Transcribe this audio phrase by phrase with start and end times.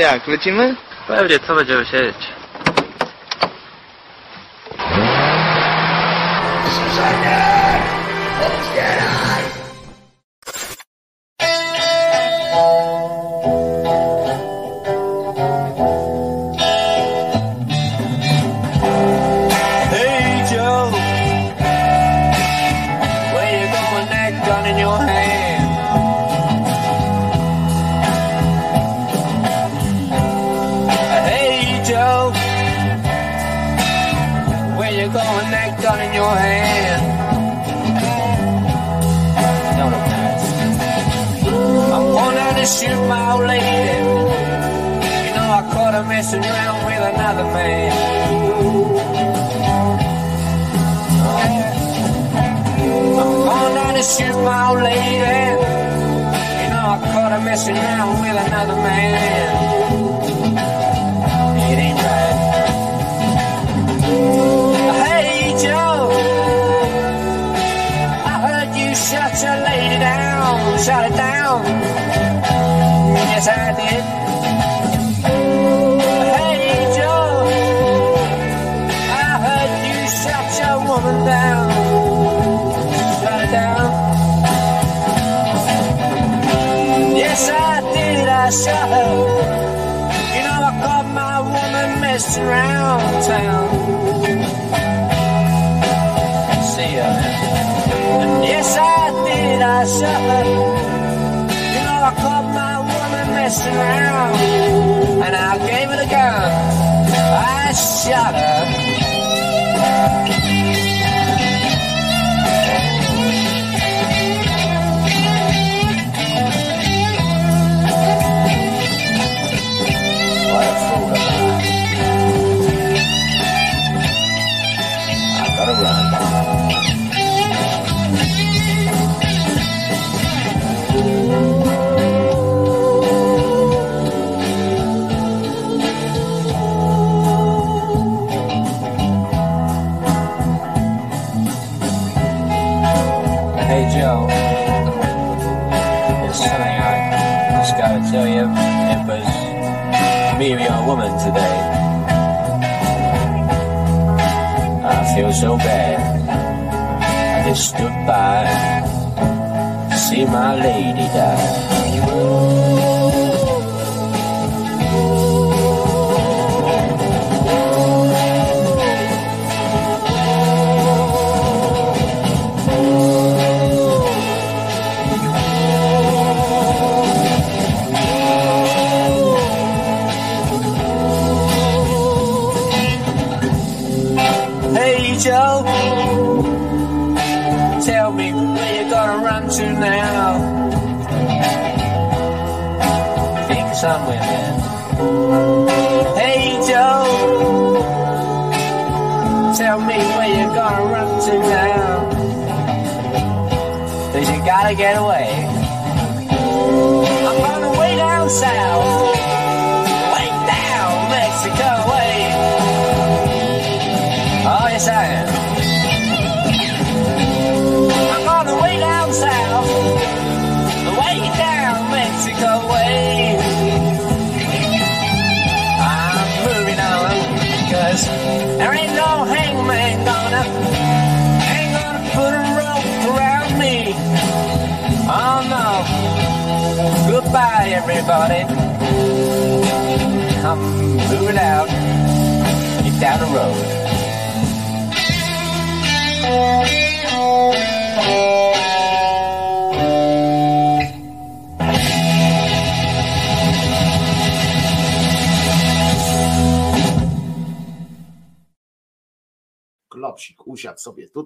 [0.00, 0.76] jak, lecimy?
[1.06, 2.12] Pewnie, co będziemy się?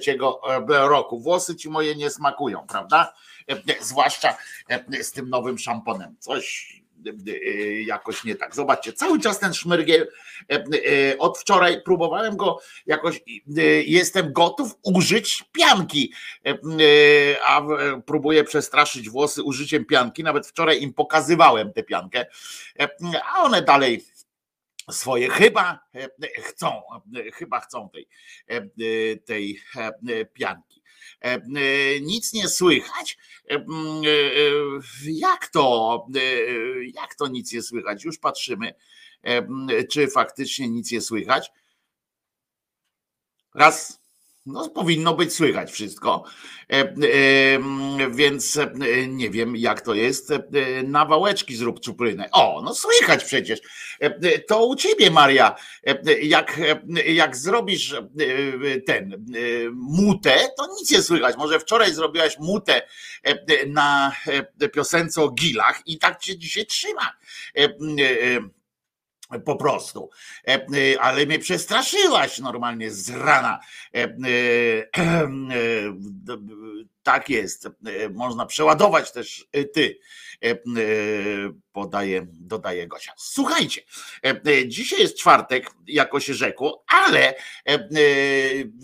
[0.89, 1.19] roku.
[1.19, 3.13] Włosy ci moje nie smakują, prawda?
[3.47, 4.37] E, zwłaszcza
[4.69, 6.15] e, z tym nowym szamponem.
[6.19, 7.31] Coś e,
[7.81, 8.55] jakoś nie tak.
[8.55, 10.07] Zobaczcie, cały czas ten szmyrgiel
[11.19, 13.21] od wczoraj próbowałem go jakoś,
[13.85, 16.13] jestem gotów użyć pianki,
[17.43, 17.61] a
[18.05, 20.23] próbuję przestraszyć włosy użyciem pianki.
[20.23, 22.25] Nawet wczoraj im pokazywałem tę piankę,
[23.35, 24.05] a one dalej
[24.91, 25.79] swoje chyba
[26.43, 26.81] chcą,
[27.33, 28.07] chyba chcą tej,
[29.25, 29.61] tej
[30.33, 30.76] pianki.
[32.01, 33.17] Nic nie słychać.
[35.03, 36.05] Jak to?
[36.93, 38.03] Jak to nic nie słychać?
[38.03, 38.73] Już patrzymy,
[39.91, 41.51] czy faktycznie nic nie słychać.
[43.55, 43.99] Raz,
[44.47, 46.23] no, powinno być słychać wszystko,
[46.69, 46.91] e, e,
[48.11, 48.71] więc e,
[49.07, 50.33] nie wiem jak to jest.
[50.83, 52.29] Na wałeczki zrób czuprynę.
[52.31, 53.59] O, no słychać przecież.
[54.47, 55.55] To u ciebie, Maria,
[56.21, 56.59] jak,
[57.05, 57.95] jak zrobisz
[58.85, 59.25] ten
[59.73, 61.37] mutę, to nic nie słychać.
[61.37, 62.81] Może wczoraj zrobiłaś mutę
[63.67, 64.11] na
[64.73, 67.13] piosence o gilach i tak cię dzisiaj trzyma
[69.45, 70.09] po prostu.
[70.47, 73.59] E, e, ale mnie przestraszyłaś normalnie z rana.
[73.95, 74.07] E,
[77.03, 77.69] tak jest.
[78.13, 79.99] Można przeładować też ty.
[81.71, 83.13] Podaje, dodaje Gosia.
[83.17, 83.81] Słuchajcie,
[84.67, 87.35] dzisiaj jest czwartek, jako się rzekło, ale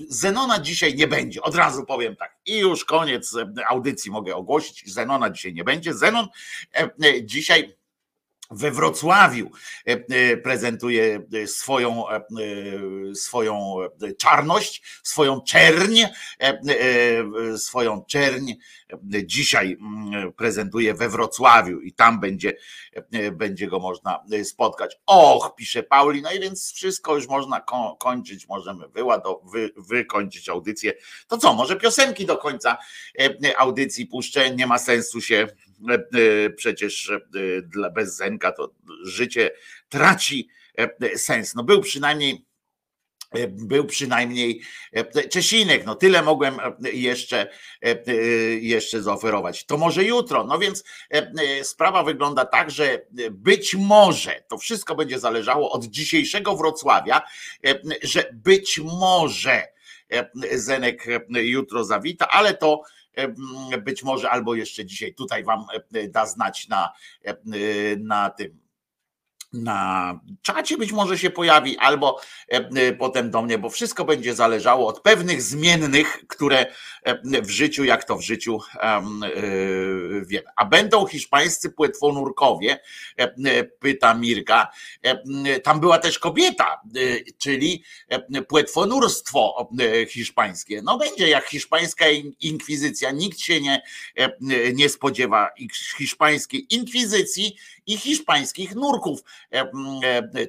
[0.09, 1.41] Zenona dzisiaj nie będzie.
[1.41, 2.37] Od razu powiem tak.
[2.45, 3.35] I już koniec
[3.69, 4.93] audycji mogę ogłosić.
[4.93, 5.93] Zenona dzisiaj nie będzie.
[5.93, 6.27] Zenon
[7.23, 7.75] dzisiaj
[8.53, 9.51] we Wrocławiu
[9.87, 12.03] e, e, prezentuje e, swoją,
[13.13, 13.77] swoją
[14.17, 16.01] czarność, swoją czerń,
[17.57, 18.53] swoją czerń
[19.23, 22.53] dzisiaj mm, prezentuje we Wrocławiu i tam będzie,
[23.31, 24.99] będzie go można spotkać.
[25.05, 27.65] Och, pisze Pauli, no i więc wszystko już można
[27.99, 30.93] kończyć, możemy wyłado, wy, wykończyć audycję.
[31.27, 32.77] To co, może piosenki do końca
[33.57, 35.47] audycji puszczę, nie ma sensu się
[36.55, 37.21] przecież e,
[37.61, 38.73] dla bez Zenka to
[39.03, 39.51] życie
[39.89, 40.49] traci
[41.15, 41.55] sens.
[41.55, 42.45] No był przynajmniej
[43.47, 44.61] był przynajmniej
[45.29, 46.57] Czesinek, no tyle mogłem
[46.93, 47.49] jeszcze,
[48.61, 49.65] jeszcze zaoferować.
[49.65, 50.83] To może jutro, no więc
[51.63, 57.21] sprawa wygląda tak, że być może, to wszystko będzie zależało od dzisiejszego Wrocławia,
[58.03, 59.67] że być może
[60.51, 62.81] Zenek jutro zawita, ale to
[63.83, 65.65] być może albo jeszcze dzisiaj tutaj Wam
[66.09, 66.93] da znać na,
[67.99, 68.62] na tym
[69.53, 72.21] na czacie być może się pojawi, albo
[72.99, 76.65] potem do mnie, bo wszystko będzie zależało od pewnych zmiennych, które
[77.23, 78.59] w życiu, jak to w życiu
[80.27, 80.45] wiemy.
[80.55, 82.79] A będą hiszpańscy płetwonurkowie,
[83.79, 84.67] pyta Mirka.
[85.63, 86.81] Tam była też kobieta,
[87.37, 87.83] czyli
[88.47, 89.69] płetwonurstwo
[90.09, 90.81] hiszpańskie.
[90.81, 92.05] No będzie jak hiszpańska
[92.39, 93.11] inkwizycja.
[93.11, 93.81] Nikt się nie,
[94.73, 95.49] nie spodziewa
[95.97, 99.19] hiszpańskiej inkwizycji i hiszpańskich nurków,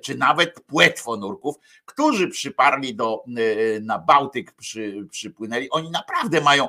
[0.03, 3.25] czy nawet płetwonurków, którzy przyparli do,
[3.81, 5.71] na Bałtyk, przy, przypłynęli.
[5.71, 6.69] Oni naprawdę mają,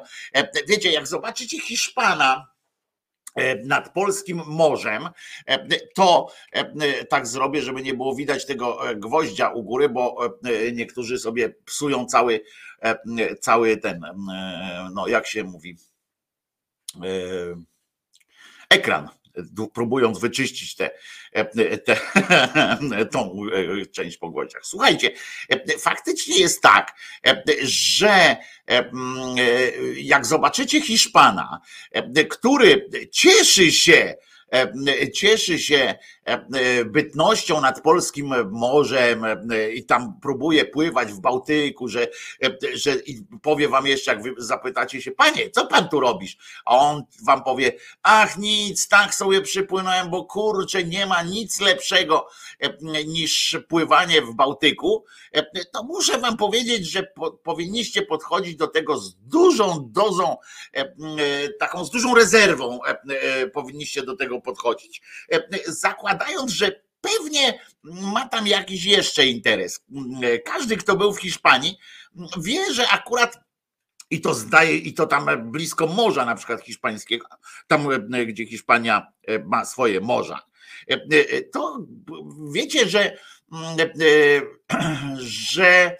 [0.68, 2.56] wiecie, jak zobaczycie Hiszpana,
[3.66, 5.10] nad polskim morzem,
[5.96, 6.28] to
[7.10, 10.18] tak zrobię, żeby nie było widać tego gwoździa u góry, bo
[10.74, 12.42] niektórzy sobie psują cały,
[13.42, 14.02] cały ten,
[14.94, 15.78] no jak się mówi,
[18.70, 19.10] ekran
[19.74, 20.92] próbując wyczyścić te,
[21.86, 21.98] te,
[23.14, 23.42] tą
[23.82, 24.66] e, część po głodziach.
[24.66, 25.12] Słuchajcie,
[25.80, 26.96] faktycznie jest tak,
[27.64, 28.38] że
[29.96, 31.62] jak zobaczycie Hiszpana,
[32.30, 34.16] który cieszy się,
[35.14, 35.96] cieszy się
[36.86, 39.26] bytnością nad polskim morzem
[39.74, 42.08] i tam próbuje pływać w Bałtyku, że,
[42.74, 46.38] że i powie wam jeszcze, jak wy zapytacie się, panie, co pan tu robisz?
[46.66, 47.72] A on wam powie,
[48.04, 52.28] ach nic, tak sobie przypłynąłem, bo kurczę, nie ma nic lepszego
[53.08, 55.06] niż pływanie w Bałtyku,
[55.74, 60.38] to muszę wam powiedzieć, że po, powinniście podchodzić do tego z dużą dozą,
[61.60, 62.80] taką z dużą rezerwą
[63.54, 65.02] powinniście do tego podchodzić.
[65.68, 69.86] Zakładając, że pewnie ma tam jakiś jeszcze interes.
[70.46, 71.78] Każdy, kto był w Hiszpanii,
[72.38, 73.46] wie, że akurat
[74.10, 77.28] i to zdaje, i to tam blisko morza, na przykład hiszpańskiego,
[77.68, 77.88] tam
[78.28, 79.08] gdzie Hiszpania
[79.46, 80.40] ma swoje morza.
[81.54, 81.86] To
[82.52, 83.18] wiecie, że,
[85.18, 85.98] że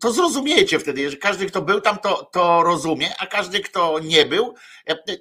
[0.00, 4.26] to zrozumiecie wtedy, że każdy, kto był tam, to, to rozumie, a każdy, kto nie
[4.26, 4.54] był,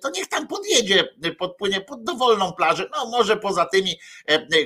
[0.02, 4.00] to niech tam podjedzie, podpłynie pod dowolną plażę, no może poza tymi,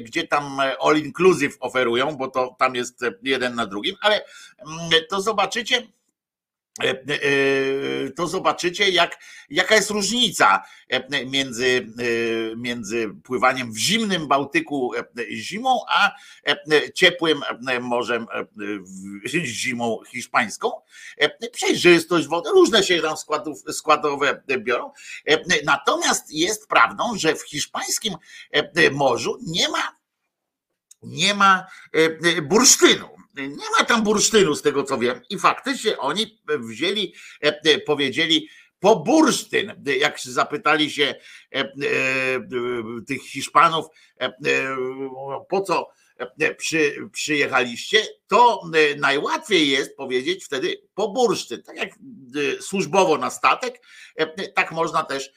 [0.01, 4.25] gdzie tam all inclusive oferują, bo to tam jest jeden na drugim, ale
[5.09, 5.87] to zobaczycie,
[8.15, 9.19] to zobaczycie, jak,
[9.49, 11.87] jaka jest różnica e, między,
[12.57, 14.91] między pływaniem w zimnym Bałtyku
[15.31, 16.11] zimą, a
[16.93, 17.41] ciepłym
[17.81, 18.27] morzem
[19.43, 20.71] zimą hiszpańską.
[21.51, 24.91] Przejrzystość wody, różne się tam składów, składowe biorą.
[25.65, 28.15] Natomiast jest prawdą, że w hiszpańskim
[28.91, 29.97] morzu nie ma,
[31.01, 31.67] nie ma
[32.41, 35.21] bursztynu nie ma tam bursztynu, z tego co wiem.
[35.29, 37.13] I faktycznie oni wzięli,
[37.43, 41.15] e, e, powiedzieli, po bursztyn, jak zapytali się
[41.51, 41.71] e,
[43.07, 43.85] tych Hiszpanów,
[45.49, 45.89] po co
[46.57, 48.61] przy, przyjechaliście, to
[48.97, 51.63] najłatwiej jest powiedzieć wtedy po bursztyn.
[51.63, 51.89] Tak jak
[52.59, 53.81] służbowo na statek,
[54.55, 55.31] tak można też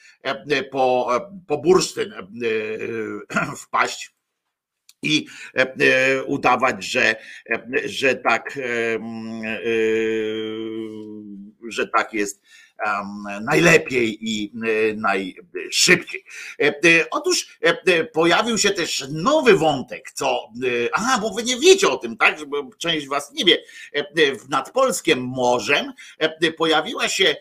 [0.70, 1.10] po,
[1.46, 2.14] po bursztyn
[3.62, 4.14] wpaść
[5.02, 5.26] i
[5.56, 7.16] e, e, udawać, że,
[7.50, 8.58] e, że tak,
[11.68, 12.42] że tak jest
[13.42, 14.52] najlepiej i
[14.96, 16.24] najszybciej.
[17.10, 17.58] Otóż
[18.12, 20.48] pojawił się też nowy wątek, co.
[20.92, 22.44] Aha, bo wy nie wiecie o tym, tak?
[22.44, 23.58] Bo część was nie wie.
[24.48, 25.92] Nad polskim morzem
[26.56, 27.36] pojawiła się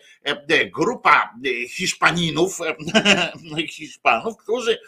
[0.74, 1.34] grupa
[1.68, 2.58] Hiszpaninów,
[3.76, 4.78] Hiszpanów, którzy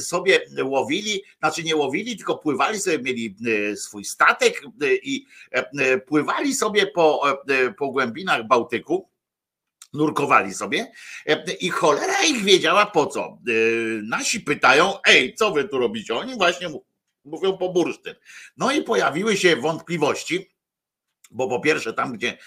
[0.00, 3.36] sobie łowili, znaczy nie łowili, tylko pływali sobie, mieli
[3.76, 4.62] swój statek
[5.02, 5.26] i
[6.06, 7.22] pływali sobie po,
[7.78, 9.11] po głębinach Bałtyku
[9.92, 10.92] nurkowali sobie
[11.60, 13.38] i cholera ich wiedziała po co.
[14.02, 16.14] Nasi pytają, ej, co wy tu robicie?
[16.14, 16.68] Oni właśnie
[17.24, 18.14] mówią po bursztyn.
[18.56, 20.52] No i pojawiły się wątpliwości,
[21.30, 22.38] bo po pierwsze tam gdzie,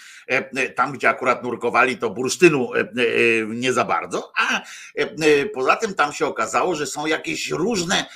[0.74, 2.70] tam, gdzie akurat nurkowali, to bursztynu
[3.46, 4.62] nie za bardzo, a
[5.54, 8.06] poza tym tam się okazało, że są jakieś różne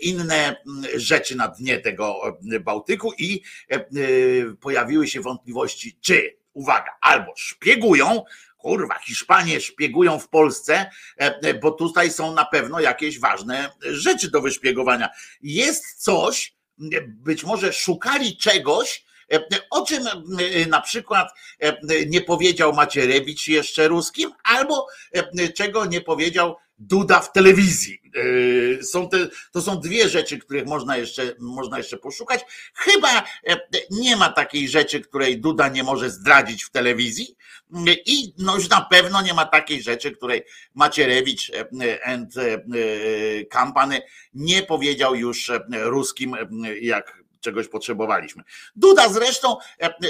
[0.00, 0.56] inne
[0.94, 3.42] rzeczy na dnie tego Bałtyku i
[4.60, 8.24] pojawiły się wątpliwości, czy, uwaga, albo szpiegują,
[8.62, 14.40] kurwa, Hiszpanie szpiegują w Polsce, e, bo tutaj są na pewno jakieś ważne rzeczy do
[14.40, 15.08] wyszpiegowania.
[15.42, 16.54] Jest coś,
[17.06, 19.40] być może szukali czegoś, e,
[19.70, 21.28] o czym e, na przykład
[22.06, 24.86] nie powiedział Macierewicz jeszcze ruskim, albo
[25.54, 28.02] czego nie powiedział Duda w telewizji.
[28.14, 32.40] Yy, są te, to są dwie rzeczy, których można jeszcze, można jeszcze poszukać.
[32.74, 33.56] Chyba e,
[33.90, 37.36] nie ma takiej rzeczy, której Duda nie może zdradzić w telewizji
[38.06, 40.42] i no już na pewno nie ma takiej rzeczy, której
[40.74, 44.02] Macierewicz e, and e, Kampany
[44.34, 46.36] nie powiedział już ruskim,
[46.80, 48.42] jak czegoś potrzebowaliśmy.
[48.76, 49.56] Duda zresztą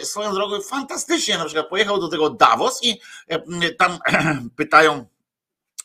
[0.03, 3.01] swoją drogą fantastycznie na przykład pojechał do tego Davos i
[3.79, 3.99] tam
[4.57, 5.07] pytają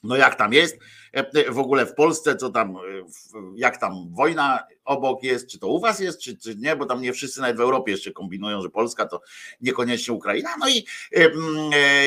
[0.04, 0.80] no jak tam jest?
[1.16, 2.80] E, e, w ogóle w Polsce, co tam, e,
[3.56, 7.02] jak tam wojna obok jest, czy to u was jest, czy, czy nie, bo tam
[7.02, 9.22] nie wszyscy nawet w Europie jeszcze kombinują, że Polska to
[9.62, 10.50] niekoniecznie Ukraina.
[10.60, 10.86] No i,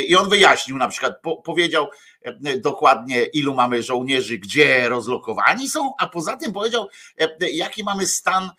[0.08, 1.88] i on wyjaśnił na przykład, po, powiedział
[2.58, 6.88] dokładnie, ilu mamy żołnierzy, gdzie rozlokowani są, a poza tym powiedział,
[7.52, 8.50] jaki mamy stan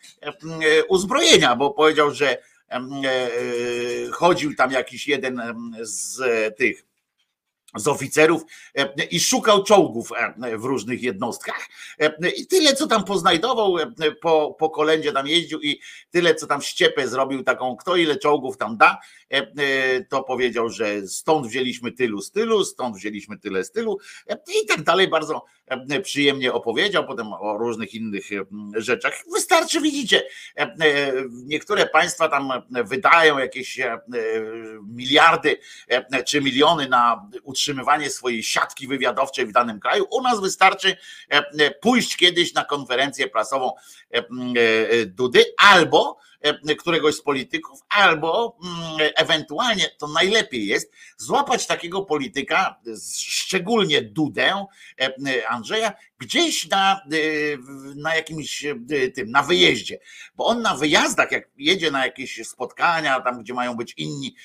[0.90, 2.38] uzbrojenia, bo powiedział, że
[4.12, 5.42] chodził tam jakiś jeden
[5.82, 6.22] z
[6.58, 6.91] tych
[7.76, 8.42] z oficerów
[8.76, 10.12] e, i szukał czołgów
[10.42, 11.70] e, w różnych jednostkach.
[12.00, 13.76] E, I tyle, co tam poznajdował,
[14.22, 18.58] po, po kolędzie tam jeździł i tyle, co tam ściepę zrobił, taką, kto ile czołgów
[18.58, 19.00] tam da,
[20.10, 23.98] to powiedział, że stąd wzięliśmy tylu z tylu, stąd wzięliśmy tyle z tylu
[24.64, 25.08] i tak dalej.
[25.08, 25.46] Bardzo
[26.04, 28.26] przyjemnie opowiedział, potem o różnych innych
[28.74, 29.14] rzeczach.
[29.34, 30.24] Wystarczy, widzicie,
[31.32, 33.80] niektóre państwa tam wydają jakieś
[34.88, 35.58] miliardy
[36.26, 40.06] czy miliony na utrzymywanie swojej siatki wywiadowczej w danym kraju.
[40.12, 40.98] U nas wystarczy
[41.82, 43.72] pójść kiedyś na konferencję prasową
[45.06, 46.31] Dudy albo E,
[46.80, 52.76] któregoś z polityków, albo mm, ewentualnie to najlepiej jest złapać takiego polityka,
[53.18, 54.66] szczególnie Dudę
[55.02, 57.18] e, Andrzeja, gdzieś na, e,
[57.96, 58.66] na jakimś
[59.16, 60.00] tym, na wyjeździe.
[60.36, 64.36] Bo on na wyjazdach, jak jedzie na jakieś spotkania, tam gdzie mają być inni,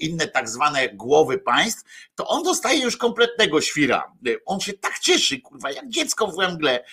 [0.00, 1.84] inne tak zwane głowy państw,
[2.14, 4.12] to on dostaje już kompletnego świra.
[4.46, 6.84] On się tak cieszy, kurwa, jak dziecko w węgle.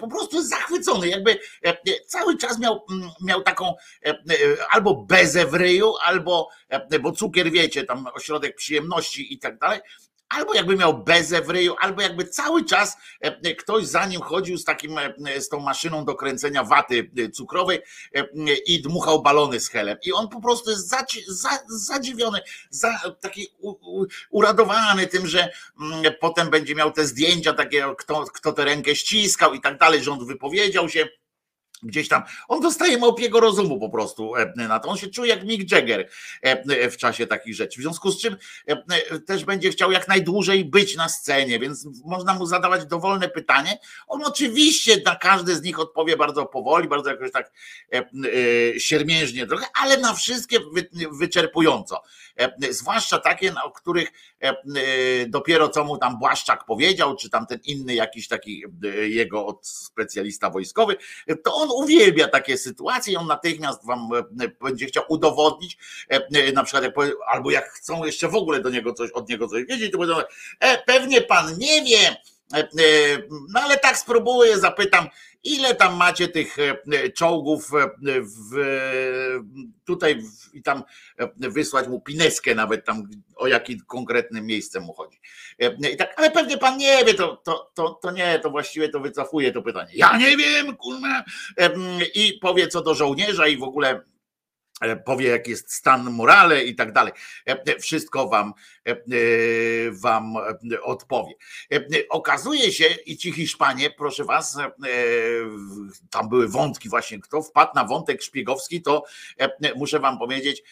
[0.00, 1.38] Po prostu jest zachwycony, jakby
[2.06, 2.86] cały czas miał,
[3.20, 3.79] miał taką E, e,
[4.70, 9.80] albo bezę w ryju, albo, e, bo cukier wiecie, tam ośrodek przyjemności i tak dalej,
[10.30, 12.96] albo jakby miał bezę w ryju, albo jakby cały czas
[13.58, 14.96] ktoś za nim chodził z takim,
[15.38, 17.78] z tą maszyną do kręcenia waty cukrowej
[18.66, 19.98] i dmuchał balony z helem.
[20.02, 20.94] I on po prostu jest
[21.68, 23.48] zadziwiony, za, taki
[24.30, 25.48] uradowany tym, że
[25.80, 30.00] mm, potem będzie miał te zdjęcia takie, kto, kto tę rękę ściskał i tak dalej,
[30.10, 31.08] on wypowiedział się
[31.82, 35.44] gdzieś tam, on dostaje małpiego rozumu po prostu e, na to, on się czuje jak
[35.44, 36.08] Mick Jagger
[36.42, 40.64] e, w czasie takich rzeczy, w związku z czym e, też będzie chciał jak najdłużej
[40.64, 45.80] być na scenie, więc można mu zadawać dowolne pytanie, on oczywiście na każde z nich
[45.80, 47.52] odpowie bardzo powoli, bardzo jakoś tak
[48.78, 50.58] siermiężnie trochę, ale na wszystkie
[51.12, 52.02] wyczerpująco,
[52.70, 54.12] zwłaszcza takie, o których
[55.28, 58.64] dopiero co mu tam Błaszczak powiedział, czy tam ten inny jakiś taki
[59.02, 60.96] jego specjalista wojskowy,
[61.44, 64.08] to on uwielbia takie sytuacje, on natychmiast wam
[64.40, 65.78] e, będzie chciał udowodnić,
[66.10, 66.92] e, e, na przykład
[67.26, 70.20] albo jak chcą jeszcze w ogóle do niego coś, od niego coś wiedzieć, to powiedzą,
[70.60, 72.16] e, pewnie pan nie wie,
[73.48, 75.08] no ale tak spróbuję, zapytam,
[75.44, 76.56] ile tam macie tych
[77.14, 77.70] czołgów
[78.20, 78.56] w,
[79.84, 80.82] tutaj i tam
[81.36, 85.20] wysłać mu pineskę nawet tam, o jakie konkretne miejsce mu chodzi.
[85.92, 89.00] I tak, ale pewnie pan nie wie, to, to, to, to nie, to właściwie to
[89.00, 89.90] wycofuje to pytanie.
[89.94, 91.24] Ja nie wiem, kurwa.
[92.14, 94.02] I powie co do żołnierza i w ogóle E,
[95.04, 97.12] powie, jaki jest stan morale i tak dalej.
[97.48, 98.52] E, e, wszystko wam,
[99.90, 100.34] wam
[100.82, 101.34] odpowie.
[102.08, 104.58] Okazuje się, i ci Hiszpanie, proszę was,
[106.10, 109.04] tam były wątki właśnie, kto wpadł na wątek szpiegowski, to
[109.76, 110.62] muszę wam powiedzieć,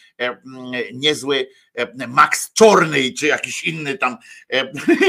[0.92, 1.48] niezły
[2.08, 4.16] Max Czorny, czy jakiś inny tam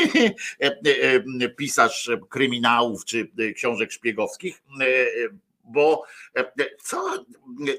[1.58, 4.62] pisarz kryminałów, czy książek szpiegowskich,
[5.70, 6.04] bo
[6.38, 6.52] e, e,
[6.84, 7.26] co,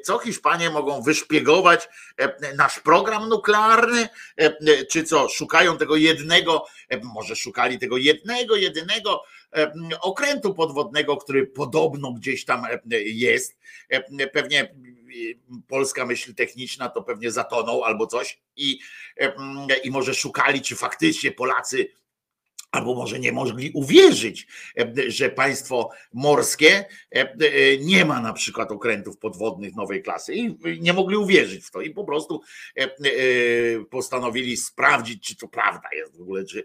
[0.05, 4.09] co Hiszpanie mogą wyszpiegować e, nasz program nuklearny,
[4.90, 6.66] czy co, szukają tego jednego,
[7.03, 9.22] może szukali tego jednego, jedynego
[10.00, 12.66] okrętu podwodnego, który podobno gdzieś tam
[13.05, 13.59] jest.
[14.33, 14.74] Pewnie
[15.68, 18.79] polska myśl techniczna to pewnie zatonął albo coś i,
[19.85, 21.88] i może szukali, czy faktycznie Polacy
[22.70, 24.46] albo może nie mogli uwierzyć,
[24.78, 30.56] e, że państwo morskie e, e, nie ma na przykład okrętów podwodnych nowej klasy i
[30.80, 32.42] nie mogli uwierzyć w to i po prostu
[33.90, 36.64] postanowili sprawdzić, czy to prawda jest w ogóle, czy,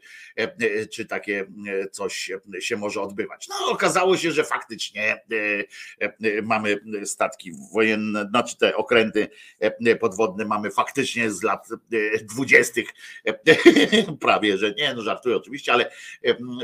[0.91, 1.45] czy takie
[1.91, 3.47] coś się może odbywać.
[3.47, 5.21] No okazało się, że faktycznie
[6.43, 9.27] mamy statki wojenne, znaczy te okręty
[9.99, 11.67] podwodne mamy faktycznie z lat
[12.21, 12.89] dwudziestych
[14.21, 15.91] prawie, że nie, no żartuję oczywiście, ale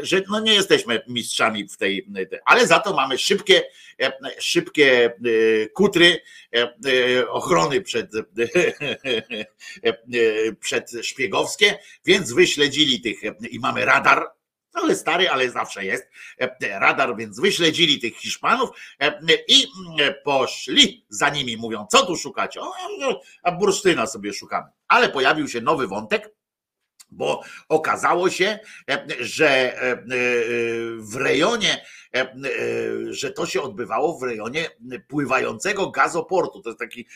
[0.02, 2.08] że no nie jesteśmy mistrzami w tej,
[2.46, 3.64] ale za to mamy szybkie,
[4.40, 5.12] szybkie e,
[5.68, 6.22] kutry
[6.56, 8.12] e, ochrony przed,
[10.60, 14.28] przed szpiegowskie, więc wyśledzili tych i mamy radar,
[14.72, 16.10] trochę stary, ale zawsze jest
[16.62, 18.70] radar, więc wyśledzili tych Hiszpanów
[19.48, 19.68] i
[20.24, 22.60] poszli za nimi, mówią, co tu szukacie?
[23.44, 24.68] A bursztyna sobie szukamy.
[24.88, 26.30] Ale pojawił się nowy wątek,
[27.12, 29.98] bo okazało się, e, że e, e,
[30.98, 31.86] w rejonie,
[33.10, 34.70] że to się odbywało w rejonie
[35.08, 36.62] pływającego gazoportu.
[36.62, 37.08] To jest taki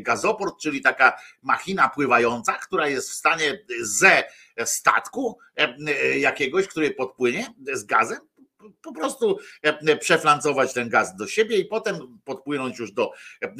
[0.00, 4.24] gazoport, czyli taka machina pływająca, która jest w stanie ze
[4.64, 5.38] statku
[6.16, 8.18] jakiegoś, który podpłynie z gazem,
[8.82, 13.10] po prostu e, przeflancować ten gaz do siebie i potem podpłynąć już do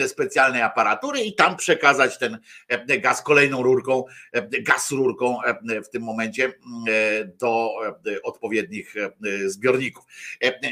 [0.01, 2.39] e, specjalnej aparatury i tam przekazać ten
[2.69, 4.05] e, gaz kolejną rurką,
[4.63, 5.39] gaz rurką
[5.85, 6.53] w tym momencie
[7.41, 7.71] do
[8.23, 8.95] odpowiednich
[9.47, 10.05] zbiorników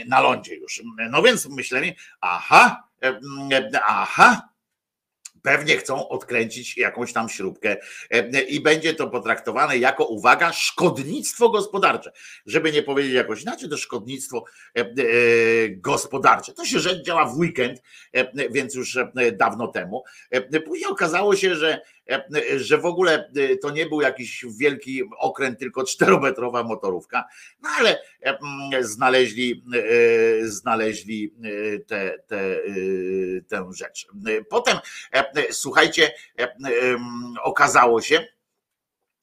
[0.07, 0.83] na lądzie już.
[1.11, 2.89] No więc myśleli, aha,
[3.85, 4.52] aha,
[5.43, 7.77] pewnie chcą odkręcić jakąś tam śrubkę
[8.11, 12.13] e, i będzie to potraktowane jako, uwaga, szkodnictwo gospodarcze.
[12.47, 14.45] Żeby nie powiedzieć jakoś inaczej, to szkodnictwo
[14.77, 14.85] e, e,
[15.69, 16.53] gospodarcze.
[16.53, 17.83] To się rzecz działa w weekend,
[18.51, 18.99] więc już
[19.33, 20.05] dawno temu.
[20.67, 21.81] Później okazało się, że
[22.57, 27.25] że w ogóle to nie był jakiś wielki okręt, tylko czterometrowa motorówka,
[27.63, 27.99] no ale
[28.81, 29.65] znaleźli,
[30.43, 31.35] znaleźli
[31.87, 32.57] te, te,
[33.49, 34.07] tę rzecz.
[34.49, 34.79] Potem,
[35.51, 36.11] słuchajcie,
[37.43, 38.27] okazało się,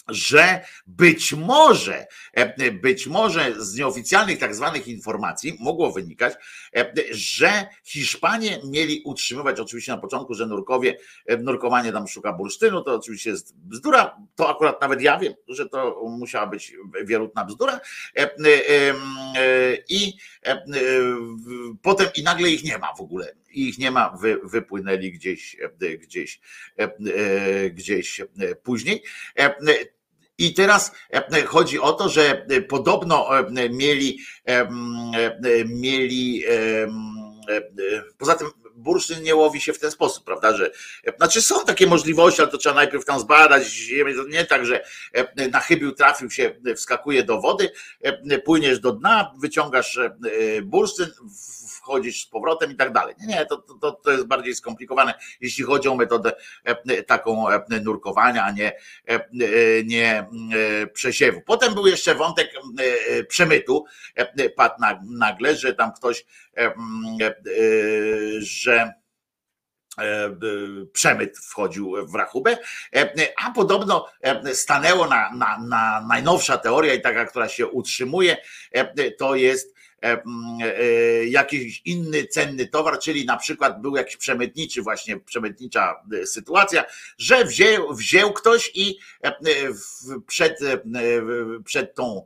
[0.10, 6.34] że być może, e, być może z nieoficjalnych tak zwanych informacji mogło wynikać,
[6.76, 12.84] e, że Hiszpanie mieli utrzymywać, oczywiście na początku, że nurkowie, e, nurkowanie tam szuka bursztynu,
[12.84, 16.74] to oczywiście jest bzdura, to akurat nawet ja wiem, że to musiała być
[17.06, 17.80] wierutna bzdura.
[19.90, 20.14] I
[21.82, 23.36] potem i nagle ich nie ma w ogóle.
[23.52, 25.58] Ich nie ma, wy, wypłynęli gdzieś,
[26.00, 26.42] gdzieś,
[27.72, 28.22] gdzieś
[28.64, 29.04] później.
[30.40, 34.20] I teraz e, chodzi o to, że e, podobno e, mieli,
[35.66, 36.44] mieli
[38.18, 38.48] poza tym
[38.80, 40.72] bursztyn nie łowi się w ten sposób, prawda, że
[41.18, 43.90] znaczy są takie możliwości, ale to trzeba najpierw tam zbadać
[44.30, 44.84] nie tak, że
[45.52, 47.72] na chybił trafił się, wskakuje do wody,
[48.46, 50.00] płyniesz do dna, wyciągasz
[50.64, 51.08] bursztyn,
[51.80, 53.16] wchodzisz z powrotem i tak dalej.
[53.20, 56.32] Nie, nie to, to, to jest bardziej skomplikowane, jeśli chodzi o metodę
[57.08, 57.46] taką
[57.84, 58.80] nurkowania, a nie,
[59.86, 60.28] nie
[60.94, 61.42] przesiewu.
[61.46, 62.52] Potem był jeszcze wątek
[63.28, 63.86] przemytu,
[64.56, 66.26] padł nagle, że tam ktoś,
[68.40, 68.69] że
[70.94, 72.58] przemyt wchodził w rachubę,
[73.38, 74.08] a podobno
[74.54, 78.38] stanęło na, na, na najnowsza teoria i taka, która się utrzymuje,
[79.18, 79.76] to jest
[81.26, 86.86] jakiś inny cenny towar, czyli na przykład był jakiś przemytniczy, właśnie przemytnicza sytuacja,
[87.18, 89.00] że wziął, wziął ktoś i
[90.28, 90.60] przed,
[91.66, 92.26] przed tą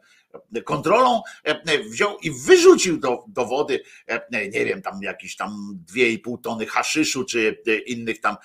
[0.65, 1.22] kontrolą
[1.89, 3.84] wziął i wyrzucił do, do wody,
[4.32, 8.36] nie wiem, tam jakieś tam 2,5 tony haszyszu czy innych tam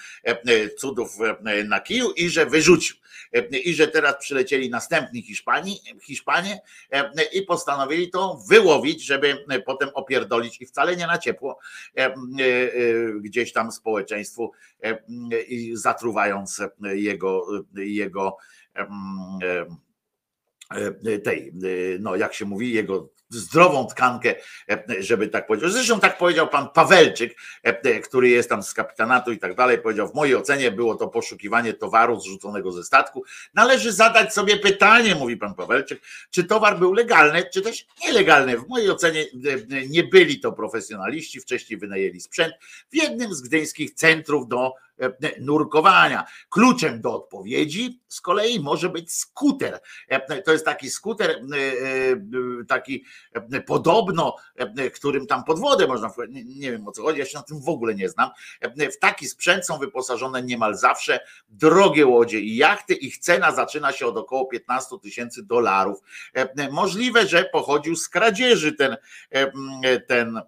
[0.79, 1.16] cudów
[1.64, 2.96] na kiju i że wyrzucił.
[3.64, 6.61] I że teraz przylecieli następni Hiszpanii, Hiszpanie
[7.33, 11.59] i postanowili to wyłowić, żeby potem opierdolić i wcale nie na ciepło
[13.20, 14.53] gdzieś tam społeczeństwu
[15.74, 16.62] zatruwając
[16.94, 18.37] jego, jego
[18.79, 19.66] E,
[21.24, 21.52] tej, e,
[22.00, 24.35] no jak się mówi, jego zdrową tkankę,
[24.70, 25.70] e, żeby tak powiedział.
[25.70, 27.37] Zresztą tak powiedział pan Pawelczyk,
[28.04, 31.74] który jest tam z kapitanatu i tak dalej, powiedział, w mojej ocenie było to poszukiwanie
[31.74, 33.24] towaru zrzuconego ze statku.
[33.54, 38.59] Należy zadać sobie pytanie, mówi pan Pawelczyk, czy towar był legalny, czy też nielegalny.
[38.59, 39.24] W mojej ocenie
[39.88, 42.54] nie byli to profesjonaliści, wcześniej wynajęli sprzęt
[42.90, 44.88] w jednym z gdyńskich centrów do E,
[45.40, 46.24] nurkowania.
[46.50, 49.80] Kluczem do odpowiedzi z kolei może być skuter.
[50.08, 53.04] E, to jest taki skuter, e, taki
[53.66, 54.37] podobno,
[54.94, 57.68] którym tam pod wodę można nie wiem o co chodzi, ja się na tym w
[57.68, 58.30] ogóle nie znam.
[58.92, 62.94] W taki sprzęt są wyposażone niemal zawsze drogie łodzie i jachty.
[62.94, 65.98] Ich cena zaczyna się od około 15 tysięcy dolarów.
[66.70, 68.96] Możliwe, że pochodził z kradzieży ten,
[70.06, 70.40] ten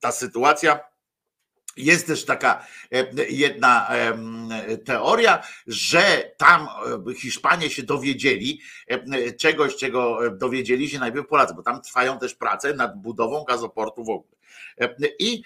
[0.00, 0.89] ta sytuacja
[1.76, 3.88] jest też taka e, jedna
[4.84, 6.68] teoria, że tam
[7.10, 12.34] e, Hiszpanie się dowiedzieli e, czegoś, czego dowiedzieli się najpierw Polacy, bo tam trwają też
[12.34, 14.39] prace nad budową gazoportu w ogóle.
[15.18, 15.42] I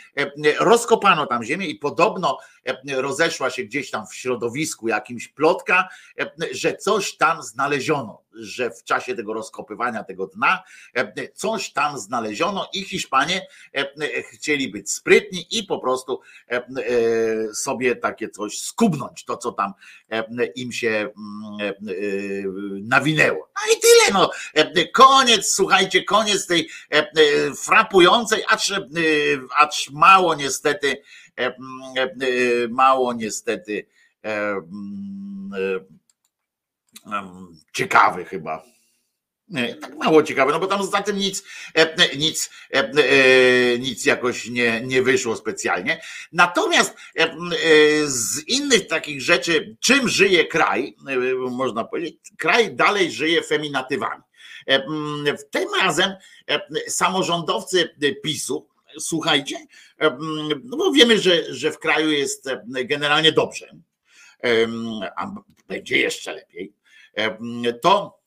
[0.59, 2.39] rozkopano tam ziemię i podobno
[2.87, 5.89] rozeszła się gdzieś tam w środowisku jakimś plotka,
[6.53, 10.63] że coś tam znaleziono, że w czasie tego rozkopywania tego dna
[11.35, 13.47] coś tam znaleziono i Hiszpanie
[14.33, 16.21] chcieli być sprytni i po prostu
[17.55, 19.73] sobie takie coś skubnąć, to co tam
[20.55, 21.11] im się
[22.83, 23.49] nawinęło.
[23.57, 24.31] No i tyle, no.
[24.93, 26.71] Koniec, słuchajcie, koniec tej
[27.65, 28.73] frapującej, acz,
[29.57, 31.03] acz mało niestety
[31.37, 33.87] E, e, e, mało niestety
[37.73, 38.63] ciekawy chyba.
[39.81, 41.45] Tak mało ciekawe, no bo tam za tym nic,
[42.19, 42.51] nic,
[43.79, 46.01] nic jakoś nie, nie wyszło specjalnie.
[46.33, 46.97] Natomiast
[48.05, 50.97] z innych takich rzeczy, czym żyje kraj,
[51.51, 54.23] można powiedzieć, kraj dalej żyje feminatywami.
[55.51, 56.13] Tym razem
[56.89, 57.91] samorządowcy
[58.23, 59.57] PiSu słuchajcie,
[60.65, 62.51] no bo wiemy, że, że w kraju jest
[62.85, 63.77] generalnie dobrze,
[65.17, 65.35] a
[65.69, 66.73] będzie jeszcze lepiej,
[67.83, 68.25] to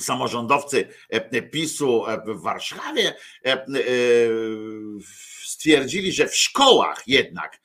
[0.00, 0.88] samorządowcy
[1.52, 3.14] PiSu w Warszawie
[5.44, 7.60] stwierdzili, że w szkołach jednak,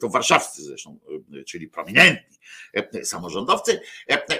[0.00, 0.98] to warszawscy zresztą,
[1.46, 2.38] czyli prominentni
[3.02, 3.80] samorządowcy,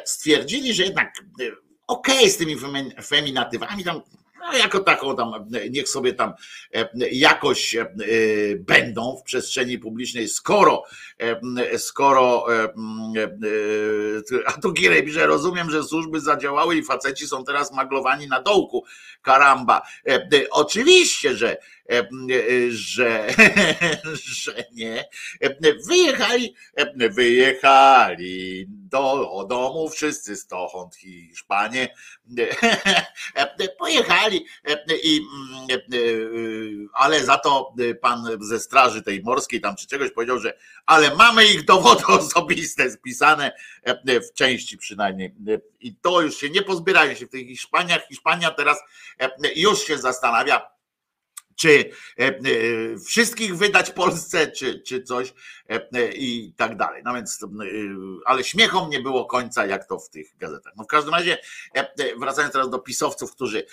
[0.05, 1.15] stwierdzili, że jednak
[1.87, 2.57] okej okay z tymi
[3.07, 4.03] feminatywami, tam
[4.45, 5.33] no jako taką tam,
[5.71, 6.33] niech sobie tam
[6.75, 7.87] e, jakoś e,
[8.59, 10.83] będą w przestrzeni publicznej, skoro,
[11.19, 12.47] e, skoro,
[14.47, 18.85] a tu Girej że rozumiem, że służby zadziałały i faceci są teraz maglowani na dołku,
[19.23, 19.83] karamba.
[20.51, 21.57] Oczywiście, że
[22.69, 23.27] że,
[24.15, 25.05] że nie.
[25.89, 26.55] Wyjechali,
[27.11, 31.95] wyjechali do domu wszyscy stąd Hiszpanie.
[33.79, 34.47] Pojechali
[35.03, 35.21] i
[36.95, 41.45] ale za to pan ze straży tej morskiej tam czy czegoś powiedział, że ale mamy
[41.45, 43.53] ich dowody osobiste spisane
[44.07, 45.35] w części przynajmniej.
[45.81, 48.07] I to już się nie pozbierają się w tych Hiszpaniach.
[48.09, 48.79] Hiszpania teraz
[49.57, 50.74] już się zastanawia,
[51.57, 51.91] czy
[53.07, 55.35] wszystkich wydać Polsce, czy, czy coś
[56.15, 57.03] i tak dalej.
[57.05, 57.47] No więc,
[58.27, 60.73] ale śmiechom nie było końca, jak to w tych gazetach.
[60.77, 61.39] No w każdym razie,
[62.19, 63.67] wracając teraz do pisowców, którzy,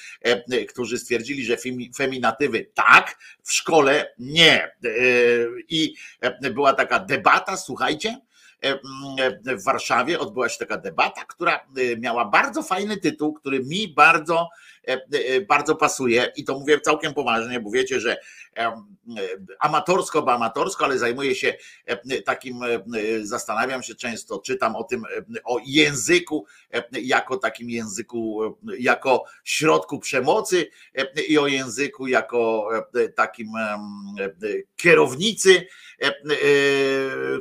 [0.69, 1.57] którzy stwierdzili, że
[1.97, 4.75] feminatywy tak, w szkole nie.
[5.69, 5.95] I
[6.53, 8.17] była taka debata, słuchajcie,
[9.45, 11.67] w Warszawie odbyła się taka debata, która
[11.97, 14.49] miała bardzo fajny tytuł, który mi bardzo,
[15.47, 18.17] bardzo pasuje i to mówię całkiem poważnie, bo wiecie, że
[19.59, 21.53] amatorsko, bo amatorsko, ale zajmuję się
[22.25, 22.59] takim,
[23.21, 25.03] zastanawiam się często, czytam o tym,
[25.43, 26.45] o języku
[26.91, 28.41] jako takim języku,
[28.79, 30.67] jako środku przemocy
[31.27, 32.69] i o języku jako
[33.15, 33.47] takim
[34.75, 35.67] kierownicy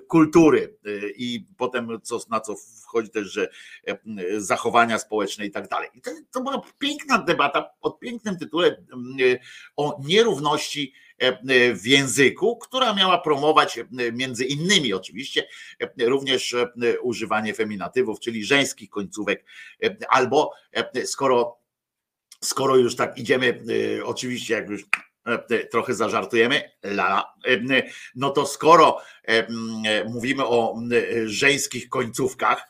[0.08, 0.76] kultury.
[1.16, 2.54] I potem co, na co
[2.90, 3.48] wchodzi też, że
[4.38, 5.88] zachowania społeczne i tak dalej.
[5.94, 8.74] I to, to była piękna debata pod pięknym tytułem
[9.76, 10.92] o nierówności
[11.74, 13.78] w języku, która miała promować
[14.12, 15.48] między innymi oczywiście
[15.98, 16.56] również
[17.02, 19.44] używanie feminatywów, czyli żeńskich końcówek,
[20.08, 20.52] albo
[21.04, 21.58] skoro,
[22.44, 23.62] skoro już tak idziemy,
[24.04, 24.84] oczywiście jak już
[25.70, 27.34] trochę zażartujemy, la,
[28.14, 28.98] no to skoro
[30.08, 30.80] mówimy o
[31.24, 32.68] żeńskich końcówkach,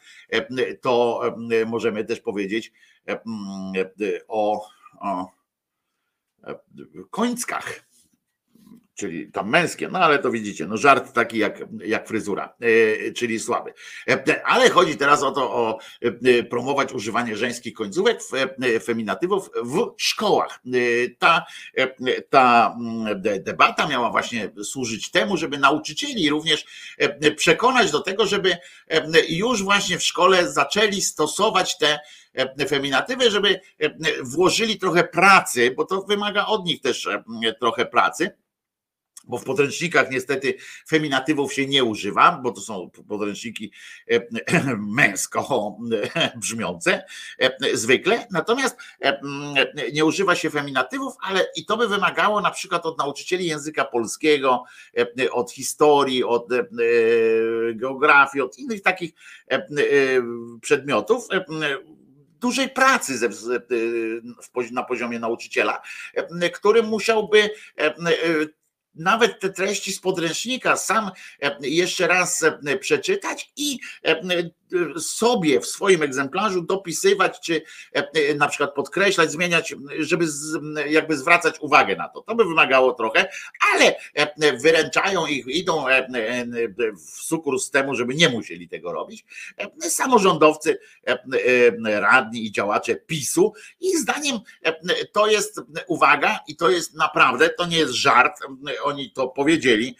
[0.80, 1.22] to
[1.66, 2.72] możemy też powiedzieć
[4.28, 4.68] o,
[5.00, 5.32] o
[7.10, 7.89] końckach
[9.00, 13.40] czyli tam męskie, no ale to widzicie, no żart taki jak, jak fryzura, e, czyli
[13.40, 13.72] słaby.
[14.08, 18.20] E, ale chodzi teraz o to, o e, promować używanie żeńskich końcówek,
[18.84, 20.60] feminatywów w szkołach.
[21.18, 21.46] Ta,
[22.30, 26.66] ta mm, debata miała właśnie służyć temu, żeby nauczycieli również
[27.36, 28.56] przekonać do tego, żeby
[29.28, 31.98] już właśnie w szkole zaczęli stosować te
[32.68, 33.60] feminatywy, żeby
[34.22, 37.08] włożyli trochę pracy, bo to wymaga od nich też
[37.60, 38.30] trochę pracy
[39.31, 40.55] bo w podręcznikach niestety
[40.88, 43.73] feminatywów się nie używa, bo to są podręczniki
[44.11, 45.77] e, męsko
[46.37, 47.05] brzmiące
[47.38, 49.21] e, zwykle, natomiast e,
[49.93, 54.64] nie używa się feminatywów, ale i to by wymagało na przykład od nauczycieli języka polskiego,
[55.33, 56.49] od historii, od
[57.75, 59.11] geografii, od innych takich
[60.61, 61.29] przedmiotów,
[62.40, 63.31] dużej pracy
[64.73, 65.83] na poziomie nauczyciela,
[66.55, 67.51] który musiałby
[69.00, 71.10] nawet te treści z podręcznika sam
[71.42, 74.20] e, jeszcze raz e, przeczytać i e,
[75.00, 77.62] sobie w swoim egzemplarzu dopisywać, czy
[78.36, 80.24] na przykład podkreślać, zmieniać, żeby
[80.88, 82.20] jakby zwracać uwagę na to.
[82.22, 83.28] To by wymagało trochę,
[83.74, 83.94] ale
[84.58, 85.84] wyręczają ich, idą
[86.96, 89.24] w sukurs temu, żeby nie musieli tego robić.
[89.80, 90.78] Samorządowcy,
[91.84, 94.38] radni i działacze PiSu i zdaniem
[95.12, 98.40] to jest uwaga i to jest naprawdę, to nie jest żart,
[98.90, 99.96] oni to powiedzieli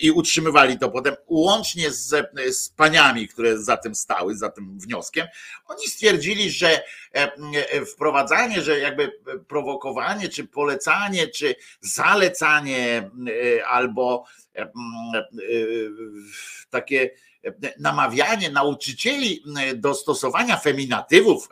[0.00, 5.26] i utrzymywali to potem, łącznie z, z paniami, które za tym stały, za tym wnioskiem,
[5.66, 6.82] oni stwierdzili, że
[7.94, 9.12] wprowadzanie, że jakby
[9.48, 13.10] prowokowanie, czy polecanie, czy zalecanie,
[13.66, 14.24] albo
[16.70, 17.10] takie
[17.78, 21.48] namawianie nauczycieli do stosowania feminatywów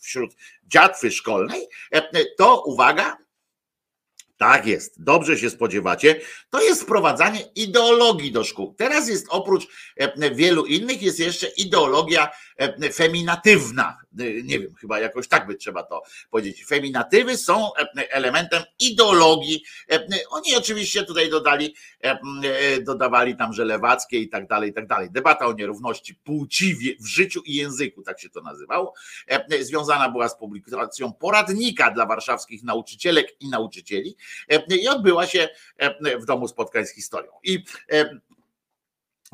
[0.00, 1.68] wśród dziatwy szkolnej,
[2.36, 3.16] to uwaga,
[4.36, 6.20] tak jest, dobrze się spodziewacie.
[6.50, 8.74] To jest wprowadzanie ideologii do szkół.
[8.78, 12.30] Teraz jest oprócz e, wielu innych, jest jeszcze ideologia
[12.92, 13.98] feminatywna.
[14.18, 16.64] E, nie wiem, chyba jakoś tak by trzeba to powiedzieć.
[16.64, 17.70] Feminatywy są
[18.10, 19.62] elementem ideologii.
[20.30, 21.74] Oni oczywiście tutaj dodali,
[22.82, 25.10] dodawali tam, że lewackie i tak dalej, i tak dalej.
[25.10, 28.94] Debata o nierówności płci w życiu i języku, tak się to nazywało,
[29.60, 34.16] związana była z publikacją poradnika dla warszawskich nauczycielek i nauczycieli
[34.68, 35.48] i odbyła się
[36.20, 37.32] w Domu Spotkań z Historią.
[37.42, 37.64] I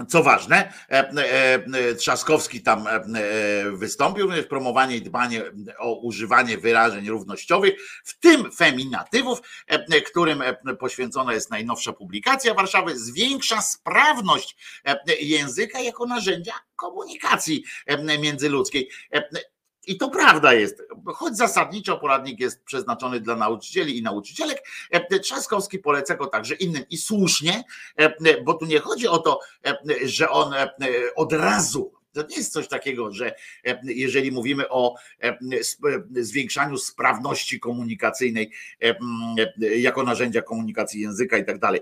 [0.08, 0.72] co ważne,
[1.98, 2.86] Trzaskowski tam
[3.72, 5.42] wystąpił, również promowanie i dbanie
[5.78, 7.74] o używanie wyrażeń równościowych,
[8.04, 9.42] w tym feminatywów,
[10.10, 10.42] którym
[10.78, 14.56] poświęcona jest najnowsza publikacja Warszawy, zwiększa sprawność
[15.20, 17.64] języka jako narzędzia komunikacji
[18.20, 18.90] międzyludzkiej.
[19.86, 25.78] I to prawda jest, choć zasadniczo poradnik jest przeznaczony dla nauczycieli i nauczycielek, e, Trzaskowski
[25.78, 26.84] poleca go także innym.
[26.90, 27.64] I słusznie,
[27.96, 30.54] e, bo tu nie chodzi o to, e, że on
[31.16, 33.34] od razu To nie jest coś takiego, że
[33.82, 34.94] jeżeli mówimy o
[36.14, 38.50] zwiększaniu sprawności komunikacyjnej
[39.58, 41.80] jako narzędzia komunikacji języka i tak dalej,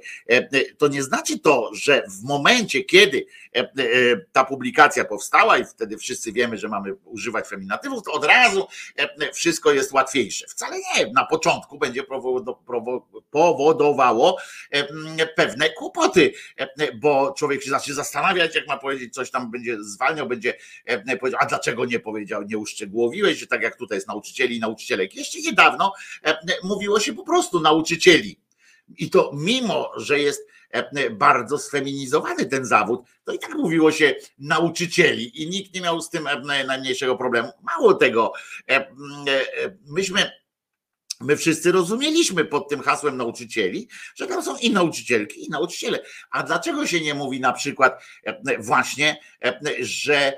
[0.79, 3.27] to nie znaczy to, że w momencie, kiedy
[4.33, 8.67] ta publikacja powstała i wtedy wszyscy wiemy, że mamy używać feminatywów, to od razu
[9.35, 10.47] wszystko jest łatwiejsze.
[10.49, 11.13] Wcale nie.
[11.13, 12.03] Na początku będzie
[13.31, 14.37] powodowało
[15.37, 16.33] pewne kłopoty,
[16.95, 20.55] bo człowiek się zacznie zastanawiać, jak ma powiedzieć, coś tam będzie zwalniał, będzie
[21.21, 25.15] powiedział, a dlaczego nie powiedział, nie uszczegółowiłeś, tak jak tutaj jest nauczycieli i nauczycielek.
[25.15, 25.93] Jeszcze niedawno
[26.63, 28.41] mówiło się po prostu nauczycieli.
[28.99, 30.47] I to mimo, że jest
[31.11, 36.11] bardzo sfeminizowany ten zawód, to i tak mówiło się nauczycieli i nikt nie miał z
[36.11, 37.49] tym najmniejszego problemu.
[37.63, 38.33] Mało tego,
[39.87, 40.31] myśmy
[41.21, 46.03] My wszyscy rozumieliśmy pod tym hasłem nauczycieli, że tam są i nauczycielki, i nauczyciele.
[46.31, 48.03] A dlaczego się nie mówi na przykład
[48.59, 49.21] właśnie,
[49.81, 50.33] że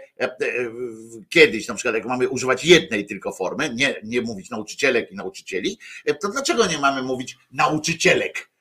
[1.28, 5.78] kiedyś, na przykład, jak mamy używać jednej tylko formy, nie, nie mówić nauczycielek i nauczycieli,
[6.20, 8.52] to dlaczego nie mamy mówić nauczycielek?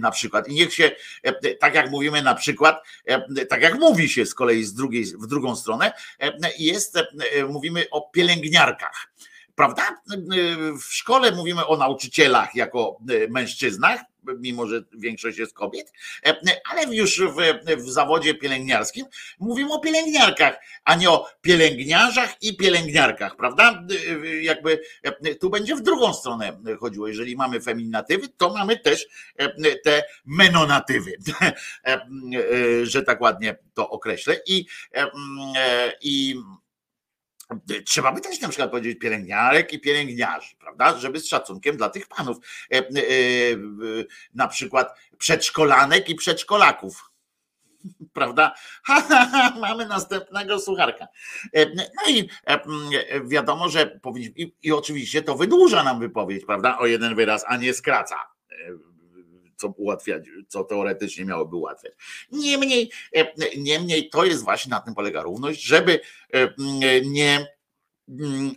[0.00, 0.48] na przykład.
[0.48, 0.90] I niech się,
[1.60, 2.82] tak jak mówimy na przykład,
[3.48, 5.92] tak jak mówi się z kolei z drugiej, w drugą stronę,
[6.58, 6.98] jest,
[7.48, 9.12] mówimy o pielęgniarkach
[9.54, 9.82] prawda?
[10.82, 14.00] W szkole mówimy o nauczycielach jako mężczyznach,
[14.38, 15.92] mimo że większość jest kobiet,
[16.70, 17.36] ale już w,
[17.76, 19.06] w, zawodzie pielęgniarskim
[19.38, 23.84] mówimy o pielęgniarkach, a nie o pielęgniarzach i pielęgniarkach, prawda?
[24.40, 24.80] Jakby
[25.40, 27.08] tu będzie w drugą stronę chodziło.
[27.08, 29.06] Jeżeli mamy feminatywy, to mamy też
[29.84, 31.12] te menonatywy,
[32.92, 34.36] że tak ładnie to określę.
[34.46, 34.66] I,
[36.02, 36.36] i
[37.84, 40.98] Trzeba by też na przykład powiedzieć pielęgniarek i pielęgniarzy, prawda?
[40.98, 42.36] Żeby z szacunkiem dla tych panów.
[42.72, 42.82] E, e,
[44.34, 47.10] na przykład przedszkolanek i przedszkolaków.
[48.12, 48.54] Prawda?
[48.84, 51.06] Ha, ha, ha, mamy następnego słucharka.
[51.54, 52.28] E, no i
[53.24, 56.78] wiadomo, że powinniśmy, i, i oczywiście to wydłuża nam wypowiedź, prawda?
[56.78, 58.16] O jeden wyraz, a nie skraca
[59.62, 61.92] co ułatwiać, co teoretycznie miałoby ułatwiać.
[62.32, 66.00] Niemniej, e, niemniej to jest właśnie na tym polega równość, żeby
[66.34, 66.54] e,
[67.04, 67.46] nie,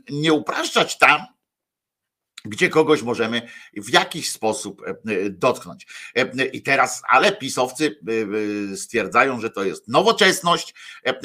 [0.09, 1.21] nie upraszczać tam,
[2.45, 3.41] gdzie kogoś możemy
[3.73, 4.93] w jakiś sposób e,
[5.29, 5.87] dotknąć.
[6.53, 7.99] I teraz, ale pisowcy
[8.75, 10.73] stwierdzają, że to jest nowoczesność,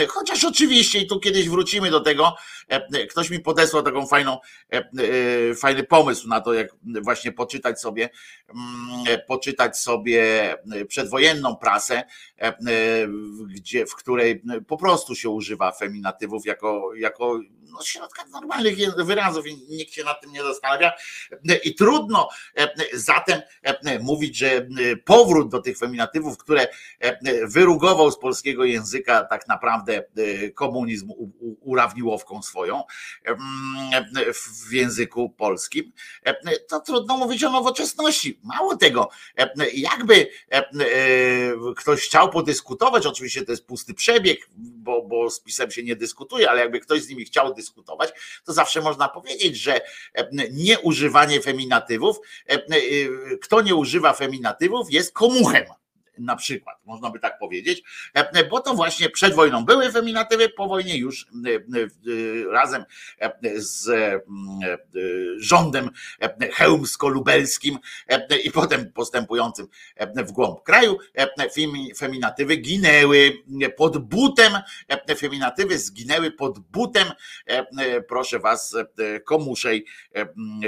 [0.08, 2.36] chociaż oczywiście, i tu kiedyś wrócimy do tego,
[3.10, 4.38] ktoś mi podesłał taką fajną,
[5.56, 6.68] fajny pomysł na to, jak
[7.02, 8.10] właśnie poczytać sobie,
[8.48, 10.54] mm, poczytać sobie
[10.88, 12.02] przedwojenną prasę,
[13.48, 17.40] gdzie, w której po prostu się używa feminatywów jako, jako
[17.72, 20.92] no, środka normalnych wyrazów i nikt się nad tym nie zastanawia.
[21.64, 24.66] I trudno e, zatem e, mówić, że e,
[25.04, 26.68] powrót do tych feminatywów, które
[27.44, 30.04] wyrugował z polskiego języka tak naprawdę
[30.54, 31.12] komunizm
[31.60, 32.82] urawniłowką swoją
[34.68, 35.92] w języku polskim,
[36.68, 38.40] to trudno mówić o nowoczesności.
[38.42, 39.10] Mało tego,
[39.74, 40.28] jakby
[41.76, 46.50] ktoś chciał podyskutować, oczywiście to jest pusty przebieg, bo, bo z pisem się nie dyskutuje,
[46.50, 48.10] ale jakby ktoś z nimi chciał dyskutować,
[48.44, 49.80] to zawsze można powiedzieć, że
[51.00, 52.20] nieużywanie feminatywów,
[53.42, 55.64] kto nie używa feminatywów, jest komuchem
[56.20, 57.82] na przykład, można by tak powiedzieć,
[58.50, 61.26] bo to właśnie przed wojną były feminatywy, po wojnie już
[62.50, 62.84] razem
[63.54, 63.90] z
[65.36, 65.90] rządem
[66.52, 67.78] chełmsko-lubelskim
[68.44, 69.66] i potem postępującym
[70.16, 70.98] w głąb kraju,
[71.96, 73.32] feminatywy ginęły
[73.76, 74.52] pod butem,
[75.18, 77.08] feminatywy zginęły pod butem,
[78.08, 78.76] proszę was,
[79.24, 79.86] komuszej,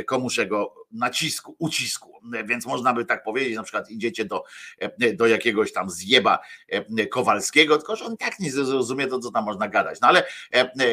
[0.06, 2.12] komuszego nacisku, ucisku.
[2.44, 4.44] Więc można by tak powiedzieć, na przykład idziecie do,
[5.14, 6.38] do jakiegoś tam zjeba
[7.11, 10.00] Kowalskiego, tylko że on tak nie zrozumie to, co tam można gadać.
[10.00, 10.24] No ale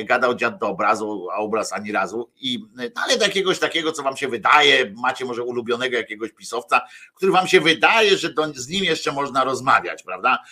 [0.06, 2.32] gadał dziad do obrazu, a obraz ani razu.
[2.36, 6.82] I, no ale do jakiegoś takiego, co wam się wydaje, macie może ulubionego jakiegoś pisowca,
[7.16, 10.44] który wam się wydaje, że do, z nim jeszcze można rozmawiać, prawda?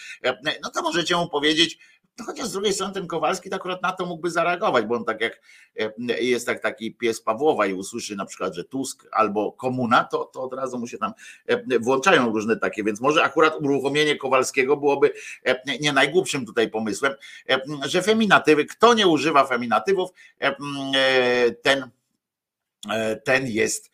[0.64, 1.80] No to możecie mu powiedzieć,
[2.20, 5.06] no chociaż z drugiej strony ten Kowalski to akurat na to mógłby zareagować, bo on
[5.06, 5.42] tak jak
[5.80, 10.26] e, jest tak taki pies Pawłowa i usłyszy na przykład, że Tusk albo komuna, to,
[10.26, 11.14] to od razu mu się tam
[11.46, 15.14] e, włączają różne takie, więc może akurat uruchomienie Kowalskiego byłoby
[15.46, 17.14] e, nie najgłupszym tutaj pomysłem,
[17.86, 20.10] że feminatywy, kto nie używa feminatywów,
[21.62, 21.90] ten
[23.24, 23.92] ten jest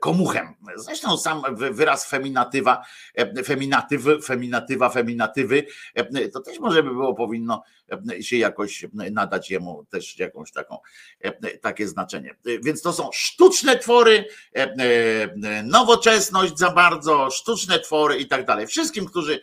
[0.00, 0.54] komuchem.
[0.76, 2.84] Zresztą sam wyraz feminatywa,
[3.44, 5.66] feminatywy, feminatywa, feminatywy,
[6.32, 7.62] to też może by było powinno
[8.20, 10.78] się jakoś nadać jemu też jakąś taką,
[11.62, 12.36] takie znaczenie.
[12.64, 14.24] Więc to są sztuczne twory,
[15.64, 18.66] nowoczesność za bardzo, sztuczne twory i tak dalej.
[18.66, 19.40] Wszystkim, którzy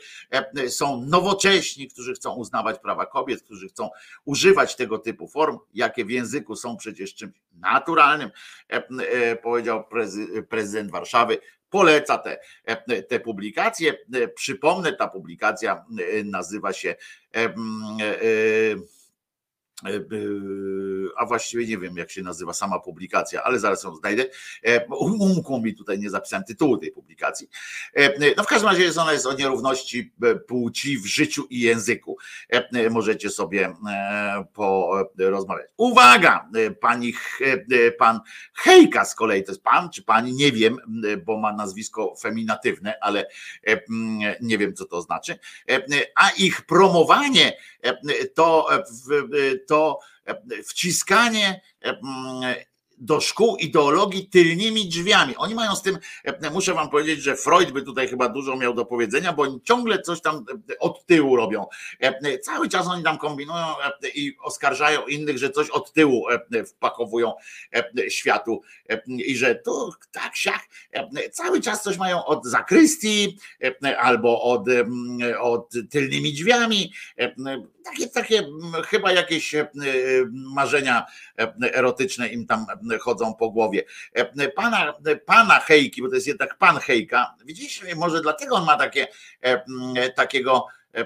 [0.70, 3.90] są nowocześni, którzy chcą uznawać prawa kobiet, którzy chcą
[4.26, 8.30] używać tego typu form, jakie w języku są przecież czymś naturalnym,
[9.44, 9.84] powiedział
[10.50, 11.38] prezydent Warszawy,
[11.70, 12.40] poleca te,
[13.04, 13.94] te publikacje.
[14.36, 15.86] Przypomnę, ta publikacja
[16.24, 16.96] nazywa się
[17.36, 18.76] E, e,
[21.18, 24.26] a właściwie nie wiem, jak się nazywa sama publikacja, ale zaraz ją znajdę.
[24.64, 24.86] E,
[25.20, 27.50] umkło mi tutaj, nie zapisałem tytułu tej publikacji.
[28.38, 30.14] No w każdym razie jest ona jest o nierówności
[30.48, 32.18] płci w życiu i języku.
[32.92, 33.76] Możecie sobie
[34.54, 35.68] porozmawiać.
[35.78, 36.50] Uwaga,
[36.82, 37.14] pani,
[37.98, 38.20] pan
[38.54, 40.78] Hejka z kolei, to jest pan czy pani, nie wiem,
[41.26, 43.28] bo ma nazwisko feminatywne, ale
[44.42, 45.40] nie wiem, co to znaczy.
[46.16, 47.58] A ich promowanie
[48.36, 48.68] to
[49.66, 50.00] to
[50.68, 51.62] wciskanie
[52.98, 55.36] do szkół ideologii tylnymi drzwiami.
[55.36, 55.98] Oni mają z tym,
[56.54, 60.02] muszę wam powiedzieć, że Freud by tutaj chyba dużo miał do powiedzenia, bo oni ciągle
[60.02, 60.46] coś tam
[60.80, 61.66] od tyłu robią.
[62.42, 63.66] Cały czas oni tam kombinują
[64.16, 66.26] i oskarżają innych, że coś od tyłu
[66.68, 67.34] wpakowują
[68.10, 68.62] światu
[69.08, 70.62] i że tu tak, siak.
[71.32, 73.38] Cały czas coś mają od zakrystii
[73.98, 74.64] albo od,
[75.40, 76.94] od tylnymi drzwiami.
[77.86, 78.48] Takie, takie
[78.88, 79.56] chyba jakieś
[80.32, 81.06] marzenia
[81.74, 82.66] erotyczne im tam
[83.00, 83.84] chodzą po głowie.
[84.14, 84.94] E, pana,
[85.26, 89.08] pana Hejki, bo to jest jednak pan Hejka, widzicie, może dlatego on ma takie,
[89.42, 91.06] e, takiego e,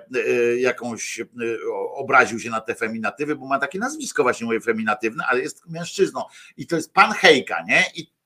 [0.60, 1.22] jakąś
[1.94, 6.24] obraził się na te feminatywy, bo ma takie nazwisko właśnie moje feminatywne, ale jest mężczyzną
[6.58, 7.84] i to jest pan Hejka, nie?
[7.96, 8.19] I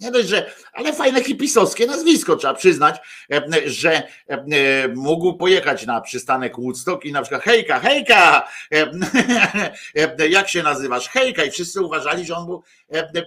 [0.00, 2.96] nie dość, że, ale fajne hipisowskie nazwisko, trzeba przyznać,
[3.32, 10.48] e, że e, mógł pojechać na przystanek Woodstock i na przykład hejka, hejka, e, jak
[10.48, 11.44] się nazywasz, hejka.
[11.44, 12.62] I wszyscy uważali, że on był,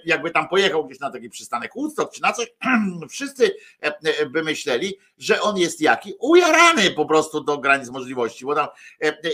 [0.05, 2.47] jakby tam pojechał gdzieś na taki przystanek Woodstock czy na coś,
[3.09, 3.55] wszyscy
[4.30, 6.13] by myśleli, że on jest jaki?
[6.20, 8.67] Ujarany po prostu do granic możliwości, bo tam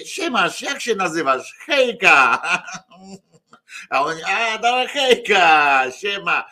[0.06, 2.42] siemasz, jak się nazywasz, hejka,
[3.90, 6.46] A on, a dobra hejka, siema.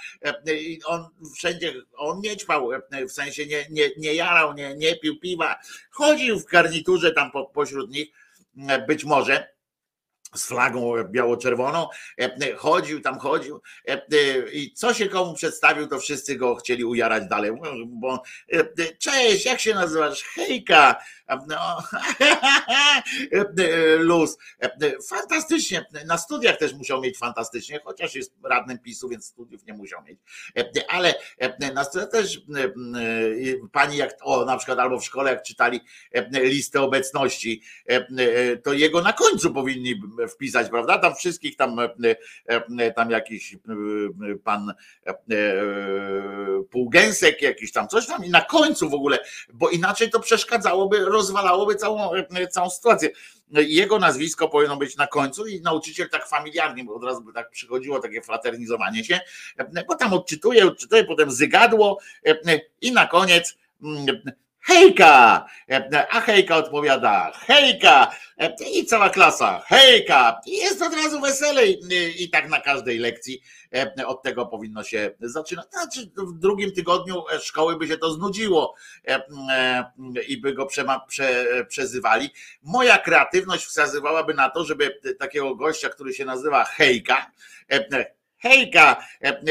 [0.45, 2.69] I on wszędzie, on nie ćpał,
[3.09, 5.55] w sensie nie, nie, nie jarał, nie, nie pił piwa.
[5.91, 8.07] Chodził w garniturze tam po, pośród nich,
[8.87, 9.53] być może
[10.35, 11.87] z flagą biało-czerwoną,
[12.57, 13.61] chodził tam, chodził
[14.53, 17.51] i co się komu przedstawił, to wszyscy go chcieli ujarać dalej,
[17.87, 18.23] bo
[18.99, 20.23] cześć, jak się nazywasz?
[20.23, 20.95] Hejka,
[21.29, 21.77] no,
[23.97, 24.37] luz.
[25.09, 25.85] Fantastycznie.
[26.05, 30.19] Na studiach też musiał mieć fantastycznie, chociaż jest radnym PiSu, więc studiów nie musiał mieć.
[30.89, 31.15] Ale
[31.73, 32.41] na studiach też
[33.71, 35.81] pani jak, o na przykład albo w szkole jak czytali
[36.33, 37.61] listę obecności,
[38.63, 40.97] to jego na końcu powinni wpisać, prawda?
[40.97, 41.77] Tam wszystkich tam
[42.95, 43.57] tam jakiś
[44.43, 44.73] pan
[46.71, 49.19] półgęsek, jakiś tam coś tam i na końcu w ogóle,
[49.53, 52.11] bo inaczej to przeszkadzałoby rozwalałoby całą,
[52.51, 53.09] całą sytuację.
[53.51, 57.49] Jego nazwisko powinno być na końcu i nauczyciel tak familiarnie, bo od razu by tak
[57.49, 59.19] przychodziło takie fraternizowanie się,
[59.87, 61.99] bo tam odczytuje, odczytuje, potem zygadło
[62.81, 63.57] i na koniec
[64.63, 65.45] hejka,
[66.09, 68.11] a hejka odpowiada hejka
[68.73, 71.79] i cała klasa hejka i jest od razu weselej
[72.19, 73.41] i tak na każdej lekcji
[74.05, 75.65] od tego powinno się zaczynać.
[75.71, 78.75] Znaczy w drugim tygodniu szkoły by się to znudziło
[80.27, 82.29] i by go prze, przezywali.
[82.63, 87.31] Moja kreatywność wskazywałaby na to, żeby takiego gościa, który się nazywa hejka,
[88.43, 89.41] hejka, e,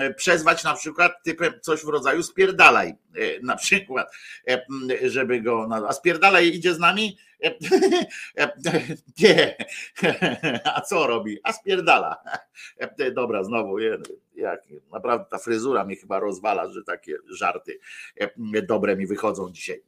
[0.00, 2.94] e, przezwać na przykład typem coś w rodzaju spierdalaj, e,
[3.42, 4.12] na przykład,
[5.02, 7.18] żeby go, a spierdalaj idzie z nami?
[9.20, 9.56] Nie,
[10.74, 11.38] a co robi?
[11.42, 12.16] A spierdala.
[13.14, 13.78] Dobra, znowu,
[14.34, 14.62] jak,
[14.92, 17.78] naprawdę ta fryzura mi chyba rozwala, że takie żarty
[18.62, 19.82] dobre mi wychodzą dzisiaj.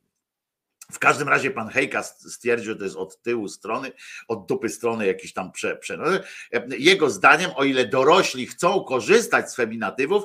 [0.93, 3.93] W każdym razie pan Hejka stwierdził, że to jest od tyłu strony,
[4.29, 6.23] od dupy strony jakiś tam prze, prze.
[6.79, 10.25] Jego zdaniem, o ile dorośli chcą korzystać z feminatywów,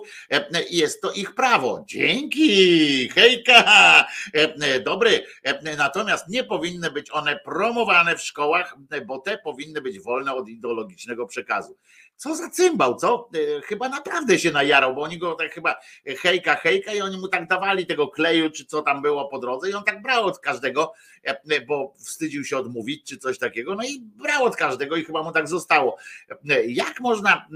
[0.70, 1.84] jest to ich prawo.
[1.88, 4.06] Dzięki, Hejka!
[4.86, 5.26] Dobry.
[5.78, 11.28] Natomiast nie powinny być one promowane w szkołach, bo te powinny być wolne od ideologicznego
[11.28, 11.78] przekazu
[12.22, 13.30] co za cymbał, co?
[13.58, 15.76] E, chyba naprawdę się najarał, bo oni go tak chyba
[16.22, 19.70] hejka, hejka i oni mu tak dawali tego kleju, czy co tam było po drodze
[19.70, 20.94] i on tak brał od każdego,
[21.24, 25.24] e, bo wstydził się odmówić, czy coś takiego, no i brał od każdego i chyba
[25.24, 25.98] mu tak zostało.
[26.50, 27.48] E, jak można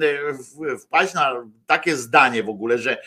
[0.80, 1.34] wpaść na
[1.66, 2.98] takie zdanie w ogóle, że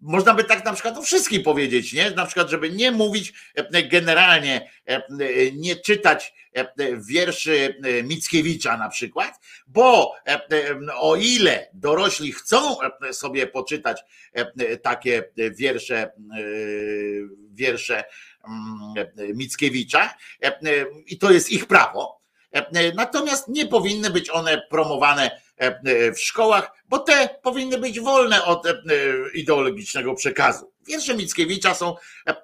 [0.00, 2.10] można by tak na przykład o wszystkim powiedzieć, nie?
[2.10, 3.32] Na przykład, żeby nie mówić
[3.90, 4.70] generalnie,
[5.52, 6.34] nie czytać
[7.08, 10.14] wierszy Mickiewicza na przykład, bo
[10.94, 12.76] o ile dorośli chcą
[13.12, 14.00] sobie poczytać
[14.82, 16.12] takie wiersze,
[17.52, 18.04] wiersze
[18.48, 20.14] mm, Mickiewicza
[21.06, 22.20] i to jest ich prawo,
[22.94, 25.40] natomiast nie powinny być one promowane
[26.14, 28.66] w szkołach, bo te powinny być wolne od
[29.34, 30.72] ideologicznego przekazu.
[30.86, 31.94] Wiersze Mickiewicza są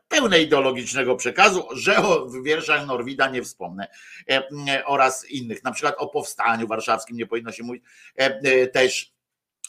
[0.08, 3.88] pełne ideologicznego przekazu, że o wierszach Norwida nie wspomnę
[4.86, 7.84] oraz innych, na przykład o powstaniu warszawskim nie powinno się mówić
[8.72, 9.13] też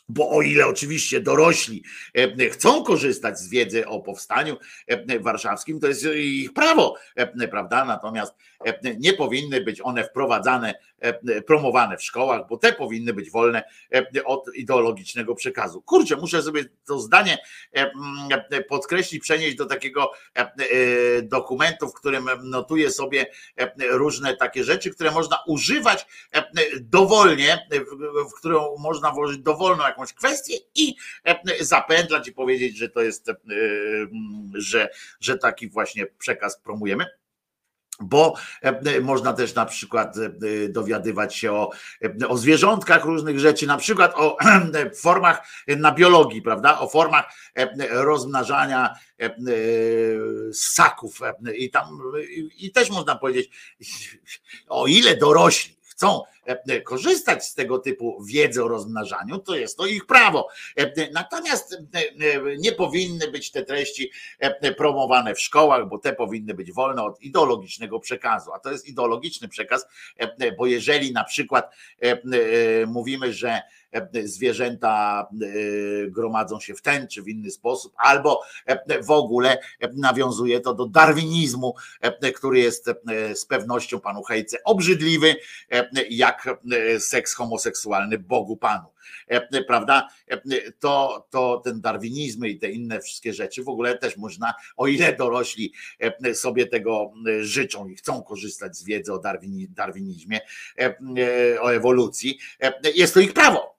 [0.09, 1.83] bo o ile oczywiście dorośli
[2.13, 7.85] e, chcą korzystać z wiedzy o powstaniu e, warszawskim, to jest ich prawo, e, prawda?
[7.85, 8.35] Natomiast
[8.99, 10.73] nie powinny być one wprowadzane,
[11.47, 13.63] promowane w szkołach, bo te powinny być wolne
[14.25, 15.81] od ideologicznego przekazu.
[15.81, 17.37] Kurczę, muszę sobie to zdanie
[18.69, 20.11] podkreślić, przenieść do takiego
[21.23, 23.25] dokumentu, w którym notuję sobie
[23.89, 26.07] różne takie rzeczy, które można używać
[26.81, 27.67] dowolnie,
[28.29, 30.95] w którą można włożyć dowolną jakąś kwestię i
[31.59, 33.31] zapędlać i powiedzieć, że to jest,
[34.53, 34.89] że,
[35.19, 37.05] że taki właśnie przekaz promujemy
[37.99, 38.35] bo
[39.01, 40.15] można też na przykład
[40.69, 41.71] dowiadywać się o,
[42.27, 44.37] o zwierzątkach różnych rzeczy, na przykład o
[45.03, 46.79] formach na biologii, prawda?
[46.79, 47.25] O formach
[47.89, 48.95] rozmnażania
[50.53, 51.19] ssaków
[51.57, 52.01] i tam
[52.57, 53.49] i też można powiedzieć,
[54.67, 56.34] o ile dorośli chcą e,
[56.83, 60.47] korzystać z tego typu wiedzy o rozmnażaniu, to jest to ich prawo.
[60.77, 61.77] E, natomiast e,
[62.57, 64.11] nie powinny być te treści
[64.77, 68.53] promowane w szkołach, bo te powinny być wolne od ideologicznego przekazu.
[68.53, 69.85] A to jest ideologiczny przekaz,
[70.57, 71.71] bo jeżeli na przykład
[72.87, 73.61] mówimy, że
[74.23, 75.27] zwierzęta
[76.07, 78.41] gromadzą się w ten czy w inny sposób, albo
[79.03, 79.57] w ogóle
[79.93, 81.75] nawiązuje to do darwinizmu,
[82.35, 82.89] który jest
[83.33, 85.35] z pewnością panu Hejce obrzydliwy,
[86.09, 86.34] jak
[86.99, 88.87] seks homoseksualny Bogu Panu.
[89.67, 90.07] Prawda?
[90.79, 95.15] To, to ten darwinizm i te inne wszystkie rzeczy w ogóle też można, o ile
[95.15, 95.73] dorośli
[96.33, 99.21] sobie tego życzą i chcą korzystać z wiedzy o
[99.69, 100.39] darwinizmie,
[101.61, 102.39] o ewolucji,
[102.95, 103.74] jest to ich prawo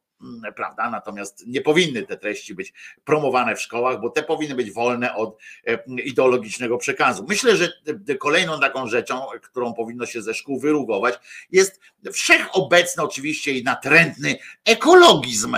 [0.56, 0.90] prawda?
[0.90, 2.72] Natomiast nie powinny te treści być
[3.04, 7.26] promowane w szkołach, bo te powinny być wolne od e, ideologicznego przekazu.
[7.28, 7.72] Myślę, że
[8.18, 11.14] kolejną taką rzeczą, którą powinno się ze szkół wyrugować,
[11.50, 11.80] jest
[12.12, 15.56] wszechobecny oczywiście i natrętny ekologizm,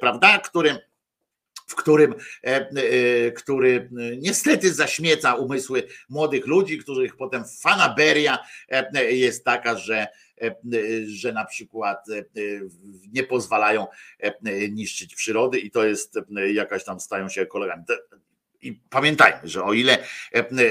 [0.00, 0.38] prawda?
[0.38, 0.91] Który
[1.66, 3.88] w którym, e, e, który
[4.18, 8.38] niestety zaśmieca umysły młodych ludzi, których potem fanaberia
[9.10, 10.08] jest taka, że
[10.42, 10.54] E,
[11.06, 12.24] że na przykład e,
[13.12, 13.86] nie pozwalają
[14.18, 16.18] e, niszczyć przyrody i to jest
[16.52, 17.82] jakaś tam stają się ekologami.
[18.62, 19.98] I pamiętajmy, że o ile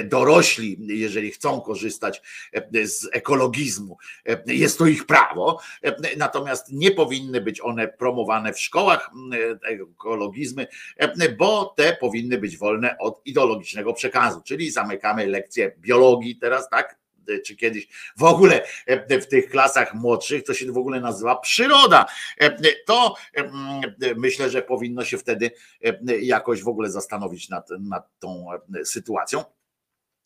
[0.04, 2.22] dorośli, jeżeli chcą korzystać
[2.84, 3.98] z ekologizmu,
[4.46, 5.60] jest to ich prawo,
[6.18, 9.12] natomiast nie powinny być one promowane w szkołach,
[9.64, 10.68] ekologizmy,
[11.38, 17.01] bo te powinny być wolne od ideologicznego przekazu, czyli zamykamy lekcje biologii teraz, tak?
[17.46, 22.06] Czy kiedyś w ogóle e, w tych klasach młodszych, to się w ogóle nazywa przyroda.
[22.38, 23.52] E, to e,
[24.16, 25.52] myślę, że powinno się wtedy
[26.22, 28.46] jakoś w ogóle zastanowić nad, nad tą
[28.84, 29.44] sytuacją.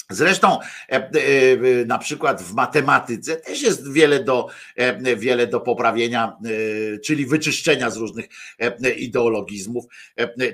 [0.10, 1.10] Zresztą e, e,
[1.86, 6.38] na przykład w matematyce też jest wiele do, e, wiele do poprawienia,
[7.04, 8.26] czyli wyczyszczenia z różnych
[8.98, 9.86] ideologizmów.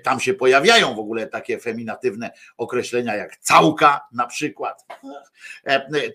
[0.03, 4.85] Tam się pojawiają w ogóle takie feminatywne określenia jak całka na przykład.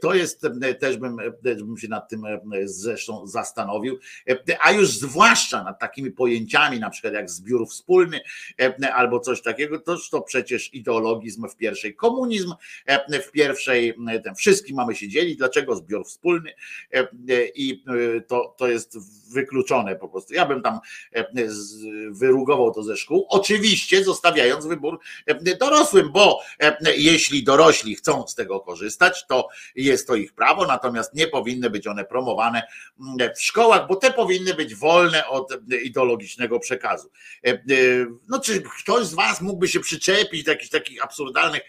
[0.01, 0.47] To jest,
[0.80, 2.22] też bym, też bym się nad tym
[2.64, 3.99] zresztą zastanowił,
[4.61, 8.20] a już zwłaszcza nad takimi pojęciami, na przykład jak zbiór wspólny
[8.95, 12.55] albo coś takiego, to, to przecież ideologizm w pierwszej komunizm,
[13.26, 16.55] w w pierwszej, ten wszystkim mamy się dzielić, dlaczego zbiór wspólny
[16.95, 17.07] e, e,
[17.55, 17.85] i
[18.16, 18.99] e, to, to jest
[19.33, 20.35] wykluczone po prostu.
[20.35, 20.81] Ja bym tam
[22.11, 24.99] wyrugował to ze szkół, oczywiście zostawiając wybór
[25.61, 26.41] dorosłym, bo
[26.97, 31.87] jeśli dorośli chcą z tego korzystać, to jest to ich prawo, natomiast nie powinny być
[31.87, 32.62] one promowane
[33.37, 35.53] w szkołach, bo te powinny być wolne od
[35.83, 37.11] ideologicznego przekazu.
[38.29, 41.62] No, czy ktoś z Was mógłby się przyczepić do jakichś takich absurdalnych,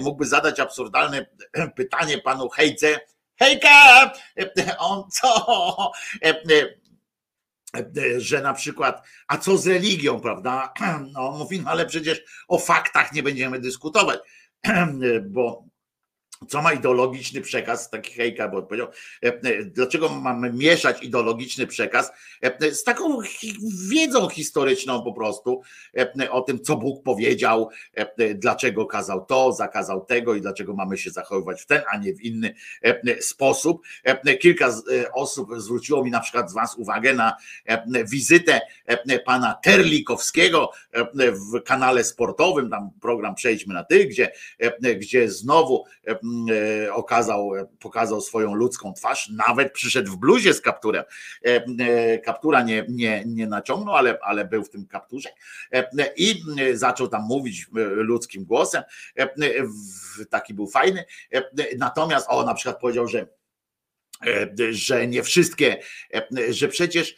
[0.00, 1.26] mógłby zadać absurdalnych absurdalne
[1.76, 3.00] pytanie panu Hejce.
[3.38, 4.12] Hejka!
[4.78, 5.92] On co?
[8.16, 10.72] że na przykład, a co z religią, prawda?
[11.12, 14.20] No, mówi, no ale przecież o faktach nie będziemy dyskutować,
[15.30, 15.64] bo
[16.48, 18.88] co ma ideologiczny przekaz, taki hejka, bo powiedział,
[19.24, 22.10] e, e, dlaczego mamy mieszać ideologiczny przekaz
[22.42, 23.18] e, z taką
[23.90, 25.62] wiedzą historyczną po prostu
[26.30, 27.70] o tym, co Bóg powiedział,
[28.34, 32.20] dlaczego kazał to, zakazał tego i dlaczego mamy się zachowywać w ten, a nie w
[32.22, 32.54] inny
[33.20, 33.82] sposób.
[34.40, 34.74] Kilka
[35.12, 37.36] osób zwróciło mi na przykład z Was uwagę na
[38.04, 38.60] wizytę
[39.24, 40.70] pana Terlikowskiego
[41.18, 44.32] w kanale sportowym, tam program Przejdźmy na Ty, gdzie,
[44.98, 45.84] gdzie znowu
[46.92, 51.04] okazał, pokazał swoją ludzką twarz, nawet przyszedł w bluzie z kapturem.
[51.46, 55.28] E, e, kaptura nie, nie, nie naciągnął, ale, ale był w tym kapturze
[56.16, 58.82] i zaczął tam mówić ludzkim głosem.
[60.30, 61.04] Taki był fajny.
[61.78, 63.26] Natomiast, o, na przykład powiedział, że
[64.70, 65.80] że nie wszystkie,
[66.50, 67.16] że przecież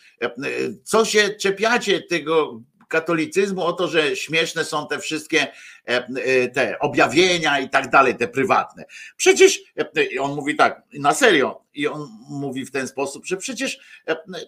[0.84, 5.52] co się czepiacie tego katolicyzmu o to, że śmieszne są te wszystkie e,
[5.88, 8.84] e, te objawienia i tak dalej, te prywatne.
[9.16, 13.78] Przecież e, on mówi tak, na serio, i on mówi w ten sposób, że przecież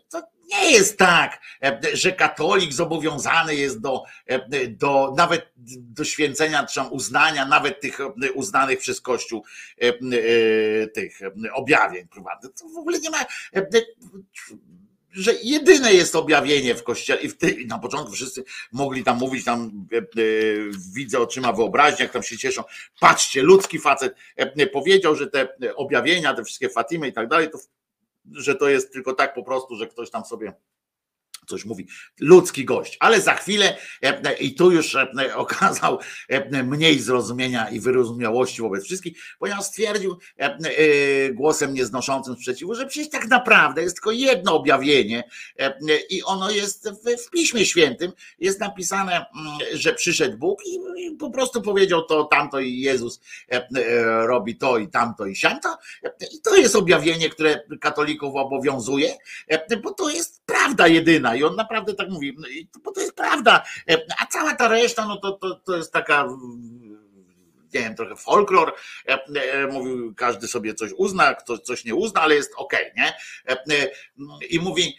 [0.09, 1.41] to nie jest tak,
[1.93, 4.03] że katolik zobowiązany jest do,
[4.69, 7.99] do nawet do święcenia, czy uznania, nawet tych
[8.35, 9.45] uznanych przez Kościół
[10.95, 11.21] tych
[11.53, 12.53] objawień prywatnych.
[12.55, 13.25] To w ogóle nie ma
[15.13, 19.45] że jedyne jest objawienie w kościele i w ty, na początku wszyscy mogli tam mówić,
[19.45, 20.03] tam e, e,
[20.95, 22.63] widzę oczyma wyobraźni, jak tam się cieszą.
[23.01, 27.59] Patrzcie, ludzki facet e, powiedział, że te objawienia, te wszystkie Fatimy i tak dalej, to,
[28.33, 30.53] że to jest tylko tak po prostu, że ktoś tam sobie
[31.53, 31.87] coś mówi,
[32.21, 35.99] ludzki gość, ale za chwilę e, i tu już e, okazał
[36.29, 40.19] e, mniej zrozumienia i wyrozumiałości wobec wszystkich, ponieważ stwierdził
[41.33, 45.25] głosem nieznoszącym sprzeciwu, że przecież tak naprawdę jest tylko jedno objawienie
[46.11, 46.91] i ono jest
[47.27, 50.81] w Piśmie Świętym, jest napisane, mm, że przyszedł Bóg i
[51.17, 53.21] po prostu powiedział to, tamto i Jezus
[54.27, 55.77] robi to i tamto i siamto.
[56.35, 59.15] I to jest objawienie, które katolików obowiązuje,
[59.83, 61.35] bo to jest prawda jedyna.
[61.35, 65.07] I on naprawdę tak mówi, no bo to jest prawda, e, a cała ta reszta,
[65.07, 66.29] no to, to, to jest taka
[67.75, 68.75] nie wiem, trochę folklor,
[69.09, 73.05] e, e, mówił, każdy sobie coś uzna, ktoś coś nie uzna, ale jest okej, okay,
[73.05, 73.91] nie?
[74.51, 74.97] I mówi,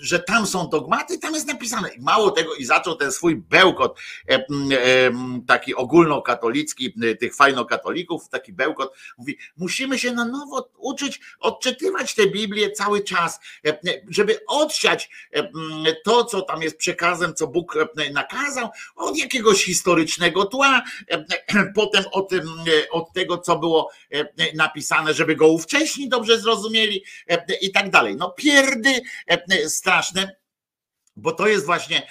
[0.00, 1.88] że tam są dogmaty, tam jest napisane.
[1.88, 3.98] I mało tego, i zaczął ten swój bełkot,
[5.46, 12.70] taki ogólnokatolicki, tych fajnokatolików, taki bełkot, mówi, musimy się na nowo uczyć odczytywać tę Biblię
[12.70, 13.40] cały czas,
[14.08, 15.10] żeby odsiać
[16.04, 17.78] to, co tam jest przekazem, co Bóg
[18.12, 20.82] nakazał, od jakiegoś historycznego tła,
[21.74, 26.40] po potem o tym, e, od tego, co było e, napisane, żeby go ówcześni dobrze
[26.40, 28.16] zrozumieli e, i tak dalej.
[28.16, 29.00] No pierdy
[29.68, 30.36] straszne.
[31.16, 32.08] Bo to jest właśnie,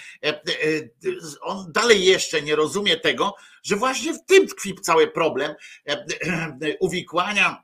[1.42, 5.56] on dalej jeszcze nie rozumie tego, że właśnie w tym tkwi cały problem
[6.80, 7.63] uwikłania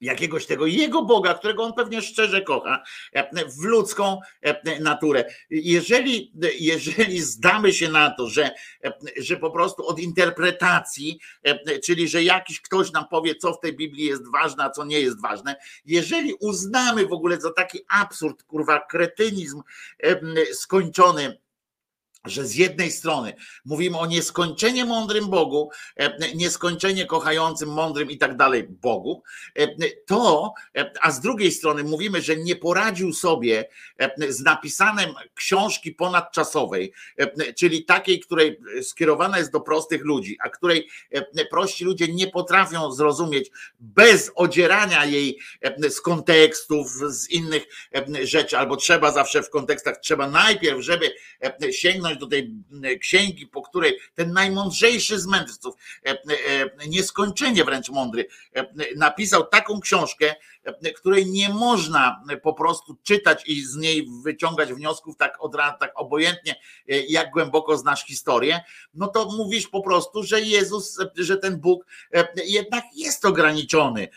[0.00, 2.82] jakiegoś tego jego Boga, którego on pewnie szczerze kocha,
[3.12, 5.24] e, w ludzką e, naturę.
[5.50, 8.50] Jeżeli, jeżeli zdamy się na to, że,
[8.84, 11.20] e, że po prostu od interpretacji,
[11.84, 15.00] czyli że jakiś ktoś nam powie, co w tej Biblii jest ważne, a co nie
[15.00, 19.62] jest ważne, jeżeli uznamy w ogóle za taki absurd, kurwa, kretynizm
[20.52, 21.38] skończony,
[22.24, 28.36] że z jednej strony mówimy o nieskończenie mądrym Bogu, e, nieskończenie kochającym, mądrym i tak
[28.36, 29.22] dalej Bogu,
[29.58, 29.66] e,
[30.06, 33.68] to, e, a z drugiej strony mówimy, że nie poradził sobie
[34.28, 36.92] z napisanem książki ponadczasowej,
[37.56, 40.88] czyli takiej, której skierowana jest do prostych ludzi, a której
[41.50, 43.50] prości ludzie nie potrafią zrozumieć
[43.80, 45.38] bez odzierania jej
[45.88, 47.66] z kontekstów, z innych
[48.22, 51.12] rzeczy, albo trzeba zawsze w kontekstach, trzeba najpierw, żeby
[51.70, 55.74] sięgnąć do tej e, księgi, po której ten najmądrzejszy z mędrców,
[56.06, 58.26] e, e, nieskończenie wręcz mądry,
[58.96, 60.34] napisał taką książkę,
[60.96, 65.92] której nie można po prostu czytać i z niej wyciągać wniosków tak od razu, tak
[65.94, 66.56] obojętnie,
[67.08, 68.60] jak głęboko znasz historię,
[68.94, 71.86] no to mówisz po prostu, że Jezus, że ten Bóg
[72.46, 74.08] jednak jest ograniczony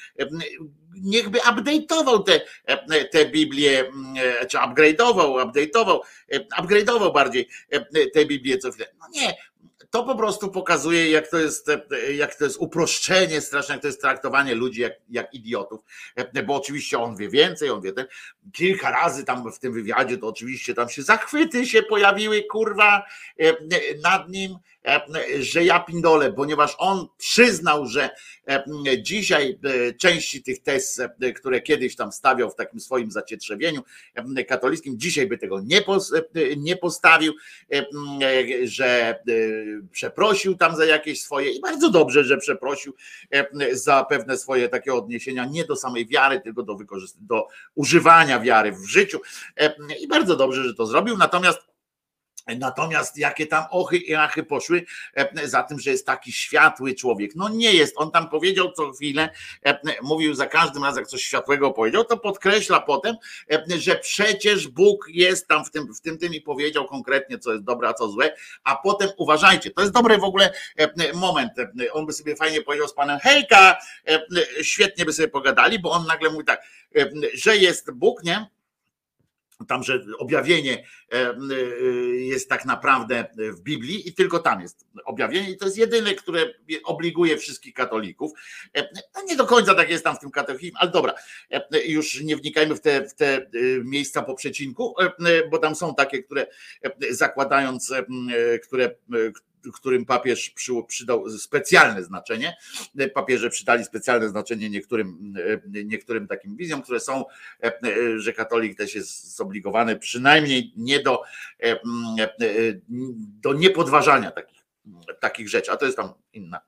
[1.04, 2.42] niechby update'ował te,
[3.12, 4.16] te Biblię, mm,
[4.50, 6.00] czy upgrade'ował, update'ował,
[6.62, 7.48] upgrade'ował bardziej
[8.14, 8.88] te Biblię co chwilę.
[9.00, 9.34] No nie,
[9.90, 11.72] to po prostu pokazuje, jak to jest,
[12.16, 15.80] jak to jest uproszczenie straszne, jak to jest traktowanie ludzi jak, jak idiotów,
[16.46, 18.06] bo oczywiście on wie więcej, on wie ten.
[18.54, 23.04] Kilka razy tam w tym wywiadzie to oczywiście tam się zachwyty się pojawiły, kurwa,
[24.04, 24.58] nad nim,
[25.40, 28.10] że ja pindolę, ponieważ on przyznał, że
[29.02, 31.02] dzisiaj e, części tych tez,
[31.36, 33.82] które kiedyś tam stawiał w takim swoim zacietrzewieniu
[34.48, 35.62] katolickim, dzisiaj by tego
[36.58, 37.34] nie postawił,
[38.64, 39.20] że
[39.92, 42.94] przeprosił tam za jakieś swoje i bardzo dobrze, że przeprosił
[43.72, 46.78] za pewne swoje takie odniesienia, nie do samej wiary, tylko do,
[47.20, 49.20] do używania wiary w życiu.
[50.00, 51.18] I bardzo dobrze, że to zrobił.
[51.18, 51.77] Natomiast
[52.56, 54.86] Natomiast jakie tam ochy i achy poszły
[55.16, 57.32] e, za tym, że jest taki światły człowiek.
[57.36, 57.94] No nie jest.
[57.98, 59.30] On tam powiedział co chwilę,
[59.66, 63.16] e, mówił za każdym razem, jak coś światłego powiedział, to podkreśla potem,
[63.52, 67.52] e, że przecież Bóg jest tam w tym, w tym, tym i powiedział konkretnie, co
[67.52, 68.36] jest dobre, a co złe.
[68.64, 70.54] A potem uważajcie, to jest dobry w ogóle
[71.14, 71.52] moment.
[71.92, 73.78] On by sobie fajnie powiedział z panem Hejka,
[74.62, 76.62] świetnie by sobie pogadali, bo on nagle mówi tak,
[77.34, 78.57] że jest Bóg, nie?
[79.66, 80.84] Tam, że objawienie
[81.14, 81.36] e, e,
[82.16, 86.54] jest tak naprawdę w Biblii i tylko tam jest objawienie i to jest jedyne, które
[86.84, 88.32] obliguje wszystkich katolików.
[88.78, 91.14] E, no nie do końca tak jest tam w tym katechizmie, ale dobra,
[91.86, 93.50] już nie wnikajmy w te, w te
[93.84, 94.96] miejsca po przecinku,
[95.52, 96.48] bo tam są takie, które
[97.10, 97.94] zakładając,
[98.64, 98.96] które
[99.74, 100.54] którym papież
[100.88, 102.58] przydał specjalne znaczenie.
[103.14, 105.34] Papieże przydali specjalne znaczenie niektórym,
[105.86, 107.26] niektórym takim wizjom, które są,
[108.18, 111.24] że katolik też jest zobligowany przynajmniej nie do,
[113.42, 114.66] do niepodważania takich,
[115.20, 116.60] takich rzeczy, a to jest tam inna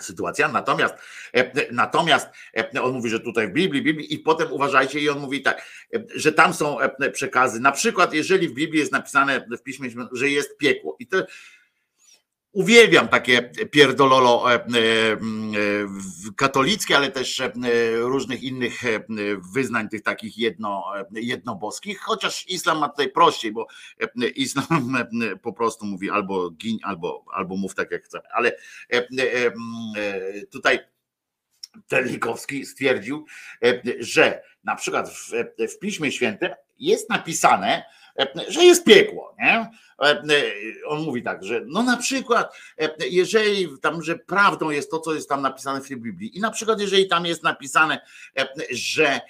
[0.00, 0.48] sytuacja.
[0.48, 0.94] Natomiast,
[1.72, 2.28] natomiast
[2.82, 5.62] on mówi, że tutaj w Biblii, Biblii i potem uważajcie i on mówi tak,
[6.14, 6.76] że tam są
[7.12, 7.60] przekazy.
[7.60, 11.26] Na przykład, jeżeli w Biblii jest napisane w piśmie, że jest piekło i to
[12.52, 14.60] Uwielbiam takie pierdololo e, e,
[16.36, 17.50] katolickie, ale też e,
[17.96, 18.82] różnych innych
[19.52, 23.66] wyznań, tych takich jedno, jednoboskich, chociaż islam ma tutaj prościej, bo
[24.36, 24.96] islam
[25.42, 28.20] po prostu mówi albo gin, albo, albo mów tak jak chce.
[28.32, 28.52] Ale
[30.50, 30.78] tutaj
[31.88, 33.26] Terlikowski stwierdził,
[33.98, 35.30] że na przykład w,
[35.74, 37.84] w Piśmie Świętym jest napisane,
[38.48, 39.70] że jest piekło, nie?
[40.86, 42.56] On mówi tak, że no na przykład,
[43.10, 46.50] jeżeli tam, że prawdą jest to, co jest tam napisane w tej Biblii, i na
[46.50, 48.00] przykład, jeżeli tam jest napisane,
[48.70, 49.20] że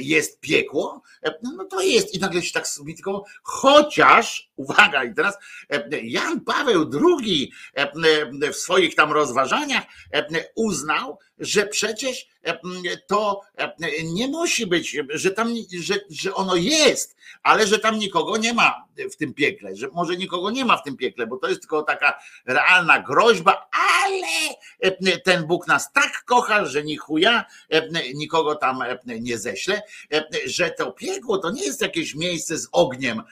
[0.00, 1.02] jest piekło,
[1.42, 5.38] no to jest, i nagle się tak sobie tylko, chociaż, uwaga, i teraz
[6.02, 7.52] Jan Paweł II
[8.52, 9.84] w swoich tam rozważaniach
[10.54, 12.28] uznał, że przecież
[13.06, 13.40] to
[14.04, 18.84] nie musi być, że tam, że, że ono jest, ale że tam nikogo nie ma
[19.12, 21.82] w tym piekle, że może nikogo nie ma w tym piekle, bo to jest tylko
[21.82, 23.68] taka realna groźba,
[24.02, 24.26] ale
[25.24, 27.44] ten Bóg nas tak kocha, że ni chuja
[28.14, 29.82] nikogo tam nie ześle,
[30.46, 33.22] że to piekło to nie jest jakieś miejsce z ogniem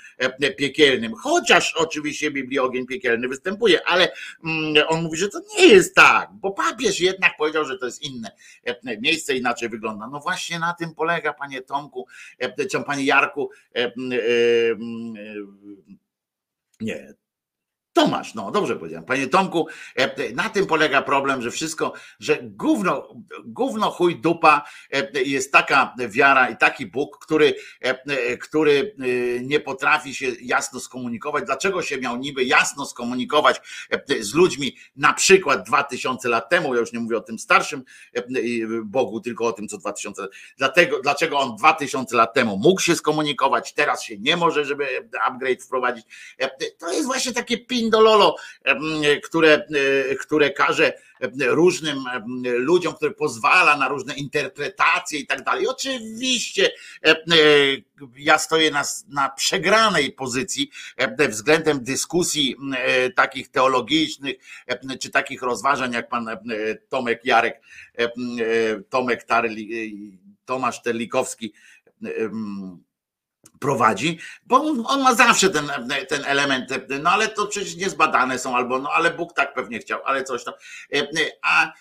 [0.57, 4.13] piekielnym, chociaż oczywiście w Biblii ogień piekielny występuje, ale
[4.45, 8.03] mm, on mówi, że to nie jest tak, bo papież jednak powiedział, że to jest
[8.03, 8.31] inne
[9.01, 10.09] miejsce, inaczej wygląda.
[10.09, 12.07] No właśnie na tym polega, panie Tomku,
[12.71, 13.51] czy panie Jarku,
[16.81, 17.15] nie,
[17.99, 19.05] Tomasz, no dobrze powiedziałem.
[19.05, 25.23] Panie Tomku, e, na tym polega problem, że wszystko, że gówno, gówno chuj dupa e,
[25.23, 28.95] jest taka wiara i taki Bóg, który, e, który
[29.43, 31.45] nie potrafi się jasno skomunikować.
[31.45, 33.61] Dlaczego się miał niby jasno skomunikować
[34.21, 37.85] z ludźmi na przykład dwa tysiące lat temu, ja już nie mówię o tym starszym
[38.85, 40.29] Bogu, tylko o tym, co dwa tysiące.
[40.59, 44.87] Dlatego, dlaczego on dwa tysiące lat temu mógł się skomunikować, teraz się nie może, żeby
[45.27, 46.07] upgrade wprowadzić.
[46.79, 48.37] To jest właśnie takie pin Indololo,
[49.25, 49.67] które,
[50.11, 50.93] e, które każe
[51.41, 52.05] różnym
[52.43, 55.67] ludziom, które pozwala na różne interpretacje i tak dalej.
[55.67, 56.71] Oczywiście
[57.05, 57.17] e,
[58.17, 60.71] ja stoję na, na przegranej pozycji
[61.29, 62.57] względem dyskusji
[63.17, 64.37] takich teologicznych,
[65.01, 66.29] czy takich rozważań, jak pan
[66.89, 67.61] Tomek Jarek,
[68.91, 71.53] Tomek Tarli, Tomasz Terlikowski
[73.61, 74.57] prowadzi, bo
[74.87, 75.71] on ma zawsze ten,
[76.09, 76.71] ten element,
[77.03, 80.45] no ale to przecież niezbadane są, albo no ale Bóg tak pewnie chciał, ale coś
[80.45, 80.55] tam.
[81.43, 81.73] A,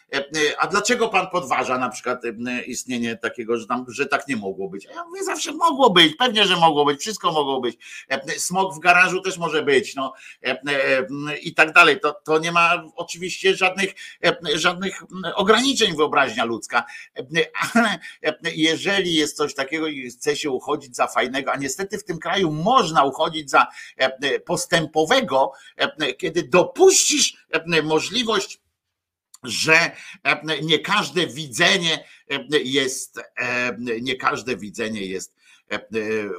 [0.60, 2.22] a dlaczego pan podważa na przykład
[2.66, 4.86] istnienie takiego, że, tam, że tak nie mogło być?
[4.86, 7.78] Ja mówię, zawsze mogło być, pewnie, że mogło być, wszystko mogło być.
[8.38, 10.14] Smog w garażu też może być, no
[11.42, 12.00] i tak dalej.
[12.00, 13.94] To, to nie ma oczywiście żadnych,
[14.56, 15.04] żadnych
[15.36, 16.86] ograniczeń wyobraźnia ludzka,
[17.74, 18.00] ale
[18.56, 22.20] jeżeli jest coś takiego i chce się uchodzić za fajnego, a nie niestety w tym
[22.20, 23.68] kraju można uchodzić za
[24.00, 27.48] e, e, postępowego, e, kiedy dopuścisz
[27.84, 28.62] możliwość
[29.44, 29.92] że
[30.62, 32.04] nie każde widzenie
[32.64, 33.20] jest,
[34.02, 35.36] nie każde widzenie jest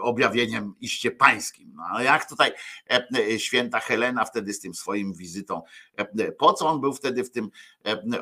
[0.00, 1.76] objawieniem iście pańskim.
[1.92, 2.52] No, jak tutaj
[3.38, 5.62] święta Helena wtedy z tym swoim wizytą,
[6.38, 7.50] po co on był wtedy w tym,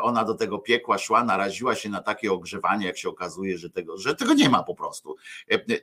[0.00, 3.98] ona do tego piekła szła, naraziła się na takie ogrzewanie, jak się okazuje, że tego,
[3.98, 5.16] że tego nie ma po prostu.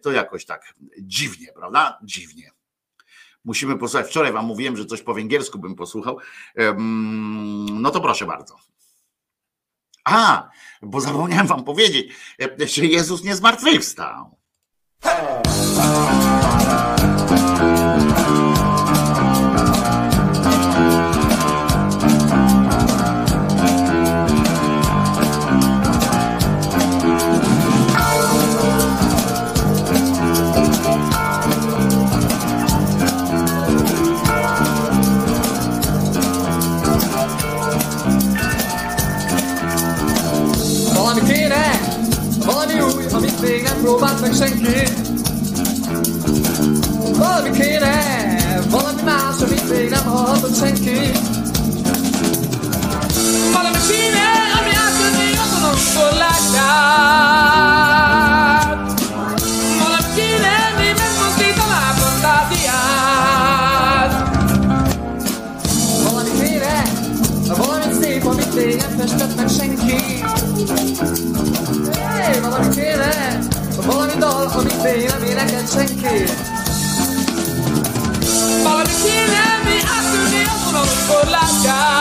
[0.01, 1.99] To jakoś tak dziwnie, prawda?
[2.03, 2.51] Dziwnie.
[3.45, 4.07] Musimy posłuchać.
[4.07, 6.17] Wczoraj wam mówiłem, że coś po węgiersku bym posłuchał.
[7.71, 8.55] No to proszę bardzo.
[10.03, 10.49] A,
[10.81, 14.37] bo zapomniałem wam powiedzieć, e, że Jezus nie zmartwychwstał.
[15.03, 15.43] Hey!
[44.23, 44.87] Meg senki.
[47.17, 47.95] Valami kéne,
[48.69, 51.11] valami más, amit még nem hallhatott senki.
[53.53, 54.27] Valami kéne,
[54.59, 56.61] ami átjönni azon a korlátját
[59.79, 64.11] Valami kéne, mi megmozdít a lábrontádiát
[66.03, 66.77] Valami kéne,
[67.57, 70.23] valami szép, amit még nem festett meg senki.
[71.93, 72.92] Hey, valami kéne,
[73.85, 76.23] Valami dal, ami félelmi neked senki
[78.63, 81.93] Valami kérelmi átülni a vonalon korlátját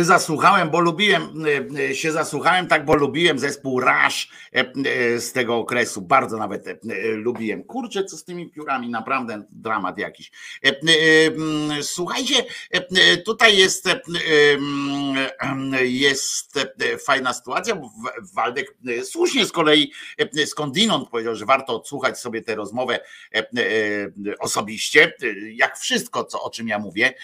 [0.00, 1.44] się zasłuchałem, bo lubiłem,
[1.90, 4.28] e, się zasłuchałem tak, bo lubiłem zespół Rush
[5.18, 6.64] z tego okresu, bardzo nawet
[7.12, 7.64] lubiłem.
[7.64, 10.30] Kurczę, co z tymi piórami, naprawdę dramat jakiś.
[11.82, 12.34] Słuchajcie,
[13.24, 13.88] tutaj jest,
[15.82, 16.58] jest
[17.06, 17.90] fajna sytuacja, bo
[18.34, 19.92] Waldek słusznie z kolei
[20.46, 23.00] skądinąd powiedział, że warto odsłuchać sobie tę rozmowę
[24.38, 25.12] osobiście,
[25.52, 27.14] jak wszystko, co, o czym ja mówię,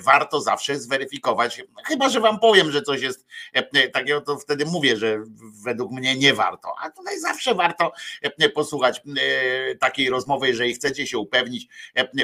[0.00, 4.64] warto zawsze zweryfikować Chyba, że wam powiem, że coś jest e, e, takiego, to wtedy
[4.64, 5.24] mówię, że
[5.64, 6.55] według mnie nie warto.
[6.82, 7.92] A tutaj zawsze warto
[8.22, 9.02] e, posłuchać
[9.80, 11.68] takiej rozmowy, jeżeli chcecie się upewnić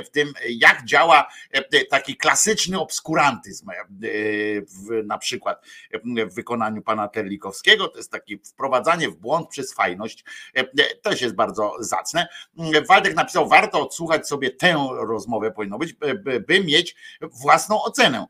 [0.07, 1.29] w tym, jak działa
[1.91, 3.71] taki klasyczny obskurantyzm,
[5.05, 5.65] na przykład
[6.05, 7.89] w wykonaniu pana Terlikowskiego.
[7.89, 10.25] To jest takie wprowadzanie w błąd przez fajność.
[11.03, 12.29] Też jest bardzo zacne.
[12.89, 15.95] Waldek napisał, warto odsłuchać sobie tę rozmowę, powinno być,
[16.47, 18.27] by mieć własną ocenę.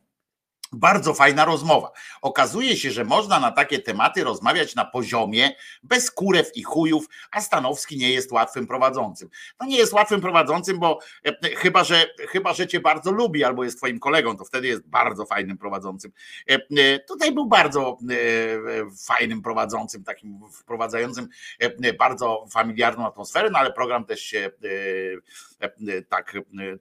[0.72, 1.92] Bardzo fajna rozmowa.
[2.22, 5.50] Okazuje się, że można na takie tematy rozmawiać na poziomie
[5.82, 9.28] bez kurew i chujów, a Stanowski nie jest łatwym prowadzącym.
[9.60, 13.64] No nie jest łatwym prowadzącym, bo e, chyba, że, chyba, że cię bardzo lubi albo
[13.64, 16.12] jest twoim kolegą, to wtedy jest bardzo fajnym prowadzącym.
[16.50, 17.98] E, e, tutaj był bardzo
[19.06, 21.28] fajnym prowadzącym, takim wprowadzającym
[21.98, 24.50] bardzo familiarną atmosferę, no ale program też się
[26.08, 26.32] tak,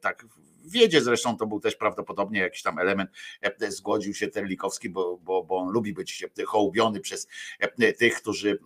[0.02, 0.26] tak
[0.66, 5.44] wiedzie, zresztą to był też prawdopodobnie jakiś tam element, e, zgodził się Terlikowski, bo, bo,
[5.44, 7.28] bo on lubi być hołubiony przez
[7.60, 8.60] e, tych, którzy,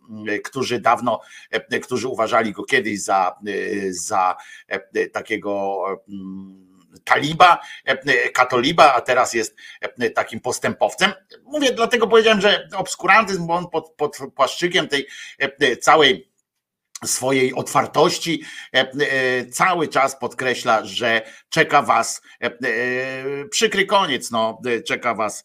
[0.43, 1.21] którzy dawno,
[1.51, 3.35] e, którzy uważali go kiedyś za,
[3.89, 4.35] za
[5.13, 5.83] takiego
[7.03, 7.59] taliba,
[8.33, 9.55] katoliba, a teraz jest
[10.15, 11.11] takim postępowcem.
[11.43, 15.07] Mówię, dlatego powiedziałem, że obskurantyzm, bo on pod, pod płaszczykiem tej
[15.81, 16.34] całej
[17.03, 18.43] swojej otwartości.
[18.73, 22.51] E, e, cały czas podkreśla, że czeka was e,
[23.49, 25.43] przykry koniec, no, czeka was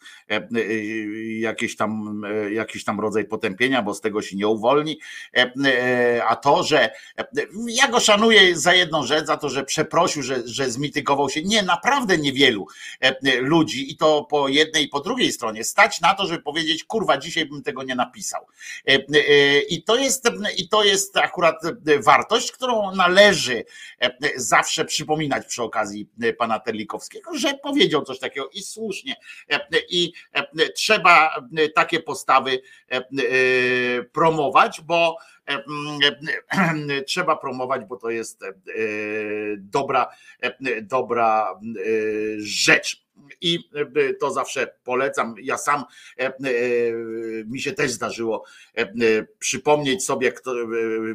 [1.41, 2.23] jakiś tam,
[2.53, 5.01] jakiś tam rodzaj potępienia, bo z tego się nie uwolni,
[6.29, 6.91] a to, że
[7.67, 11.63] ja go szanuję za jedną rzecz, za to, że przeprosił, że, że zmitygował się, nie,
[11.63, 12.67] naprawdę niewielu
[13.41, 17.19] ludzi i to po jednej i po drugiej stronie, stać na to, żeby powiedzieć, kurwa,
[17.19, 18.47] dzisiaj bym tego nie napisał.
[19.69, 23.65] I to jest, i to jest akurat akurat e, wartość, którą należy
[24.01, 29.17] e, zawsze przypominać przy okazji e, pana Terlikowskiego, że powiedział coś takiego i słusznie.
[29.89, 30.13] I
[30.75, 31.37] trzeba
[31.75, 32.61] takie postawy
[34.13, 35.17] promować, bo
[37.07, 38.45] trzeba promować, bo to jest
[39.59, 40.09] dobra,
[40.83, 41.61] dobra
[42.39, 43.10] rzecz
[43.41, 45.35] i e, to zawsze polecam.
[45.43, 45.85] Ja sam
[46.19, 46.33] e, e,
[47.45, 48.45] mi się też zdarzyło
[49.39, 50.33] przypomnieć sobie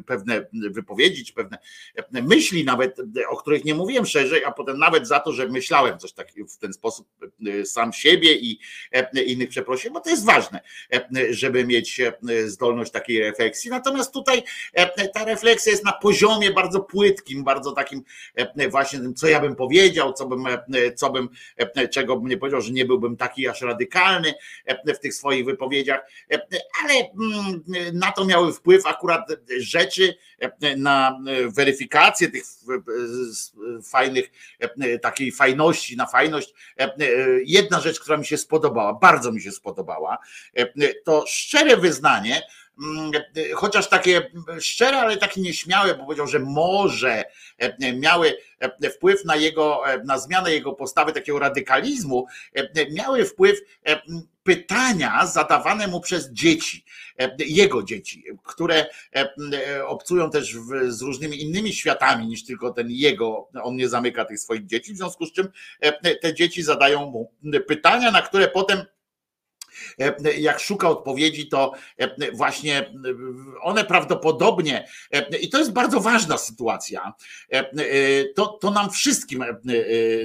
[0.05, 1.57] pewne wypowiedzi, pewne
[2.21, 2.97] myśli nawet,
[3.29, 6.57] o których nie mówiłem szerzej, a potem nawet za to, że myślałem coś takiego w
[6.57, 7.07] ten sposób
[7.65, 8.59] sam siebie i
[9.25, 10.61] innych przeprosiłem, bo to jest ważne,
[11.29, 12.01] żeby mieć
[12.45, 13.71] zdolność takiej refleksji.
[13.71, 14.43] Natomiast tutaj
[15.13, 18.03] ta refleksja jest na poziomie bardzo płytkim, bardzo takim
[18.69, 20.45] właśnie tym, co ja bym powiedział, co bym,
[20.95, 21.29] co bym
[21.95, 24.33] czego bym nie powiedział, że nie byłbym taki aż radykalny
[24.65, 26.01] e, w tych swoich wypowiedziach,
[26.31, 26.39] e,
[26.83, 27.63] ale mm,
[27.93, 29.29] na to miały wpływ akurat
[29.59, 32.43] rzeczy e, na weryfikację tych
[33.83, 34.31] fajnych,
[35.01, 36.53] takiej fajności, na fajność.
[37.45, 40.17] Jedna rzecz, która mi się spodobała, bardzo mi się spodobała,
[41.03, 42.41] to szczere wyznanie,
[43.55, 47.23] chociaż takie szczere, ale takie nieśmiałe, bo powiedział, że może
[47.57, 52.27] e, miały e, wpływ na jego, e, na zmianę jego postawy takiego radykalizmu,
[52.91, 53.59] miały wpływ
[54.43, 56.85] pytania zadawane mu przez dzieci,
[57.39, 58.85] jego dzieci, które
[59.87, 60.57] obcują też
[60.87, 64.97] z różnymi innymi światami niż tylko ten jego, on nie zamyka tych swoich dzieci, w
[64.97, 65.47] związku z czym
[66.21, 67.31] te dzieci zadają mu
[67.67, 68.83] pytania, na które potem
[70.37, 72.93] jak szuka odpowiedzi, to e, właśnie
[73.61, 77.13] one prawdopodobnie, e, i to jest bardzo ważna sytuacja,
[78.35, 79.45] to, to nam wszystkim,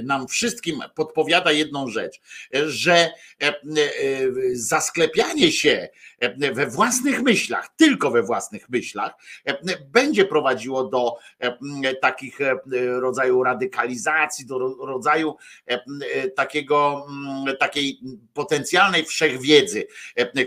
[0.03, 2.21] nam wszystkim podpowiada jedną rzecz,
[2.65, 3.11] że
[4.53, 5.89] zasklepianie się
[6.53, 9.13] we własnych myślach, tylko we własnych myślach,
[9.91, 11.15] będzie prowadziło do
[12.01, 12.39] takich
[12.99, 15.35] rodzaju radykalizacji, do rodzaju
[16.35, 17.07] takiego,
[17.59, 17.99] takiej
[18.33, 19.40] potencjalnej wszechwiedzy,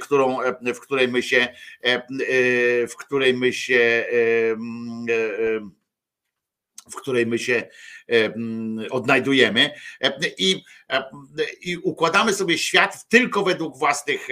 [0.00, 0.38] którą,
[0.74, 1.48] w której my się,
[2.88, 4.04] w której my się
[6.90, 7.68] w której my się
[8.90, 9.70] odnajdujemy
[10.38, 10.64] i,
[11.60, 14.28] i układamy sobie świat tylko według własnych,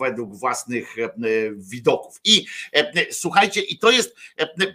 [0.00, 0.96] według własnych
[1.56, 2.20] widoków.
[2.24, 2.46] I
[3.10, 4.16] słuchajcie, i to jest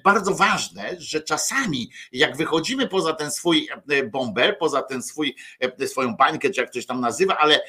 [0.03, 3.67] bardzo ważne, że czasami jak wychodzimy poza ten swój
[4.11, 5.35] bomber, poza ten swój,
[5.87, 7.61] swoją bańkę, czy jak ktoś tam nazywa, ale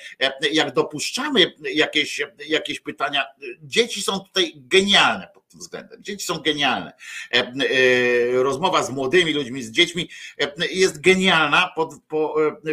[0.52, 3.24] jak dopuszczamy jakieś, jakieś pytania,
[3.62, 6.02] dzieci są tutaj genialne tym względem.
[6.02, 6.92] Dzieci są genialne.
[7.34, 10.08] E, e, rozmowa z młodymi ludźmi, z dziećmi
[10.40, 11.74] e, jest genialna,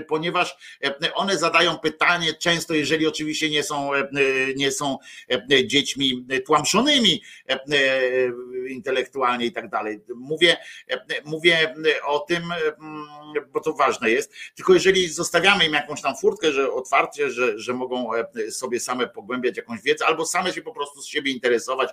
[0.07, 0.79] ponieważ
[1.13, 3.91] one zadają pytanie, często jeżeli oczywiście nie są,
[4.55, 4.97] nie są
[5.65, 7.21] dziećmi tłamszonymi
[8.69, 9.99] intelektualnie i tak dalej.
[10.15, 10.57] Mówię,
[11.25, 11.75] mówię
[12.05, 12.43] o tym,
[13.53, 17.73] bo to ważne jest, tylko jeżeli zostawiamy im jakąś tam furtkę, że otwarcie, że, że
[17.73, 18.11] mogą
[18.49, 21.89] sobie same pogłębiać jakąś wiedzę, albo same się po prostu z siebie interesować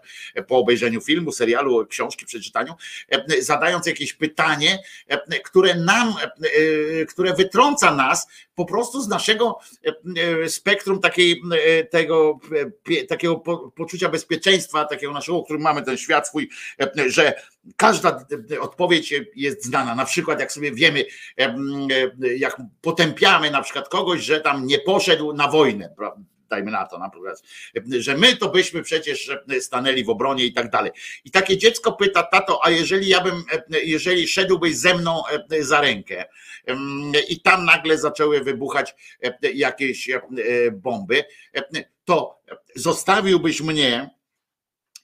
[0.49, 2.75] po obejrzeniu obejrzeniu filmu, serialu, książki, przeczytaniu,
[3.09, 4.79] e, zadając jakieś pytanie,
[5.09, 6.15] e, które nam,
[7.01, 9.59] e, które wytrąca nas po prostu z naszego
[10.49, 11.43] spektrum takiej,
[11.91, 12.39] tego,
[13.09, 13.37] takiego
[13.77, 16.51] poczucia bezpieczeństwa, takiego naszego, którym mamy ten świat swój,
[17.07, 17.35] że
[17.77, 18.27] każda
[18.61, 19.95] odpowiedź jest znana.
[19.95, 21.05] Na przykład, jak sobie wiemy,
[22.37, 25.95] jak potępiamy na przykład kogoś, że tam nie poszedł na wojnę,
[26.51, 27.43] dajmy na to, na przykład,
[27.99, 30.93] że my to byśmy przecież stanęli w obronie i tak dalej.
[31.25, 33.45] I takie dziecko pyta, tato, a jeżeli ja bym,
[33.85, 35.23] jeżeli szedłbyś ze mną
[35.61, 36.25] za rękę
[37.29, 38.95] i tam nagle zaczęły wybuchać
[39.55, 40.11] jakieś
[40.73, 41.25] bomby,
[42.05, 42.43] to
[42.75, 44.11] zostawiłbyś mnie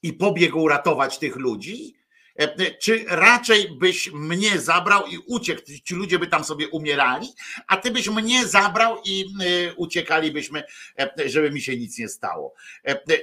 [0.02, 2.01] i pobiegł ratować tych ludzi?
[2.36, 7.28] E, czy raczej byś mnie zabrał i uciekł, ci ludzie by tam sobie umierali,
[7.66, 10.64] a ty byś mnie zabrał i e, uciekalibyśmy,
[10.98, 12.54] e, żeby mi się nic nie stało.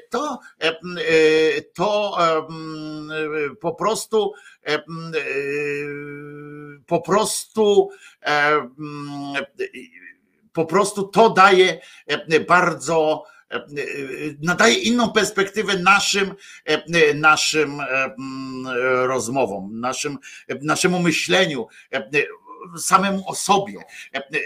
[0.09, 0.39] To,
[1.75, 2.17] to
[3.61, 4.33] po prostu
[6.87, 7.89] po prostu
[10.53, 11.81] po prostu to daje
[12.47, 13.23] bardzo
[14.41, 16.35] nadaje inną perspektywę naszym,
[17.15, 17.81] naszym
[19.03, 20.17] rozmowom, naszym,
[20.61, 21.67] naszemu myśleniu
[22.77, 23.79] samemu o sobie,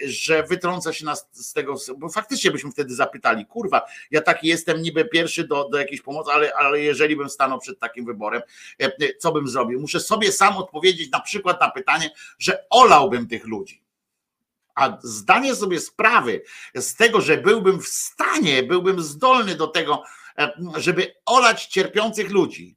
[0.05, 3.81] że wytrąca się nas z tego, bo faktycznie byśmy wtedy zapytali, kurwa,
[4.11, 7.79] ja taki jestem niby pierwszy do, do jakiejś pomocy, ale, ale jeżeli bym stanął przed
[7.79, 8.41] takim wyborem,
[9.19, 9.79] co bym zrobił?
[9.79, 12.09] Muszę sobie sam odpowiedzieć na przykład na pytanie,
[12.39, 13.82] że olałbym tych ludzi
[14.75, 16.41] a zdanie sobie sprawy
[16.75, 20.03] z tego, że byłbym w stanie, byłbym zdolny do tego,
[20.37, 22.75] e, żeby olać cierpiących ludzi,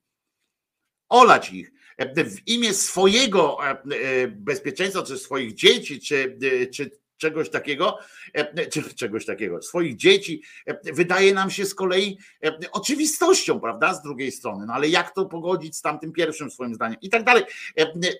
[1.08, 3.82] olać ich e, w imię swojego e,
[4.28, 6.38] bezpieczeństwa, czy swoich dzieci, czy,
[6.74, 7.98] czy czegoś takiego,
[8.32, 13.94] e, czy czegoś takiego, swoich dzieci, e, wydaje nam się z kolei e, oczywistością, prawda,
[13.94, 17.24] z drugiej strony, no ale jak to pogodzić z tamtym pierwszym swoim zdaniem i tak
[17.24, 17.44] dalej.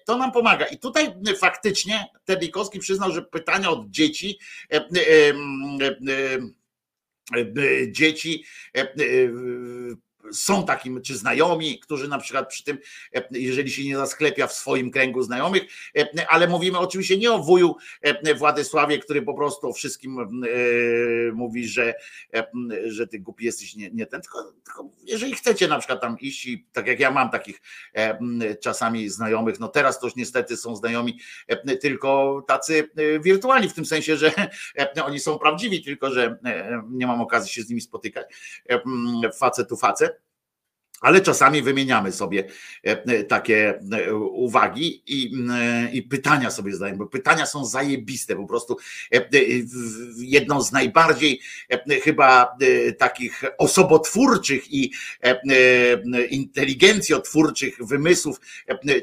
[0.05, 0.67] To nam pomaga.
[0.67, 4.39] I tutaj faktycznie Terlikowski przyznał, że pytania od dzieci
[7.91, 8.45] dzieci
[10.33, 12.79] są takim, czy znajomi, którzy na przykład przy tym,
[13.15, 15.63] e, jeżeli się nie zasklepia w swoim kręgu znajomych,
[15.99, 20.29] e, ale mówimy oczywiście nie o wuju e, Władysławie, który po prostu o wszystkim
[21.33, 21.95] mówi, że,
[22.87, 26.47] że ty głupi jesteś nie, nie ten, tylko, tylko jeżeli chcecie na przykład tam iść
[26.47, 27.61] i tak jak ja mam takich
[28.61, 31.21] czasami znajomych, no teraz to już niestety są znajomi
[31.81, 32.91] tylko tacy
[33.21, 34.33] wirtualni, w tym sensie, że
[35.05, 36.39] oni są prawdziwi, tylko że
[36.91, 38.27] nie mam okazji się z nimi spotykać,
[39.39, 40.16] facet tu facet,
[41.01, 42.45] ale czasami wymieniamy sobie
[42.87, 45.33] e, e, takie e, uwagi i,
[45.93, 48.77] i, pytania sobie zadajemy, bo pytania są zajebiste, po prostu
[50.17, 51.41] jedną z najbardziej
[52.03, 52.57] chyba
[52.99, 54.93] takich osobotwórczych i
[56.31, 58.41] inteligencjotwórczych wymysłów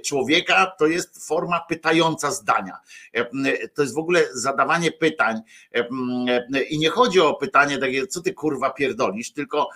[0.05, 2.77] człowieka to jest forma pytająca zdania.
[3.73, 5.41] To jest w ogóle zadawanie pytań
[6.69, 9.69] i nie chodzi o pytanie takie, co ty kurwa pierdolisz, tylko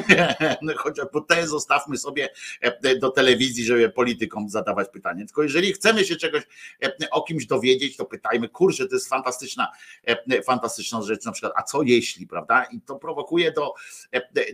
[0.76, 2.28] chodzi o te zostawmy sobie
[2.60, 5.24] e, do telewizji, żeby politykom zadawać pytanie.
[5.26, 6.42] Tylko jeżeli chcemy się czegoś
[6.82, 9.68] e, o kimś dowiedzieć, to pytajmy, kurczę, to jest fantastyczna,
[10.06, 12.64] e, fantastyczna rzecz, na przykład, a co jeśli, prawda?
[12.64, 13.74] I to prowokuje do,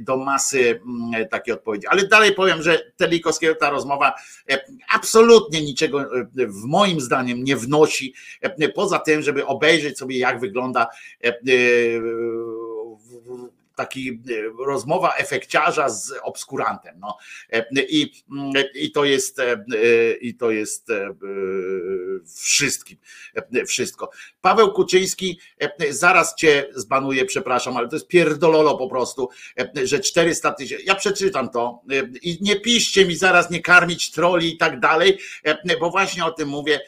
[0.01, 1.86] do masy mm, takiej odpowiedzi.
[1.86, 4.15] Ale dalej powiem, że Telikowskiego ta rozmowa
[4.94, 6.05] absolutnie niczego
[6.35, 8.15] w moim zdaniem nie wnosi,
[8.74, 10.86] poza tym, żeby obejrzeć sobie, jak wygląda
[13.77, 14.23] taki
[14.66, 17.01] rozmowa efekciarza z obskurantem.
[17.01, 17.19] No.
[17.77, 18.12] I,
[18.74, 19.40] i to jest
[20.20, 20.89] i to jest
[22.36, 22.98] wszystkim,
[23.66, 24.11] wszystko.
[24.40, 25.40] Paweł Kuczyński,
[25.90, 29.28] zaraz cię zbanuje, przepraszam, ale to jest pierdololo po prostu,
[29.85, 31.82] że 400 tysięcy, ja przeczytam to
[32.23, 35.19] i nie piszcie mi zaraz nie karmić troli i tak dalej,
[35.81, 36.81] bo właśnie o tym mówię,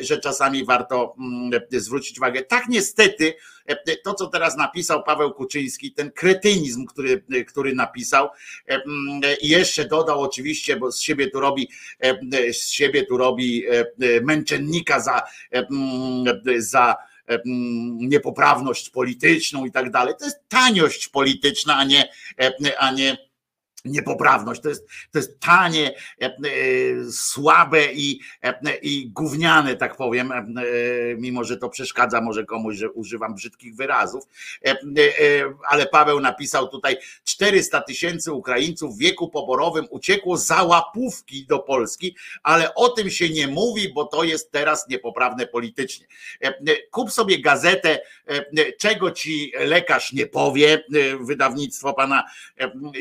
[0.00, 2.42] że czasami warto mm, zwrócić uwagę.
[2.42, 3.34] Tak niestety,
[4.04, 8.28] to co teraz napisał Paweł Kuczyński, ten kretynizm, który, który napisał
[9.40, 11.68] i jeszcze dodał oczywiście, bo z siebie tu robi,
[12.52, 13.64] z siebie tu robi
[14.22, 15.22] męczennika za,
[16.58, 16.96] za
[17.96, 20.14] niepoprawność polityczną i tak dalej.
[20.18, 22.08] To jest taniość polityczna, a nie,
[22.78, 23.29] a nie
[23.84, 24.60] niepoprawność.
[24.60, 26.32] To jest, to jest tanie, e, e,
[27.12, 30.32] słabe i, e, i gówniane, tak powiem,
[31.18, 34.24] mimo że to przeszkadza może komuś, że używam brzydkich wyrazów.
[35.68, 42.16] Ale Paweł napisał tutaj 400 tysięcy Ukraińców w wieku poborowym uciekło za łapówki do Polski,
[42.42, 46.06] ale o tym się nie mówi, bo to jest teraz niepoprawne politycznie.
[46.90, 48.00] Kup sobie gazetę,
[48.78, 50.84] czego ci lekarz nie powie,
[51.20, 52.24] wydawnictwo pana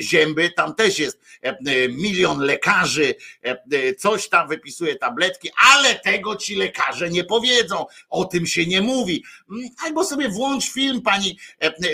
[0.01, 5.95] Zięby, tam tam też jest e, e, milion lekarzy, e, coś tam wypisuje tabletki, ale
[5.95, 9.23] tego ci lekarze nie powiedzą, o tym się nie mówi.
[9.51, 11.37] Mm, albo sobie włącz film pani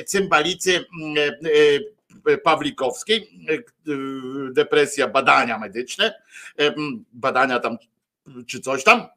[0.06, 1.16] cymbalicy mm,
[2.44, 3.30] Pawlikowskiej,
[4.52, 6.14] depresja, badania medyczne,
[7.14, 7.78] badania tam
[8.48, 9.08] czy coś tam,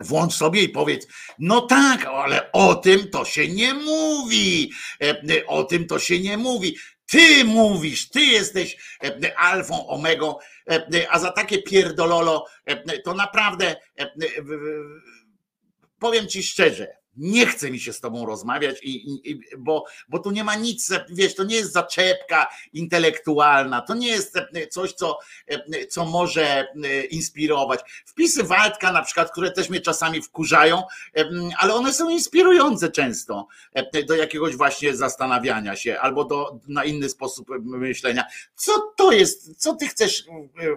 [0.00, 1.06] Włącz sobie i powiedz,
[1.38, 4.72] no tak, ale o tym to się nie mówi.
[5.46, 6.76] O tym to się nie mówi.
[7.10, 10.36] Ty mówisz, ty jesteś e, alfą, omegą,
[10.70, 13.76] e, a za takie pierdololo e, to naprawdę
[15.98, 20.30] powiem ci szczerze, nie chce mi się z tobą rozmawiać, i, i, bo, bo tu
[20.30, 24.38] nie ma nic, wiesz, to nie jest zaczepka intelektualna, to nie jest
[24.70, 25.18] coś, co,
[25.90, 26.66] co może
[27.10, 27.80] inspirować.
[28.06, 30.82] Wpisy Waldka na przykład, które też mnie czasami wkurzają,
[31.58, 33.46] ale one są inspirujące często
[34.06, 38.24] do jakiegoś właśnie zastanawiania się albo do, na inny sposób myślenia.
[38.56, 40.24] Co to jest, co ty chcesz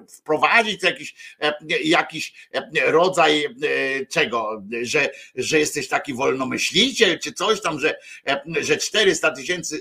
[0.10, 1.38] wprowadzić, jakiś,
[1.84, 2.50] jakiś
[2.86, 3.56] rodzaj
[4.10, 7.96] czego, że, że jesteś taki wolny wolnomyśliciel, czy coś tam, że,
[8.28, 9.80] e, że 400 tysięcy e,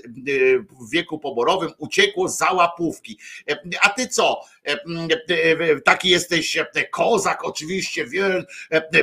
[0.59, 3.17] w wieku poborowym uciekło za łapówki.
[3.49, 4.41] E, a ty co?
[5.85, 6.57] Taki jesteś
[6.91, 8.05] kozak, oczywiście,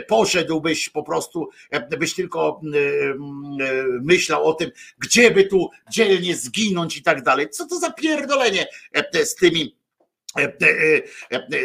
[0.08, 1.48] poszedłbyś po prostu,
[1.98, 2.60] byś tylko
[4.02, 7.50] myślał o tym, gdzie by tu dzielnie zginąć i tak dalej.
[7.50, 8.66] Co to za pierdolenie
[9.24, 9.77] z tymi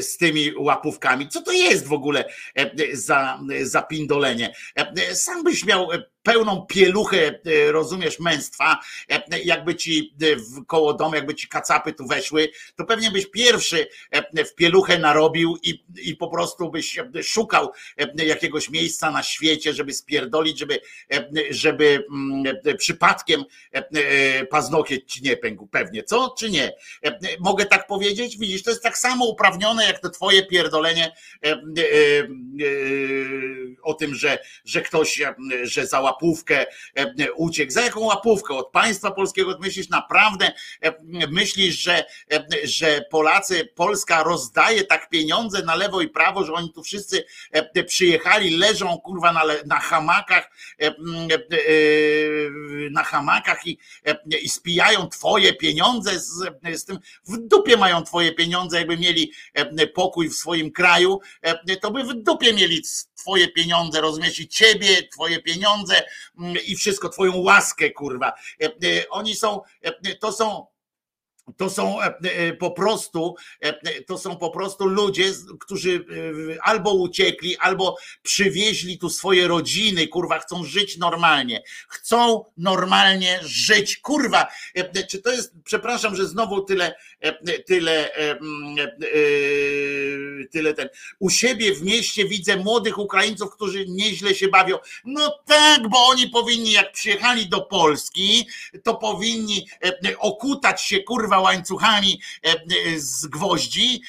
[0.01, 1.29] z tymi łapówkami.
[1.29, 2.25] Co to jest w ogóle
[2.93, 4.55] za, za pindolenie?
[5.13, 5.89] Sam byś miał
[6.23, 8.79] pełną pieluchę, e, rozumiesz, męstwa,
[9.09, 10.25] e, jakby ci e,
[10.67, 13.87] koło domu, jakby ci kacapy tu weszły, to pewnie byś pierwszy
[14.51, 17.71] w pieluchę narobił i, i po prostu byś szukał
[18.15, 20.79] jakiegoś miejsca na świecie, żeby spierdolić, żeby,
[21.49, 22.43] żeby mm,
[22.77, 23.43] przypadkiem
[24.49, 26.71] paznokieć ci nie pękł, pewnie, co, czy nie?
[27.39, 28.37] Mogę tak powiedzieć?
[28.37, 31.15] Widzisz, to jest tak samo uprawnione, jak to twoje pierdolenie
[33.83, 35.21] o tym, że, że ktoś,
[35.63, 36.65] że załapał łapówkę
[36.95, 37.72] e, uciekł.
[37.72, 38.53] Za jaką łapówkę?
[38.53, 40.94] Od państwa polskiego myślisz naprawdę, e,
[41.27, 46.73] myślisz, że, e, że Polacy, Polska rozdaje tak pieniądze na lewo i prawo, że oni
[46.73, 47.26] tu wszyscy
[47.88, 50.49] przyjechali, leżą kurwa na, na hamakach,
[52.91, 53.77] na hamakach i,
[54.44, 56.31] i spijają twoje pieniądze z,
[56.73, 59.31] z tym, w dupie mają twoje pieniądze, jakby mieli
[59.94, 61.19] pokój w swoim kraju,
[61.81, 62.81] to by w dupie mieli
[63.23, 66.02] twoje pieniądze, rozumiesz, i ciebie, twoje pieniądze
[66.65, 68.34] i wszystko, twoją łaskę, kurwa.
[68.61, 70.72] E, e, oni są, e, to są
[71.57, 71.97] to są
[72.59, 73.35] po prostu
[74.07, 76.05] to są po prostu ludzie, którzy
[76.61, 81.63] albo uciekli, albo przywieźli tu swoje rodziny, kurwa, chcą żyć normalnie.
[81.87, 83.97] Chcą normalnie żyć.
[83.97, 84.47] Kurwa,
[85.09, 86.95] czy to jest, przepraszam, że znowu tyle
[87.65, 88.09] tyle
[90.51, 90.89] tyle ten.
[91.19, 94.77] U siebie w mieście widzę młodych Ukraińców, którzy nieźle się bawią.
[95.05, 98.47] No tak, bo oni powinni, jak przyjechali do Polski,
[98.83, 99.67] to powinni
[100.19, 102.22] okutać się kurwa łańcuchami
[102.97, 104.01] z gwoździ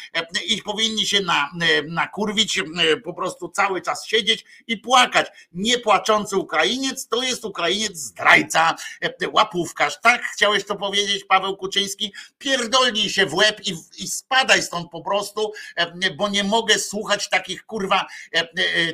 [0.47, 1.51] i powinni się na,
[1.89, 2.63] nakurwić,
[3.05, 5.27] po prostu cały czas siedzieć i płakać.
[5.53, 8.75] Niepłaczący Ukrainiec to jest Ukrainiec zdrajca,
[9.33, 10.01] łapówkarz.
[10.01, 12.13] Tak chciałeś to powiedzieć, Paweł Kuczyński?
[12.39, 15.53] Pierdolnij się w łeb i, i spadaj stąd po prostu,
[16.17, 18.07] bo nie mogę słuchać takich kurwa,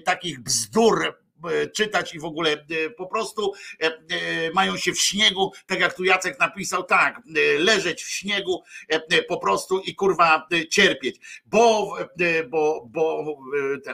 [0.05, 1.19] takich bzdur
[1.77, 3.53] czytać i w ogóle po prostu
[4.55, 7.21] mają się w śniegu, tak jak tu Jacek napisał, tak,
[7.59, 8.63] leżeć w śniegu
[9.29, 11.97] po prostu i kurwa cierpieć, bo,
[12.49, 13.25] bo, bo,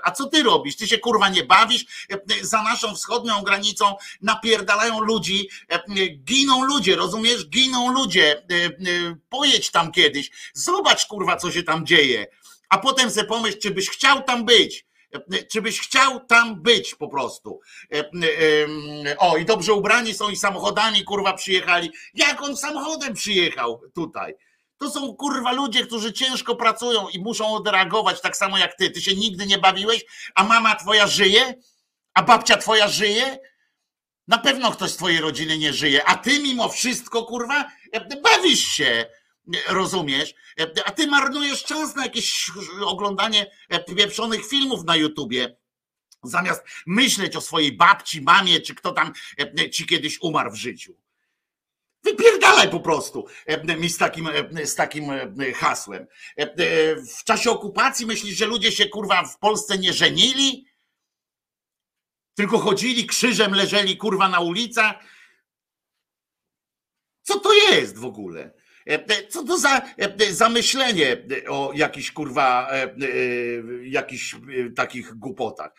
[0.02, 0.76] a co ty robisz?
[0.76, 1.84] Ty się kurwa nie bawisz?
[2.42, 5.48] Za naszą wschodnią granicą napierdalają ludzi,
[6.24, 7.48] giną ludzie, rozumiesz?
[7.48, 8.46] Giną ludzie,
[9.28, 12.26] pojedź tam kiedyś, zobacz kurwa co się tam dzieje,
[12.68, 14.85] a potem sobie pomyśl, czy byś chciał tam być,
[15.52, 17.60] czy byś chciał tam być po prostu.
[19.18, 21.90] O, i dobrze ubrani są i samochodami, kurwa, przyjechali.
[22.14, 24.34] Jak on samochodem przyjechał tutaj?
[24.78, 28.90] To są kurwa ludzie, którzy ciężko pracują i muszą odreagować tak samo jak ty.
[28.90, 31.54] Ty się nigdy nie bawiłeś, a mama twoja żyje,
[32.14, 33.38] a babcia twoja żyje.
[34.28, 37.64] Na pewno ktoś z twojej rodziny nie żyje, a ty mimo wszystko, kurwa,
[38.22, 39.06] bawisz się
[39.68, 40.34] rozumiesz,
[40.84, 42.50] a ty marnujesz czas na jakieś
[42.86, 43.50] oglądanie
[43.96, 45.56] pieprzonych filmów na YouTubie.
[46.22, 49.12] Zamiast myśleć o swojej babci, mamie, czy kto tam
[49.72, 50.96] ci kiedyś umarł w życiu.
[52.02, 53.26] Wypierdalaj po prostu
[53.78, 54.28] mi z takim,
[54.64, 55.04] z takim
[55.54, 56.06] hasłem.
[57.18, 60.66] W czasie okupacji myślisz, że ludzie się kurwa w Polsce nie żenili?
[62.34, 64.96] Tylko chodzili krzyżem, leżeli kurwa na ulicach?
[67.22, 68.55] Co to jest w ogóle?
[68.86, 71.16] E, e, co to za e, zamyślenie
[71.48, 72.70] o jakichś kurwa,
[73.82, 74.36] jakichś
[74.76, 75.72] takich głupotach.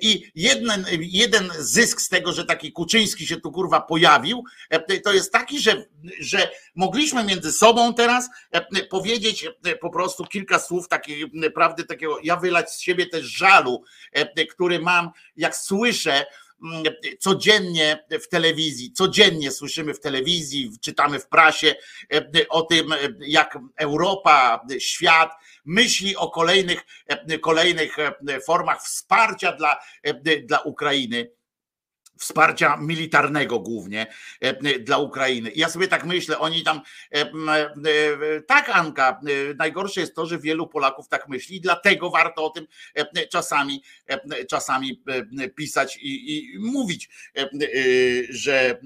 [0.00, 4.44] I jeden, jeden zysk z tego, że taki Kuczyński się tu kurwa pojawił,
[5.04, 5.84] to jest taki, że,
[6.20, 8.28] że mogliśmy między sobą teraz
[8.90, 9.48] powiedzieć
[9.80, 13.84] po prostu kilka słów takiej prawdy, takiego, ja wylać z siebie też żalu,
[14.50, 16.26] który mam, jak słyszę,
[17.18, 21.74] codziennie w telewizji, codziennie słyszymy w telewizji, czytamy w prasie
[22.12, 25.32] e, o tym, e, jak Europa, świat
[25.64, 27.96] myśli o kolejnych, e, kolejnych
[28.46, 29.76] formach wsparcia dla,
[30.44, 31.30] dla Ukrainy
[32.22, 34.06] wsparcia militarnego głównie
[34.40, 35.52] e, dla Ukrainy.
[35.54, 36.80] Ja sobie tak myślę, oni tam,
[37.14, 37.30] e, e,
[38.46, 39.20] tak Anka,
[39.56, 42.66] najgorsze jest to, że wielu Polaków tak myśli, dlatego warto o tym
[43.30, 43.82] czasami,
[44.48, 45.02] czasami
[45.54, 47.08] pisać i, i mówić,
[48.30, 48.80] że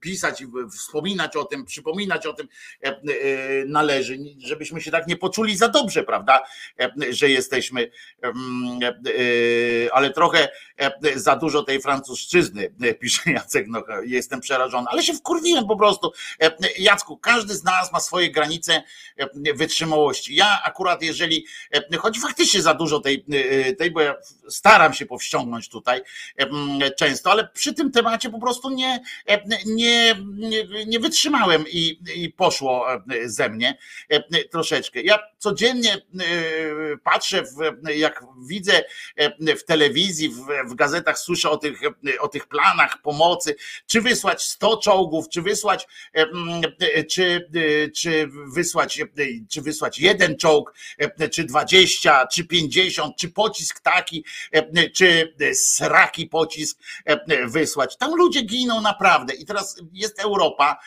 [0.00, 2.48] pisać, wspominać o tym, przypominać o tym
[3.66, 6.42] należy, żebyśmy się tak nie poczuli za dobrze, prawda,
[7.10, 7.90] że jesteśmy,
[9.92, 10.48] ale trochę
[11.14, 12.45] za dużo tej francuszczyzny
[12.82, 16.12] E, pisze Jacek, no jestem przerażony, ale się wkurwiłem po prostu.
[16.42, 18.82] E, Jacku, każdy z nas ma swoje granice
[19.16, 20.34] e, wytrzymałości.
[20.34, 21.46] Ja akurat jeżeli,
[21.98, 23.24] choć faktycznie za dużo tej,
[23.78, 24.14] tej bo ja
[24.48, 26.02] staram się powściągnąć tutaj
[26.98, 29.00] często, ale przy tym temacie po prostu nie,
[29.66, 32.86] nie, nie, nie wytrzymałem i, i poszło
[33.24, 33.78] ze mnie
[34.50, 35.02] troszeczkę.
[35.02, 36.02] Ja codziennie
[37.04, 38.82] patrzę, w, jak widzę
[39.58, 41.80] w telewizji, w, w gazetach, słyszę o tych,
[42.20, 43.56] o tych tych planach pomocy,
[43.86, 45.86] czy wysłać 100 czołgów, czy wysłać,
[47.10, 47.48] czy,
[47.96, 49.00] czy wysłać,
[49.50, 50.74] czy wysłać jeden czołg,
[51.32, 54.24] czy 20, czy 50, czy pocisk taki,
[54.94, 56.78] czy sraki pocisk
[57.46, 57.96] wysłać.
[57.96, 59.34] Tam ludzie giną naprawdę.
[59.34, 60.78] I teraz jest Europa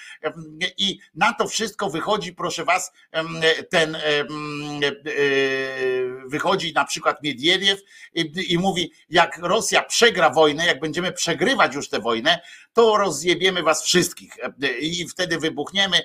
[0.78, 2.92] i na to wszystko wychodzi, proszę was,
[3.70, 3.98] ten
[6.26, 7.80] wychodzi na przykład Miedwiediew
[8.50, 12.40] i, mówi, jak Rosja przegra wojnę, jak będziemy przegrywać przegrywać już tę wojnę,
[12.74, 14.34] to rozjebiemy was wszystkich.
[14.82, 16.02] I wtedy wybuchniemy,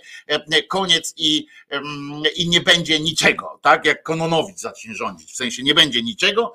[0.69, 1.47] koniec i,
[2.37, 3.85] i nie będzie niczego, tak?
[3.85, 6.53] Jak Kononowicz zacznie rządzić, w sensie nie będzie niczego,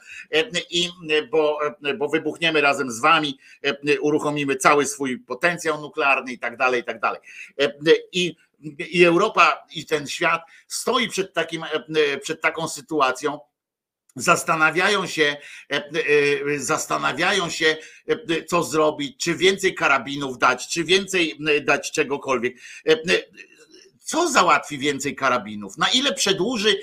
[0.70, 0.90] i,
[1.32, 1.60] bo,
[1.98, 3.40] bo wybuchniemy razem z wami,
[4.02, 7.22] uruchomimy cały swój potencjał nuklearny i tak dalej, i tak dalej.
[8.12, 8.36] I
[8.90, 11.66] i Europa i ten świat stoi przed, takim,
[12.22, 13.40] przed taką sytuacją,
[14.16, 15.38] zastanawiają się,
[15.72, 17.78] e, e, zastanawiają się,
[18.08, 22.54] e, co zrobić, czy więcej karabinów dać, czy więcej dać czegokolwiek.
[24.04, 25.78] Co załatwi więcej karabinów?
[25.78, 26.80] Na ile przedłuży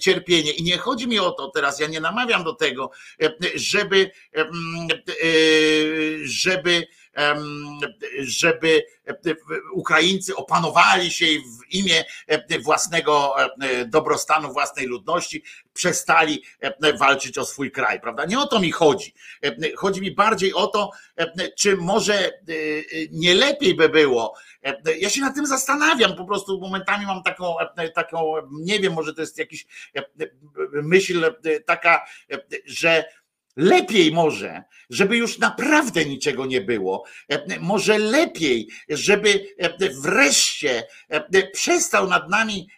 [0.00, 0.50] cierpienie?
[0.50, 2.90] I nie chodzi mi o to teraz, ja nie namawiam do tego,
[3.54, 4.10] żeby,
[6.22, 6.86] żeby
[8.18, 8.86] żeby
[9.72, 12.04] Ukraińcy opanowali się i w imię
[12.62, 13.34] własnego
[13.86, 16.42] dobrostanu własnej ludności przestali
[16.98, 18.24] walczyć o swój kraj, prawda?
[18.24, 19.14] Nie o to mi chodzi.
[19.76, 20.90] Chodzi mi bardziej o to,
[21.58, 22.32] czy może
[23.10, 24.34] nie lepiej by było.
[24.98, 27.54] Ja się nad tym zastanawiam, po prostu momentami mam taką,
[27.94, 29.66] taką nie wiem, może to jest jakiś
[30.72, 31.34] myśl
[31.66, 32.06] taka,
[32.66, 33.04] że
[33.56, 37.04] Lepiej może, żeby już naprawdę niczego nie było.
[37.60, 39.46] Może lepiej, żeby
[40.02, 40.86] wreszcie
[41.52, 42.68] przestał nad nami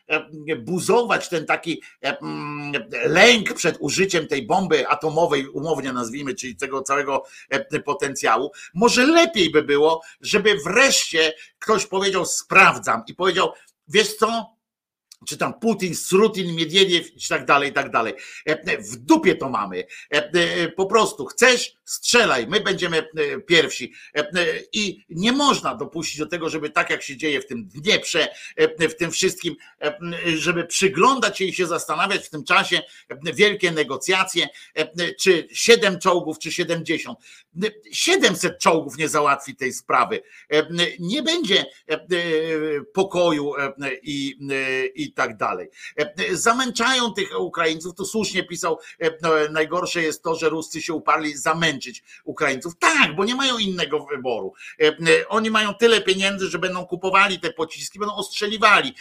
[0.59, 2.73] buzować ten taki mm,
[3.05, 7.25] lęk przed użyciem tej bomby atomowej, umownie nazwijmy, czyli tego całego
[7.85, 8.51] potencjału.
[8.75, 13.53] Może lepiej by było, żeby wreszcie ktoś powiedział: Sprawdzam i powiedział:
[13.89, 14.58] Wiesz co?
[15.27, 18.15] Czy tam Putin, Srutin, Miedwiediew i tak dalej, i tak dalej.
[18.47, 19.85] E, w dupie to mamy.
[20.15, 23.09] E, e, po prostu chcesz, strzelaj, my będziemy
[23.47, 23.93] pierwsi.
[24.73, 28.29] I nie można dopuścić do tego, żeby tak jak się dzieje w tym Dnieprze,
[28.81, 29.57] w tym wszystkim,
[30.37, 32.83] żeby przyglądać się i się zastanawiać w tym czasie
[33.35, 34.49] wielkie negocjacje,
[35.21, 37.19] czy 7 czołgów, czy 70.
[37.93, 40.23] 700 czołgów nie załatwi tej sprawy.
[40.99, 41.67] Nie będzie
[42.93, 43.53] pokoju
[44.03, 44.39] i,
[44.95, 45.69] i tak dalej.
[45.99, 50.95] E, e, zamęczają tych Ukraińców, tu słusznie pisał, e, najgorsze jest to, że Ruscy się
[50.95, 51.37] uparli
[51.79, 52.79] zamęczyć Ukraińców.
[52.79, 54.53] Tak, bo nie mają innego wyboru.
[55.29, 58.95] Oni mają tyle pieniędzy, że będą kupowali te pociski, będą ostrzeliwali.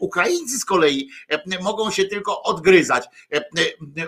[0.00, 1.10] Ukraińcy z kolei
[1.60, 3.04] mogą się tylko odgryzać,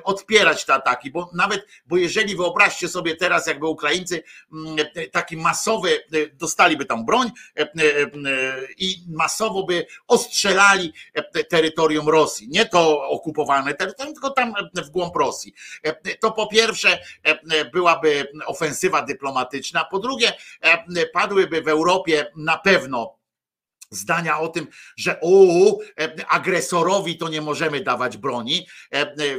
[0.04, 4.22] odpierać te ataki, bo nawet, bo jeżeli wyobraźcie sobie teraz, jakby Ukraińcy
[4.52, 4.76] mm,
[5.12, 7.30] taki masowy, dostaliby tam broń
[8.78, 10.92] i masowo by ostrzelali
[11.48, 12.48] terytorium Rosji.
[12.48, 15.54] Nie to okupowane terytorium, tylko tam w głąb Rosji.
[16.20, 16.98] To po pierwsze
[18.02, 20.32] byłaby ofensywa dyplomatyczna, po drugie
[21.12, 23.16] padłyby w Europie na pewno
[23.90, 24.66] zdania o tym,
[24.96, 25.78] że u
[26.28, 28.66] agresorowi to nie możemy dawać broni,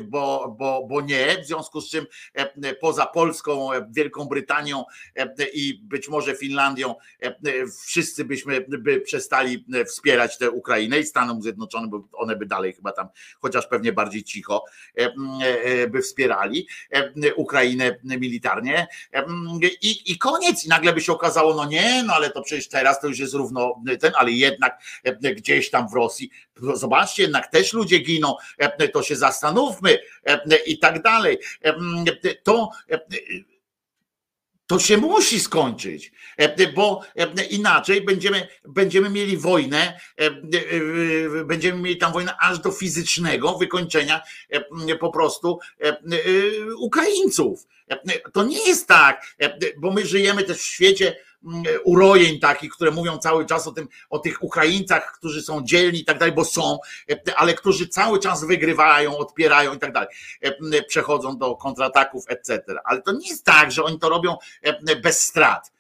[0.03, 2.05] bo, bo, bo nie, w związku z czym
[2.81, 4.83] poza Polską, Wielką Brytanią
[5.53, 6.95] i być może Finlandią
[7.85, 12.91] wszyscy byśmy by przestali wspierać tę Ukrainę i Stanom Zjednoczonym, bo one by dalej chyba
[12.91, 13.07] tam,
[13.39, 14.63] chociaż pewnie bardziej cicho,
[15.89, 16.67] by wspierali
[17.35, 18.87] Ukrainę militarnie
[19.81, 20.65] i, i koniec.
[20.65, 23.33] I nagle by się okazało, no nie, no ale to przecież teraz to już jest
[23.33, 26.29] równo ten, ale jednak e, gdzieś tam w Rosji.
[26.73, 31.37] Zobaczcie, jednak też ludzie giną, e, to się zastanówmy e, i tak dalej.
[32.43, 32.69] To
[34.67, 36.11] to się musi skończyć,
[36.75, 37.01] bo
[37.49, 39.99] inaczej będziemy, będziemy mieli wojnę,
[41.45, 44.21] będziemy mieli tam wojnę aż do fizycznego wykończenia
[44.99, 45.59] po prostu
[46.79, 47.67] Ukraińców.
[48.33, 49.25] To nie jest tak,
[49.77, 51.17] bo my żyjemy też w świecie
[51.83, 56.05] urojeń takich, które mówią cały czas o tym, o tych Ukraińcach, którzy są dzielni i
[56.05, 56.77] tak dalej, bo są,
[57.11, 60.09] e, ale którzy cały czas wygrywają, odpierają i tak dalej,
[60.41, 62.63] e, przechodzą do kontrataków, etc.
[62.85, 65.74] Ale to nie jest tak, że oni to robią e, bez strat.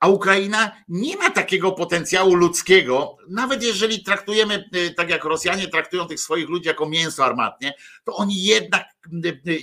[0.00, 4.64] A Ukraina nie ma takiego potencjału ludzkiego, nawet jeżeli traktujemy,
[4.96, 8.84] tak jak Rosjanie traktują tych swoich ludzi jako mięso armatnie, to oni jednak,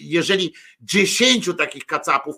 [0.01, 2.35] jeżeli dziesięciu takich kacapów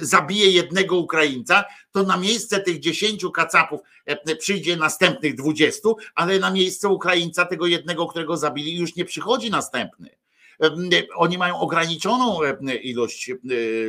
[0.00, 3.80] zabije jednego Ukraińca, to na miejsce tych dziesięciu kacapów
[4.38, 10.10] przyjdzie następnych dwudziestu, ale na miejsce Ukraińca, tego jednego, którego zabili, już nie przychodzi następny.
[11.16, 12.40] Oni mają ograniczoną
[12.82, 13.30] ilość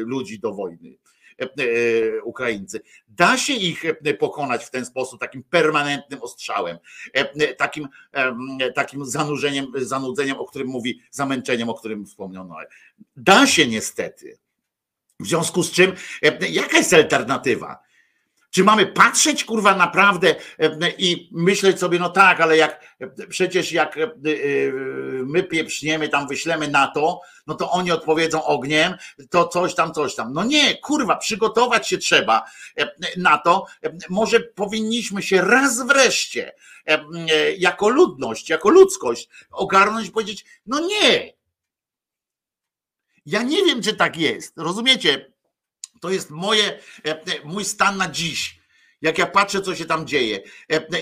[0.05, 0.97] ludzi do wojny.
[1.39, 2.81] E, e, Ukraińcy.
[3.07, 6.77] Da się ich e, pokonać w ten sposób, takim permanentnym ostrzałem,
[7.57, 7.87] takim,
[8.75, 12.55] takim zanurzeniem, zanudzeniem, o którym mówi, zamęczeniem, o którym wspomniano.
[13.15, 14.37] Da się niestety.
[15.19, 15.93] W związku z czym,
[16.49, 17.82] jaka jest alternatywa?
[18.53, 20.35] Czy mamy patrzeć, kurwa, naprawdę
[20.97, 22.97] i myśleć sobie, no tak, ale jak
[23.29, 23.99] przecież jak
[25.25, 28.95] my pieprzniemy, tam wyślemy NATO, no to oni odpowiedzą ogniem,
[29.29, 30.33] to coś tam, coś tam.
[30.33, 32.43] No nie, kurwa, przygotować się trzeba
[33.17, 33.65] na to.
[34.09, 36.51] Może powinniśmy się raz wreszcie
[37.57, 41.33] jako ludność, jako ludzkość ogarnąć i powiedzieć, no nie.
[43.25, 44.57] Ja nie wiem, czy tak jest.
[44.57, 45.32] Rozumiecie?
[46.03, 46.79] To jest moje,
[47.43, 48.63] mój stan na dziś
[49.01, 50.39] jak ja patrzę, co się tam dzieje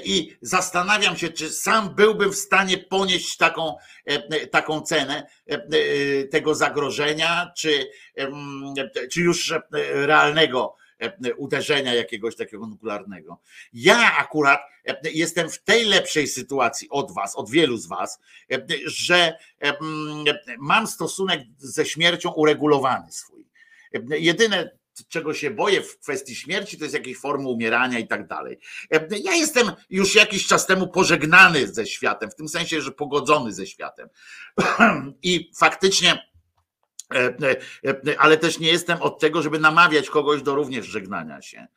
[0.03, 3.75] i zastanawiam się, czy sam byłbym w stanie ponieść taką,
[4.51, 5.27] taką cenę
[6.31, 7.87] tego zagrożenia, czy,
[9.11, 10.75] czy już realnego
[11.37, 13.39] uderzenia jakiegoś takiego nuklearnego.
[13.73, 14.61] Ja akurat
[15.03, 18.19] jestem w tej lepszej sytuacji od Was, od wielu z Was,
[18.85, 19.37] że
[20.59, 23.45] mam stosunek ze śmiercią uregulowany swój.
[24.09, 28.59] Jedyne, czego się boję w kwestii śmierci, to jest jakieś formy umierania i tak dalej.
[29.23, 33.67] Ja jestem już jakiś czas temu pożegnany ze światem, w tym sensie, że pogodzony ze
[33.67, 34.09] światem.
[35.23, 36.31] I faktycznie
[38.17, 41.67] ale też nie jestem od tego, żeby namawiać kogoś do również żegnania się.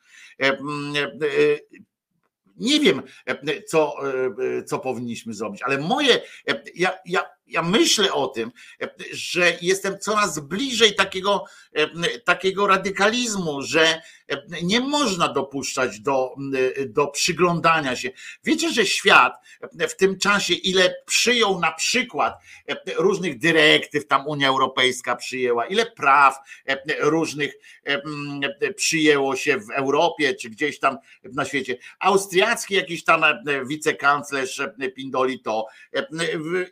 [2.57, 3.01] Nie wiem,
[3.67, 3.95] co,
[4.65, 6.21] co powinniśmy zrobić, ale moje,
[6.75, 8.51] ja, ja ja myślę o tym,
[9.11, 11.45] że jestem coraz bliżej takiego,
[12.25, 14.01] takiego radykalizmu, że
[14.63, 16.35] nie można dopuszczać do,
[16.87, 18.11] do przyglądania się.
[18.43, 19.33] Wiecie, że świat
[19.89, 22.33] w tym czasie, ile przyjął na przykład
[22.97, 26.35] różnych dyrektyw, tam Unia Europejska przyjęła, ile praw
[26.99, 27.53] różnych
[28.75, 31.77] przyjęło się w Europie, czy gdzieś tam na świecie.
[31.99, 33.21] Austriacki jakiś tam
[33.67, 34.61] wicekanclerz
[34.95, 35.67] Pindoli to,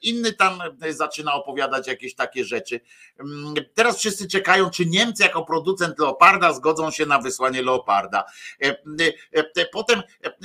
[0.01, 2.79] inny tam zaczyna opowiadać jakieś takie rzeczy.
[3.73, 8.23] Teraz wszyscy czekają, czy Niemcy jako producent Leoparda zgodzą się na wysłanie leoparda.
[8.61, 8.75] E, e,
[9.55, 10.01] e, potem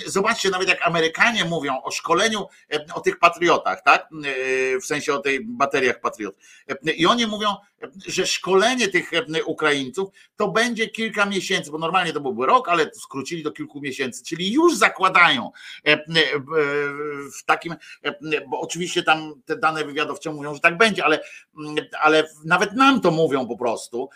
[0.06, 2.46] zobaczcie, nawet jak Amerykanie mówią o szkoleniu,
[2.94, 4.08] o tych patriotach, tak?
[4.82, 6.36] W sensie o tej bateriach patriot.
[6.96, 7.56] I oni mówią,
[8.06, 9.10] że szkolenie tych
[9.46, 14.24] Ukraińców to będzie kilka miesięcy, bo normalnie to byłby rok, ale skrócili do kilku miesięcy,
[14.24, 15.50] czyli już zakładają
[17.38, 17.74] w takim,
[18.48, 21.20] bo oczywiście tam te dane wywiadowcze mówią, że tak będzie, ale,
[22.00, 24.08] ale nawet nam to mówią po prostu,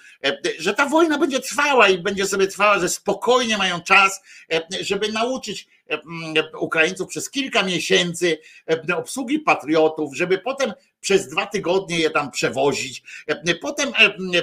[0.58, 4.20] że ta wojna będzie trwała i będzie sobie trwała że spokojnie mają czas,
[4.52, 5.98] e, żeby nauczyć e,
[6.58, 8.38] Ukraińców przez kilka miesięcy
[8.90, 13.02] e, obsługi patriotów, żeby potem przez dwa tygodnie je tam przewozić,
[13.62, 13.92] potem,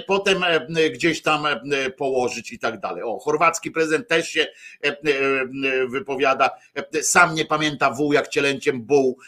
[0.07, 0.45] potem
[0.93, 1.43] gdzieś tam
[1.97, 3.03] położyć i tak dalej.
[3.03, 4.47] O, chorwacki prezydent też się
[5.87, 6.49] wypowiada,
[7.01, 9.19] sam nie pamięta wół jak cielęciem buł,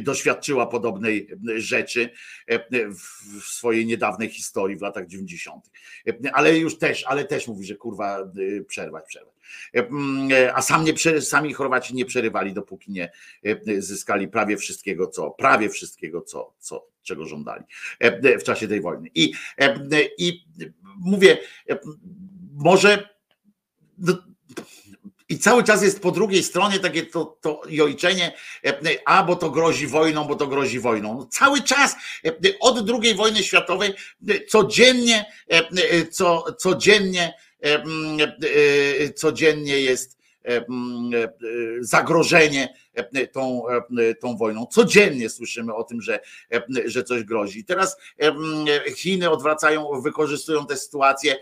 [0.00, 2.10] doświadczyła podobnej rzeczy
[2.46, 5.70] e, w swojej niedawnej historii w latach 90.
[6.32, 8.32] Ale już też, ale też mówi, że kurwa
[8.68, 9.34] przerwać, przerwać.
[10.54, 13.12] A sam nie, sami Chorwaci nie przerywali, dopóki nie
[13.78, 17.64] zyskali prawie wszystkiego, co prawie wszystkiego, co, co, czego żądali
[18.40, 19.08] w czasie tej wojny.
[19.14, 19.32] I,
[20.18, 20.44] i
[20.98, 21.38] mówię,
[22.52, 23.08] może
[23.98, 24.14] no,
[25.28, 28.32] i cały czas jest po drugiej stronie takie to, to jojczenie,
[28.64, 31.14] e, a bo to grozi wojną, bo to grozi wojną.
[31.14, 33.94] No cały czas e, od II wojny światowej
[34.28, 35.24] e, codziennie,
[36.10, 37.34] co, codziennie,
[39.14, 40.18] codziennie jest
[41.80, 42.74] zagrożenie
[43.32, 43.62] tą,
[44.20, 44.66] tą wojną.
[44.66, 46.20] Codziennie słyszymy o tym, że,
[46.84, 47.64] że coś grozi.
[47.64, 47.96] Teraz
[48.96, 51.36] Chiny odwracają, wykorzystują tę sytuację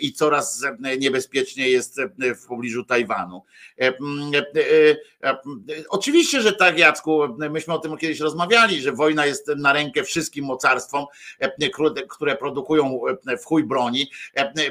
[0.00, 0.64] i coraz
[0.98, 2.00] niebezpieczniej jest
[2.42, 3.42] w pobliżu Tajwanu.
[5.88, 7.20] Oczywiście, że tak, Jacku,
[7.50, 11.06] myśmy o tym kiedyś rozmawiali, że wojna jest na rękę wszystkim mocarstwom,
[12.08, 13.00] które produkują
[13.42, 14.10] w chuj broni.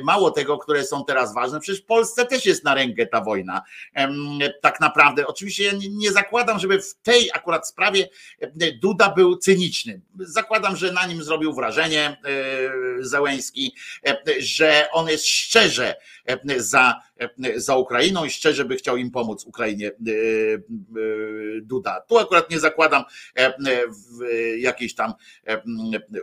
[0.03, 3.61] Mało tego, które są teraz ważne, przecież w Polsce też jest na rękę ta wojna.
[4.61, 8.09] Tak naprawdę, oczywiście ja nie zakładam, żeby w tej akurat sprawie
[8.41, 10.01] e, Duda był cyniczny.
[10.19, 12.17] Zakładam, że na nim zrobił wrażenie e,
[12.99, 13.75] Zełęński,
[14.07, 15.95] e, że on jest szczerze
[16.57, 17.01] za,
[17.55, 19.91] za Ukrainą i szczerze by chciał im pomóc Ukrainie
[21.61, 22.01] Duda.
[22.01, 23.03] Tu akurat nie zakładam
[24.57, 25.13] jakiejś tam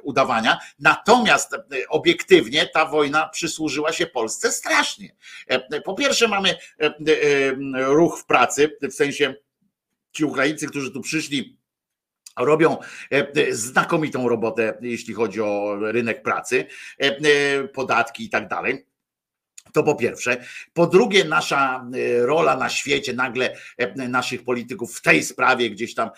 [0.02, 0.58] udawania.
[0.78, 1.56] Natomiast
[1.88, 5.16] obiektywnie ta wojna przysłużyła się Polsce strasznie.
[5.84, 6.54] Po pierwsze mamy
[7.72, 9.34] ruch w pracy, w sensie
[10.12, 11.62] ci Ukraińcy, którzy tu przyszli,
[12.38, 12.76] robią
[13.10, 16.66] e, znakomitą robotę, jeśli chodzi o rynek pracy,
[17.00, 18.86] e, e, podatki i tak dalej.
[19.72, 20.44] To po pierwsze.
[20.72, 21.86] Po drugie, nasza
[22.18, 23.56] rola na świecie, nagle
[23.94, 26.10] naszych polityków w tej sprawie gdzieś tam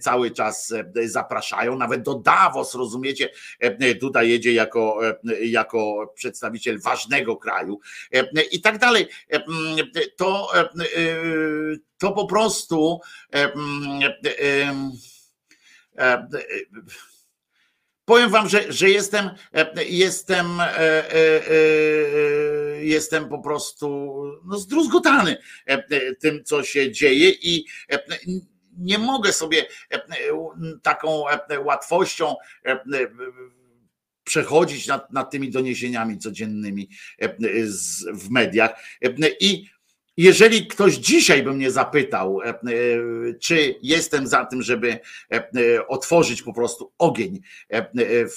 [0.00, 0.74] cały czas
[1.04, 3.28] zapraszają, nawet do Davos, rozumiecie,
[4.00, 5.00] Duda jedzie jako,
[5.42, 7.80] jako przedstawiciel ważnego kraju
[8.52, 9.08] i tak dalej.
[10.16, 10.52] To,
[11.98, 13.00] to po prostu
[18.10, 19.30] powiem wam, że, że jestem,
[19.88, 20.46] jestem,
[22.80, 23.86] jestem po prostu
[24.44, 25.36] no, zdruzgotany
[26.20, 27.64] tym, co się dzieje i
[28.78, 29.66] nie mogę sobie
[30.82, 31.24] taką
[31.64, 32.34] łatwością
[34.24, 36.88] przechodzić nad, nad tymi doniesieniami codziennymi
[38.14, 38.70] w mediach.
[39.40, 39.70] I
[40.20, 42.54] jeżeli ktoś dzisiaj by mnie zapytał, e, e,
[43.40, 44.98] czy jestem za tym, żeby
[45.32, 47.40] e, otworzyć po prostu ogień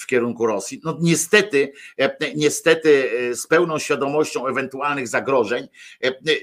[0.02, 1.74] w kierunku Rosji, no niestety,
[2.36, 5.68] niestety z pełną świadomością ewentualnych zagrożeń,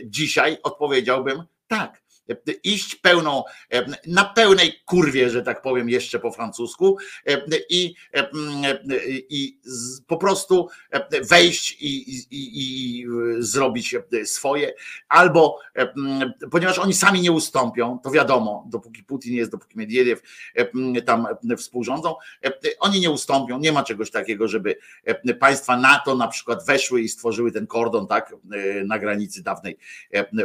[0.04, 2.02] dzisiaj odpowiedziałbym tak
[2.64, 3.44] iść pełną,
[4.06, 6.98] na pełnej kurwie, że tak powiem jeszcze po francusku
[7.70, 7.94] i,
[9.30, 9.58] i
[10.06, 10.68] po prostu
[11.30, 13.06] wejść i, i, i
[13.38, 14.74] zrobić swoje,
[15.08, 15.58] albo
[16.50, 20.22] ponieważ oni sami nie ustąpią, to wiadomo, dopóki Putin jest, dopóki Medwiediew
[21.06, 21.26] tam
[21.56, 22.14] współrządzą,
[22.80, 24.76] oni nie ustąpią, nie ma czegoś takiego, żeby
[25.40, 28.34] państwa NATO na przykład weszły i stworzyły ten kordon tak
[28.84, 29.78] na granicy dawnej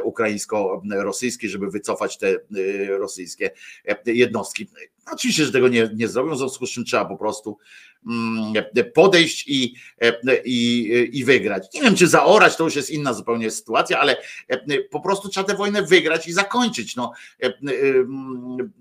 [0.04, 2.38] ukraińsko-rosyjskiej, żeby wycofać te
[2.88, 3.52] rosyjskie
[4.06, 4.68] jednostki.
[5.12, 7.58] Oczywiście, że tego nie, nie zrobią, w związku z czym trzeba po prostu
[8.08, 8.54] mm,
[8.94, 9.76] podejść i,
[10.46, 11.68] i, i wygrać.
[11.74, 14.18] Nie wiem, czy zaorać, to już jest inna zupełnie sytuacja, ale
[14.92, 16.96] po prostu trzeba tę wojnę wygrać i zakończyć.
[16.96, 18.72] No, mm,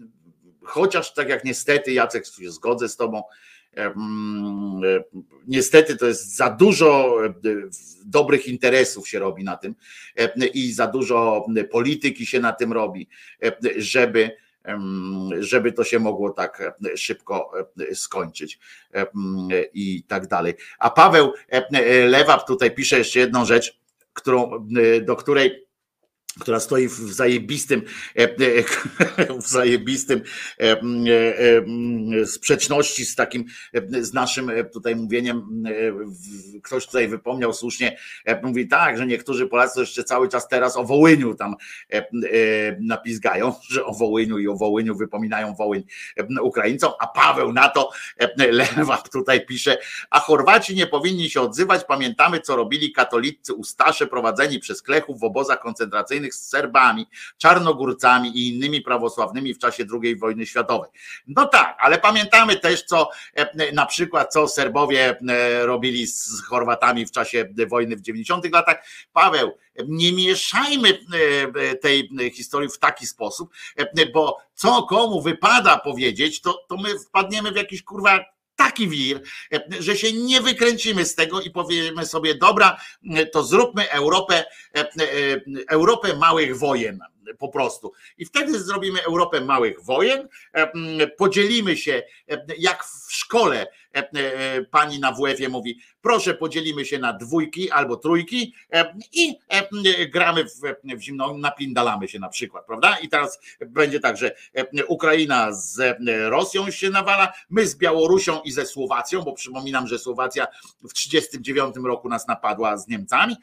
[0.62, 3.22] chociaż tak jak niestety, Jacek, się zgodzę z tobą,
[5.46, 7.18] niestety to jest za dużo
[8.04, 9.74] dobrych interesów się robi na tym
[10.54, 13.08] i za dużo polityki się na tym robi,
[13.76, 14.30] żeby
[15.40, 17.52] żeby to się mogło tak szybko
[17.94, 18.58] skończyć
[19.74, 20.54] i tak dalej.
[20.78, 21.32] A Paweł
[22.08, 23.78] Lewap tutaj pisze jeszcze jedną rzecz,
[24.12, 24.66] którą,
[25.02, 25.63] do której
[26.40, 27.82] która stoi w zajebistym,
[28.18, 30.22] e, e, w zajebistym
[30.60, 30.76] e,
[32.26, 33.44] sprzeczności z takim,
[34.00, 35.64] z naszym tutaj mówieniem.
[36.62, 37.98] Ktoś tutaj wypomniał słusznie,
[38.42, 41.54] mówi tak, że niektórzy Polacy jeszcze cały czas teraz o Wołyniu tam
[42.80, 45.82] napizgają, że o Wołyniu i o Wołyniu wypominają Wołyń
[46.42, 47.90] Ukraińcom, a Paweł na to
[48.36, 49.78] Lewak tutaj pisze,
[50.10, 55.24] a Chorwaci nie powinni się odzywać, pamiętamy co robili katolicy ustasze prowadzeni przez Klechów w
[55.24, 57.06] obozach koncentracyjnych z Serbami,
[57.38, 60.90] Czarnogórcami i innymi prawosławnymi w czasie II wojny światowej.
[61.26, 67.06] No tak, ale pamiętamy też, co e, na przykład, co Serbowie e, robili z Chorwatami
[67.06, 68.86] w czasie wojny w 90 latach.
[69.12, 70.98] Paweł, nie mieszajmy
[71.54, 73.50] e, tej historii w taki sposób,
[74.12, 79.20] bo co komu wypada powiedzieć, to, to my wpadniemy w jakiś kurwa taki wir,
[79.80, 82.80] że się nie wykręcimy z tego i powiemy sobie, dobra,
[83.32, 84.44] to zróbmy Europę,
[85.68, 86.98] Europę małych wojen
[87.38, 87.92] po prostu.
[88.18, 90.28] I wtedy zrobimy Europę małych wojen,
[91.16, 92.02] podzielimy się,
[92.58, 93.66] jak w szkole
[94.70, 98.54] pani na WF-ie mówi, proszę podzielimy się na dwójki albo trójki
[99.12, 99.38] i
[100.12, 100.50] gramy w,
[100.96, 102.96] w zimno, napindalamy się na przykład, prawda?
[103.02, 104.34] I teraz będzie tak, że
[104.88, 105.98] Ukraina z
[106.28, 110.46] Rosją się nawala, my z Białorusią i ze Słowacją, bo przypominam, że Słowacja
[110.82, 113.36] w 1939 roku nas napadła z Niemcami,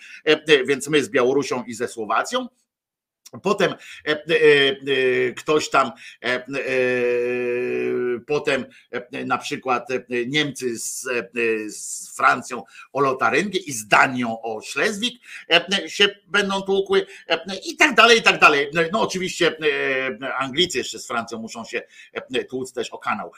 [0.65, 2.47] więc my z Białorusią i ze Słowacją.
[3.39, 5.91] Potem e, e, e, ktoś tam,
[8.27, 8.65] potem
[9.25, 9.87] na przykład
[10.27, 11.07] Niemcy z,
[11.67, 12.63] z Francją
[12.93, 15.23] o Lotaryngę i z Danią o Szlezwik
[15.87, 17.05] się będą tłukły
[17.65, 18.69] i tak dalej, i tak dalej.
[18.91, 19.57] No oczywiście
[20.37, 21.81] Anglicy jeszcze z Francją muszą się
[22.49, 23.31] tłuc też o kanał,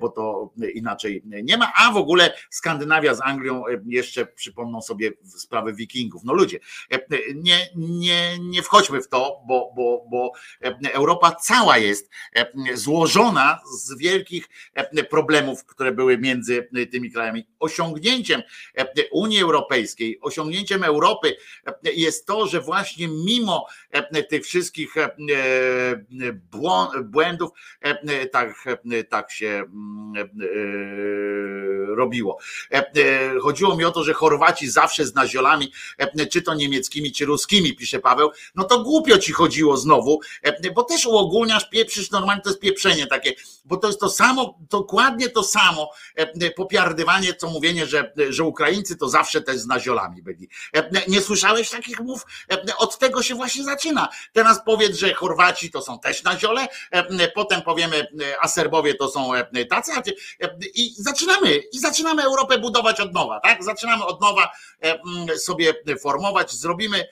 [0.00, 5.74] bo to inaczej nie ma, a w ogóle Skandynawia z Anglią jeszcze przypomną sobie sprawy
[5.74, 6.24] wikingów.
[6.24, 6.58] No ludzie,
[7.34, 10.32] nie, nie, nie wchodźmy w to, bo, bo, bo
[10.92, 12.10] Europa cała jest
[12.74, 14.48] złożona z wielkich
[15.10, 17.46] problemów, które były między tymi krajami.
[17.58, 18.42] Osiągnięciem
[19.12, 21.36] Unii Europejskiej, osiągnięciem Europy
[21.82, 23.66] jest to, że właśnie mimo
[24.28, 24.94] tych wszystkich
[27.04, 27.50] błędów
[28.32, 28.64] tak,
[29.08, 30.14] tak się mm,
[31.96, 32.38] robiło.
[33.42, 35.72] Chodziło mi o to, że Chorwaci zawsze z naziolami,
[36.30, 40.82] czy to niemieckimi, czy ruskimi, pisze Paweł, no to głupio ci chodziło znowu, e, bo
[40.82, 43.32] też uogólniasz, pieprzysz, normalnie to jest pieprzenie takie,
[43.64, 48.96] bo to jest to samo, dokładnie to samo e, popiardywanie, co mówienie, że, że Ukraińcy
[48.96, 50.48] to zawsze też z naziolami byli.
[50.76, 52.26] E, nie słyszałeś takich mów?
[52.78, 54.08] Od tego się właśnie zaczyna.
[54.32, 56.68] Teraz powiedz, że Chorwaci to są też naziole,
[57.34, 58.06] potem powiemy,
[58.40, 59.30] a Serbowie to są
[59.70, 59.92] tacy,
[60.74, 63.64] i zaczynamy, i zaczynamy Europę budować od nowa, tak?
[63.64, 64.50] Zaczynamy od nowa
[65.36, 67.06] sobie formować, zrobimy,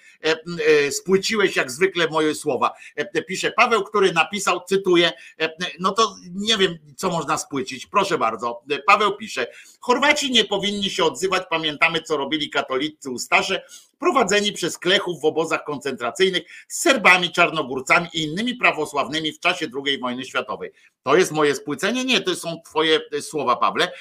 [0.91, 2.71] spłyciłeś jak zwykle moje słowa.
[2.97, 5.51] E, pisze Paweł, który napisał, cytuję, e,
[5.81, 7.87] no to nie wiem, co można spłycić.
[7.87, 8.63] Proszę bardzo.
[8.71, 9.47] E, Paweł pisze,
[9.81, 13.63] Chorwaci nie powinni się odzywać, pamiętamy, co robili katolicy ustasze,
[13.99, 19.99] prowadzeni przez klechów w obozach koncentracyjnych z Serbami, Czarnogórcami i innymi prawosławnymi w czasie II
[19.99, 20.73] wojny światowej.
[21.03, 22.05] To jest moje spłycenie?
[22.05, 23.93] Nie, to są twoje słowa, Pawle.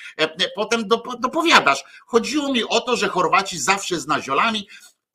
[0.55, 0.87] Potem
[1.19, 1.83] dopowiadasz.
[2.05, 4.67] Chodziło mi o to, że Chorwaci zawsze z naziolami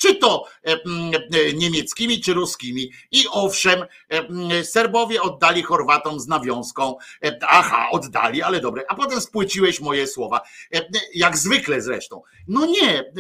[0.03, 2.93] czy to e, e, niemieckimi, czy ruskimi.
[3.11, 6.97] I owszem, e, Serbowie oddali Chorwatom z nawiązką.
[7.41, 8.85] Aha, oddali, ale dobre.
[8.89, 10.41] A potem spłyciłeś moje słowa.
[11.15, 12.23] Jak zwykle zresztą.
[12.49, 13.13] No nie,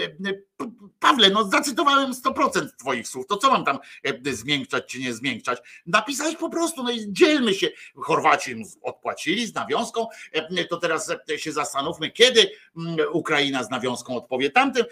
[1.01, 5.59] Pawle, no zacytowałem 100% twoich słów, to co mam tam e, zmiękczać czy nie zmiękczać?
[5.87, 7.69] Napisałeś po prostu, no i dzielmy się.
[7.97, 14.17] Chorwaci odpłacili z nawiązką, e, to teraz e, się zastanówmy, kiedy mm, Ukraina z nawiązką
[14.17, 14.85] odpowie tamtym,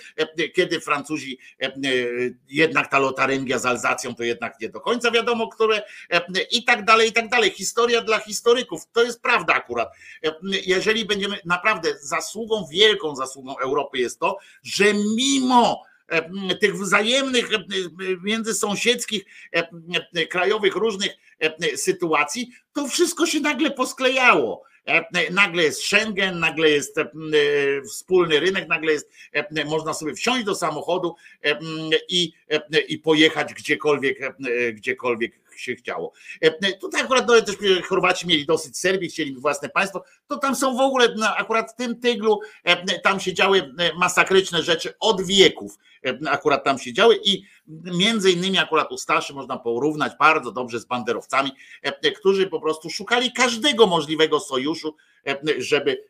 [0.54, 1.38] kiedy Francuzi
[2.48, 5.82] jednak ta lotaryngia z Alzacją to jednak nie do końca wiadomo, które
[6.50, 7.50] i tak dalej, i tak dalej.
[7.50, 9.92] Historia dla historyków, to jest prawda akurat.
[10.66, 14.84] Jeżeli będziemy naprawdę zasługą, wielką zasługą Europy jest to, że
[15.16, 15.59] mimo
[16.60, 17.48] tych wzajemnych,
[18.22, 19.24] międzysąsiedzkich,
[20.30, 21.12] krajowych różnych
[21.76, 24.62] sytuacji, to wszystko się nagle posklejało.
[25.30, 26.96] Nagle jest Schengen, nagle jest
[27.88, 29.10] wspólny rynek, nagle jest,
[29.66, 31.14] można sobie wsiąść do samochodu
[32.08, 32.32] i,
[32.88, 34.36] i pojechać gdziekolwiek,
[34.72, 36.12] gdziekolwiek się chciało.
[36.40, 37.56] E, tutaj akurat no, też
[37.88, 41.76] Chorwaci mieli dosyć Serbii, chcieli własne państwo, to tam są w ogóle, no, akurat w
[41.76, 45.78] tym tyglu, e, tam się działy e, masakryczne rzeczy od wieków,
[46.30, 47.42] akurat tam się działy i
[47.84, 51.50] między innymi akurat u starszy można porównać bardzo dobrze z banderowcami,
[52.18, 54.96] którzy po prostu szukali każdego możliwego sojuszu,
[55.58, 56.04] żeby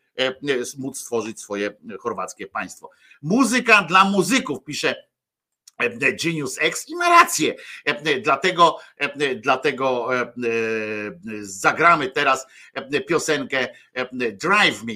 [0.79, 1.71] móc stworzyć swoje
[2.01, 2.91] chorwackie państwo.
[3.23, 5.10] Muzyka dla muzyków, pisze
[6.25, 7.55] Genius X i ma rację.
[8.23, 8.79] Dlatego,
[9.37, 10.09] dlatego
[11.41, 12.47] zagramy teraz
[13.07, 13.69] piosenkę
[14.33, 14.95] Drive Me.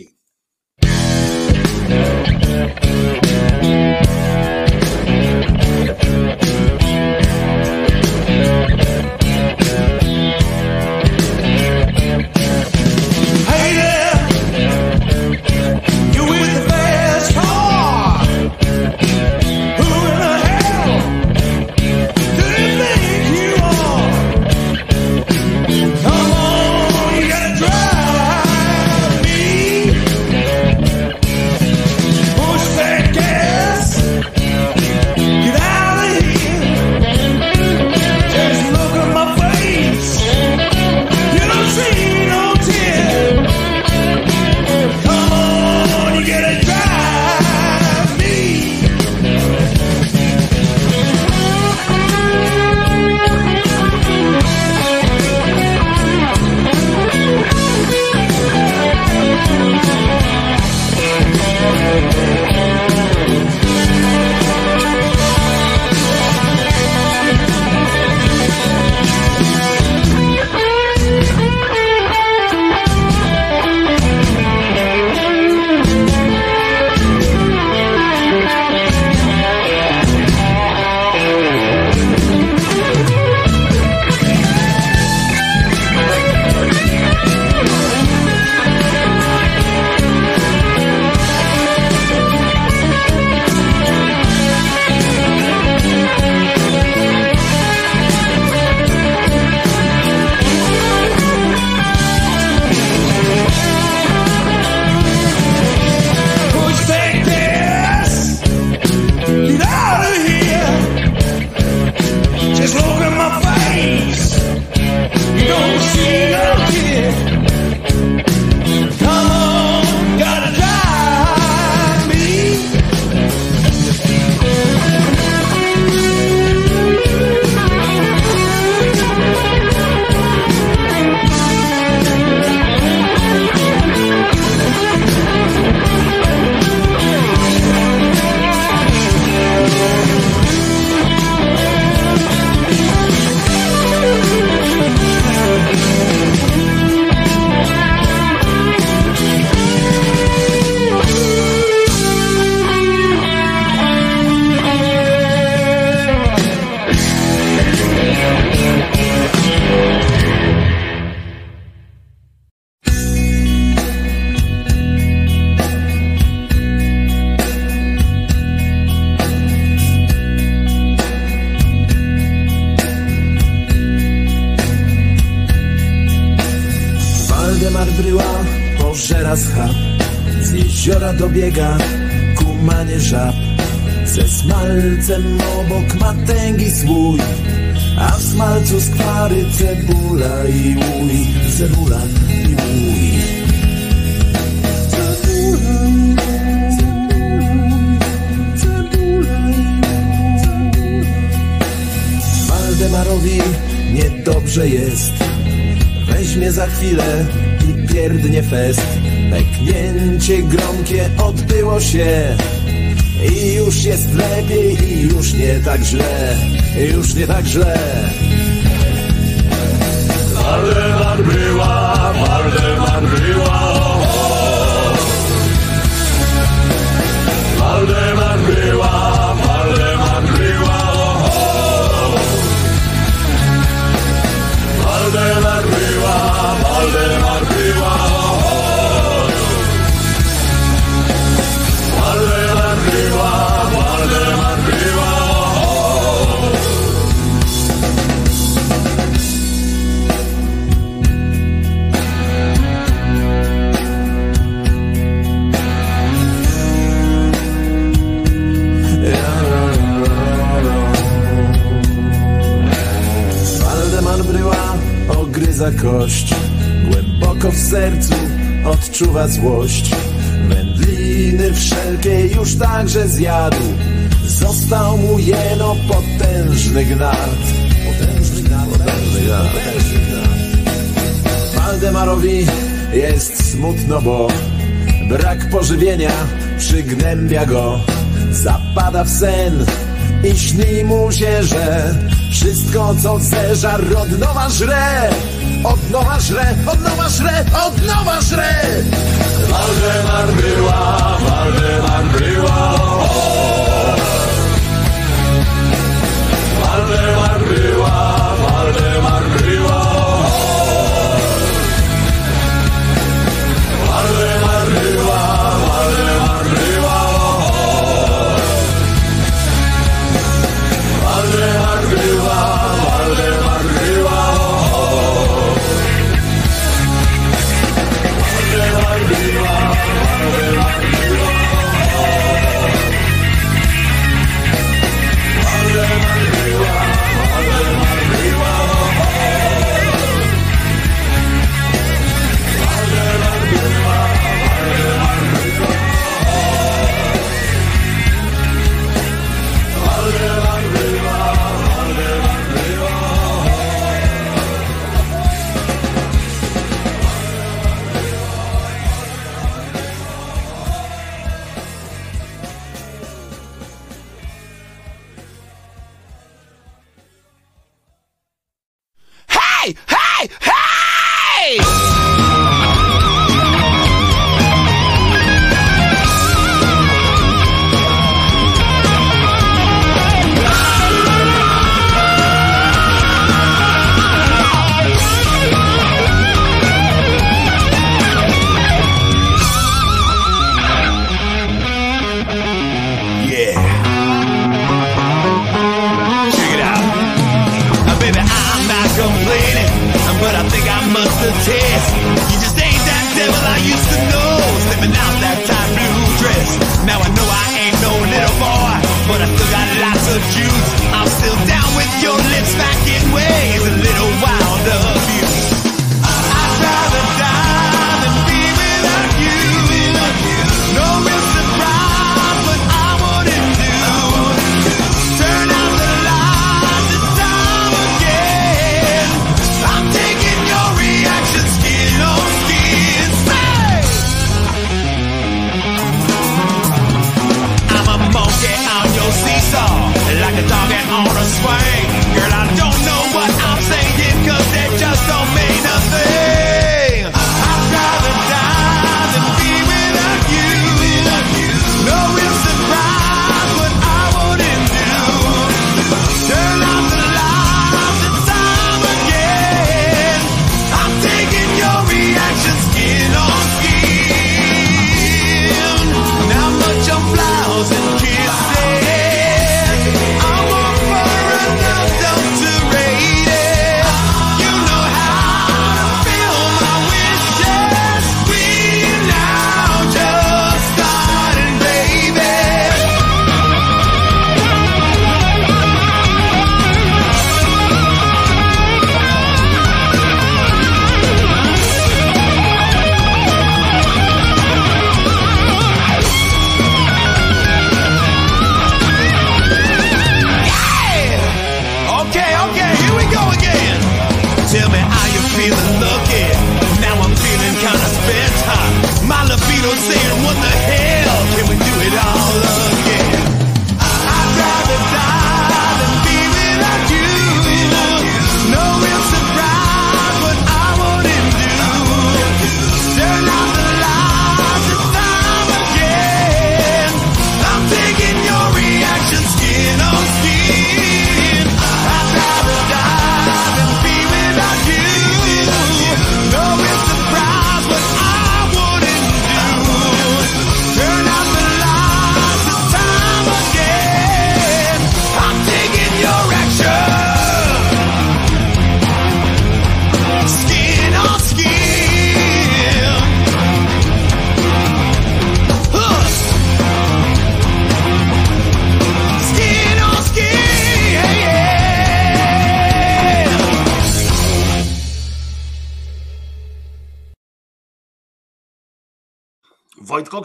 [293.54, 294.08] Co zeżar od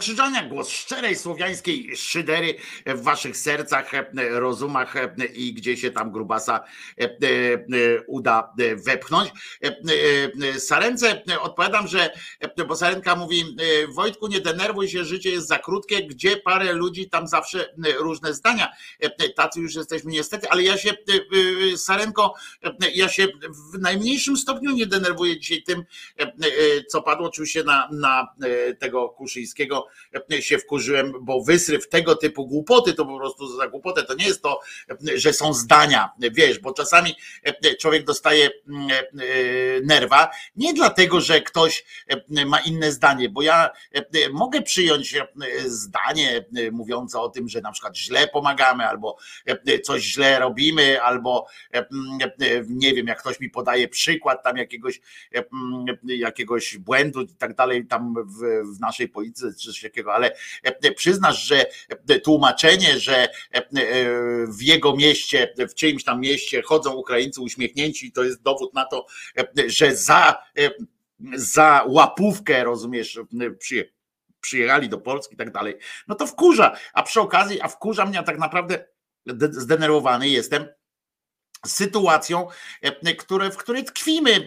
[0.00, 2.54] Krzyżania, głos szczerej słowiańskiej szydery
[2.86, 3.90] w waszych sercach,
[4.30, 4.94] rozumach
[5.34, 6.64] i gdzie się tam grubasa
[8.06, 9.30] uda wepchnąć.
[10.58, 12.10] Sarence odpowiadam, że,
[12.68, 13.56] bo Sarenka mówi,
[13.88, 18.68] Wojtku nie denerwuj się, życie jest za krótkie, gdzie parę ludzi, tam zawsze różne zdania.
[19.36, 20.90] Tacy już jesteśmy niestety, ale ja się,
[21.76, 22.34] Sarenko,
[22.94, 23.28] ja się
[23.72, 25.84] w najmniejszym stopniu nie denerwuję dzisiaj tym,
[26.88, 28.28] co padło oczywiście na, na
[28.78, 29.86] tego Kuszyńskiego
[30.40, 30.79] się wkurzyłem,
[31.20, 34.02] bo wysryw tego typu głupoty to po prostu za głupotę.
[34.02, 34.60] To nie jest to,
[35.14, 37.14] że są zdania, wiesz, bo czasami
[37.80, 38.50] człowiek dostaje
[39.84, 41.84] nerwa nie dlatego, że ktoś
[42.46, 43.70] ma inne zdanie, bo ja
[44.32, 45.14] mogę przyjąć
[45.66, 49.16] zdanie mówiące o tym, że na przykład źle pomagamy, albo
[49.84, 51.46] coś źle robimy, albo
[52.68, 55.00] nie wiem, jak ktoś mi podaje przykład tam jakiegoś,
[56.04, 60.36] jakiegoś błędu i tak dalej, tam w, w naszej polityce czy coś takiego, ale
[60.96, 61.66] przyznasz, że
[62.24, 63.28] tłumaczenie, że
[64.48, 69.06] w jego mieście, w czyimś tam mieście chodzą Ukraińcy uśmiechnięci, to jest dowód na to,
[69.66, 70.42] że za,
[71.34, 73.20] za łapówkę, rozumiesz,
[74.40, 75.78] przyjechali do Polski i tak dalej,
[76.08, 78.84] no to wkurza, a przy okazji, a wkurza mnie tak naprawdę
[79.50, 80.66] zdenerwowany jestem
[81.66, 82.48] sytuacją,
[82.82, 84.40] e, które, w której tkwimy, e,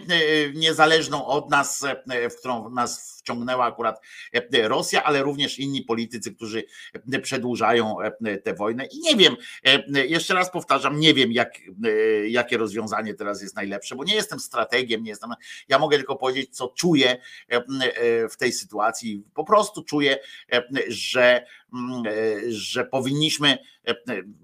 [0.54, 4.00] niezależną od nas, e, w którą nas wciągnęła akurat
[4.52, 6.64] Rosja, ale również inni politycy, którzy
[7.22, 7.96] przedłużają
[8.44, 8.86] tę wojnę.
[8.86, 9.36] I nie wiem,
[10.08, 11.54] jeszcze raz powtarzam, nie wiem, jak,
[12.26, 15.30] jakie rozwiązanie teraz jest najlepsze, bo nie jestem strategiem, nie jestem.
[15.68, 17.20] Ja mogę tylko powiedzieć, co czuję
[18.30, 19.22] w tej sytuacji.
[19.34, 20.18] Po prostu czuję,
[20.88, 21.46] że,
[22.48, 23.58] że powinniśmy,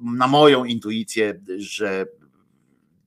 [0.01, 2.07] na moją intuicję, że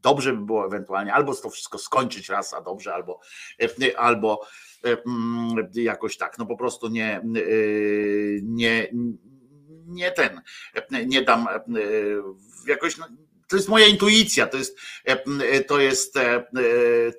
[0.04, 3.20] dobrze by było ewentualnie albo to wszystko skończyć raz, a dobrze, albo,
[3.62, 4.42] e, albo
[4.86, 7.22] e, mm, jakoś tak, no po prostu nie, e,
[8.44, 8.88] nie,
[9.86, 10.42] nie ten,
[11.08, 11.48] nie dam
[12.68, 13.08] jakoś, no,
[13.48, 14.78] to jest moja intuicja, to jest,
[15.68, 16.20] to jest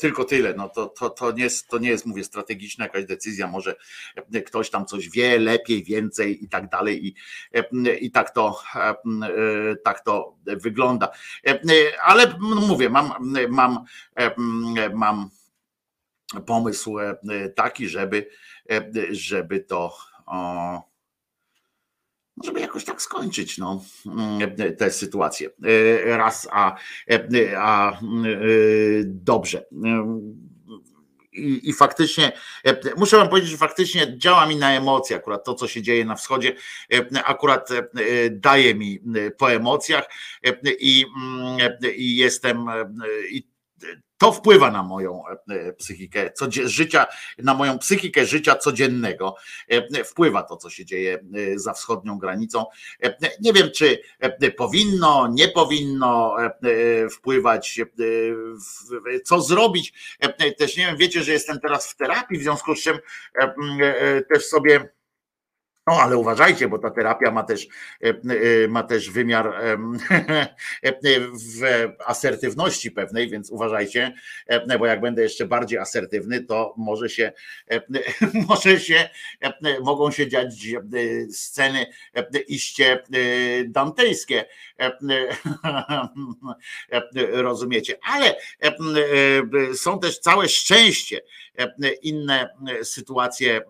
[0.00, 0.54] tylko tyle.
[0.54, 3.76] No to, to, to, nie jest, to nie jest, mówię, strategiczna jakaś decyzja, może
[4.46, 7.14] ktoś tam coś wie lepiej, więcej i tak dalej i,
[8.00, 8.62] i tak, to,
[9.84, 11.08] tak to wygląda.
[12.02, 13.12] Ale no mówię, mam,
[13.48, 13.84] mam,
[14.94, 15.30] mam
[16.46, 16.96] pomysł
[17.56, 18.28] taki, żeby,
[19.10, 19.96] żeby to
[20.26, 20.93] o,
[22.42, 25.50] żeby jakoś tak skończyć no, mm, tę sytuację.
[26.06, 26.76] E, raz, a,
[27.10, 27.96] e, a e,
[29.04, 29.64] dobrze.
[31.32, 32.32] I, I, faktycznie,
[32.96, 36.14] muszę Wam powiedzieć, że faktycznie działa mi na emocje, akurat to, co się dzieje na
[36.14, 36.54] wschodzie,
[37.24, 37.68] akurat
[38.30, 39.00] daje mi
[39.38, 40.04] po emocjach
[40.78, 41.58] i, mm,
[41.96, 42.66] i jestem,
[43.30, 43.53] i
[44.18, 46.30] to wpływa na moją e, psychikę
[46.64, 47.06] życia,
[47.38, 49.36] na moją psychikę życia codziennego.
[49.68, 52.64] E, wpływa to, co się dzieje e, za wschodnią granicą.
[53.40, 53.98] Nie wiem, czy
[54.56, 56.36] powinno, nie powinno
[57.10, 57.80] wpływać,
[59.24, 59.92] co zrobić.
[60.58, 62.98] Też nie wiem, wiecie, że jestem teraz w terapii, w związku z czym
[64.32, 64.93] też sobie
[65.86, 67.68] no ale uważajcie, bo ta terapia ma też,
[68.02, 69.76] e, e, ma też wymiar e,
[71.20, 71.62] w
[72.06, 74.14] asertywności pewnej, więc uważajcie,
[74.78, 77.32] bo jak będę jeszcze bardziej asertywny, to może się,
[78.48, 79.08] może się,
[79.82, 80.54] mogą się dziać
[81.32, 81.86] sceny
[82.48, 83.02] iście
[83.66, 84.44] dantejskie.
[87.32, 87.98] Rozumiecie?
[88.02, 88.36] Ale
[89.74, 91.20] są też całe szczęście
[92.02, 92.48] inne
[92.82, 93.60] sytuacje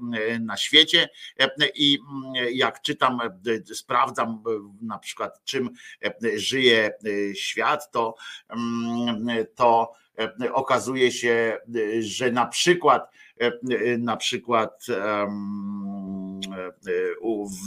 [0.41, 1.09] na świecie.
[1.75, 1.99] I
[2.53, 3.21] jak czytam,
[3.75, 4.43] sprawdzam
[4.83, 5.71] na przykład czym
[6.35, 6.91] żyje
[7.35, 8.15] świat, to,
[9.55, 9.93] to
[10.53, 11.59] okazuje się,
[12.01, 13.11] że na przykład
[13.99, 14.87] na przykład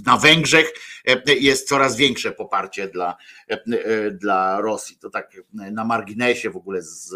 [0.06, 0.74] na Węgrzech
[1.26, 3.18] jest coraz większe poparcie dla,
[4.12, 4.98] dla Rosji.
[4.98, 7.14] To tak na marginesie w ogóle z,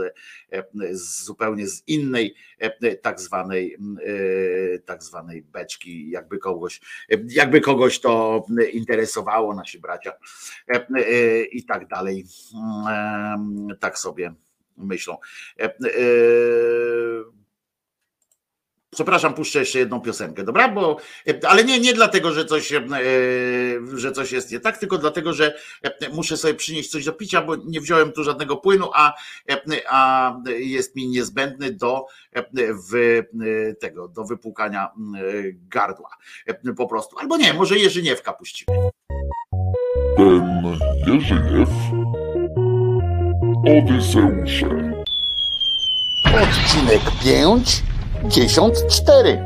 [0.91, 2.35] z zupełnie z innej
[3.01, 3.77] tak zwanej
[4.85, 6.81] tak zwanej beczki, jakby kogoś,
[7.27, 10.13] jakby kogoś to interesowało, nasi bracia
[11.51, 12.25] i tak dalej.
[13.79, 14.33] Tak sobie
[14.77, 15.17] myślą.
[18.91, 20.67] Przepraszam, puszczę jeszcze jedną piosenkę, dobra?
[20.67, 20.97] Bo,
[21.47, 22.79] ale nie, nie dlatego, że coś, e,
[23.95, 25.53] że coś jest nie tak, tylko dlatego, że
[26.13, 29.13] muszę sobie przynieść coś do picia, bo nie wziąłem tu żadnego płynu, a,
[29.89, 32.05] a jest mi niezbędny do
[32.91, 33.21] w,
[33.79, 34.89] tego, do wypłukania
[35.53, 36.09] gardła.
[36.77, 37.19] Po prostu.
[37.19, 38.77] Albo nie, może Jerzyniewka puścimy.
[40.17, 40.63] Ten
[41.07, 41.69] Jerzyniew
[43.65, 44.91] Odyseusze.
[46.25, 47.90] Odcinek 5
[48.21, 49.39] 54.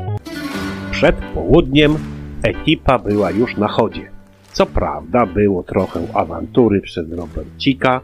[0.90, 1.96] Przed południem
[2.42, 4.10] ekipa była już na chodzie.
[4.52, 8.00] Co prawda było trochę awantury przez Robercika,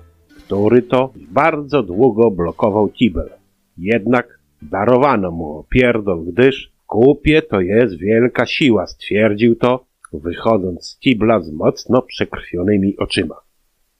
[0.46, 3.30] który to bardzo długo blokował kibel.
[3.78, 10.98] Jednak darowano mu opierdol, gdyż w kupie to jest wielka siła, stwierdził to, wychodząc z
[10.98, 13.36] kibla z mocno przekrwionymi oczyma.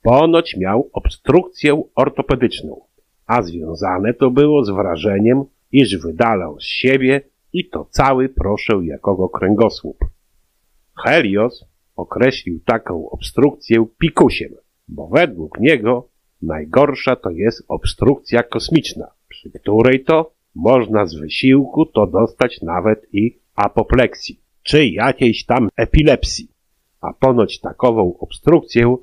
[0.02, 2.80] Ponoć miał obstrukcję ortopedyczną,
[3.26, 7.20] a związane to było z wrażeniem, iż wydalał z siebie
[7.52, 9.98] i to cały proszę jakogo kręgosłup.
[11.04, 11.64] Helios
[11.96, 14.52] określił taką obstrukcję pikusiem,
[14.88, 16.08] bo według niego
[16.42, 23.38] najgorsza to jest obstrukcja kosmiczna, przy której to można z wysiłku to dostać nawet i
[23.54, 26.48] apopleksji, czy jakiejś tam epilepsji.
[27.00, 28.96] A ponoć takową obstrukcję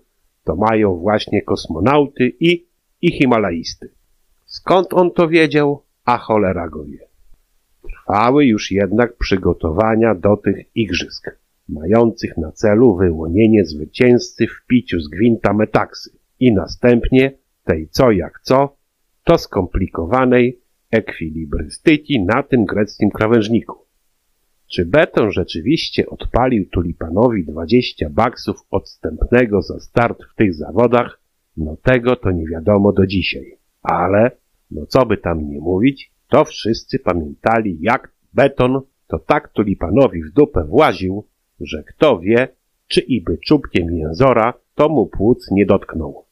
[0.43, 2.65] to mają właśnie kosmonauty i,
[3.01, 3.93] i himalaisty.
[4.45, 5.83] Skąd on to wiedział?
[6.09, 7.07] A cholera go wie.
[7.83, 15.07] Trwały już jednak przygotowania do tych igrzysk, mających na celu wyłonienie zwycięzcy w piciu z
[15.07, 16.09] gwinta metaksy
[16.39, 17.31] i następnie
[17.63, 18.77] tej co jak co,
[19.23, 20.59] to skomplikowanej
[20.91, 23.75] ekwilibrystyki na tym greckim krawężniku.
[24.67, 31.21] Czy beton rzeczywiście odpalił tulipanowi 20 baksów odstępnego za start w tych zawodach?
[31.57, 33.57] No tego to nie wiadomo do dzisiaj.
[33.81, 34.31] Ale,
[34.71, 40.33] no co by tam nie mówić, to wszyscy pamiętali jak beton to tak tulipanowi w
[40.33, 41.25] dupę właził,
[41.59, 42.47] że kto wie,
[42.87, 46.25] czy i by czubkiem jęzora to mu płuc nie dotknął.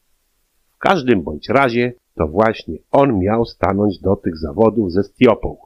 [0.76, 5.58] W każdym bądź razie to właśnie on miał stanąć do tych zawodów ze Stiopą.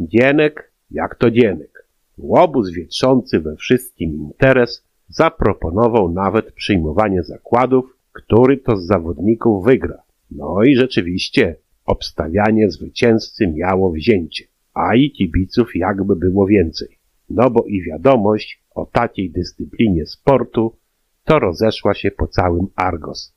[0.00, 1.86] Dzienek jak to dzienek.
[2.18, 10.02] Łobuz wietrzący we wszystkim interes zaproponował nawet przyjmowanie zakładów, który to z zawodników wygra.
[10.30, 14.44] No i rzeczywiście obstawianie zwycięzcy miało wzięcie,
[14.74, 16.98] a i kibiców jakby było więcej.
[17.30, 20.76] No bo i wiadomość o takiej dyscyplinie sportu
[21.24, 23.34] to rozeszła się po całym Argos.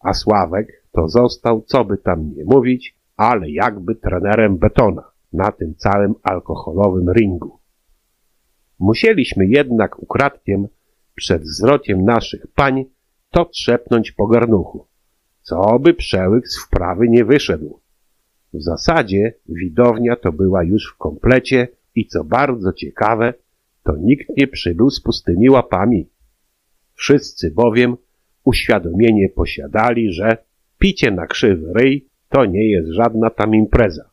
[0.00, 5.74] A Sławek to został, co by tam nie mówić, ale jakby trenerem betona na tym
[5.74, 7.58] całym alkoholowym ringu.
[8.78, 10.68] Musieliśmy jednak ukradkiem
[11.14, 12.84] przed wzrokiem naszych pań
[13.30, 14.86] to trzepnąć po garnuchu,
[15.44, 17.80] co by przełyk z wprawy nie wyszedł.
[18.52, 23.34] W zasadzie widownia to była już w komplecie i co bardzo ciekawe,
[23.82, 26.08] to nikt nie przybył z pustymi łapami.
[26.94, 27.96] Wszyscy bowiem
[28.44, 30.36] uświadomienie posiadali, że
[30.78, 34.10] picie na krzywy ryj to nie jest żadna tam impreza,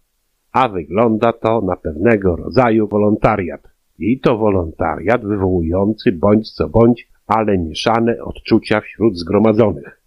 [0.51, 3.67] a wygląda to na pewnego rodzaju wolontariat.
[3.99, 10.00] I to wolontariat wywołujący bądź co bądź, ale mieszane odczucia wśród zgromadzonych.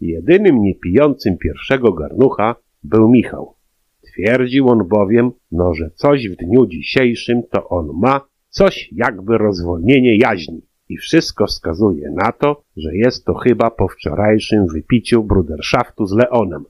[0.00, 3.54] Jedynym niepijącym pierwszego garnucha był Michał.
[4.02, 10.16] Twierdził on bowiem, no że coś w dniu dzisiejszym to on ma, coś jakby rozwolnienie
[10.16, 10.62] jaźni.
[10.88, 16.64] I wszystko wskazuje na to, że jest to chyba po wczorajszym wypiciu bruderszaftu z Leonem.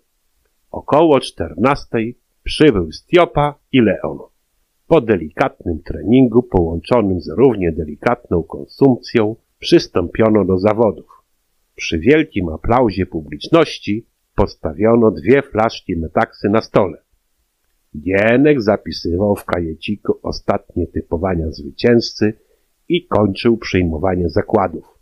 [0.70, 4.18] Około czternastej przybył Stiopa i Leon.
[4.86, 11.17] Po delikatnym treningu połączonym z równie delikatną konsumpcją przystąpiono do zawodów.
[11.78, 17.02] Przy wielkim aplauzie publiczności postawiono dwie flaszki metaksy na stole.
[18.00, 22.38] Gienek zapisywał w kajeciku ostatnie typowania zwycięzcy
[22.88, 24.98] i kończył przyjmowanie zakładów.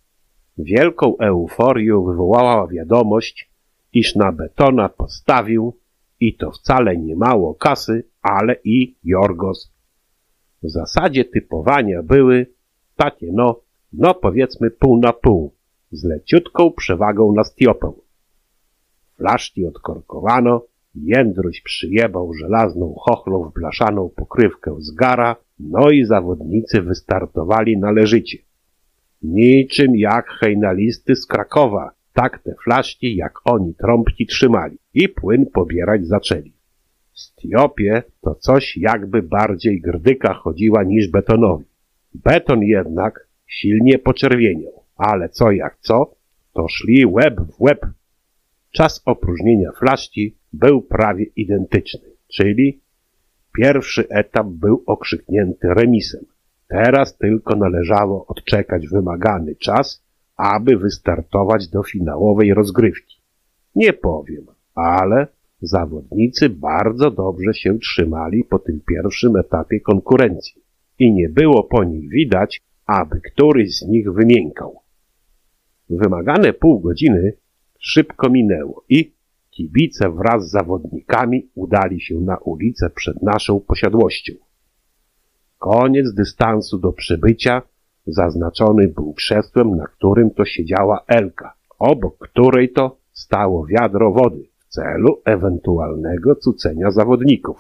[0.59, 3.51] Wielką euforię wywołała wiadomość,
[3.93, 5.79] iż na betona postawił
[6.21, 9.73] i to wcale nie mało kasy, ale i Jorgos.
[10.63, 12.47] W zasadzie typowania były
[12.97, 13.61] takie no,
[13.93, 15.56] no powiedzmy pół na pół,
[15.97, 17.93] z leciutką przewagą na Stiopę.
[19.17, 20.63] Flaszki odkorkowano,
[20.95, 28.39] Jędruś przyjebał żelazną chochlą w blaszaną pokrywkę z gara, no i zawodnicy wystartowali należycie.
[29.23, 36.07] Niczym jak hejnalisty z Krakowa, tak te flaszki jak oni trąbki trzymali i płyn pobierać
[36.07, 36.53] zaczęli.
[37.15, 41.65] Stiopie to coś jakby bardziej grdyka chodziła niż betonowi.
[42.15, 46.15] Beton jednak silnie poczerwieniał, ale co jak co,
[46.53, 47.87] to szli łeb w łeb.
[48.71, 52.81] Czas opróżnienia flaszki był prawie identyczny, czyli
[53.57, 56.25] pierwszy etap był okrzyknięty remisem.
[56.69, 60.05] Teraz tylko należało odczekać wymagany czas,
[60.37, 63.17] aby wystartować do finałowej rozgrywki.
[63.75, 65.27] Nie powiem, ale
[65.61, 70.63] zawodnicy bardzo dobrze się trzymali po tym pierwszym etapie konkurencji
[70.99, 74.81] i nie było po nich widać, aby któryś z nich wymiękał.
[75.91, 77.33] Wymagane pół godziny
[77.79, 79.13] szybko minęło i
[79.51, 84.33] kibice wraz z zawodnikami udali się na ulicę przed naszą posiadłością.
[85.59, 87.63] Koniec dystansu do przybycia
[88.07, 94.67] zaznaczony był krzesłem, na którym to siedziała Elka, obok której to stało wiadro wody w
[94.67, 97.59] celu ewentualnego cucenia zawodników.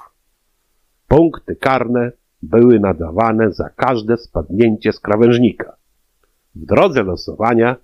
[1.08, 2.12] Punkty karne
[2.42, 5.76] były nadawane za każde spadnięcie z krawężnika.
[6.54, 7.76] W drodze losowania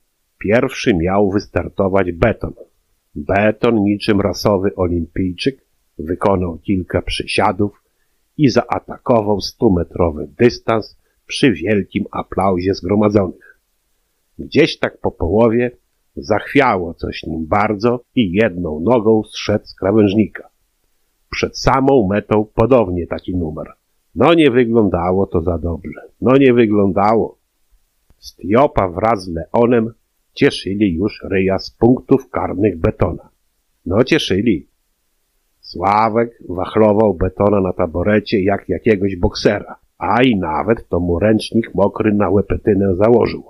[0.43, 2.53] pierwszy miał wystartować beton.
[3.15, 5.65] Beton niczym rasowy olimpijczyk
[5.99, 7.83] wykonał kilka przysiadów
[8.37, 13.61] i zaatakował stumetrowy dystans przy wielkim aplauzie zgromadzonych.
[14.39, 15.71] Gdzieś tak po połowie
[16.17, 20.49] zachwiało coś nim bardzo i jedną nogą zszedł z krawężnika.
[21.31, 23.67] Przed samą metą podobnie taki numer.
[24.15, 26.01] No nie wyglądało to za dobrze.
[26.21, 27.39] No nie wyglądało.
[28.19, 29.93] Stiopa wraz z Leonem
[30.35, 33.29] cieszyli już ryja z punktów karnych betona.
[33.87, 34.69] No cieszyli.
[35.61, 42.15] Sławek wachlował betona na taborecie jak jakiegoś boksera, a i nawet to mu ręcznik mokry
[42.15, 43.45] na łepetynę założył.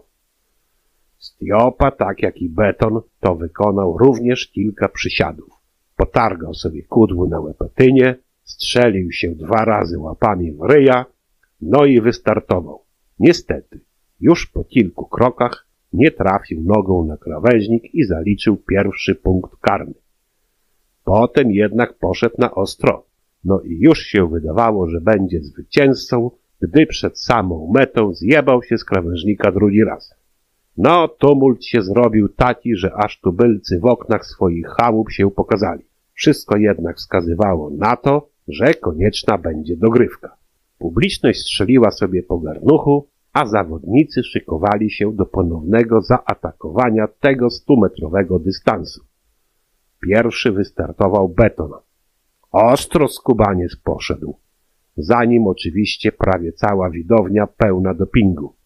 [1.18, 5.48] Stiopa, tak jak i beton, to wykonał również kilka przysiadów.
[5.96, 11.04] Potargał sobie kudły na łepetynie, strzelił się dwa razy łapami w ryja,
[11.60, 12.84] no i wystartował.
[13.18, 13.80] Niestety,
[14.20, 19.94] już po kilku krokach nie trafił nogą na krawężnik i zaliczył pierwszy punkt karny.
[21.05, 23.05] Potem jednak poszedł na ostro.
[23.44, 28.85] No i już się wydawało, że będzie zwycięzcą, gdy przed samą metą zjebał się z
[28.85, 30.14] krawężnika drugi raz.
[30.77, 35.85] No, tumult się zrobił taki, że aż tubylcy w oknach swoich chałup się pokazali.
[36.14, 40.36] Wszystko jednak wskazywało na to, że konieczna będzie dogrywka.
[40.78, 49.04] Publiczność strzeliła sobie po garnuchu, a zawodnicy szykowali się do ponownego zaatakowania tego stumetrowego dystansu.
[50.00, 51.70] Pierwszy wystartował beton.
[52.52, 54.38] Ostro skubaniec poszedł.
[54.96, 58.56] Za nim oczywiście prawie cała widownia pełna dopingu.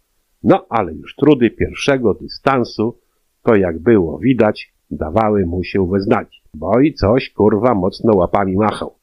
[0.43, 2.99] No ale już trudy pierwszego dystansu,
[3.43, 8.57] to jak było widać, dawały mu się we znaki, bo i coś kurwa mocno łapami
[8.57, 8.99] machał.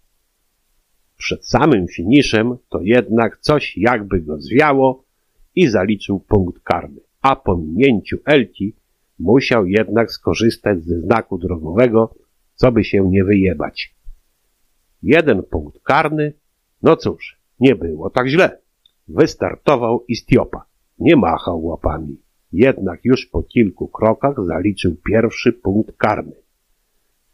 [1.18, 5.03] Przed samym finiszem to jednak coś jakby go zwiało
[5.56, 8.76] i zaliczył punkt karny, a po minięciu Elki
[9.20, 12.16] musiał jednak skorzystać ze znaku drogowego,
[12.56, 13.96] co by się nie wyjebać.
[15.04, 16.34] Jeden punkt karny,
[16.82, 18.58] no cóż, nie było tak źle.
[19.08, 20.66] Wystartował Istiopa.
[21.00, 22.18] Nie machał łapami.
[22.52, 26.36] Jednak już po kilku krokach zaliczył pierwszy punkt karny.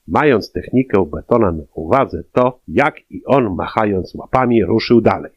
[0.07, 5.31] Mając technikę betona na uwadze to, jak i on machając łapami ruszył dalej.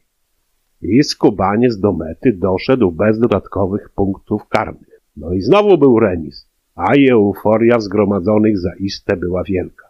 [0.83, 5.01] I skubaniec do mety doszedł bez dodatkowych punktów karnych.
[5.17, 9.89] No i znowu był remis, a euforia zgromadzonych zaiste była wielka.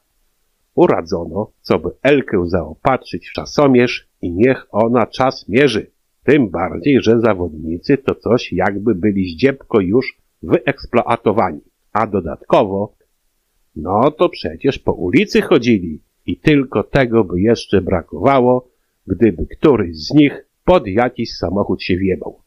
[0.74, 5.90] Uradzono, co by Elkę zaopatrzyć w czasomierz i niech ona czas mierzy.
[6.24, 11.60] Tym bardziej, że zawodnicy to coś jakby byli zdziepko już wyeksploatowani.
[11.92, 12.94] A dodatkowo,
[13.76, 18.68] no to przecież po ulicy chodzili i tylko tego by jeszcze brakowało,
[19.06, 22.38] gdyby któryś z nich pod jakiś samochód się wjebał.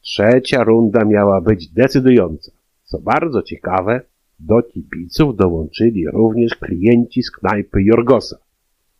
[0.00, 2.52] Trzecia runda miała być decydująca.
[2.84, 4.00] Co bardzo ciekawe,
[4.38, 8.36] do kibiców dołączyli również klienci z knajpy Jorgosa.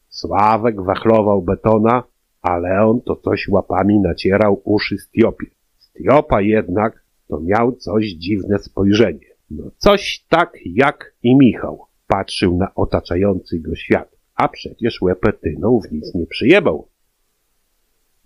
[0.09, 2.03] Sławek wachlował betona,
[2.43, 5.47] a Leon to coś łapami nacierał uszy Stiopie.
[5.79, 9.27] Stiopa jednak to miał coś dziwne spojrzenie.
[9.51, 15.93] No coś tak jak i Michał patrzył na otaczający go świat, a przecież łepetyną w
[15.93, 16.89] nic nie przyjebał.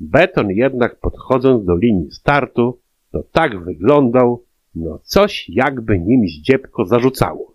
[0.01, 2.79] Beton jednak podchodząc do linii startu,
[3.13, 4.45] to tak wyglądał,
[4.75, 7.55] no coś jakby nim zdziebko zarzucało.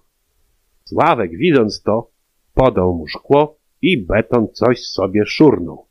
[0.83, 2.09] Sławek widząc to,
[2.53, 5.85] podał mu szkło i beton coś sobie szurnął.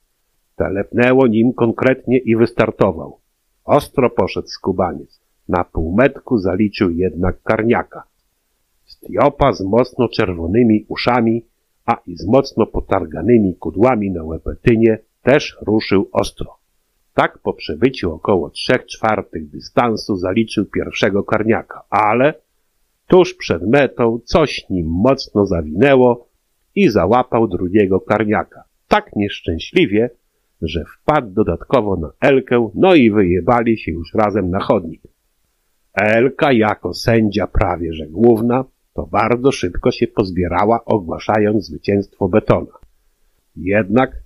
[0.57, 3.19] Telepnęło nim konkretnie i wystartował.
[3.65, 5.21] Ostro poszedł skubaniec.
[5.49, 8.03] Na półmetku zaliczył jednak karniaka.
[8.85, 11.45] Stiopa z mocno czerwonymi uszami,
[11.87, 16.57] a i z mocno potarganymi kudłami na łepetynie też ruszył ostro.
[17.15, 22.35] Tak po przebyciu około trzech czwartych dystansu zaliczył pierwszego karniaka, ale
[23.07, 26.29] tuż przed metą coś nim mocno zawinęło
[26.75, 28.65] i załapał drugiego karniaka.
[28.89, 30.11] Tak nieszczęśliwie,
[30.63, 35.03] że wpadł dodatkowo na Elkę, no i wyjebali się już razem na chodnik.
[35.95, 38.65] Elka jako sędzia prawie że główna,
[38.95, 42.73] to bardzo szybko się pozbierała, ogłaszając zwycięstwo betona.
[43.57, 44.24] Jednak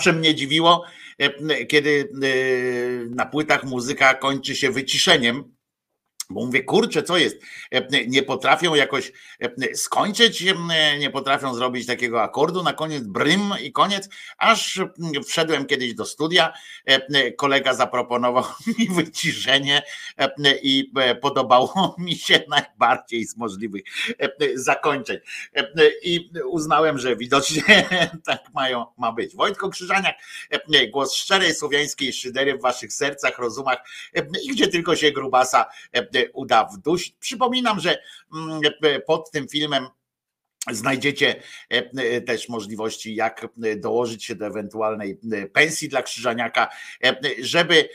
[0.00, 0.84] Zawsze mnie dziwiło,
[1.18, 5.54] e, kiedy e, na płytach muzyka kończy się wyciszeniem.
[6.30, 7.40] Bo mówię, kurczę, co jest?
[7.70, 13.40] E, Nie potrafią jakoś e, skończyć, e, nie potrafią zrobić takiego akordu, na koniec brym
[13.62, 14.08] i koniec.
[14.38, 14.80] Aż
[15.26, 16.52] wszedłem kiedyś do studia,
[17.36, 18.44] kolega zaproponował
[18.78, 19.82] mi wyciszenie
[20.62, 23.82] i podobało mi się najbardziej z możliwych
[24.54, 25.18] zakończeń.
[26.02, 27.62] I uznałem, że widocznie
[28.26, 29.36] tak mają, ma być.
[29.36, 30.16] Wojtko Krzyżaniak,
[30.90, 33.78] głos szczerej słowiańskiej szydery w waszych sercach, rozumach
[34.42, 35.66] i gdzie tylko się grubasa
[36.32, 37.16] uda wdusić.
[37.20, 37.98] Przypominam, że
[38.34, 39.86] mm, e, pod tym filmem
[40.70, 41.42] Znajdziecie
[41.72, 45.20] e, e, też możliwości, jak dołożyć się do ewentualnej
[45.52, 46.68] pensji dla Krzyżaniaka,
[47.38, 47.88] żeby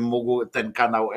[0.00, 1.10] mógł ten kanał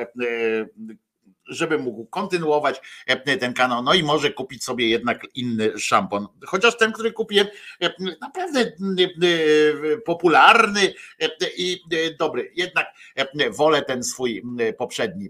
[1.51, 6.27] żeby mógł kontynuować e, ten kanał, no i może kupić sobie jednak inny szampon.
[6.45, 7.47] Chociaż ten, który kupiłem,
[8.21, 8.73] naprawdę e,
[9.93, 10.93] e, popularny
[11.57, 11.81] i
[12.19, 12.51] dobry.
[12.55, 12.87] Jednak
[13.51, 14.43] wolę ten swój
[14.77, 15.29] poprzedni.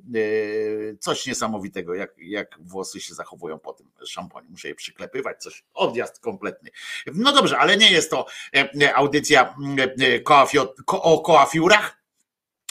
[0.99, 4.47] Coś niesamowitego, jak, jak włosy się zachowują po tym szamponie.
[4.49, 6.69] Muszę je przyklepywać, coś, odjazd kompletny.
[7.13, 8.25] No dobrze, ale nie jest to
[8.95, 9.55] audycja
[9.99, 11.19] e, koafio- ko- o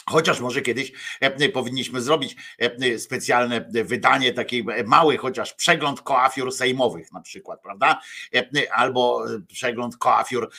[0.05, 7.11] Chociaż może kiedyś e, powinniśmy zrobić e, specjalne wydanie, taki mały chociaż przegląd koafiur sejmowych
[7.11, 8.01] na przykład, prawda?
[8.35, 10.51] E, Albo przegląd koafiur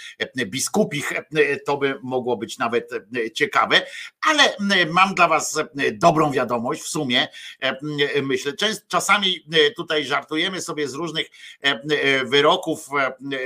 [0.47, 3.87] biskupich, e, to by mogło być nawet e, ciekawe,
[4.29, 4.57] ale
[4.91, 5.59] mam dla Was
[5.93, 7.29] dobrą wiadomość w sumie,
[7.61, 8.53] e, myślę,
[8.89, 11.27] czasami e, tutaj żartujemy sobie z różnych
[11.65, 12.89] e, e, wyroków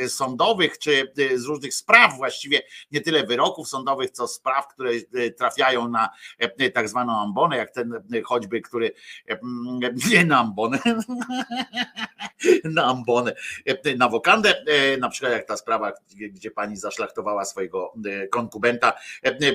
[0.02, 4.90] e, sądowych, czy e, z różnych spraw właściwie, nie tyle wyroków sądowych, co spraw, które
[4.90, 5.95] e, trafiają na
[6.38, 8.92] e, tak zwaną ambonę, jak ten e, choćby, który
[9.28, 9.38] e,
[10.10, 10.78] nie na ambonę,
[12.64, 13.32] na ambonę,
[13.96, 14.64] na wokandę,
[14.98, 15.92] na przykład jak ta sprawa,
[16.30, 17.92] gdzie, pani zaszlachtowała swojego
[18.30, 18.92] konkubenta,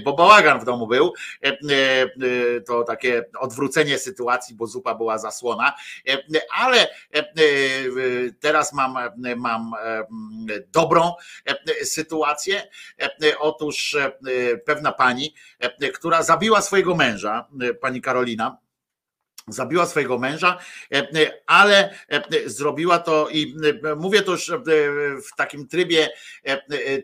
[0.04, 1.14] bo bałagan w domu był,
[2.68, 5.74] to takie odwrócenie sytuacji, bo zupa była zasłona,
[6.54, 6.88] ale
[8.40, 8.98] teraz mam,
[9.38, 9.72] mam
[10.74, 11.14] dobrą
[11.84, 12.64] sytuację.
[13.40, 13.98] Otóż
[14.66, 15.70] pewna pani, e,
[16.24, 18.58] zabiła swojego męża, e, pani Karolina,
[19.48, 20.58] zabiła swojego męża,
[20.94, 21.96] e, e, ale
[22.46, 23.56] zrobiła to i
[23.98, 24.52] mówię to już
[25.32, 26.10] w takim trybie,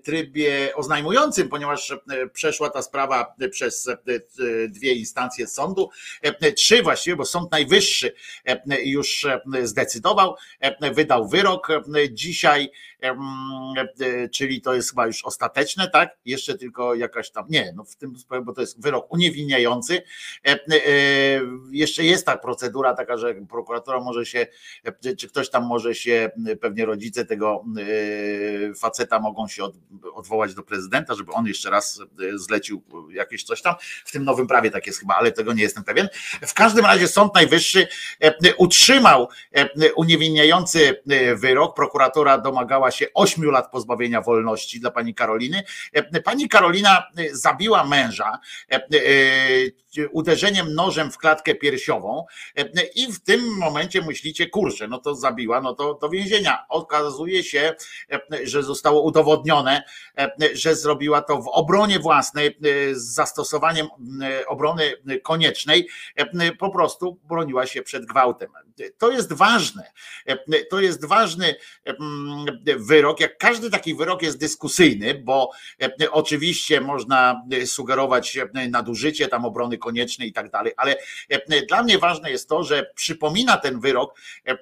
[0.03, 1.95] trybie oznajmującym, ponieważ
[2.33, 3.89] przeszła ta sprawa przez
[4.69, 5.89] dwie instancje sądu,
[6.55, 8.13] trzy właściwie, bo Sąd Najwyższy
[8.83, 9.27] już
[9.63, 10.35] zdecydował,
[10.93, 11.67] wydał wyrok.
[12.11, 12.71] Dzisiaj,
[14.33, 16.17] czyli to jest chyba już ostateczne, tak?
[16.25, 20.01] Jeszcze tylko jakaś tam, nie, no w tym, bo to jest wyrok uniewinniający.
[20.47, 20.57] E, e,
[21.71, 24.47] Jeszcze jest ta procedura taka, że prokuratura może się,
[24.83, 29.75] e, czy ktoś tam może się, pewnie rodzice tego e, faceta mogą się od,
[30.13, 33.75] odwołać do prezydenta, żeby on jeszcze raz e, zlecił jakieś coś tam.
[34.05, 36.07] W tym nowym prawie tak jest chyba, ale tego nie jestem pewien.
[36.47, 37.87] W każdym razie Sąd Najwyższy
[38.19, 41.75] e, utrzymał e, uniewinniający e, wyrok.
[41.75, 45.63] Prokuratura domagała się 8 lat pozbawienia wolności dla pani Karoliny.
[45.93, 48.39] E, Pani Karolina e, zabiła męża
[48.71, 48.79] e,
[50.11, 52.25] uderzeniem nożem w klatkę piersiową
[52.55, 52.63] e,
[52.95, 56.65] i w tym momencie myślicie, kurczę, no to zabiła, no to do więzienia.
[56.69, 57.75] Okazuje się,
[58.11, 59.83] e, że zostało udowodnione,
[60.17, 62.57] e, że zrobiła to w obronie własnej,
[62.91, 63.87] z zastosowaniem
[64.47, 64.93] obrony
[65.23, 65.87] koniecznej,
[66.59, 68.49] po prostu broniła się przed gwałtem.
[68.97, 69.91] To jest ważne.
[70.69, 71.55] To jest ważny
[72.77, 73.19] wyrok.
[73.19, 75.51] Jak każdy taki wyrok jest dyskusyjny, bo
[76.11, 78.37] oczywiście można sugerować
[78.69, 79.86] nadużycie tam obrony koniecznej
[80.19, 80.95] i tak dalej, ale
[81.29, 84.57] e, dla mnie ważne jest to, że przypomina ten wyrok e,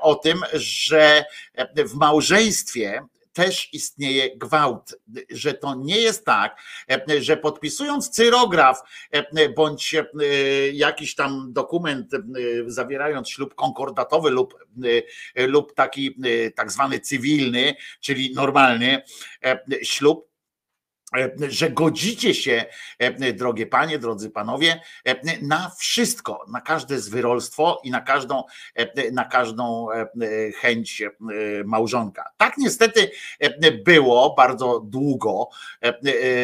[0.00, 1.24] o tym, że
[1.54, 3.02] e, w małżeństwie
[3.32, 4.94] też istnieje gwałt,
[5.30, 6.56] że to nie jest tak,
[7.20, 8.80] że podpisując cyrograf
[9.56, 9.94] bądź
[10.72, 12.10] jakiś tam dokument,
[12.66, 14.54] zawierając ślub konkordatowy lub,
[15.36, 16.16] lub taki
[16.54, 19.02] tak zwany cywilny, czyli normalny
[19.82, 20.33] ślub,
[21.48, 22.64] że godzicie się,
[22.98, 28.42] e, drogie panie, drodzy panowie, e, na wszystko, na każde zwyrolstwo i na każdą,
[28.74, 30.06] e, na każdą e,
[30.52, 31.10] chęć e,
[31.64, 32.24] małżonka.
[32.36, 33.10] Tak niestety
[33.40, 35.48] e, było bardzo długo,
[35.82, 35.88] e,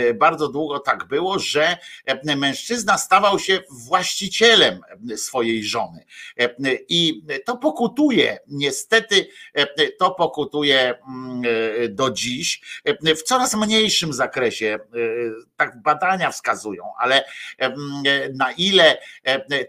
[0.09, 1.77] e, bardzo długo tak było, że
[2.07, 4.81] e, mężczyzna stawał się właścicielem
[5.17, 6.05] swojej żony.
[6.41, 6.55] E,
[6.89, 9.67] I to pokutuje, niestety e,
[9.99, 11.43] to pokutuje mm,
[11.85, 14.79] e, do dziś e, w coraz mniejszym zakresie się,
[15.57, 17.25] tak badania wskazują, ale
[18.35, 18.99] na ile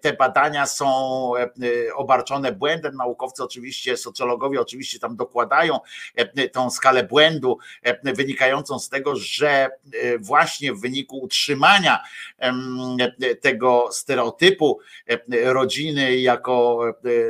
[0.02, 0.88] te badania są
[1.96, 5.80] obarczone błędem, naukowcy oczywiście, socjologowie oczywiście tam dokładają
[6.52, 7.58] tą skalę błędu
[8.04, 9.70] wynikającą z tego, że
[10.20, 12.04] właśnie w wyniku utrzymania
[13.42, 14.80] tego stereotypu
[15.44, 16.84] rodziny jako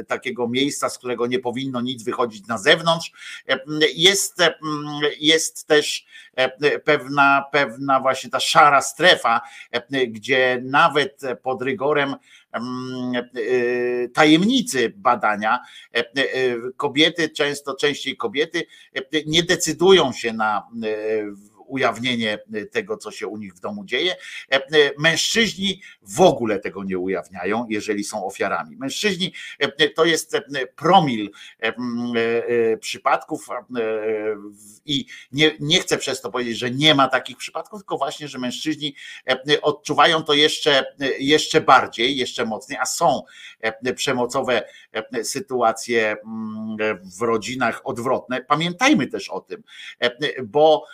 [0.07, 3.11] takiego miejsca, z którego nie powinno nic wychodzić na zewnątrz,
[3.95, 4.37] jest,
[5.19, 6.05] jest też
[6.85, 9.41] pewna, pewna właśnie ta szara strefa,
[10.07, 12.15] gdzie nawet pod rygorem
[14.13, 15.59] tajemnicy badania
[16.77, 18.63] kobiety, często częściej kobiety
[19.25, 20.67] nie decydują się na
[21.71, 22.39] ujawnienie
[22.71, 24.15] tego, co się u nich w domu dzieje.
[24.97, 28.77] Mężczyźni w ogóle tego nie ujawniają, jeżeli są ofiarami.
[28.77, 29.33] Mężczyźni
[29.95, 30.37] to jest
[30.75, 31.31] promil
[32.79, 33.47] przypadków
[34.85, 38.39] i nie, nie chcę przez to powiedzieć, że nie ma takich przypadków, tylko właśnie, że
[38.39, 38.95] mężczyźni
[39.61, 40.85] odczuwają to jeszcze,
[41.19, 43.21] jeszcze bardziej, jeszcze mocniej, a są
[43.95, 44.63] przemocowe
[45.23, 46.15] sytuacje
[47.19, 48.41] w rodzinach odwrotne.
[48.41, 49.63] Pamiętajmy też o tym,
[50.43, 50.85] bo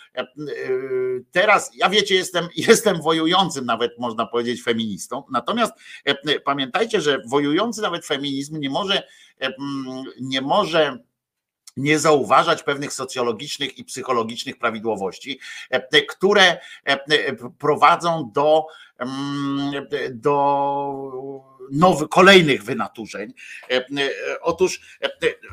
[1.30, 5.24] teraz, ja wiecie, jestem, jestem wojującym nawet, można powiedzieć, feministą.
[5.30, 5.72] Natomiast
[6.04, 9.02] e, pamiętajcie, że wojujący nawet feminizm nie może,
[9.40, 9.52] e,
[10.20, 10.98] nie może
[11.76, 15.40] nie zauważać pewnych socjologicznych i psychologicznych prawidłowości,
[15.70, 16.60] e, które
[17.58, 18.66] prowadzą do,
[20.10, 23.32] do nowych, kolejnych wynaturzeń.
[23.70, 23.84] E, e,
[24.40, 25.08] otóż e,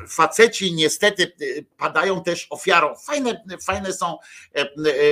[0.08, 1.32] faceci niestety
[1.76, 2.94] padają też ofiarą.
[3.06, 4.18] Fajne, fajne są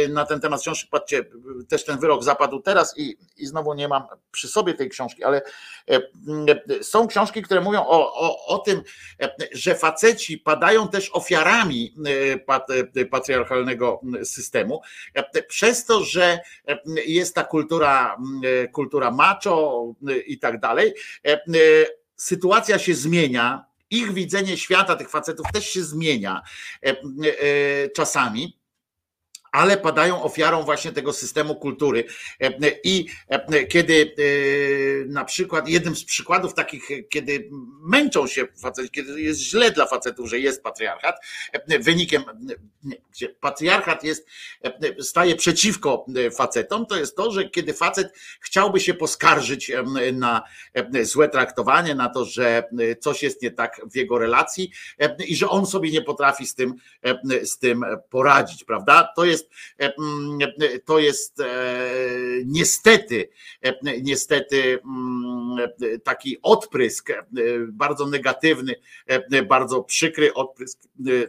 [0.09, 1.25] na ten temat książki, patrzcie,
[1.69, 5.43] też ten wyrok zapadł teraz i, i znowu nie mam przy sobie tej książki, ale
[6.83, 8.83] są książki, które mówią o, o, o tym,
[9.53, 11.95] że faceci padają też ofiarami
[13.11, 14.81] patriarchalnego systemu,
[15.49, 16.39] przez to, że
[17.07, 18.17] jest ta kultura,
[18.73, 19.85] kultura macho
[20.27, 20.94] i tak dalej,
[22.17, 26.43] sytuacja się zmienia, ich widzenie świata tych facetów też się zmienia
[26.83, 26.95] e,
[27.89, 28.59] czasami
[29.55, 32.05] ale padają ofiarą właśnie tego systemu kultury.
[32.85, 33.07] I
[33.69, 34.15] kiedy
[35.07, 37.51] na przykład, jednym z przykładów takich, kiedy
[37.83, 41.17] męczą się faceci, kiedy jest źle dla facetów, że jest patriarchat,
[41.81, 42.25] wynikiem,
[43.13, 44.27] gdzie patriarchat jest,
[45.01, 46.07] staje przeciwko
[46.37, 49.73] facetom, to jest to, że kiedy facet chciałby się poskarżyć
[50.13, 50.43] na
[51.03, 52.65] złe traktowanie, na to, że
[53.01, 54.71] coś jest nie tak w jego relacji
[55.27, 56.75] i że on sobie nie potrafi z tym,
[57.43, 59.09] z tym poradzić, prawda?
[59.17, 59.44] To jest
[59.79, 61.47] jest, e, to jest e,
[62.45, 63.29] niestety,
[63.63, 65.69] e, niestety mm,
[66.05, 67.13] taki odprysk
[67.69, 68.75] bardzo negatywny,
[69.49, 70.81] bardzo przykry odprysk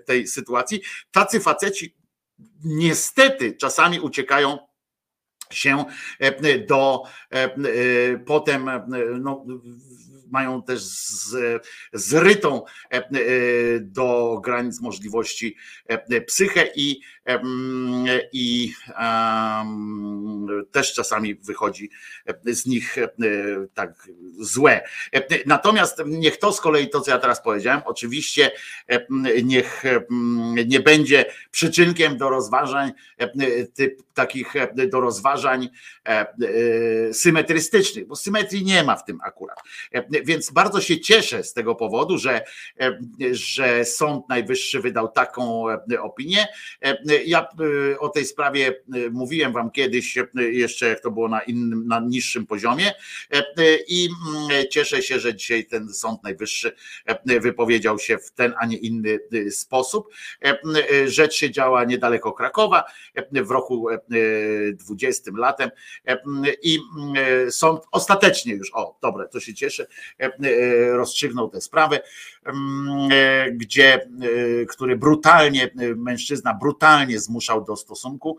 [0.06, 0.82] tej sytuacji.
[1.12, 1.96] Tacy faceci
[2.64, 4.58] niestety czasami uciekają
[5.52, 5.86] się
[6.68, 7.04] do
[8.26, 8.70] potem
[9.20, 9.46] no,
[10.32, 11.36] mają też z,
[11.94, 13.10] zrytą e, e,
[13.80, 15.56] do granic możliwości
[15.88, 17.02] e, psychę i,
[18.34, 18.74] i
[20.72, 21.90] też czasami wychodzi
[22.46, 22.96] z nich
[23.74, 24.08] tak
[24.40, 24.82] złe.
[25.46, 28.52] Natomiast niech to z kolei to, co ja teraz powiedziałem, oczywiście
[29.44, 29.84] niech
[30.66, 32.92] nie będzie przyczynkiem do rozważań
[33.74, 34.54] typ, takich
[34.88, 35.70] do rozważań
[37.12, 39.58] symetrystycznych, bo symetrii nie ma w tym akurat
[40.26, 42.42] więc bardzo się cieszę z tego powodu, że,
[42.80, 43.00] e,
[43.32, 46.48] że Sąd Najwyższy wydał taką e, opinię.
[46.82, 47.48] E, ja
[48.00, 52.92] o tej sprawie mówiłem wam kiedyś, jeszcze jak to było na innym, na niższym poziomie
[53.88, 54.10] i
[54.50, 56.76] mm, cieszę się, że dzisiaj ten Sąd Najwyższy
[57.26, 59.20] wypowiedział się w ten, a nie inny
[59.50, 60.14] sposób.
[61.06, 62.84] Rzecz się działa niedaleko Krakowa
[63.32, 63.88] w roku
[64.74, 65.70] 20 latem.
[66.64, 69.88] I mm, sąd ostatecznie już, o dobre, to się cieszę,
[70.20, 72.02] E, e, rozstrzygnął tę sprawę,
[73.12, 74.10] e, gdzie,
[74.70, 78.38] który brutalnie, mężczyzna brutalnie zmuszał do stosunku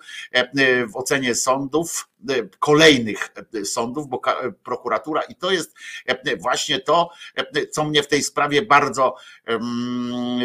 [0.93, 2.09] w ocenie sądów,
[2.59, 3.35] kolejnych
[3.65, 4.21] sądów, bo
[4.63, 5.75] prokuratura i to jest
[6.39, 7.11] właśnie to,
[7.71, 9.17] co mnie w tej sprawie bardzo,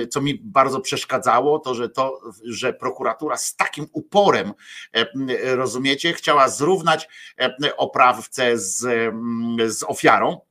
[0.09, 4.53] co mi bardzo przeszkadzało, to, że to, że prokuratura z takim uporem,
[5.43, 7.07] rozumiecie, chciała zrównać
[7.77, 8.79] oprawcę z,
[9.67, 10.41] z ofiarą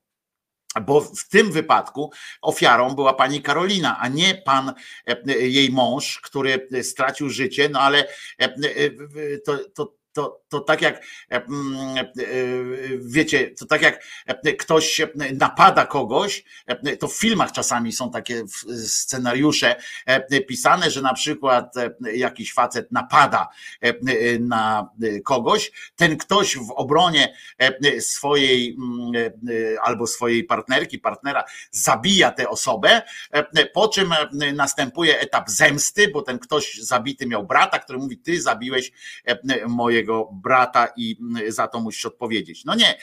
[0.82, 4.72] bo w tym wypadku ofiarą była pani Karolina, a nie pan
[5.06, 8.50] e, jej mąż, który stracił życie, no ale e, e,
[9.44, 11.04] to, to to, to tak jak
[12.98, 14.02] wiecie, to tak jak
[14.58, 15.00] ktoś
[15.34, 16.44] napada kogoś,
[16.98, 18.42] to w filmach czasami są takie
[18.86, 19.76] scenariusze
[20.48, 21.74] pisane, że na przykład
[22.14, 23.48] jakiś facet napada
[24.40, 24.88] na
[25.24, 27.34] kogoś, ten ktoś w obronie
[28.00, 28.76] swojej
[29.82, 33.02] albo swojej partnerki, partnera zabija tę osobę,
[33.74, 34.14] po czym
[34.54, 38.92] następuje etap zemsty, bo ten ktoś zabity miał brata, który mówi, ty zabiłeś
[40.00, 41.16] mojego brata i
[41.48, 42.64] za to musisz odpowiedzieć.
[42.64, 42.98] No nie,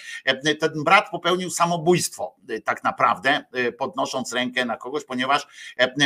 [0.60, 3.46] ten brat popełnił samobójstwo tak naprawdę,
[3.78, 5.48] podnosząc rękę na kogoś, ponieważ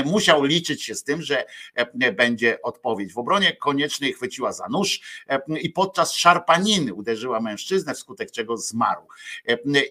[0.05, 1.45] musiał liczyć się z tym, że
[2.13, 3.13] będzie odpowiedź.
[3.13, 5.01] W obronie koniecznej chwyciła za nóż
[5.61, 9.07] i podczas szarpaniny uderzyła mężczyznę, wskutek czego zmarł.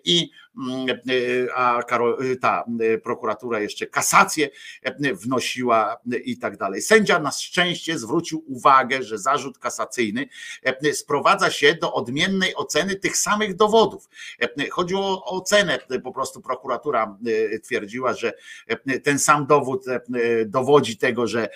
[0.05, 0.31] I
[1.55, 1.81] a
[2.41, 2.65] ta
[3.05, 4.49] prokuratura jeszcze kasację
[5.13, 6.83] wnosiła i tak dalej.
[6.83, 10.29] Sędzia na szczęście zwrócił uwagę, że zarzut kasacyjny
[10.93, 14.09] sprowadza się do odmiennej oceny tych samych dowodów.
[14.71, 17.19] Chodziło o ocenę, po prostu prokuratura
[17.63, 18.33] twierdziła, że
[19.05, 19.85] ten sam dowód
[20.47, 21.49] dowodzi tego, że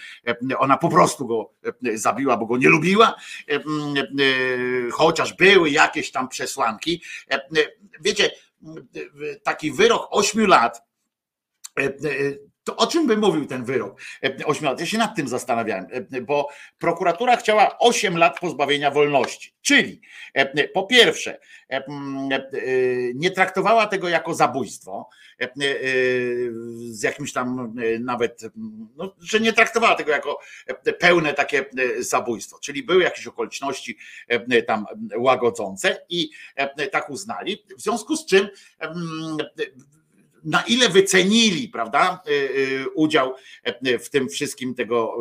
[0.58, 1.52] ona po prostu go
[1.94, 3.14] zabiła, bo go nie lubiła,
[4.92, 7.02] chociaż były jakieś tam przesłanki.
[8.00, 8.30] Wiecie,
[9.44, 10.82] taki wyrok ośmiu lat
[12.64, 14.00] to o czym by mówił ten wyrok?
[14.24, 14.80] E, ośmiu lat.
[14.80, 19.54] Ja się nad tym zastanawiałem, e, bo prokuratura chciała 8 lat pozbawienia wolności.
[19.62, 20.00] Czyli
[20.34, 21.38] e, po pierwsze,
[23.14, 25.08] nie traktowała tego jako zabójstwo,
[26.90, 28.42] z jakimś tam nawet,
[28.96, 30.38] no, że nie traktowała tego jako
[30.98, 31.64] pełne takie
[31.98, 32.58] zabójstwo.
[32.62, 33.98] Czyli były jakieś okoliczności
[34.66, 34.86] tam
[35.16, 36.30] łagodzące i
[36.92, 37.64] tak uznali.
[37.78, 38.48] W związku z czym
[40.44, 43.34] na ile wycenili, prawda, y, y, udział
[43.86, 45.18] y, w tym wszystkim tego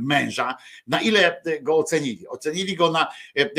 [0.00, 2.28] męża, na ile go ocenili.
[2.28, 3.06] Ocenili go na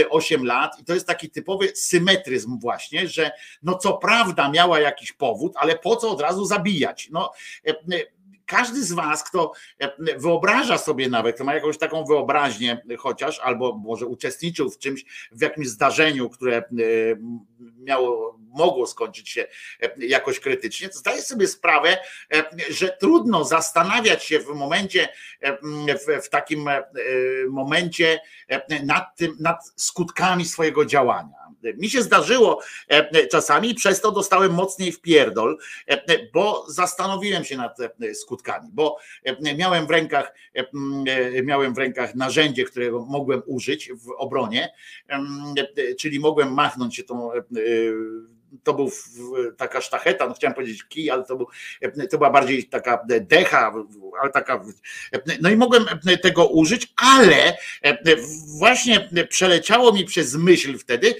[0.09, 3.31] 8 lat i to jest taki typowy symetryzm właśnie, że
[3.63, 7.09] no co prawda miała jakiś powód, ale po co od razu zabijać?
[7.11, 7.31] No
[8.45, 9.51] każdy z was, kto
[10.17, 15.41] wyobraża sobie nawet, kto ma jakąś taką wyobraźnię chociaż, albo może uczestniczył w czymś, w
[15.41, 16.63] jakimś zdarzeniu, które
[17.77, 19.47] miało mogło skończyć się
[19.81, 21.97] e, jakoś krytycznie, to zdaję sobie sprawę,
[22.33, 25.09] e, że trudno zastanawiać się w momencie,
[25.41, 26.69] e, w takim
[27.49, 28.19] momencie
[28.83, 31.42] nad tym, nad skutkami swojego działania.
[31.77, 32.61] Mi się zdarzyło
[33.31, 35.57] czasami, przez to dostałem mocniej w pierdol,
[36.33, 37.77] bo zastanowiłem się nad
[38.13, 38.97] skutkami, bo
[39.57, 40.33] miałem w rękach,
[41.43, 44.73] miałem w rękach narzędzie, którego mogłem użyć w obronie,
[45.99, 47.29] czyli mogłem machnąć się tą
[48.63, 48.91] to był
[49.57, 51.47] taka sztacheta, no chciałem powiedzieć kij, ale to, był,
[52.11, 53.73] to była bardziej taka decha,
[54.21, 54.63] ale taka.
[55.41, 55.85] No i mogłem
[56.21, 57.57] tego użyć, ale
[58.57, 61.15] właśnie przeleciało mi przez myśl wtedy,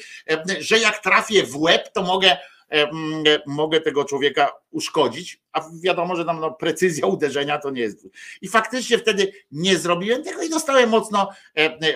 [0.59, 2.37] że jak trafię w łeb, to mogę
[3.45, 8.07] mogę tego człowieka uszkodzić, a wiadomo, że tam no, precyzja uderzenia to nie jest.
[8.41, 11.29] I faktycznie wtedy nie zrobiłem tego i dostałem mocno,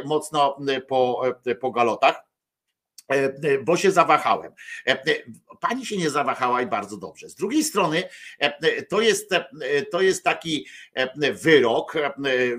[0.05, 0.57] mocno
[0.87, 1.21] po,
[1.61, 2.26] po galotach.
[3.11, 4.51] E, e, bo się zawahałem.
[4.87, 4.97] E,
[5.59, 7.29] pani się nie zawahała i bardzo dobrze.
[7.29, 8.03] Z drugiej strony
[8.89, 9.29] to jest,
[9.91, 10.67] to jest taki
[11.31, 11.93] wyrok,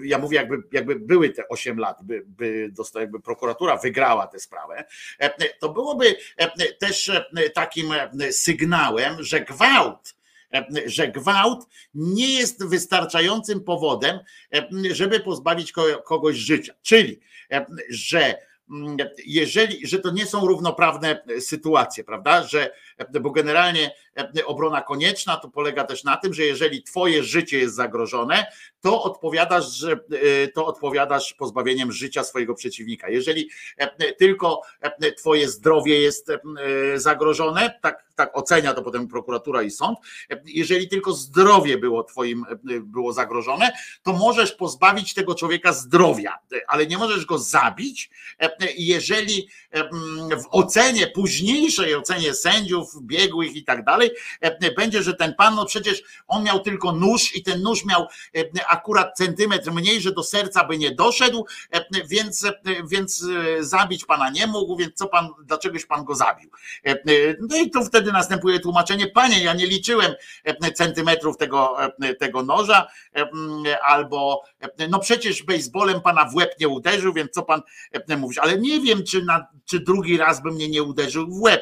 [0.02, 4.40] ja mówię jakby, jakby były te 8 lat, by, by, dostał, jakby prokuratura wygrała tę
[4.40, 4.84] sprawę,
[5.60, 6.16] to byłoby
[6.78, 7.10] też
[7.54, 7.94] takim
[8.30, 10.18] sygnałem, że gwałt
[10.86, 14.18] że gwałt nie jest wystarczającym powodem,
[14.90, 15.72] żeby pozbawić
[16.04, 16.74] kogoś życia.
[16.82, 17.20] Czyli,
[17.90, 18.47] że
[19.26, 22.46] jeżeli, że to nie są równoprawne sytuacje, prawda?
[22.46, 22.70] Że,
[23.20, 23.94] bo generalnie
[24.46, 28.46] obrona konieczna to polega też na tym, że jeżeli twoje życie jest zagrożone,
[28.80, 30.00] to odpowiadasz, że
[30.54, 33.08] to odpowiadasz pozbawieniem życia swojego przeciwnika.
[33.08, 33.50] Jeżeli
[34.18, 34.62] tylko
[35.16, 36.32] twoje zdrowie jest
[36.94, 39.98] zagrożone, tak, tak ocenia to potem prokuratura i sąd,
[40.44, 42.44] jeżeli tylko zdrowie było twoim
[42.82, 48.10] było zagrożone, to możesz pozbawić tego człowieka zdrowia, ale nie możesz go zabić,
[48.76, 49.48] jeżeli
[50.30, 54.10] w ocenie, późniejszej ocenie sędziów, biegłych i tak dalej,
[54.76, 58.06] będzie, że ten pan, no przecież on miał tylko nóż i ten nóż miał
[58.68, 61.46] akurat centymetr mniej, że do serca by nie doszedł,
[62.08, 62.46] więc,
[62.90, 63.24] więc
[63.60, 66.50] zabić pana nie mógł, więc co pan, dlaczegoś pan go zabił?
[67.40, 70.14] No i tu wtedy następuje tłumaczenie, panie, ja nie liczyłem
[70.74, 71.76] centymetrów tego,
[72.18, 72.86] tego noża,
[73.82, 74.42] albo
[74.88, 77.62] no przecież baseballem pana w łeb nie uderzył, więc co pan
[78.18, 81.60] mówisz, ale nie wiem, czy, na, czy drugi raz by mnie nie uderzył w łeb.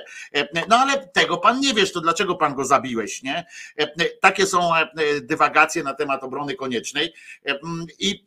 [0.68, 3.46] No ale tego pan nie wiesz, to dlaczego pan go zabiłeś, nie?
[4.20, 4.70] Takie są
[5.22, 7.14] dywagacje na temat obrony koniecznej
[7.98, 8.26] i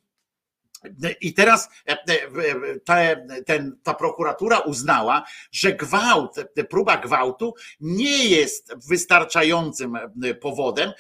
[1.22, 8.26] I teraz e, e, te, ten, ta prokuratura uznała, że gwałt, e, próba gwałtu nie
[8.26, 9.98] jest wystarczającym
[10.42, 10.92] powodem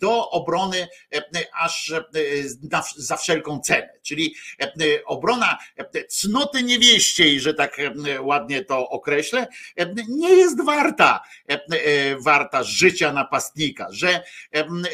[0.00, 0.88] do obrony
[1.60, 1.92] aż
[2.96, 3.88] za wszelką cenę.
[4.02, 4.34] Czyli
[5.06, 5.58] obrona
[6.08, 7.76] cnoty niewieściej, że tak
[8.20, 9.46] ładnie to określę,
[10.08, 11.22] nie jest warta,
[12.18, 14.22] warta życia napastnika, że,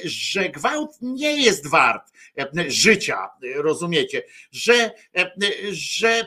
[0.04, 2.12] że gwałt nie jest wart
[2.68, 4.22] życia, rozumiecie?
[4.52, 5.30] że, e,
[5.70, 6.26] że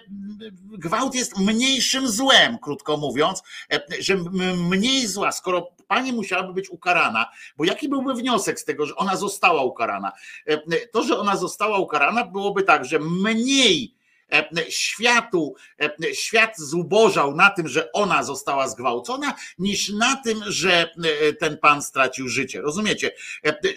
[0.71, 3.43] gwałt jest mniejszym złem, krótko mówiąc,
[3.73, 4.15] e, że
[4.57, 9.15] mniej zła, skoro pani musiałaby być ukarana, bo jaki byłby wniosek z tego, że ona
[9.15, 10.11] została ukarana?
[10.47, 13.95] E, to, że ona została ukarana, byłoby tak, że mniej
[14.31, 20.71] E, światu, e, świat zubożał na tym, że ona została zgwałcona, niż na tym, że
[20.81, 22.61] e, ten pan stracił życie.
[22.61, 23.11] Rozumiecie,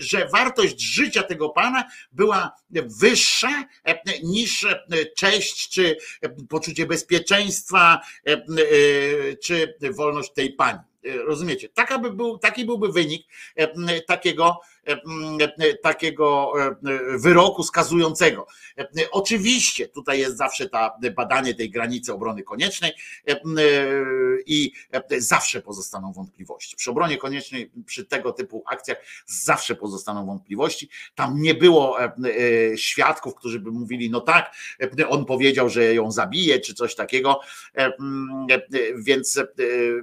[0.00, 2.52] że wartość życia tego pana była
[3.00, 3.64] wyższa
[4.22, 4.66] niż
[5.16, 5.96] cześć, czy
[6.48, 8.00] poczucie bezpieczeństwa,
[9.42, 10.78] czy wolność tej pani.
[11.26, 11.68] Rozumiecie?
[12.40, 13.26] Taki byłby wynik
[14.06, 14.60] takiego
[15.82, 16.52] takiego
[17.18, 18.46] wyroku skazującego.
[19.10, 22.92] Oczywiście tutaj jest zawsze ta badanie tej granicy obrony koniecznej
[24.46, 24.72] i
[25.18, 26.76] zawsze pozostaną wątpliwości.
[26.76, 30.88] Przy obronie koniecznej, przy tego typu akcjach zawsze pozostaną wątpliwości.
[31.14, 31.96] Tam nie było
[32.76, 34.54] świadków, którzy by mówili, no tak,
[35.08, 37.40] on powiedział, że ją zabije, czy coś takiego,
[38.96, 39.40] więc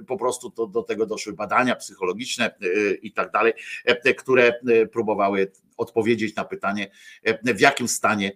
[0.06, 2.54] po prostu to, do tego doszły badania psychologiczne
[3.02, 3.52] i tak dalej,
[4.18, 4.52] które
[4.92, 6.90] próbowały odpowiedzieć na pytanie,
[7.42, 8.32] w jakim stanie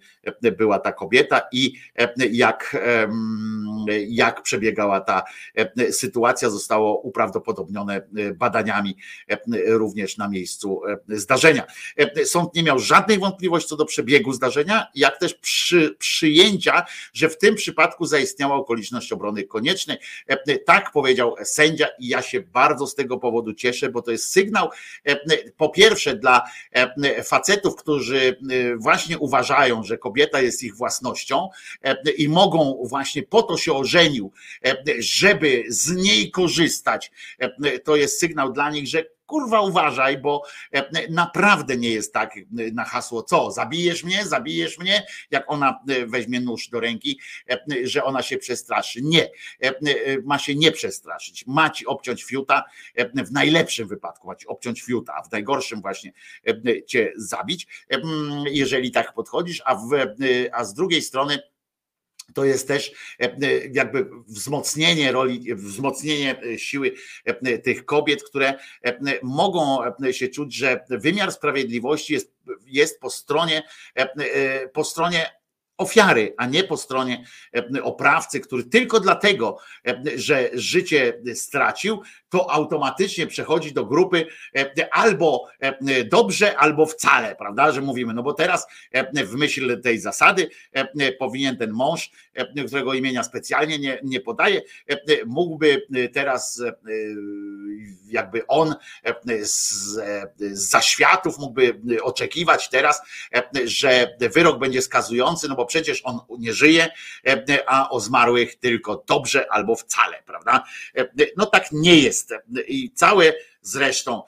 [0.59, 1.75] była ta kobieta i
[2.31, 2.77] jak,
[4.09, 5.23] jak przebiegała ta
[5.91, 6.51] sytuacja.
[6.51, 8.03] Zostało uprawdopodobnione
[8.35, 8.97] badaniami
[9.67, 11.67] również na miejscu zdarzenia.
[12.25, 17.39] Sąd nie miał żadnej wątpliwości co do przebiegu zdarzenia, jak też przy, przyjęcia, że w
[17.39, 19.99] tym przypadku zaistniała okoliczność obrony koniecznej.
[20.67, 24.71] Tak powiedział sędzia i ja się bardzo z tego powodu cieszę, bo to jest sygnał
[25.57, 26.43] po pierwsze dla
[27.27, 31.49] facetów, którzy y, właśnie uważają, że kobieta jest ich własnością
[31.83, 34.33] e, i mogą właśnie po to się ożenił,
[34.65, 40.43] e, żeby z niej korzystać, e, to jest sygnał dla nich, że kurwa uważaj, bo
[40.73, 45.81] e, naprawdę nie jest tak e, na hasło co, zabijesz mnie, zabijesz mnie, jak ona
[45.89, 47.21] e, weźmie nóż do ręki,
[47.83, 49.03] że ona się przestraszy.
[49.03, 49.31] Nie,
[50.25, 52.65] ma się nie przestraszyć, ma ci obciąć fiuta,
[53.15, 56.13] w najlepszym wypadku ma ci obciąć fiuta, a w najgorszym właśnie
[56.87, 57.67] cię zabić,
[58.47, 59.89] jeżeli tak podchodzisz, a, w,
[60.53, 61.39] a z drugiej strony
[62.35, 66.93] to jest też e, e, jakby wzmocnienie roli, wzmocnienie e, siły
[67.63, 68.55] tych kobiet, które
[69.23, 69.79] mogą
[70.13, 72.33] się czuć, że wymiar sprawiedliwości jest,
[72.67, 73.63] jest po stronie,
[74.73, 75.31] po stronie
[75.79, 77.25] ofiary, a nie po stronie
[77.55, 84.95] e, oprawcy, który tylko dlatego, e, że życie stracił, to automatycznie przechodzi do grupy e,
[84.95, 85.47] albo
[86.05, 88.67] dobrze, albo wcale, prawda, że mówimy, no bo teraz
[89.15, 90.51] w myśl tej zasady
[91.19, 92.11] powinien ten mąż,
[92.67, 94.63] którego imienia specjalnie nie, nie podaje,
[95.27, 96.63] mógłby teraz
[98.09, 98.75] jakby on
[99.41, 100.01] z,
[100.53, 103.03] zaświatów mógłby oczekiwać teraz,
[103.65, 106.89] że wyrok będzie skazujący, no bo przecież on nie żyje,
[107.67, 110.65] a o zmarłych tylko dobrze albo wcale, prawda?
[111.37, 112.35] No tak nie jest.
[112.69, 113.33] I całe
[113.67, 114.23] zresztą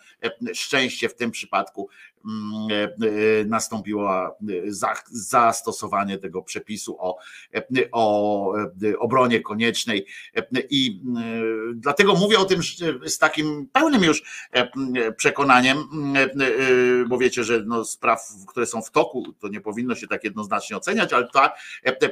[0.55, 2.08] szczęście w tym przypadku e, e,
[3.47, 4.33] nastąpiło e,
[5.11, 7.19] zastosowanie tego przepisu o,
[7.93, 8.55] o
[8.99, 10.07] obronie koniecznej.
[10.71, 11.01] I
[11.75, 12.61] dlatego mówię o tym
[13.07, 14.23] z takim pełnym już
[15.17, 15.79] przekonaniem,
[17.09, 20.77] bo wiecie, że no spraw, które są w toku, to nie powinno się tak jednoznacznie
[20.77, 21.53] oceniać, ale ta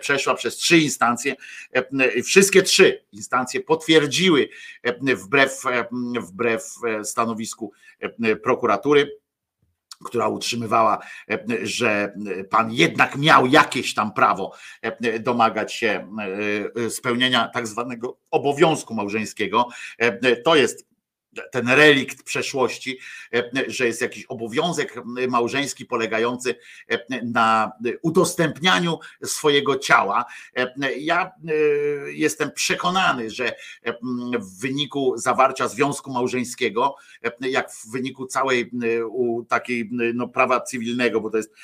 [0.00, 1.36] przeszła przez trzy instancje,
[2.24, 4.48] wszystkie trzy instancje potwierdziły
[5.02, 5.62] wbrew,
[6.20, 7.72] wbrew stanowisku
[8.42, 9.18] prokuratury,
[10.04, 10.98] która utrzymywała,
[11.62, 12.14] że
[12.50, 14.52] pan jednak miał jakieś tam prawo
[15.20, 16.08] domagać się
[16.88, 19.68] spełnienia tak zwanego obowiązku małżeńskiego.
[20.44, 20.86] To jest
[21.50, 22.98] ten relikt przeszłości,
[23.34, 24.94] e, że jest jakiś obowiązek
[25.28, 26.54] małżeński polegający
[26.88, 30.24] e, na udostępnianiu swojego ciała.
[30.56, 31.32] E, ja
[32.06, 33.52] jestem przekonany, że
[34.38, 36.96] w wyniku zawarcia związku małżeńskiego,
[37.40, 38.70] jak w wyniku całej
[39.48, 41.54] takiej no, prawa cywilnego, bo to jest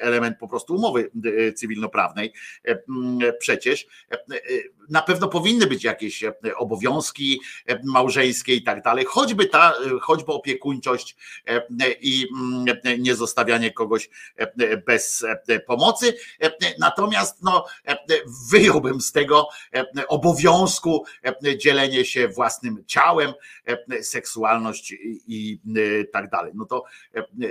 [0.00, 1.10] element po prostu umowy
[1.56, 2.32] cywilnoprawnej,
[3.38, 3.86] przecież
[4.88, 6.24] na pewno powinny być jakieś
[6.56, 7.40] obowiązki
[7.84, 11.16] małżeńskie i tak dalej choćby ta, choćby opiekuńczość
[11.48, 11.62] e,
[12.00, 16.14] i mm, nie zostawianie kogoś e, bez e, pomocy.
[16.78, 17.64] Natomiast no,
[18.50, 19.48] wyjąłbym z tego
[20.08, 21.04] obowiązku
[21.56, 23.32] dzielenie się własnym ciałem,
[24.02, 24.94] seksualność
[25.26, 25.60] i
[26.12, 26.52] tak dalej.
[26.54, 26.84] No to,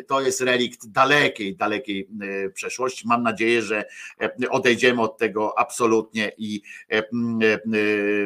[0.08, 2.08] to jest relikt dalekiej, dalekiej
[2.54, 3.08] przeszłości.
[3.08, 3.86] Mam nadzieję, że
[4.50, 6.62] odejdziemy od tego absolutnie i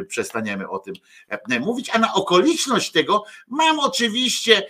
[0.07, 0.95] przestaniemy o tym
[1.59, 3.14] mówić, a na okoliczność tego
[3.47, 4.67] mam oczywiście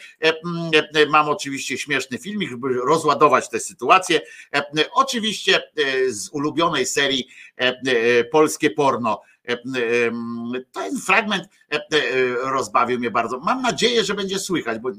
[1.09, 4.22] mam oczywiście śmieszny filmik, żeby rozładować tę sytuację.
[4.93, 5.64] Oczywiście
[6.07, 7.27] z ulubionej serii
[8.32, 9.22] polskie porno.
[10.72, 11.43] Ten fragment
[12.43, 13.40] rozbawił mnie bardzo.
[13.40, 14.90] Mam nadzieję, że będzie słychać, bo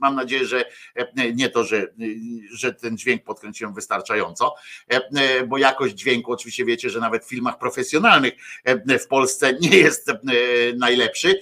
[0.00, 1.86] mam nadzieję, że e, nie to, że,
[2.52, 4.54] że ten dźwięk podkręciłem wystarczająco,
[4.88, 8.32] e, bo jakość dźwięku, oczywiście wiecie, że nawet w filmach profesjonalnych
[8.64, 10.12] e, w Polsce nie jest
[10.76, 11.40] najlepszy.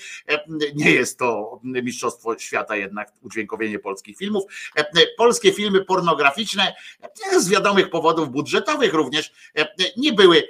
[0.74, 4.44] Nie jest to mistrzostwo świata jednak udźwiękowienie polskich filmów.
[5.16, 6.74] Polskie filmy pornograficzne
[7.39, 9.32] z wiadomych powodów budżetowych również
[9.97, 10.42] nie były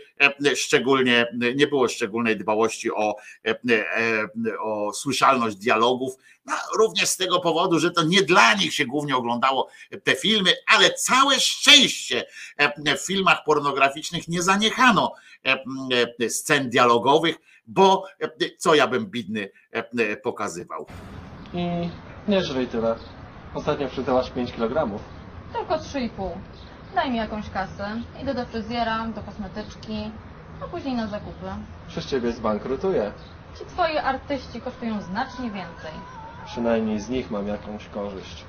[0.54, 3.16] szczególnie, nie było szczególnej dbałości o,
[4.60, 6.16] o słyszalność dialogów
[6.46, 9.68] no, również z tego powodu, że to nie dla nich się głównie oglądało
[10.04, 15.14] te filmy, ale całe szczęście e, w filmach pornograficznych nie zaniechano
[15.46, 15.64] e,
[16.20, 18.04] e, scen dialogowych, bo
[18.58, 19.50] co ja bym bidny
[20.22, 20.86] pokazywał.
[21.54, 21.88] I
[22.28, 22.96] nie żryj tyle.
[23.54, 25.00] Ostatnio przytyłaś 5 kg.
[25.52, 26.30] Tylko 3,5.
[26.94, 28.02] Daj mi jakąś kasę.
[28.22, 30.10] Idę do fryzjera, do kosmetyczki,
[30.62, 31.46] a później na zakupy.
[31.88, 33.12] Przez ciebie zbankrutuję.
[33.58, 35.92] Ci twoi artyści kosztują znacznie więcej.
[36.46, 38.44] Przynajmniej z nich mam jakąś korzyść.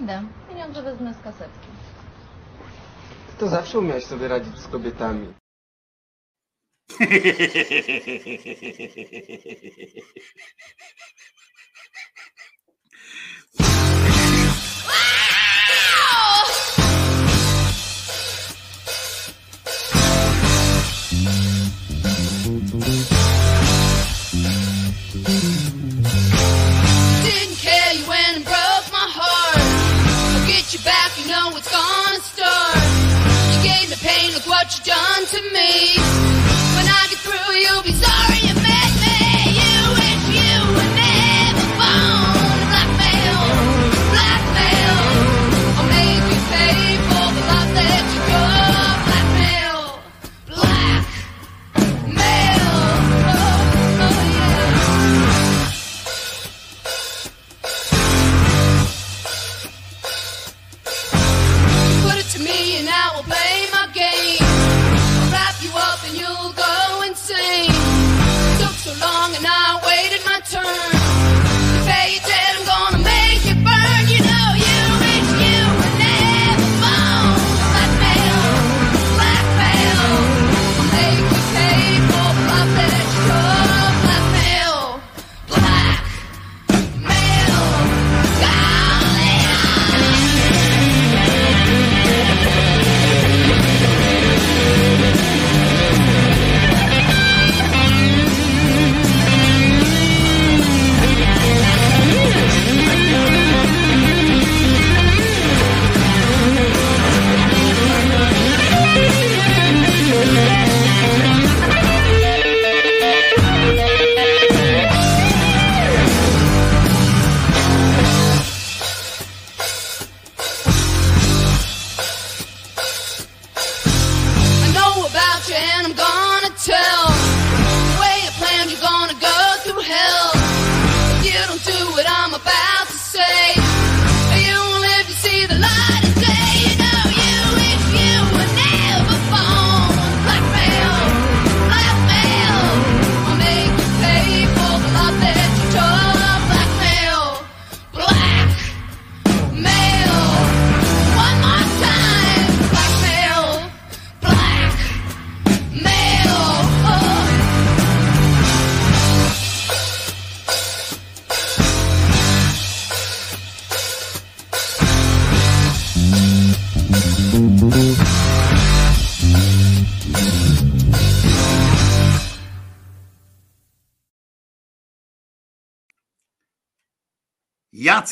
[0.00, 0.22] Idę.
[0.48, 1.68] Pieniądze wezmę z kasetki.
[3.38, 5.34] To zawsze umiałeś sobie radzić z kobietami.
[34.68, 35.96] what you done to me.
[36.76, 38.37] When I get through, you'll be sorry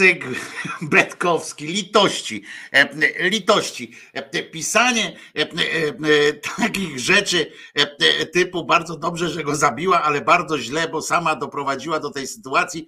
[0.00, 0.24] Jacek
[0.82, 2.42] Betkowski, litości,
[2.72, 3.92] e, litości.
[4.12, 7.52] E, Pisanie e, e, e, takich rzeczy
[8.32, 12.86] typu bardzo dobrze, że go zabiła, ale bardzo źle, bo sama doprowadziła do tej sytuacji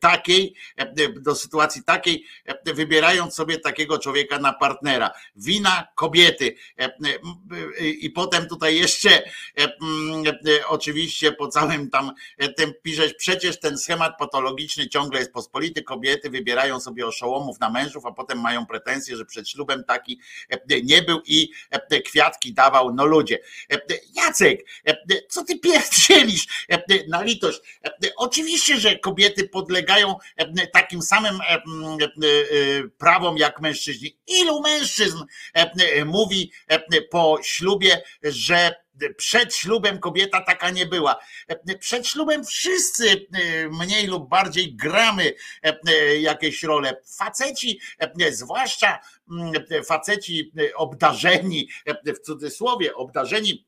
[0.00, 0.54] takiej,
[1.20, 2.24] do sytuacji takiej,
[2.64, 5.10] wybierając sobie takiego człowieka na partnera.
[5.36, 6.56] Wina kobiety.
[7.80, 9.22] I potem tutaj jeszcze
[10.68, 12.12] oczywiście po całym tam
[12.56, 18.06] tym piszesz, przecież ten schemat patologiczny ciągle jest pospolity, kobiety wybierają sobie oszołomów na mężów,
[18.06, 20.20] a potem mają pretensje, że przed ślubem taki
[20.50, 23.38] e, nie był i e, kwiatki dawał, no ludzie.
[23.72, 23.80] E,
[24.14, 24.60] Jacek,
[25.28, 26.66] co ty pierdzielisz
[27.08, 27.60] na litość?
[28.16, 30.16] Oczywiście, że kobiety podlegają
[30.72, 31.38] takim samym
[32.98, 34.18] prawom jak mężczyźni.
[34.26, 35.24] Ilu mężczyzn
[36.06, 36.52] mówi
[37.10, 38.83] po ślubie, że
[39.16, 41.16] przed ślubem kobieta taka nie była.
[41.78, 47.00] Przed ślubem wszyscy e, mniej lub bardziej gramy e, e, jakieś role.
[47.18, 47.80] Faceci,
[48.30, 48.98] zwłaszcza
[49.30, 49.52] mm,
[49.84, 51.68] faceci obdarzeni,
[52.06, 53.66] w cudzysłowie, obdarzeni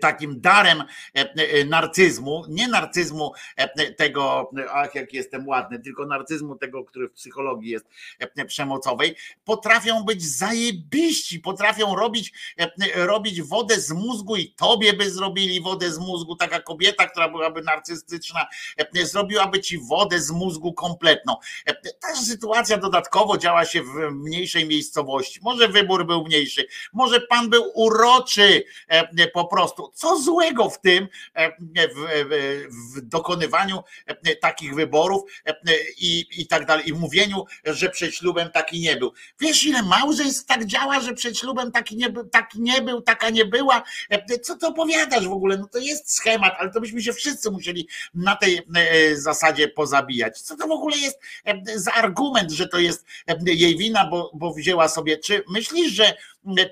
[0.00, 0.84] takim darem e,
[1.14, 7.12] e, narcyzmu, nie narcyzmu e, tego, ach jak jestem ładny, tylko narcyzmu tego, który w
[7.12, 7.86] psychologii jest
[8.18, 15.10] e, przemocowej, potrafią być zajebiści, potrafią robić, e, robić wodę z mózgu i tobie by
[15.10, 20.72] zrobili wodę z mózgu, taka kobieta, która byłaby narcystyczna, e, zrobiłaby ci wodę z mózgu
[20.72, 21.36] kompletną.
[21.66, 25.40] E, Ta sytuacja dodatkowo działa się w mniejszej miejscowości.
[25.42, 29.59] Może wybór był mniejszy, może pan był uroczy e, po prostu.
[29.94, 31.50] Co złego w tym, e,
[31.88, 31.94] w,
[32.30, 35.54] w, w dokonywaniu e, takich wyborów e,
[35.98, 39.12] i, i tak dalej, i mówieniu, że przed ślubem taki nie był.
[39.40, 43.44] Wiesz, ile małżeństw tak działa, że przed ślubem taki nie, taki nie był, taka nie
[43.44, 43.82] była?
[44.10, 45.58] E, Co to opowiadasz w ogóle?
[45.58, 50.40] No to jest schemat, ale to byśmy się wszyscy musieli na tej e, zasadzie pozabijać.
[50.40, 54.30] Co to w ogóle jest e, za argument, że to jest e, jej wina, bo,
[54.34, 55.18] bo wzięła sobie.
[55.18, 56.16] Czy myślisz, że e,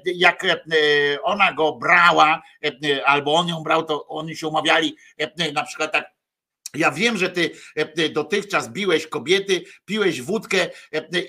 [0.05, 0.57] jak e,
[1.23, 5.93] ona go brała, e, albo on ją brał, to oni się umawiali e, na przykład
[5.93, 6.19] tak.
[6.75, 7.51] Ja wiem, że ty
[8.11, 10.71] dotychczas biłeś kobiety, piłeś wódkę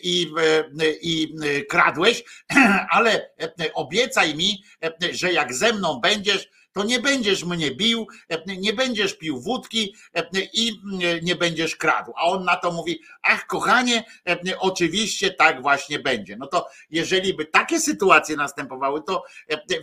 [0.04, 0.32] i,
[1.02, 1.36] i
[1.70, 2.24] kradłeś,
[2.92, 3.32] ale
[3.74, 4.64] obiecaj mi,
[5.12, 9.96] że jak ze mną będziesz, to nie będziesz mnie bił, e, nie będziesz pił wódki
[10.14, 12.14] e, i e, nie będziesz kradł.
[12.16, 14.04] A on na to mówi, ach kochanie,
[14.60, 16.38] oczywiście tak właśnie będzie.
[16.38, 19.24] No to jeżeli by takie sytuacje następowały, to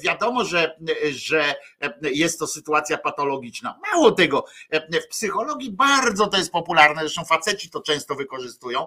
[0.04, 0.76] wiadomo, że,
[1.10, 1.54] że
[2.02, 3.78] jest to sytuacja patologiczna.
[3.92, 8.86] Mało tego, w psychologii bardzo to jest popularne, zresztą faceci to często wykorzystują.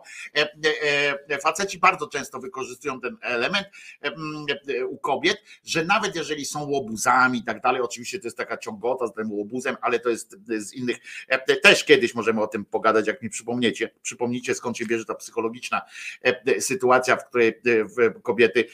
[1.41, 3.67] Faceci bardzo często wykorzystują ten element
[4.01, 8.37] m, e, u kobiet, że nawet jeżeli są łobuzami i tak dalej, oczywiście to jest
[8.37, 12.47] taka ciągota z tym łobuzem, ale to jest z innych, e, też kiedyś możemy o
[12.47, 15.81] tym pogadać, jak mi przypomniecie, przypomnicie skąd się bierze ta psychologiczna
[16.23, 18.65] e, sytuacja, w której e, kobiety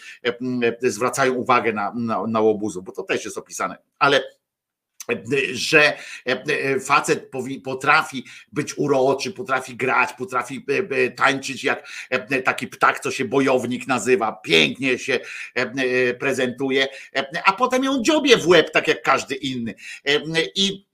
[0.82, 4.24] zwracają uwagę na, na, na łobuzu, bo to też jest opisane, ale
[5.54, 12.42] że e, facet powi- potrafi być uroczy, potrafi grać, potrafi e, e, tańczyć jak e,
[12.42, 18.02] taki ptak, co się bojownik nazywa, pięknie się e, e, prezentuje, e, a potem ją
[18.02, 19.76] dziobie w łeb, tak jak każdy inny.
[20.06, 20.22] E,
[20.56, 20.86] I,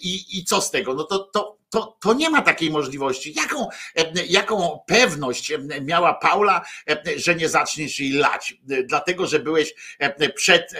[0.00, 0.94] i, i co z tego?
[0.94, 3.34] No to, to, to, to nie ma takiej możliwości.
[3.34, 8.54] Jaką, e, jaką pewność e, miała Paula, e, że nie zaczniesz jej lać?
[8.84, 9.74] Dlatego, że byłeś
[10.34, 10.72] przed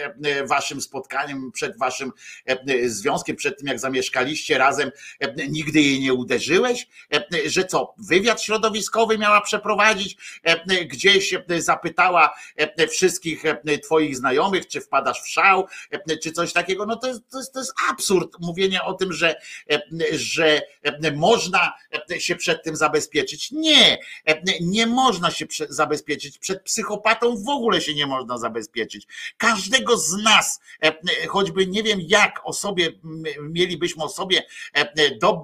[0.45, 2.11] waszym spotkaniem, przed waszym
[2.85, 4.91] związkiem, przed tym jak zamieszkaliście razem,
[5.49, 6.87] nigdy jej nie uderzyłeś?
[7.45, 10.17] Że co, wywiad środowiskowy miała przeprowadzić?
[10.85, 12.33] Gdzieś zapytała
[12.89, 13.43] wszystkich
[13.83, 15.67] twoich znajomych, czy wpadasz w szał,
[16.23, 16.85] czy coś takiego?
[16.85, 19.35] No to jest, to jest, to jest absurd mówienia o tym, że,
[20.11, 20.61] że
[21.15, 21.73] można
[22.11, 23.51] e, się przed tym zabezpieczyć.
[23.51, 26.37] Nie, e, nie można się zabezpieczyć.
[26.37, 29.07] Przed psychopatą w ogóle się nie można zabezpieczyć.
[29.37, 32.89] Każdego z nas, e, choćby nie wiem jak o sobie,
[33.41, 34.93] mielibyśmy o sobie e,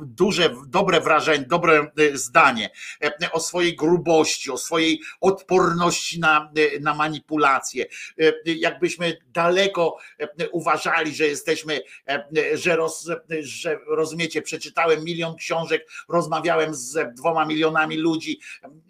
[0.02, 2.70] duże, dobre wrażenie, dobre e, zdanie
[3.04, 7.86] e, o swojej grubości, o swojej odporności na, e, na manipulacje.
[8.20, 13.10] E, Jakbyśmy daleko e, uważali, że jesteśmy, e, że, roz,
[13.40, 18.40] że rozumiecie, przeczytałem milion książek, rozmawiałem z dwoma milionami ludzi,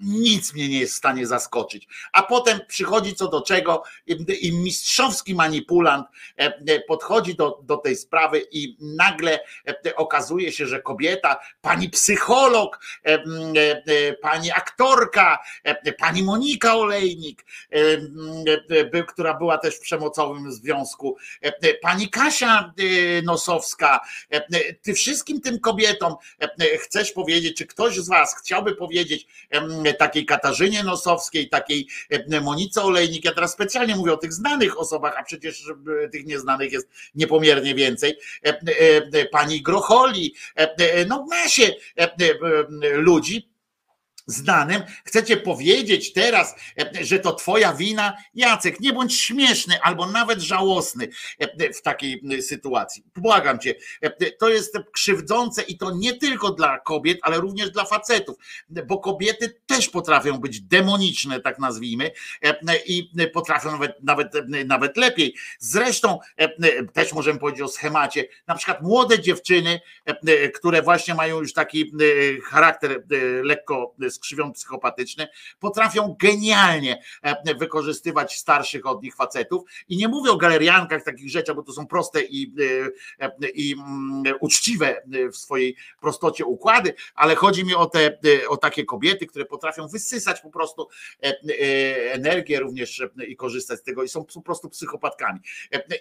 [0.02, 1.88] nic mnie nie jest w stanie zaskoczyć.
[2.14, 7.96] A potem przychodzi co do czego i, mistrzowski manipulant e, e, podchodzi do, do tej
[7.96, 12.80] sprawy i nagle e, okazuje się, że kobieta, pani psycholog,
[14.22, 15.40] pani aktorka,
[16.00, 17.46] pani Monika Olejnik,
[19.08, 21.18] która była też w przemocowym związku,
[21.82, 22.74] pani Kasia
[23.24, 24.00] Nosowska,
[24.82, 26.16] ty wszystkim tym kobietom
[26.80, 29.28] chcesz powiedzieć, czy ktoś z was chciałby powiedzieć
[29.98, 31.88] takiej Katarzynie Nosowskiej, takiej
[32.42, 35.64] Monice Olejnik, ja teraz specjalnie mówię o tych znanych osobach, a przecież
[36.12, 38.18] tych nieznanych jest niepomiernie więcej,
[39.32, 40.36] pani Grocholi,
[41.08, 41.74] no masie
[42.82, 43.49] ludzi,
[44.30, 50.40] znanym, chcecie powiedzieć teraz, e, że to twoja wina, Jacek, nie bądź śmieszny albo nawet
[50.40, 51.08] żałosny
[51.40, 53.04] e, w takiej sytuacji.
[53.16, 57.86] Błagam cię, e, to jest krzywdzące i to nie tylko dla kobiet, ale również dla
[57.86, 58.36] facetów,
[58.70, 62.12] bo kobiety też potrafią być demoniczne, tak nazwijmy,
[62.86, 64.34] i potrafią nawet, nawet,
[64.66, 65.36] nawet lepiej.
[65.60, 66.20] Zresztą
[66.94, 69.80] też możemy powiedzieć o schemacie, na przykład młode dziewczyny,
[70.56, 71.92] które właśnie mają już taki
[72.44, 73.04] charakter
[73.44, 75.28] lekko skrzywion psychopatyczny,
[75.60, 79.62] potrafią genialnie e, wykorzystywać starszych od nich facetów.
[79.90, 82.56] I nie mówię o galeriankach, takich rzeczach, bo to są proste i,
[83.20, 85.02] e, e, i mm, uczciwe
[85.34, 90.42] w swojej prostocie układy, ale chodzi mi o te o takie kobiety, które potrafią wysysać
[90.42, 90.88] po prostu
[92.12, 95.40] energię również i korzystać z tego i są po prostu psychopatkami.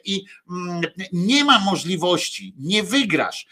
[0.04, 0.82] I mm,
[1.12, 3.46] nie ma możliwości, nie wygrasz,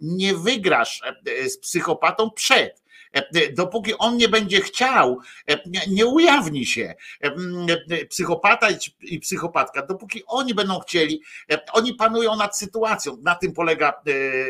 [0.00, 1.02] nie wygrasz
[1.48, 2.85] z psychopatą przed
[3.52, 5.18] dopóki on nie będzie chciał,
[5.50, 5.58] e,
[5.90, 8.68] nie ujawni się e, psychopata
[9.02, 11.22] i psychopatka, dopóki oni będą chcieli,
[11.72, 13.16] oni panują nad sytuacją.
[13.22, 14.02] Na tym polega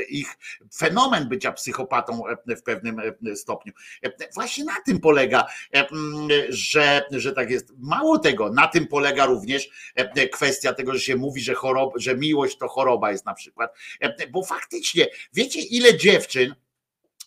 [0.08, 0.38] ich
[0.76, 3.00] fenomen bycia psychopatą w pewnym
[3.34, 3.72] stopniu.
[4.34, 5.46] Właśnie na tym polega,
[6.48, 7.72] że, że tak jest.
[7.78, 9.68] Mało tego, na tym polega również
[10.32, 13.74] kwestia tego, że się mówi, że, choroba, że miłość to choroba jest na przykład.
[14.30, 16.54] Bo faktycznie, wiecie ile dziewczyn,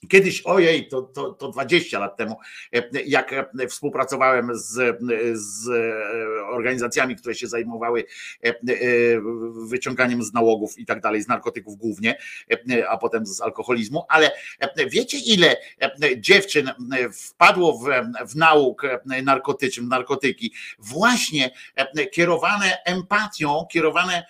[0.07, 2.37] Kiedyś, ojej, to, to, to 20 lat temu,
[3.05, 4.99] jak współpracowałem z,
[5.33, 5.69] z
[6.51, 8.05] organizacjami, które się zajmowały
[9.67, 12.17] wyciąganiem z nałogów i tak dalej, z narkotyków głównie,
[12.89, 14.31] a potem z alkoholizmu, ale
[14.89, 15.55] wiecie, ile
[16.17, 16.71] dziewczyn
[17.13, 17.85] wpadło w,
[18.29, 18.81] w nauk
[19.23, 21.51] narkotyczny, narkotyki, właśnie
[22.11, 24.25] kierowane empatią, kierowane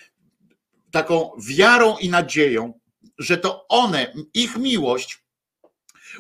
[0.92, 2.74] taką wiarą i nadzieją,
[3.18, 5.29] że to one, ich miłość,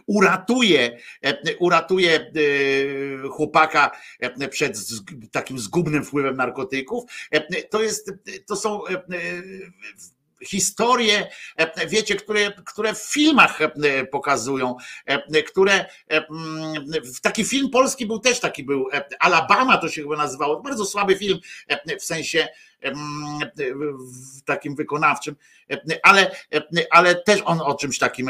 [0.07, 4.77] uratuje, e, uratuje e, chłopaka e, przed
[5.31, 7.03] takim zgubnym wpływem narkotyków.
[7.69, 8.11] To, jest,
[8.47, 8.81] to są
[10.43, 11.27] historie,
[11.87, 13.59] wiecie, które, które w filmach
[14.11, 14.75] pokazują,
[15.47, 15.85] które
[17.21, 21.39] taki film polski był też taki był, Alabama to się chyba nazywało, bardzo słaby film
[21.99, 22.47] w sensie
[22.81, 25.35] w takim wykonawczym,
[26.03, 26.35] ale,
[26.91, 28.29] ale też on o czymś takim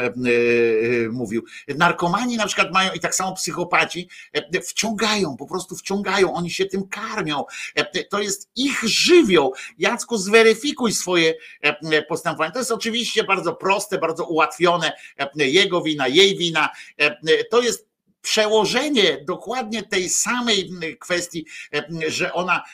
[1.10, 1.44] mówił.
[1.68, 4.08] Narkomani na przykład mają i tak samo psychopaci
[4.68, 7.44] wciągają, po prostu wciągają, oni się tym karmią.
[8.10, 9.54] To jest ich żywioł.
[9.78, 11.34] Jacku, zweryfikuj swoje
[12.08, 12.52] postępowanie.
[12.52, 14.92] To jest oczywiście bardzo proste, bardzo ułatwione.
[15.36, 16.68] Jego wina, jej wina.
[17.50, 17.90] To jest
[18.22, 20.70] przełożenie dokładnie tej samej
[21.00, 21.46] kwestii,
[22.08, 22.64] że ona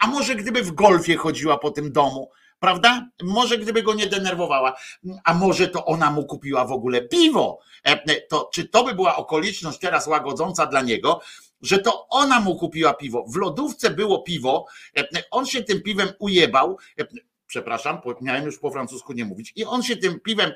[0.00, 2.30] a może gdyby w golfie chodziła po tym domu,
[2.62, 3.08] prawda?
[3.22, 4.76] Może gdyby go nie denerwowała,
[5.24, 7.58] a może to ona mu kupiła w ogóle piwo.
[7.84, 11.20] E, to, czy to by była okoliczność teraz łagodząca dla niego,
[11.62, 13.24] że to ona mu kupiła piwo.
[13.28, 16.78] W lodówce było piwo, e, on się tym piwem ujebał.
[16.98, 17.06] E,
[17.46, 19.52] przepraszam, miałem już po francusku nie mówić.
[19.56, 20.52] I on się tym piwem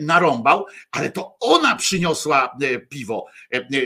[0.00, 2.56] narąbał, ale to ona przyniosła
[2.88, 3.26] piwo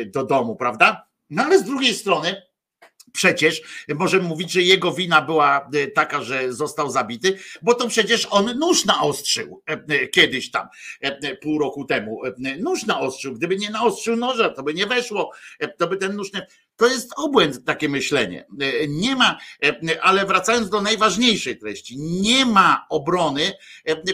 [0.07, 1.07] do domu, prawda?
[1.31, 2.42] No ale z drugiej strony,
[3.12, 3.62] Przecież
[3.94, 8.58] możemy mówić, że jego wina była e, taka, że został zabity, bo to przecież on
[8.58, 10.68] nóż naostrzył e, e, kiedyś tam,
[11.42, 12.23] pół roku temu.
[12.58, 13.34] Nóż naostrzył.
[13.34, 15.31] Gdyby nie naostrzył noża, to by nie weszło,
[15.78, 16.47] to by ten nóż nie.
[16.83, 18.47] To jest obłęd takie myślenie.
[18.89, 19.39] Nie ma,
[20.01, 23.52] ale wracając do najważniejszej treści, nie ma obrony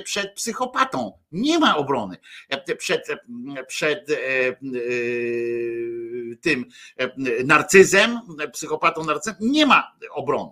[0.05, 1.13] przed psychopatą.
[1.33, 2.17] Nie ma obrony
[2.79, 3.07] przed,
[3.67, 4.07] przed
[6.41, 6.65] tym
[7.45, 8.21] narcyzem,
[8.53, 9.37] psychopatą narcyzem.
[9.41, 10.51] Nie ma obrony.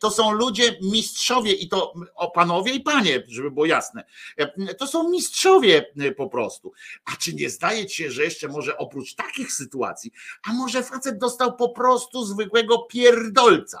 [0.00, 4.04] To są ludzie mistrzowie i to o panowie i panie, żeby było jasne.
[4.78, 6.72] To są mistrzowie po prostu.
[7.04, 10.12] A czy nie zdaje ci się, że jeszcze może oprócz takich sytuacji,
[10.48, 13.80] a może facet dostał po prostu zwykłego pierdolca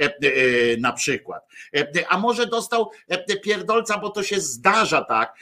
[0.00, 1.46] e, e, na przykład.
[1.76, 2.90] E, a może dostał
[3.42, 5.34] pierdolca, bo to się zdarza tak,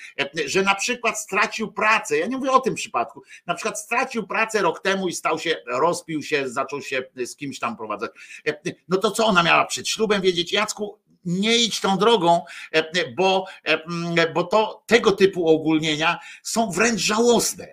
[0.47, 2.19] że na przykład stracił pracę.
[2.19, 3.23] Ja nie mówię o tym przypadku.
[3.47, 7.59] Na przykład stracił pracę rok temu i stał się, rozpił się, zaczął się z kimś
[7.59, 8.11] tam prowadzać.
[8.89, 10.53] No to co ona miała przed ślubem wiedzieć?
[10.53, 12.45] Jacku, nie idź tą drogą,
[13.17, 13.47] bo,
[14.35, 17.69] bo to tego typu ogólnienia są wręcz żałosne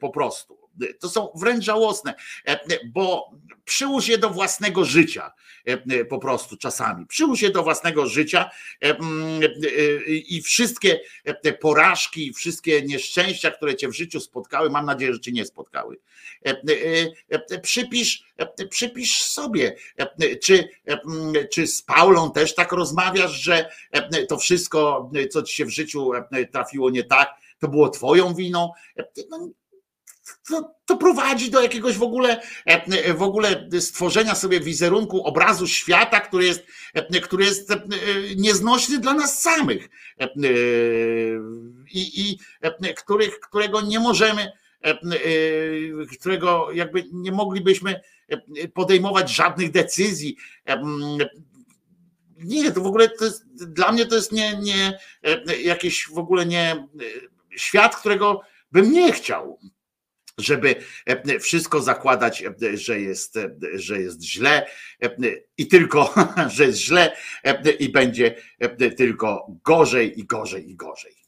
[0.00, 0.59] po prostu.
[1.00, 2.14] To są wręcz żałosne,
[2.84, 3.30] bo
[3.64, 5.32] przyłóż je do własnego życia
[6.08, 7.06] po prostu czasami.
[7.06, 8.50] Przyłóż je do własnego życia
[10.06, 11.00] i wszystkie
[11.60, 15.98] porażki, wszystkie nieszczęścia, które cię w życiu spotkały, mam nadzieję, że cię nie spotkały.
[17.62, 18.24] Przypisz,
[18.70, 19.76] przypisz sobie,
[20.42, 20.68] czy,
[21.52, 23.70] czy z Paulą też tak rozmawiasz, że
[24.28, 26.10] to wszystko, co ci się w życiu
[26.52, 28.72] trafiło nie tak, to było twoją winą.
[29.30, 29.48] No,
[30.48, 32.40] to, to, prowadzi do jakiegoś w ogóle,
[33.14, 36.66] w ogóle stworzenia sobie wizerunku, obrazu świata, który jest,
[37.22, 37.72] który jest
[38.36, 39.88] nieznośny dla nas samych
[41.92, 42.38] i, i
[42.96, 44.52] których, którego nie możemy,
[46.18, 48.00] którego jakby nie moglibyśmy
[48.74, 50.36] podejmować żadnych decyzji.
[52.38, 54.98] Nie, to w ogóle to jest, dla mnie to jest nie, nie
[55.62, 56.88] jakiś w ogóle nie
[57.56, 58.40] świat, którego
[58.72, 59.58] bym nie chciał
[60.40, 60.76] żeby
[61.40, 62.44] wszystko zakładać,
[62.74, 63.38] że jest,
[63.74, 64.66] że jest źle
[65.58, 66.14] i tylko,
[66.54, 67.16] że jest źle
[67.78, 68.34] i będzie
[68.96, 71.20] tylko gorzej i gorzej i gorzej.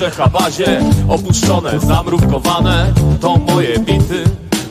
[0.00, 4.24] Chaszcze, habazie Opuszczone, zamrówkowane To moje bity.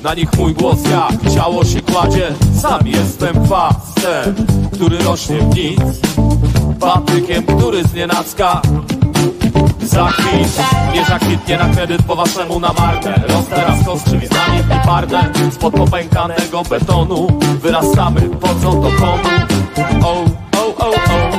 [0.04, 2.28] Na nich mój głos jak ciało się kładzie.
[2.62, 4.36] Sam jestem kwasem
[4.74, 5.82] Który rośnie w nic.
[6.80, 8.62] Patykiem, który z nienacka
[9.82, 10.60] Zakwit,
[10.94, 13.14] nie zakwitnie na kredyt po waszemu na markę.
[13.28, 15.20] Roztera z kostrzywiznami i pardę.
[15.52, 17.28] Spod popękanego betonu
[17.62, 19.30] Wyrastamy, po co to komu?
[20.04, 20.26] O,
[20.58, 21.30] o, o, o.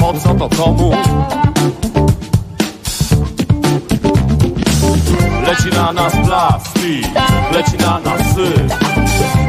[0.00, 0.92] Po co to komu?
[5.60, 7.06] Leci na nas plastik,
[7.52, 8.72] leci na nas syf.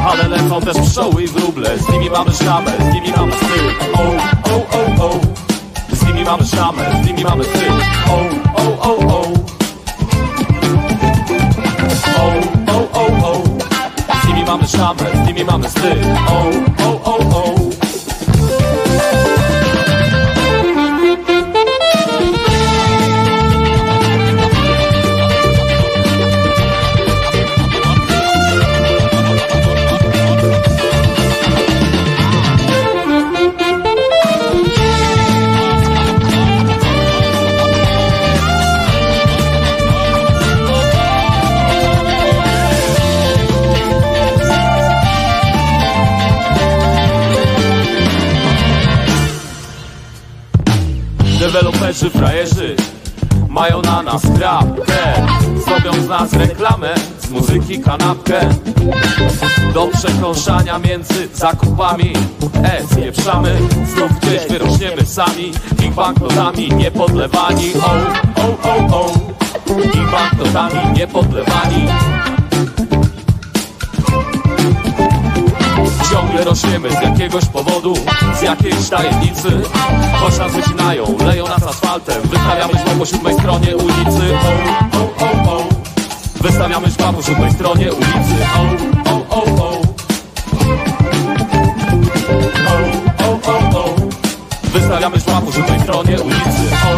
[0.05, 4.01] Ale lecą też pszczoły i wróble Z nimi mamy szamę, z nimi mamy styk O,
[4.49, 5.19] o, o, o.
[5.91, 7.71] Z nimi mamy szamę, z nimi mamy styk
[8.09, 8.17] O,
[8.61, 9.21] o, o, o.
[12.17, 12.33] O,
[12.73, 13.41] o, o, o.
[14.23, 16.43] Z nimi mamy szamę, z nimi mamy styk O,
[16.83, 17.60] o, o, o
[52.01, 52.75] Deweloperzy, frajerzy
[53.49, 55.27] mają na nas krapkę
[55.65, 58.49] Zrobią z nas reklamę, z muzyki kanapkę.
[59.73, 62.13] Do przekąszania między zakupami
[62.63, 63.57] E, spieprzamy,
[63.95, 65.51] znów gdzieś wyrośniemy sami.
[65.83, 67.73] Ich banknotami niepodlewani.
[67.75, 67.91] O,
[68.41, 69.11] o, o, o.
[69.83, 71.87] Ich banknotami niepodlewani
[76.11, 77.93] Ciągle rośniemy z jakiegoś powodu,
[78.39, 79.61] z jakiejś tajemnicy.
[80.13, 82.21] Choć nas wycinają, leją nas asfaltem.
[82.21, 84.37] Wystawiamy żło po siódmej stronie ulicy.
[84.93, 85.63] O, o, o, o.
[86.41, 88.35] Wystawiamy żła po siódmej stronie ulicy.
[88.55, 89.81] O, o, o, o.
[92.67, 93.95] O, o, o, o.
[94.63, 96.90] Wystawiamy żła po siódmej stronie ulicy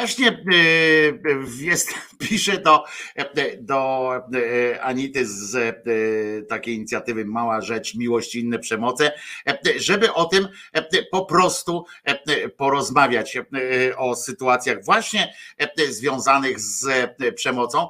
[0.00, 0.34] Właśnie e,
[1.60, 1.94] jest,
[2.28, 2.84] piszę do,
[3.60, 4.10] do
[4.80, 5.76] Anity z
[6.48, 9.12] takiej inicjatywy Mała Rzecz, Miłość i inne przemoce,
[9.76, 10.48] żeby o tym
[11.10, 11.84] po prostu
[12.60, 13.38] porozmawiać
[13.96, 15.34] o sytuacjach właśnie
[15.88, 17.88] związanych z przemocą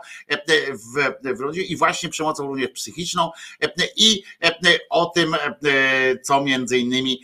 [1.25, 3.31] w, rodzinie i właśnie przemocą również psychiczną
[3.97, 4.23] i
[4.91, 5.37] o tym,
[6.23, 7.23] co między innymi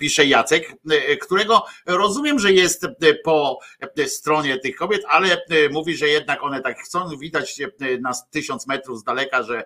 [0.00, 0.72] pisze Jacek,
[1.20, 2.86] którego rozumiem, że jest
[3.24, 3.58] po
[4.06, 7.60] stronie tych kobiet, ale mówi, że jednak one tak chcą, widać
[8.00, 9.64] na tysiąc metrów z daleka, że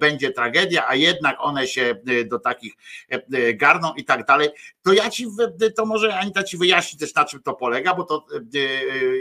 [0.00, 2.72] będzie tragedia, a jednak one się do takich
[3.54, 4.48] garną i tak dalej.
[4.82, 5.26] To ja ci,
[5.76, 8.26] to może Anita ci wyjaśni też na czym to polega, bo to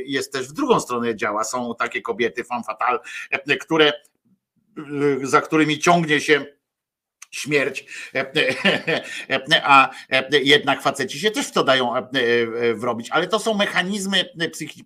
[0.05, 1.43] jest też w drugą stronę działa.
[1.43, 2.99] Są takie kobiety femme fatale,
[3.59, 3.93] które
[5.23, 6.45] za którymi ciągnie się
[7.31, 7.85] śmierć,
[9.63, 9.89] a
[10.43, 11.93] jednak faceci się też w to dają
[12.75, 14.25] wrobić, ale to są mechanizmy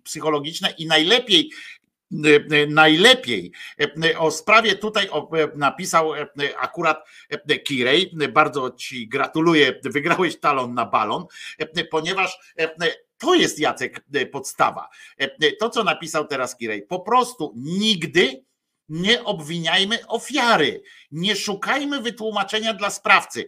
[0.04, 1.50] psychologiczne i najlepiej
[2.68, 3.52] najlepiej
[4.18, 5.08] o sprawie tutaj
[5.56, 6.12] napisał
[6.58, 7.08] akurat
[7.64, 8.12] Kirej.
[8.32, 11.24] Bardzo ci gratuluję, wygrałeś talon na balon,
[11.90, 12.38] ponieważ
[13.18, 14.88] To jest Jacek e, podstawa.
[15.20, 18.44] E, e, To, co napisał teraz Kirej, po prostu nigdy
[18.88, 23.46] nie obwiniajmy ofiary, nie szukajmy wytłumaczenia dla sprawcy,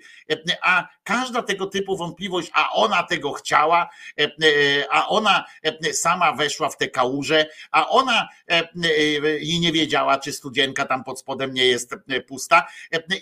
[0.63, 3.89] a każda tego typu wątpliwość, a ona tego chciała,
[4.91, 5.45] a ona
[5.93, 8.29] sama weszła w tę kałużę, a ona
[9.41, 11.95] i nie wiedziała, czy studzienka tam pod spodem nie jest
[12.29, 12.67] pusta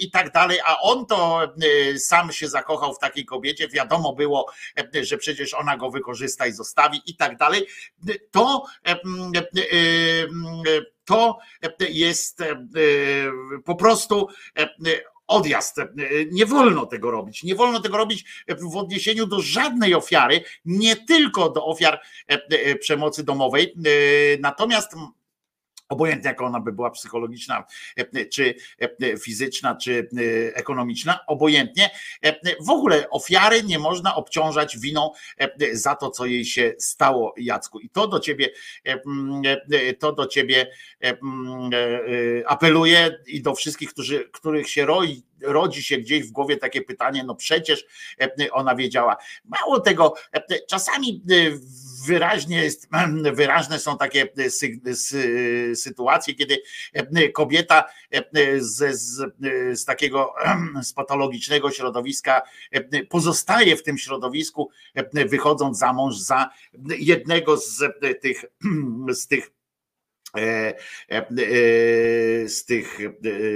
[0.00, 1.40] i tak dalej, a on to
[1.98, 4.52] sam się zakochał w takiej kobiecie, wiadomo było,
[5.02, 7.66] że przecież ona go wykorzysta i zostawi i tak dalej,
[8.30, 8.64] to
[11.04, 11.38] to
[11.80, 12.66] jest e,
[13.64, 14.68] po prostu e,
[15.26, 15.78] odjazd.
[15.78, 15.88] E,
[16.30, 17.42] Nie wolno tego robić.
[17.42, 22.00] Nie wolno tego robić w odniesieniu do żadnej ofiary, nie tylko do ofiar
[22.80, 23.74] przemocy domowej.
[24.40, 24.92] Natomiast
[25.88, 27.64] obojętnie jaka ona by była psychologiczna,
[28.32, 28.54] czy
[29.20, 30.08] fizyczna, czy
[30.54, 31.90] ekonomiczna, obojętnie.
[32.60, 35.10] W ogóle ofiary nie można obciążać winą
[35.72, 37.80] za to, co jej się stało, Jacku.
[37.80, 38.50] I to do ciebie,
[39.98, 40.70] to do ciebie
[42.46, 47.24] apeluję i do wszystkich, którzy, których się roi, rodzi się gdzieś w głowie takie pytanie,
[47.24, 47.86] no przecież
[48.52, 49.16] ona wiedziała.
[49.44, 50.14] Mało tego,
[50.68, 51.22] czasami
[52.06, 52.88] wyraźnie jest,
[53.34, 56.62] wyraźne są takie sy- sy- sytuacje, kiedy
[57.32, 57.84] kobieta
[58.58, 59.32] z, z,
[59.80, 60.34] z takiego
[60.82, 62.42] z patologicznego środowiska
[63.08, 64.70] pozostaje w tym środowisku,
[65.12, 66.50] wychodząc za mąż za
[66.98, 67.82] jednego z
[68.20, 68.44] tych,
[69.20, 69.53] z tych e, e, e,
[72.48, 73.08] z tych e,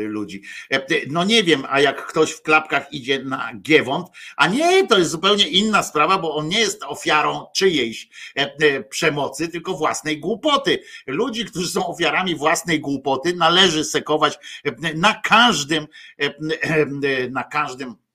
[0.07, 0.43] ludzi.
[0.71, 4.99] E, No nie wiem, a jak ktoś w klapkach idzie na Giewont, a nie, to
[4.99, 10.21] jest zupełnie inna sprawa, bo on nie jest ofiarą czyjejś e, e, przemocy, tylko własnej
[10.21, 10.83] głupoty.
[11.07, 15.87] Ludzi, którzy są ofiarami własnej głupoty, należy sekować e, na każdym,
[16.23, 16.87] e, e,
[17.31, 18.08] na każdym e, e, e,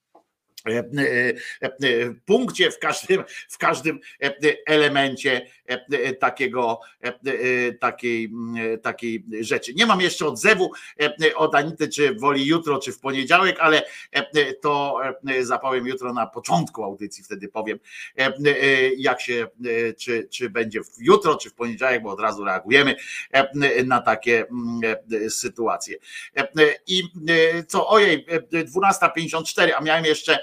[2.26, 4.34] punkcie, w każdym, w każdym e,
[4.66, 9.74] elemencie e, e, takiego, e, e, takiej, mm, takiej rzeczy.
[9.74, 13.86] Nie mam jeszcze odzewu e, e, od Anity, czy woli jutro, czy w poniedziałek, ale
[13.86, 13.86] e,
[14.16, 17.80] e, to e, zapowiem jutro na początku audycji, wtedy powiem,
[18.18, 22.46] e, e, jak się, e, czy, czy będzie jutro, czy w poniedziałek, bo od razu
[22.46, 22.96] reagujemy
[23.32, 25.98] e, na takie mm, e, sytuacje.
[26.38, 26.48] E,
[26.88, 30.40] I e, co, ojej, e, 12.54, a miałem jeszcze e,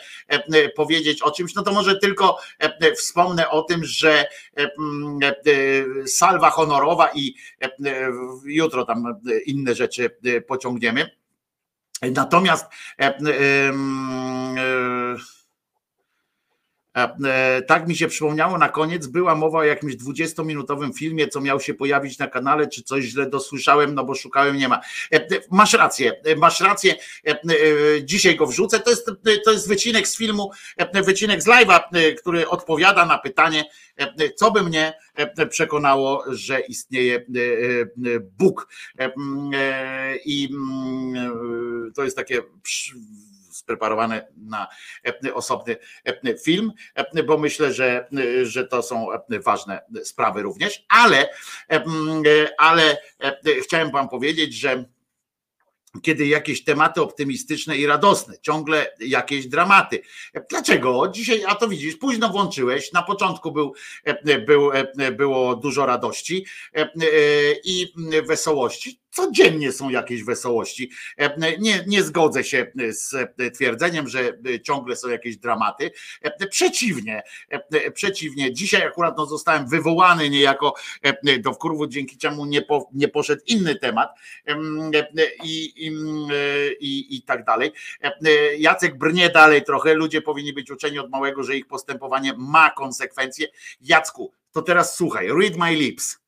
[0.76, 4.68] powiedzieć o czymś, no to może tylko e, wspomnę o tym, że e, e,
[6.06, 7.70] salwa honorowa i e,
[8.44, 11.10] jutro tam inne rzeczy e, pociągniemy.
[12.02, 12.66] Natomiast
[12.98, 13.72] e, e, e,
[14.58, 15.39] E,
[17.66, 21.74] Tak mi się przypomniało, na koniec była mowa o jakimś 20-minutowym filmie, co miał się
[21.74, 24.80] pojawić na kanale, czy coś źle dosłyszałem, no bo szukałem, nie ma.
[25.12, 26.94] E, Masz rację, e, masz rację,
[27.26, 29.10] e, e, dzisiaj go wrzucę, to jest,
[29.44, 33.64] to jest wycinek z filmu, e, wycinek z live'a, e, który odpowiada na pytanie,
[33.96, 38.68] e, co by mnie e, przekonało, że istnieje e, e, Bóg.
[38.98, 39.12] E,
[39.54, 40.48] e, I
[41.94, 42.42] to jest takie
[43.50, 44.68] spreparowane na
[45.26, 48.08] e, osobny e, film, e, bo myślę, że,
[48.42, 49.06] że to są
[49.44, 51.28] ważne sprawy również, ale,
[52.58, 52.96] ale
[53.62, 54.84] chciałem wam powiedzieć, że
[56.02, 60.02] kiedy jakieś tematy optymistyczne i radosne, ciągle jakieś dramaty.
[60.50, 61.08] Dlaczego?
[61.08, 63.74] Dzisiaj, a to widzisz, późno włączyłeś, na początku był,
[64.46, 64.70] był,
[65.12, 66.46] było dużo radości
[67.64, 67.92] i
[68.26, 68.99] wesołości.
[69.10, 70.90] Codziennie są jakieś wesołości.
[71.58, 73.14] Nie, nie zgodzę się z
[73.54, 75.90] twierdzeniem, że ciągle są jakieś dramaty.
[76.50, 77.22] Przeciwnie,
[77.94, 78.52] przeciwnie.
[78.52, 80.74] Dzisiaj akurat no, zostałem wywołany niejako
[81.40, 84.10] do wkurwu, dzięki czemu nie, po, nie poszedł inny temat
[85.44, 85.92] i, i,
[86.80, 87.72] i, i tak dalej.
[88.58, 89.94] Jacek brnie dalej trochę.
[89.94, 93.46] Ludzie powinni być uczeni od małego, że ich postępowanie ma konsekwencje.
[93.80, 96.18] Jacku, to teraz słuchaj, read my lips.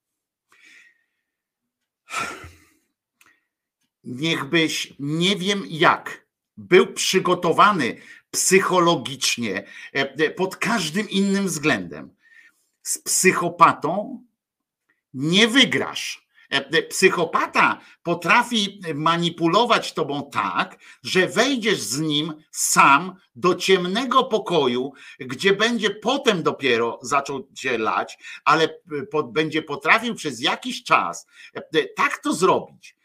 [4.05, 7.97] Niechbyś nie wiem jak był przygotowany
[8.31, 12.15] psychologicznie e, pod każdym innym względem.
[12.83, 14.25] Z psychopatą
[15.15, 16.27] nie wygrasz.
[16.53, 25.53] E, Psychopata potrafi manipulować tobą tak, że wejdziesz z nim sam do ciemnego pokoju, gdzie
[25.53, 28.81] będzie potem dopiero zaczął cię lać, ale
[29.33, 33.02] będzie potrafił przez jakiś czas e, tak to zrobić, e,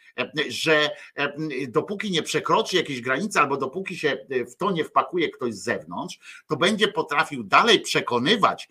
[0.50, 1.34] że e,
[1.68, 6.20] dopóki nie przekroczy jakiejś granicy, albo dopóki się w to nie wpakuje ktoś z zewnątrz,
[6.48, 8.70] to będzie potrafił dalej przekonywać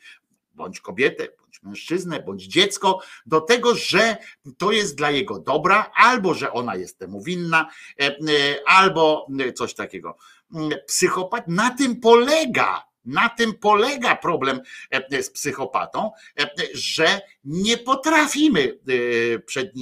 [0.57, 4.17] bądź kobietę, bądź mężczyznę, bądź dziecko do tego, że
[4.59, 8.19] to jest dla jego dobra, albo że ona jest temu winna, e, e,
[8.67, 10.17] albo coś takiego.
[10.87, 12.85] Psychopat na tym polega.
[13.07, 14.61] Na tym polega problem
[14.91, 16.11] e, z psychopatą,
[16.41, 18.79] e, że nie potrafimy
[19.35, 19.73] e, przed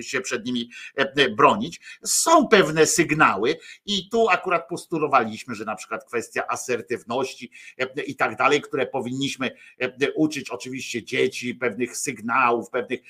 [0.00, 1.80] się przed nimi e, bronić.
[2.04, 3.56] Są pewne sygnały
[3.86, 9.50] i tu akurat postulowaliśmy, że na przykład kwestia asertywności e, i tak dalej, które powinniśmy
[9.80, 13.00] e, uczyć oczywiście dzieci pewnych sygnałów, pewnych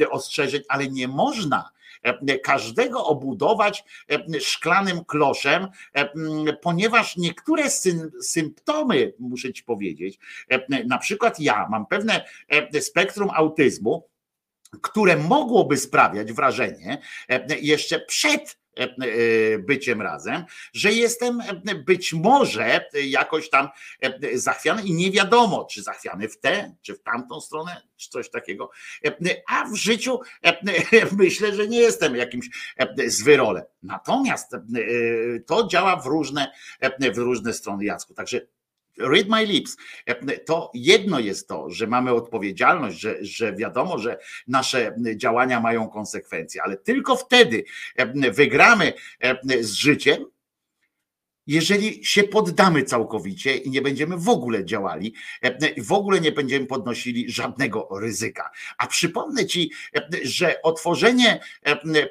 [0.00, 1.79] e, ostrzeżeń, ale nie można e,
[2.42, 6.08] każdego obudować e, szklanym kloszem, e,
[6.52, 13.30] ponieważ niektóre sym, symptomy, muszę ci powiedzieć, e, na przykład ja mam pewne e, spektrum
[13.34, 14.10] autyzmu,
[14.82, 16.98] które mogłoby sprawiać wrażenie
[17.28, 18.59] e, jeszcze przed e, e,
[19.58, 23.68] byciem razem, że jestem e, być może jakoś tam
[24.02, 28.30] e, zachwiany i nie wiadomo, czy zachwiany w tę, czy w tamtą stronę, czy coś
[28.30, 28.70] takiego.
[29.04, 29.16] E,
[29.48, 30.56] A w życiu e,
[31.16, 33.64] myślę, że nie jestem jakimś e, zwyrolem.
[33.82, 34.60] Natomiast e,
[35.46, 38.14] to działa w różne, e, w różne strony, Jacku.
[38.14, 38.40] Także
[39.00, 39.76] Read my lips.
[40.06, 45.88] E, To jedno jest to, że mamy odpowiedzialność, że, że wiadomo, że nasze działania mają
[45.88, 47.64] konsekwencje, ale tylko wtedy
[47.96, 50.24] e, wygramy e, z życiem,
[51.46, 55.14] jeżeli się poddamy całkowicie i nie będziemy w ogóle działali,
[55.78, 58.50] w ogóle nie będziemy podnosili żadnego ryzyka.
[58.78, 59.70] A przypomnę ci,
[60.22, 61.40] że otworzenie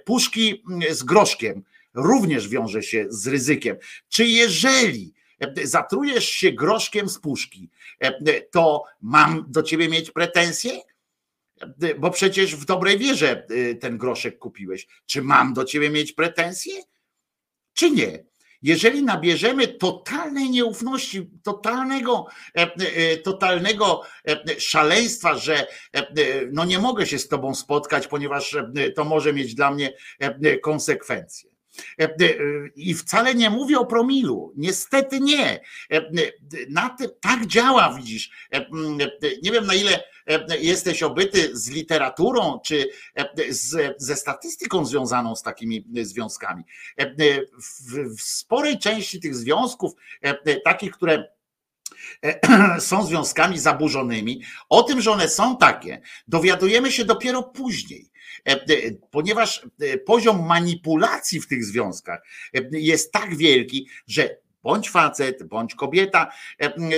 [0.05, 3.77] puszki z groszkiem również wiąże się z ryzykiem.
[4.09, 5.13] Czy jeżeli
[5.63, 7.69] zatrujesz się groszkiem z puszki,
[7.99, 10.81] e, to mam do ciebie mieć pretensje?
[11.81, 14.87] E, Bo przecież w dobrej wierze e, ten groszek kupiłeś.
[15.05, 16.73] Czy mam do ciebie mieć pretensje?
[17.73, 18.29] Czy nie?
[18.61, 22.27] Jeżeli nabierzemy totalnej nieufności, totalnego,
[22.57, 26.05] e, e, totalnego e, szaleństwa, że e, e,
[26.51, 30.57] no nie mogę się z tobą spotkać, ponieważ e, to może mieć dla mnie e,
[30.57, 31.48] konsekwencje.
[31.99, 32.15] E, e,
[32.75, 34.53] I wcale nie mówię o promilu.
[34.57, 35.59] Niestety nie.
[35.91, 36.01] E,
[37.21, 38.49] tak działa, widzisz.
[39.43, 40.03] Nie wiem na ile
[40.59, 42.89] jesteś obyty z literaturą, czy
[43.49, 46.63] z, ze statystyką związaną z takimi związkami.
[47.63, 49.91] W, w sporej części tych związków,
[50.63, 51.27] takich, które
[52.79, 58.08] są związkami zaburzonymi, o tym, że one są takie, dowiadujemy się dopiero później.
[58.47, 62.21] E, e, Ponieważ e, poziom manipulacji w tych związkach
[62.71, 64.29] jest tak wielki, że
[64.63, 66.31] bądź facet, bądź kobieta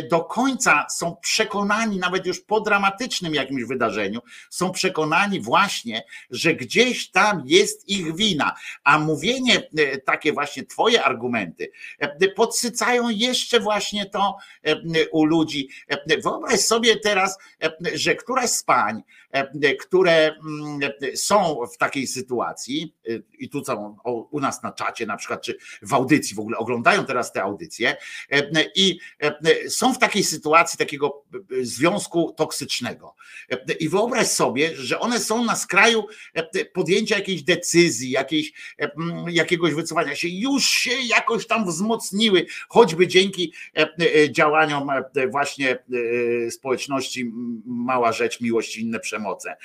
[0.09, 4.19] do końca są przekonani, nawet już po dramatycznym jakimś wydarzeniu,
[4.49, 9.69] są przekonani właśnie, że gdzieś tam jest ich wina, a mówienie
[10.05, 11.71] takie właśnie twoje argumenty
[12.35, 14.37] podsycają jeszcze właśnie to
[15.11, 15.69] u ludzi.
[16.23, 17.37] Wyobraź sobie teraz,
[17.93, 19.03] że któraś z pań,
[19.79, 23.97] które mm, są w takiej sytuacji e, i tu są
[24.31, 27.97] u nas na czacie na przykład, czy w audycji w ogóle oglądają teraz te audycje
[28.31, 33.15] e, i e, są w takiej sytuacji takiego e, związku toksycznego.
[33.51, 38.91] E, I wyobraź sobie, że one są na skraju e, podjęcia jakiejś decyzji, jakiejś, e,
[38.93, 45.27] mm, jakiegoś wycofania się, już się jakoś tam wzmocniły, choćby dzięki e, e, działaniom e,
[45.27, 45.71] właśnie
[46.47, 47.31] e, społeczności
[47.65, 49.57] Mała Rzecz, Miłość i inne przemoce,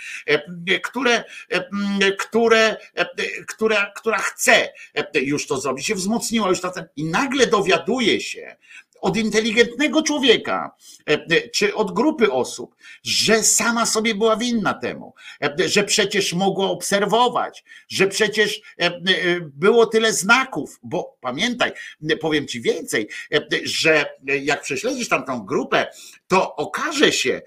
[0.82, 3.06] które, e, które, e,
[3.46, 8.20] która, która chce e, już to zrobić, się wzmocniła już na ten i nagle dowiaduje
[8.20, 8.56] się,
[9.00, 10.76] od inteligentnego człowieka,
[11.06, 16.70] e, czy od grupy osób, że sama sobie była winna temu, e, że przecież mogła
[16.70, 19.00] obserwować, że przecież e, e,
[19.40, 21.72] było tyle znaków, bo pamiętaj,
[22.20, 24.06] powiem ci więcej, e, że
[24.42, 25.86] jak prześledzisz tam tą grupę,
[26.28, 27.42] to okaże się,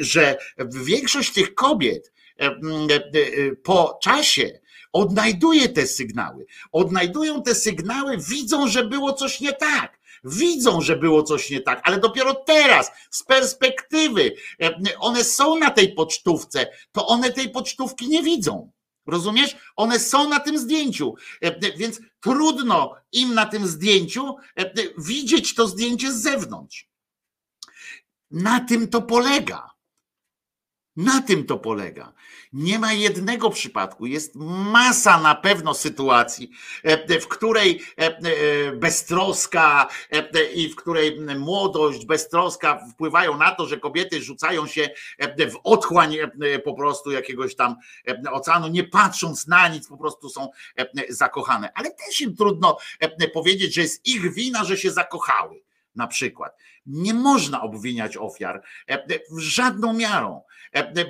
[0.00, 0.36] że
[0.84, 2.50] większość tych kobiet e, e,
[3.62, 4.60] po czasie
[4.92, 6.46] odnajduje te sygnały.
[6.72, 9.98] Odnajdują te sygnały, widzą, że było coś nie tak.
[10.26, 14.32] Widzą, że było coś nie tak, ale dopiero teraz, z perspektywy,
[14.62, 18.70] e, one są na tej pocztówce, to one tej pocztówki nie widzą.
[19.06, 19.56] Rozumiesz?
[19.76, 25.68] One są na tym zdjęciu, E, więc trudno im na tym zdjęciu e, widzieć to
[25.68, 26.88] zdjęcie z zewnątrz.
[28.30, 29.75] Na tym to polega.
[30.96, 32.12] Na tym to polega.
[32.52, 34.34] Nie ma jednego przypadku, jest
[34.72, 36.50] masa na pewno sytuacji,
[36.82, 39.88] e, w której e, e, beztroska
[40.54, 44.90] i w której młodość, beztroska wpływają na to, że kobiety rzucają się
[45.50, 46.16] w otchłań
[46.64, 47.76] po prostu jakiegoś tam
[48.30, 50.48] oceanu, nie patrząc na nic, po prostu są
[51.08, 51.72] zakochane.
[51.74, 52.78] Ale też im trudno
[53.34, 55.66] powiedzieć, że jest ich wina, że się zakochały.
[55.94, 56.56] Na przykład.
[56.86, 58.62] Nie można obwiniać ofiar
[59.30, 60.42] w żadną miarą,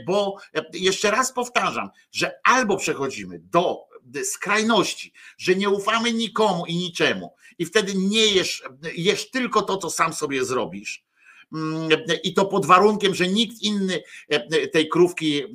[0.06, 3.86] bo e, jeszcze raz powtarzam, że albo przechodzimy do
[4.24, 8.62] skrajności, że nie ufamy nikomu i niczemu, i wtedy nie jesz,
[8.96, 11.04] jesz tylko to, co sam sobie zrobisz,
[11.52, 11.88] mm,
[12.22, 15.46] i to pod warunkiem, że nikt inny e, tej krówki e,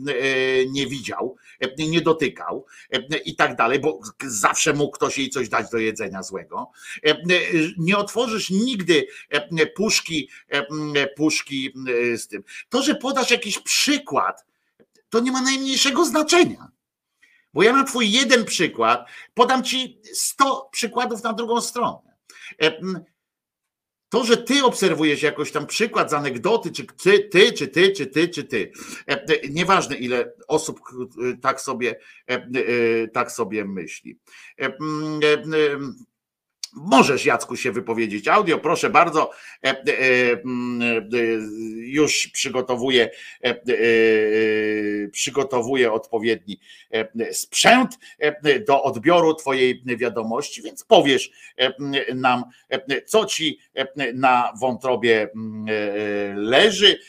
[0.68, 1.41] nie widział, e,
[1.78, 6.24] nie dotykał e, i tak dalej, bo zawsze mógł ktoś jej coś dać do jedzenia
[6.24, 6.72] złego.
[7.06, 7.18] E, e,
[7.78, 9.08] Nie otworzysz nigdy
[9.76, 10.30] puszki,
[11.18, 11.74] puszki
[12.16, 12.44] z tym.
[12.70, 14.46] To, że podasz jakiś przykład,
[15.10, 16.68] to nie ma najmniejszego znaczenia.
[17.54, 22.12] Bo ja na twój jeden przykład podam ci 100 przykładów na drugą stronę.
[24.12, 28.08] To, że ty obserwujesz jakoś tam przykład z anegdoty, czy ty, ty, czy ty, czy
[28.08, 28.72] ty, czy ty.
[29.08, 30.80] e, e, Nieważne ile osób
[31.34, 32.00] e, tak sobie,
[33.14, 34.18] tak sobie myśli.
[36.74, 38.28] Możesz, Jacku, się wypowiedzieć.
[38.28, 39.32] Audio, proszę bardzo.
[39.64, 40.38] E, e, e,
[41.76, 43.10] Już przygotowuję,
[45.12, 46.60] przygotowuję odpowiedni
[47.32, 48.00] sprzęt
[48.68, 51.32] do odbioru Twojej wiadomości, więc powiesz
[52.16, 52.44] nam,
[53.06, 53.60] co Ci
[54.14, 55.30] na wątrobie
[56.36, 57.00] leży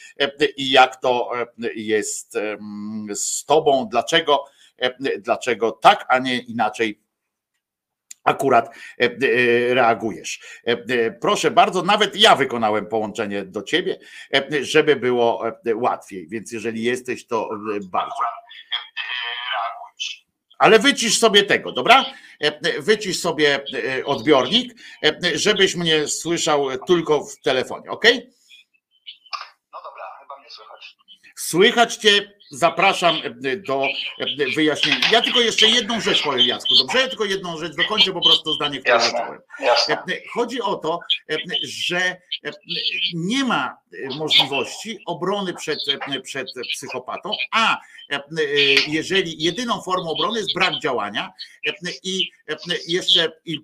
[0.56, 1.30] i jak to
[1.74, 2.38] jest
[3.14, 4.44] z Tobą, dlaczego,
[5.18, 7.01] dlaczego tak, a nie inaczej
[8.24, 10.40] akurat e, e, reagujesz.
[10.64, 13.98] E, Proszę bardzo, nawet ja wykonałem połączenie do ciebie,
[14.60, 15.44] żeby było
[15.74, 17.50] łatwiej, więc jeżeli jesteś, to
[17.90, 18.14] bardzo.
[20.58, 22.04] Ale wycisz sobie tego, dobra?
[22.78, 23.64] Wycisz sobie
[24.04, 24.74] odbiornik,
[25.34, 28.04] żebyś mnie słyszał tylko w telefonie, ok?
[31.36, 33.84] Słychać cię, zapraszam e, do
[34.18, 34.98] e, wyjaśnienia.
[35.12, 36.98] Ja tylko jeszcze jedną rzecz powiem, Jacku, dobrze?
[37.00, 39.40] Ja tylko jedną rzecz, dokończę po prostu zdanie, które Jasne, zacząłem.
[39.60, 39.94] jasne.
[39.94, 40.98] E, Chodzi o to,
[41.30, 41.96] e, że
[42.44, 42.52] e,
[43.14, 45.78] nie ma e, możliwości obrony przed,
[46.14, 47.76] e, przed psychopatą, a
[48.12, 48.20] e, e,
[48.88, 51.32] jeżeli jedyną formą obrony jest brak działania
[51.66, 51.72] e,
[52.02, 52.56] i e,
[52.88, 53.58] jeszcze i, e,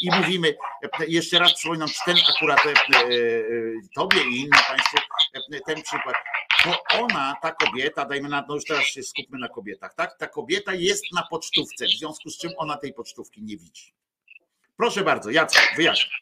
[0.00, 2.74] i mówimy, e, jeszcze raz przypominam, czy ten akurat e, e,
[3.94, 4.96] tobie i innym państwu
[5.54, 6.14] e, ten przykład,
[6.64, 10.18] to ona, ta kobieta, dajmy na, no już teraz się skupmy na kobietach, tak?
[10.18, 13.94] Ta kobieta jest na pocztówce, w związku z czym ona tej pocztówki nie widzi.
[14.76, 16.12] Proszę bardzo, Jacek, wyjaśnij.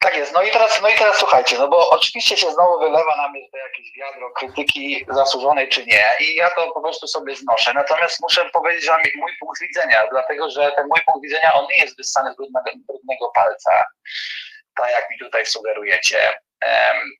[0.00, 0.34] Tak jest.
[0.34, 3.46] No i teraz, no i teraz słuchajcie, no bo oczywiście się znowu wylewa na mnie
[3.46, 7.74] tutaj jakieś wiadro krytyki zasłużonej czy nie i ja to po prostu sobie znoszę.
[7.74, 11.78] Natomiast muszę powiedzieć wam mój punkt widzenia, dlatego że ten mój punkt widzenia, on nie
[11.78, 13.84] jest wyssany z brudnego, brudnego palca,
[14.76, 16.40] tak jak mi tutaj sugerujecie.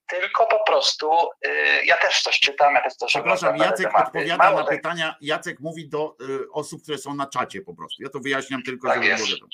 [0.09, 1.11] Tylko po prostu
[1.47, 1.51] y,
[1.85, 5.15] ja też coś czytam, ja też coś Przepraszam, Jacek odpowiada Mało na tego- pytania.
[5.21, 8.03] Jacek mówi do y, osób, które są na czacie po prostu.
[8.03, 9.25] Ja to wyjaśniam tylko, Tak żeby jest.
[9.27, 9.49] było.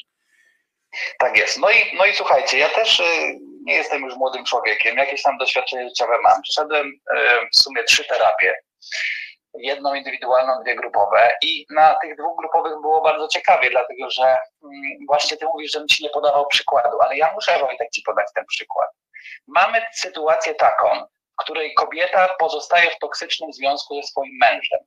[1.19, 1.59] Tak jest.
[1.59, 3.05] No i, no i słuchajcie, ja też y,
[3.65, 6.43] nie jestem już młodym człowiekiem, jakieś tam doświadczenie życiowe mam.
[6.43, 6.93] Przeszedłem
[7.53, 8.55] w sumie trzy terapie.
[9.59, 14.83] Jedną indywidualną, dwie grupowe i na tych dwóch grupowych było bardzo ciekawie, dlatego że mm,
[15.09, 18.45] właśnie ty mówisz, żebym ci nie podawał przykładu, ale ja muszę Wojtek ci podać ten
[18.49, 18.89] przykład.
[19.47, 21.07] Mamy sytuację taką,
[21.41, 24.81] w której kobieta pozostaje w toksycznym związku ze swoim mężem.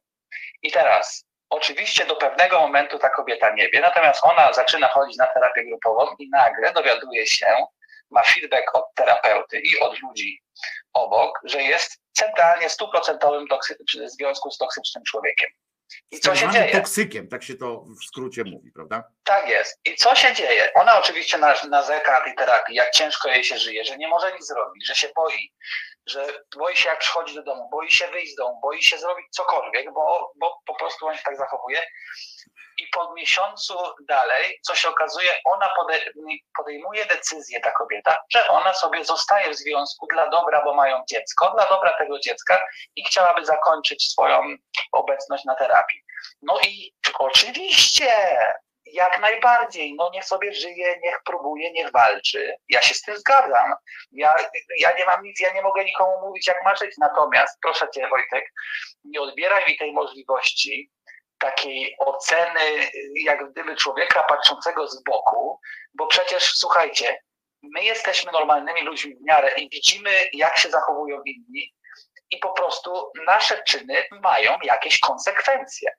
[0.61, 5.27] I teraz, oczywiście do pewnego momentu ta kobieta nie wie, natomiast ona zaczyna chodzić na
[5.27, 7.65] terapię grupową i nagle dowiaduje się,
[8.11, 10.41] ma feedback od terapeuty i od ludzi
[10.93, 15.49] obok, że jest centralnie stuprocentowym toksy- związku z toksycznym człowiekiem.
[16.11, 16.71] I co się dzieje?
[16.71, 19.03] toksykiem, tak się to w skrócie mówi, prawda?
[19.23, 19.79] Tak jest.
[19.85, 20.71] I co się dzieje?
[20.73, 24.33] Ona oczywiście na- narzeka na tej terapii, jak ciężko jej się żyje, że nie może
[24.33, 25.53] nic zrobić, że się boi,
[26.07, 29.25] że boi się jak przychodzi do domu, boi się wyjść z domu, boi się zrobić
[29.31, 31.81] cokolwiek, bo, bo po prostu on się tak zachowuje.
[32.77, 33.73] I po miesiącu
[34.07, 36.11] dalej, co się okazuje, ona pode-
[36.57, 41.51] podejmuje decyzję, ta kobieta, że ona sobie zostaje w związku dla dobra, bo mają dziecko,
[41.51, 42.61] dla dobra tego dziecka
[42.95, 44.41] i chciałaby zakończyć swoją
[44.91, 46.03] obecność na terapii.
[46.41, 48.37] No i oczywiście,
[48.85, 52.55] jak najbardziej, no niech sobie żyje, niech próbuje, niech walczy.
[52.69, 53.73] Ja się z tym zgadzam.
[54.11, 54.35] Ja,
[54.79, 56.91] ja nie mam nic, ja nie mogę nikomu mówić, jak ma żyć.
[56.97, 58.53] Natomiast proszę cię, Wojtek,
[59.03, 60.91] nie odbieraj mi tej możliwości
[61.39, 62.89] takiej oceny,
[63.23, 65.59] jak gdyby człowieka patrzącego z boku,
[65.93, 67.19] bo przecież słuchajcie,
[67.63, 71.73] my jesteśmy normalnymi ludźmi w miarę i widzimy, jak się zachowują inni,
[72.31, 75.91] i po prostu nasze czyny mają jakieś konsekwencje.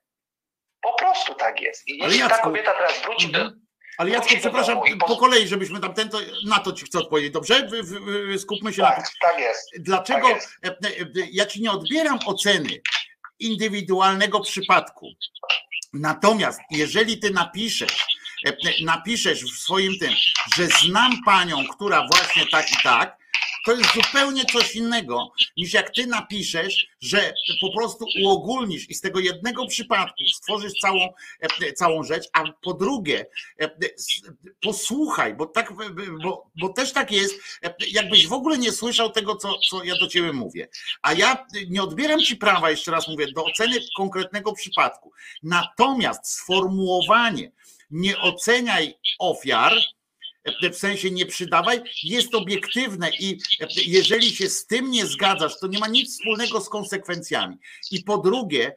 [0.80, 1.88] Po prostu tak jest.
[1.88, 3.50] I Ale jeśli ta kobieta teraz wróci do.
[3.98, 7.32] Ale Jacku, przepraszam, i po kolei, żebyśmy tam ten, to na to ci chcę odpowiedzieć,
[7.32, 7.68] dobrze?
[8.38, 9.04] Skupmy się na tym.
[9.20, 9.70] Tak jest.
[9.78, 10.56] Dlaczego Tak jest.
[10.64, 12.80] e, e, ja ci nie odbieram oceny
[13.40, 15.06] indywidualnego przypadku.
[15.92, 18.06] Natomiast jeżeli ty napiszesz,
[18.46, 20.12] e, napiszesz w swoim tym,
[20.56, 23.17] że znam panią, która właśnie tak i tak,
[23.68, 29.00] to jest zupełnie coś innego, niż jak ty napiszesz, że po prostu uogólnisz i z
[29.00, 31.08] tego jednego przypadku stworzysz całą,
[31.40, 33.26] e, całą rzecz, a po drugie,
[33.60, 33.70] e,
[34.62, 35.72] posłuchaj, bo tak,
[36.22, 39.94] bo, bo też tak jest, e, jakbyś w ogóle nie słyszał tego, co, co ja
[40.00, 40.68] do ciebie mówię.
[41.02, 45.12] A ja nie odbieram ci prawa, jeszcze raz mówię, do oceny konkretnego przypadku.
[45.42, 47.52] Natomiast sformułowanie
[47.90, 49.72] nie oceniaj ofiar,
[50.72, 53.38] w sensie nie przydawaj, jest obiektywne i
[53.86, 57.56] jeżeli się z tym nie zgadzasz, to nie ma nic wspólnego z konsekwencjami.
[57.90, 58.76] I po drugie,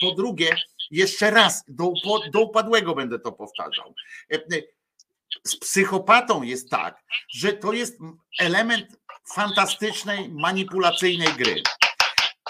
[0.00, 0.56] po drugie,
[0.90, 1.92] jeszcze raz, do,
[2.32, 3.94] do upadłego będę to powtarzał.
[5.44, 7.98] Z psychopatą jest tak, że to jest
[8.38, 8.86] element
[9.34, 11.62] fantastycznej, manipulacyjnej gry.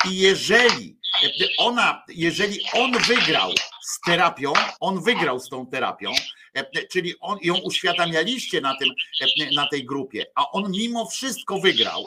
[0.05, 0.99] I jeżeli
[1.59, 6.13] ona, jeżeli on wygrał z terapią, on wygrał z tą terapią,
[6.91, 8.89] czyli on ją uświadamialiście na, tym,
[9.55, 12.05] na tej grupie, a on mimo wszystko wygrał,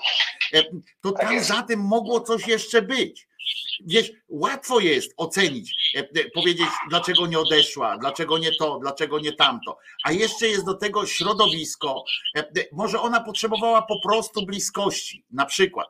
[1.02, 3.30] to tam za tym mogło coś jeszcze być.
[3.86, 5.94] Wiesz, łatwo jest ocenić,
[6.34, 9.78] powiedzieć, dlaczego nie odeszła, dlaczego nie to, dlaczego nie tamto.
[10.04, 12.04] A jeszcze jest do tego środowisko.
[12.72, 15.88] Może ona potrzebowała po prostu bliskości, na przykład.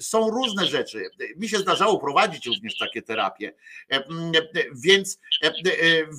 [0.00, 1.10] Są różne rzeczy.
[1.36, 3.54] Mi się zdarzało prowadzić również takie terapie,
[4.84, 5.18] więc,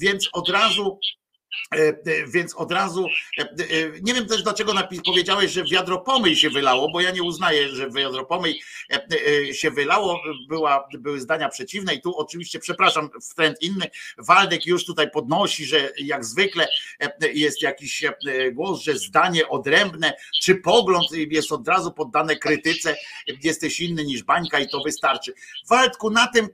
[0.02, 1.00] więc od razu.
[2.28, 3.08] Więc od razu
[4.02, 4.74] nie wiem też dlaczego
[5.06, 8.62] powiedziałeś, że wiadro pomyj się wylało, bo ja nie uznaję, że wiadro pomyj
[9.54, 13.86] się wylało, była, były zdania przeciwne i tu oczywiście, przepraszam, trend inny,
[14.18, 16.68] Waldek już tutaj podnosi, że jak zwykle
[17.34, 18.04] jest jakiś
[18.52, 22.96] głos, że zdanie odrębne, czy pogląd jest od razu poddane krytyce,
[23.44, 25.34] jesteś inny niż bańka i to wystarczy.
[25.70, 26.50] Waldku, na tym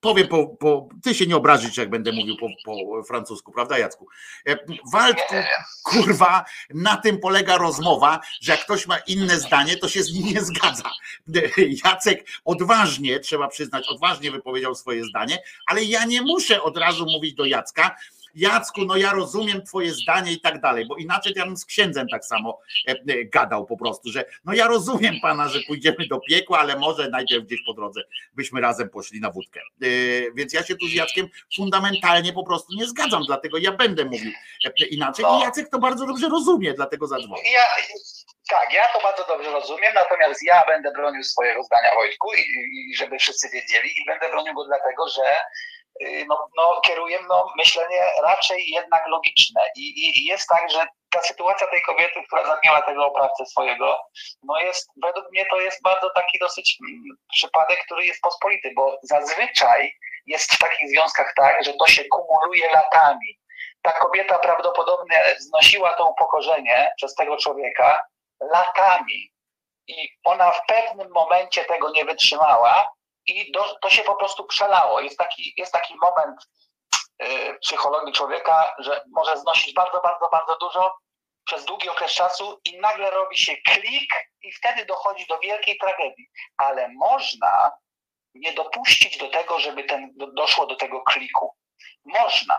[0.00, 4.06] powiem po, po ty się nie obrazisz, jak będę mówił po, po francusku, prawda Jacku?
[4.48, 4.58] E,
[4.92, 5.34] Waldku,
[5.82, 10.26] kurwa, na tym polega rozmowa, że jak ktoś ma inne zdanie, to się z nim
[10.34, 10.90] nie zgadza.
[11.84, 17.34] Jacek odważnie, trzeba przyznać, odważnie wypowiedział swoje zdanie, ale ja nie muszę od razu mówić
[17.34, 17.96] do Jacka,
[18.34, 22.08] Jacku, no ja rozumiem twoje zdanie i tak dalej, bo inaczej ja bym z księdzem
[22.08, 26.20] tak samo e, e, gadał po prostu, że no ja rozumiem pana, że pójdziemy do
[26.20, 28.00] piekła, ale może najpierw gdzieś po drodze
[28.34, 29.60] byśmy razem poszli na wódkę.
[29.60, 29.86] E,
[30.34, 34.32] Więc ja się tu z Jackiem fundamentalnie po prostu nie zgadzam, dlatego ja będę mówił
[34.90, 37.44] inaczej i Jacek to bardzo dobrze rozumie, dlatego zadzwonił.
[37.52, 37.62] Ja,
[38.50, 42.40] tak, ja to bardzo dobrze rozumiem, natomiast ja będę bronił swojego zdania Wojtku i,
[42.90, 45.22] i żeby wszyscy wiedzieli i będę bronił go dlatego, że
[46.28, 51.22] no, no, kieruję no, myślenie raczej jednak logiczne I, i, i jest tak, że ta
[51.22, 53.98] sytuacja tej kobiety, która zabiła tego oprawcę swojego,
[54.42, 58.98] no jest, według mnie to jest bardzo taki dosyć mm, przypadek, który jest pospolity, bo
[59.02, 59.92] zazwyczaj
[60.26, 63.38] jest w takich związkach tak, że to się kumuluje latami.
[63.82, 68.02] Ta kobieta prawdopodobnie znosiła to upokorzenie przez tego człowieka
[68.40, 69.32] latami
[69.86, 72.92] i ona w pewnym momencie tego nie wytrzymała
[73.26, 75.00] i do, to się po prostu przelało.
[75.00, 76.40] Jest taki, jest taki moment
[77.22, 80.94] y, psychologii człowieka, że może znosić bardzo, bardzo, bardzo dużo
[81.44, 86.30] przez długi okres czasu i nagle robi się klik i wtedy dochodzi do wielkiej tragedii.
[86.56, 87.72] Ale można
[88.34, 91.56] nie dopuścić do tego, żeby ten, do, doszło do tego kliku.
[92.04, 92.58] Można.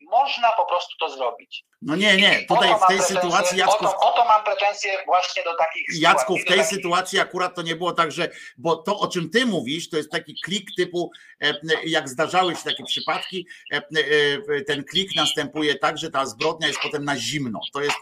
[0.00, 1.64] Można po prostu to zrobić.
[1.82, 5.86] No nie, nie, tutaj w tej sytuacji Jacku, Oto, oto mam pretensje właśnie do takich
[6.00, 9.30] Jacku, w tej takich- sytuacji akurat to nie było tak, że, bo to o czym
[9.30, 11.10] ty mówisz, to jest taki klik typu,
[11.42, 11.54] e,
[11.86, 13.76] jak zdarzały się takie przypadki, e,
[14.56, 17.60] e, ten klik następuje tak, że ta zbrodnia jest potem na zimno.
[17.72, 17.96] To jest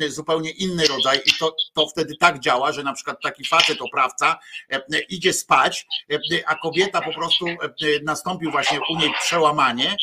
[0.00, 3.78] e, zupełnie inny rodzaj i to, to wtedy tak działa, że na przykład taki facet,
[3.80, 4.38] oprawca
[4.72, 7.56] e, idzie spać, e, a kobieta po prostu e,
[8.02, 9.96] nastąpił właśnie u niej przełamanie, e,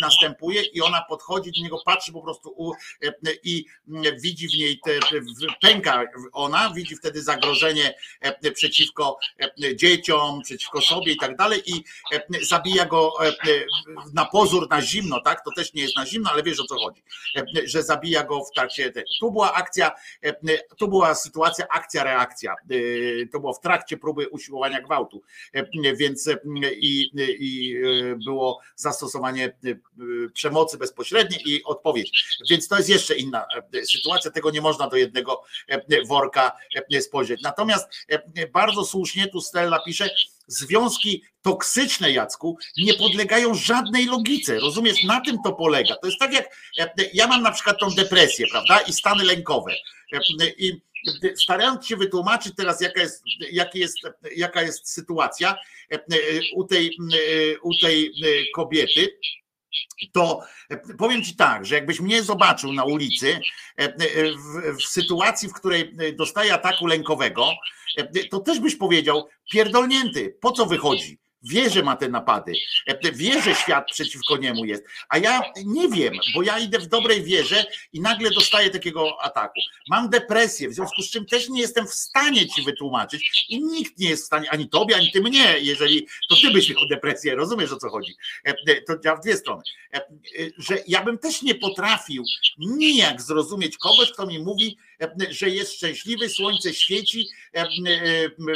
[0.00, 3.12] następuje i ona podchodzi do niego, patrzy po prostu e,
[3.44, 4.92] i mm, widzi w niej, te,
[5.62, 9.18] pęka ona, widzi wtedy zagrożenie e, przeciwko
[9.64, 13.32] e, dzieciom, przeciwko sobie i tak dalej i e, zabija go e,
[14.14, 15.44] na pozór na zimno, tak?
[15.44, 17.02] To też nie jest na zimno, ale wiesz o co chodzi,
[17.36, 18.92] e, że zabija go w trakcie.
[19.20, 19.92] Tu była akcja,
[20.22, 20.32] e,
[20.78, 22.52] tu była sytuacja, akcja, reakcja.
[22.52, 26.38] E, To było w trakcie próby usiłowania gwałtu, E, więc e,
[26.72, 29.51] i, i e, było zastosowanie e,
[30.34, 32.38] przemocy bezpośredniej i odpowiedź.
[32.50, 36.52] Więc to jest jeszcze inna e, sytuacja, tego nie można do jednego e, worka
[36.94, 37.42] e, spojrzeć.
[37.42, 40.10] Natomiast e, bardzo słusznie tu Stella pisze,
[40.46, 44.60] związki toksyczne, Jacku, nie podlegają żadnej logice.
[44.60, 45.96] Rozumiesz, na tym to polega.
[45.96, 46.46] To jest tak jak
[46.78, 49.72] e, ja mam na przykład tą depresję, prawda, i stany lękowe.
[50.12, 50.80] E, I
[51.36, 53.22] starając się wytłumaczyć teraz, jaka jest,
[53.52, 53.98] jaki jest,
[54.36, 55.56] jaka jest sytuacja
[55.92, 56.00] e, e,
[56.54, 58.10] u tej, e, u tej e,
[58.54, 59.18] kobiety,
[60.12, 63.40] to e, powiem ci tak, że jakbyś mnie zobaczył na ulicy
[63.78, 63.94] e, e,
[64.32, 67.50] w, w sytuacji, w której dostaję ataku lękowego,
[68.30, 71.21] to też byś powiedział, pierdolnięty, po co wychodzi?
[71.44, 72.52] Wie, że ma te napady,
[73.12, 77.22] wie, że świat przeciwko niemu jest, a ja nie wiem, bo ja idę w dobrej
[77.22, 79.60] wierze i nagle dostaję takiego ataku.
[79.88, 83.98] Mam depresję, w związku z czym też nie jestem w stanie ci wytłumaczyć i nikt
[83.98, 87.34] nie jest w stanie, ani tobie, ani ty mnie, jeżeli to ty byś miał depresję,
[87.34, 88.14] rozumiesz o co chodzi.
[88.86, 89.62] To działa w dwie strony.
[90.58, 92.24] Że ja bym też nie potrafił
[92.58, 94.76] nijak zrozumieć kogoś, kto mi mówi,
[95.30, 97.68] że jest szczęśliwy, słońce świeci, e, e,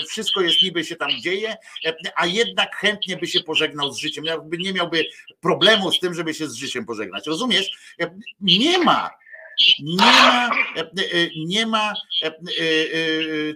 [0.08, 4.24] wszystko jest niby się tam dzieje, e, a jednak chętnie by się pożegnał z życiem,
[4.24, 5.04] jakby nie miałby
[5.40, 7.26] problemu z tym, żeby się z życiem pożegnać.
[7.26, 7.94] Rozumiesz?
[8.00, 9.10] E, Nie ma.
[9.82, 12.34] Nie ma, e, e, nie ma e, e, e,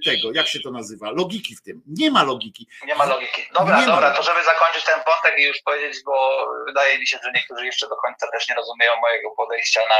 [0.05, 1.83] tego, jak się to nazywa, logiki w tym.
[1.87, 2.67] Nie ma logiki.
[2.87, 3.43] Nie ma logiki.
[3.55, 4.27] Dobra, Nie ma dobra, logiki.
[4.27, 7.89] to żeby zakończyć ten wątek i już powiedzieć, bo wydaje mi się, że niektórzy jeszcze
[7.89, 9.97] do końca też nie rozumieją mojego podejścia na,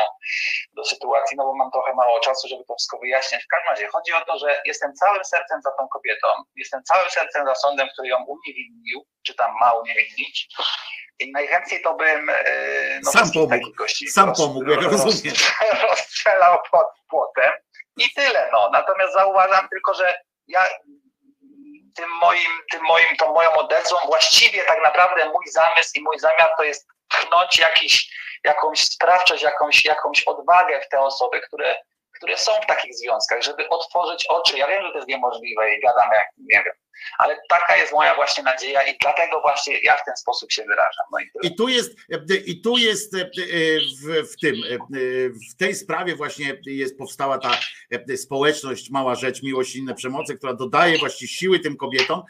[0.73, 3.45] do sytuacji, no bo mam trochę mało czasu, żeby to wszystko wyjaśniać.
[3.45, 7.11] W każdym razie chodzi o to, że jestem całym sercem za tą kobietą, jestem całym
[7.11, 10.49] sercem za sądem, który ją uniewinnił, czy tam ma uniewinnić.
[11.21, 13.73] I najchętniej to bym e, no, Sam pomógł.
[13.79, 15.35] gości Sam roz- pomógł, jak roz- rozumiem.
[15.89, 17.53] rozstrzelał pod płotem
[17.97, 18.49] i tyle.
[18.53, 18.71] No.
[18.73, 20.15] Natomiast zauważam tylko, że
[20.49, 20.65] ja
[21.97, 26.51] tym moim, tym moim, tą moją odezwą właściwie tak naprawdę mój zamysł i mój zamiar
[26.57, 28.11] to jest tchnąć jakiś,
[28.45, 31.77] jakąś sprawczość, jakąś, jakąś odwagę w te osoby, które,
[32.21, 34.59] które są w takich związkach, żeby otworzyć oczy.
[34.59, 36.75] Ja wiem, że to jest niemożliwe i gadam jak nie wiem,
[37.19, 41.07] ale taka jest moja właśnie nadzieja i dlatego właśnie ja w ten sposób się wyrażam.
[41.13, 41.47] No i.
[41.47, 41.97] I tu jest,
[42.47, 43.31] i tu jest e,
[44.03, 44.79] w, w tym, e,
[45.53, 47.51] w tej sprawie właśnie jest powstała ta
[47.91, 52.23] e, społeczność Mała Rzecz, Miłość i inne przemoce, która dodaje właśnie siły tym kobietom,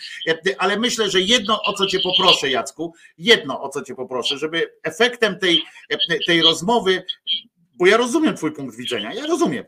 [0.59, 4.73] ale myślę, że jedno, o co cię poproszę Jacku, jedno, o co cię poproszę, żeby
[4.83, 5.63] efektem tej,
[6.27, 7.03] tej rozmowy
[7.81, 9.65] bo ja rozumiem twój punkt widzenia, ja rozumiem.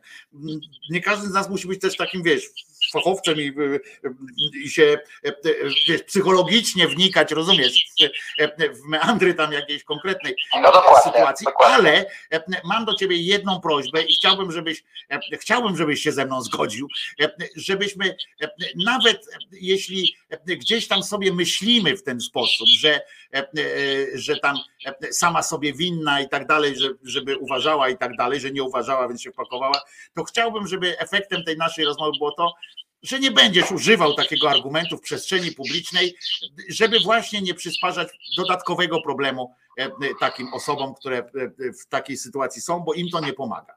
[0.90, 2.50] Nie każdy z nas musi być też takim, wiesz,
[2.92, 3.52] fachowcem i,
[4.64, 4.98] i się,
[5.88, 7.84] wiesz, psychologicznie wnikać, rozumiesz,
[8.38, 11.76] w, w meandry tam jakiejś konkretnej No dokładnie, sytuacji, dokładnie.
[11.76, 12.06] ale
[12.64, 14.84] mam do ciebie jedną prośbę i chciałbym, żebyś,
[15.40, 16.88] chciałbym, żebyś się ze mną zgodził,
[17.56, 18.16] żebyśmy
[18.84, 19.22] nawet
[19.52, 23.00] jeśli gdzieś tam sobie myślimy w ten sposób, że,
[24.14, 24.56] że tam
[25.10, 29.08] sama sobie winna i tak dalej, że- żeby uważała i tak dalej, że nie uważała,
[29.08, 29.80] więc się pakowała,
[30.14, 32.54] to chciałbym, żeby efektem tej naszej rozmowy było to,
[33.02, 36.16] że nie będziesz używał takiego argumentu w przestrzeni publicznej,
[36.68, 39.90] żeby właśnie nie przysparzać dodatkowego problemu e, e,
[40.20, 41.22] takim osobom, które e,
[41.72, 43.74] w takiej sytuacji są, bo im to nie pomaga.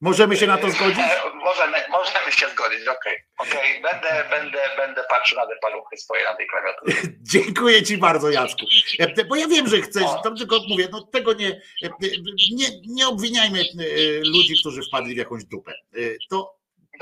[0.00, 1.04] Możemy się na to zgodzić?
[1.34, 3.16] Możemy, możemy się zgodzić, okej.
[3.38, 3.82] okej.
[3.82, 6.96] Będę, będę, będę patrzył na te paluchy swoje na tej klawiaturze.
[7.32, 8.66] Dziękuję ci bardzo, Jacku.
[9.28, 11.60] Bo ja wiem, że chcesz, to tylko mówię, no tego nie,
[12.52, 13.64] nie, nie obwiniajmy
[14.24, 15.72] ludzi, którzy wpadli w jakąś dupę.
[16.30, 16.55] To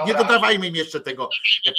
[0.07, 1.29] nie dodawajmy im jeszcze tego,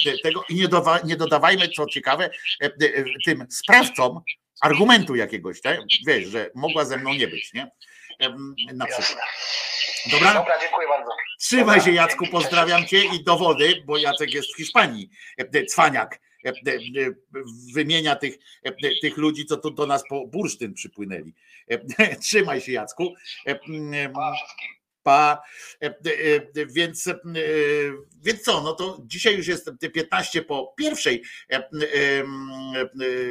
[0.06, 2.30] e, tego i nie, dowa, nie dodawajmy, co ciekawe,
[2.62, 4.20] e, e, tym sprawcom
[4.60, 5.80] argumentu jakiegoś, tak?
[6.06, 7.70] wiesz, że mogła ze mną nie być, nie?
[8.74, 9.26] Na przykład.
[10.10, 10.34] Dobra?
[10.34, 11.10] Dobra, dziękuję bardzo.
[11.40, 16.48] Trzymaj się Jacku, pozdrawiam cię i dowody, bo Jacek jest w Hiszpanii, e, Cwaniak e,
[16.48, 17.14] e, e,
[17.74, 21.34] wymienia tych, e, tych ludzi, co tu do nas po bursztyn przypłynęli.
[21.68, 23.14] E, Trzymaj się Jacku.
[23.46, 24.12] E, m,
[25.06, 25.42] Pa.
[25.82, 25.92] E, e,
[26.62, 27.10] e, Więc,
[28.22, 31.22] więc co, no to dzisiaj już jest 15 po pierwszej.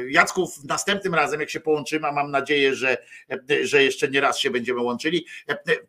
[0.08, 2.96] Jacku, następnym razem, jak się połączymy, a mam nadzieję, że,
[3.62, 5.26] że jeszcze nie raz się będziemy łączyli,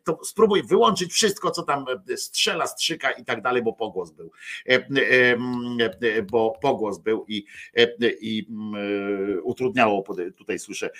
[0.04, 1.84] to spróbuj wyłączyć wszystko, co tam
[2.16, 4.30] strzela, strzyka i tak dalej, bo pogłos był.
[6.30, 7.44] Bo pogłos był i,
[8.20, 8.46] i
[9.42, 10.04] utrudniało,
[10.36, 10.90] tutaj słyszę,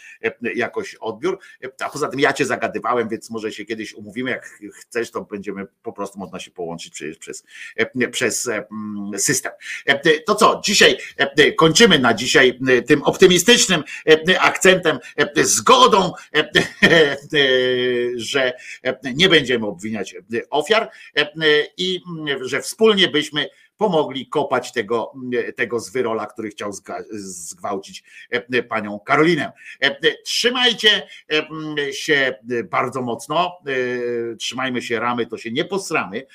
[0.54, 1.38] jakoś odbiór.
[1.84, 5.66] A poza tym ja cię zagadywałem, więc może się kiedyś umówimy, jak chcesz, to będziemy
[5.82, 7.44] po prostu można się połączyć przecież przez,
[7.76, 9.52] e, przez e, mm, system.
[9.86, 10.98] E, To co, dzisiaj
[11.56, 13.82] kończymy na dzisiaj tym optymistycznym
[14.38, 14.98] akcentem,
[15.36, 16.12] zgodą,
[18.16, 18.52] że
[19.14, 20.14] nie będziemy obwiniać
[20.50, 20.90] ofiar
[21.76, 23.48] i mm, że wspólnie byśmy
[23.78, 25.12] pomogli kopać tego,
[25.56, 26.72] tego zwyrola, który chciał
[27.10, 29.52] zgwałcić e, panią Karolinę.
[29.80, 33.58] E, Trzymajcie e, się bardzo mocno,
[34.38, 36.26] trzymajmy się ramy, to się nie posramy.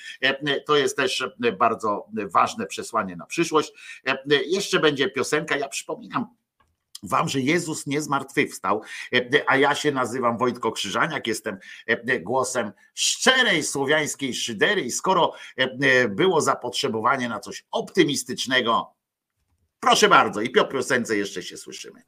[0.65, 3.73] To jest też bardzo ważne przesłanie na przyszłość.
[4.45, 6.27] Jeszcze będzie piosenka, ja przypominam,
[7.03, 8.82] Wam, że Jezus nie zmartwychwstał,
[9.14, 11.57] e, a ja się nazywam Wojtko Krzyżaniak, jestem
[11.88, 18.93] e, głosem szczerej słowiańskiej szydery i skoro e, e, było zapotrzebowanie na coś optymistycznego,
[19.80, 22.01] proszę bardzo i po piosence jeszcze się słyszymy.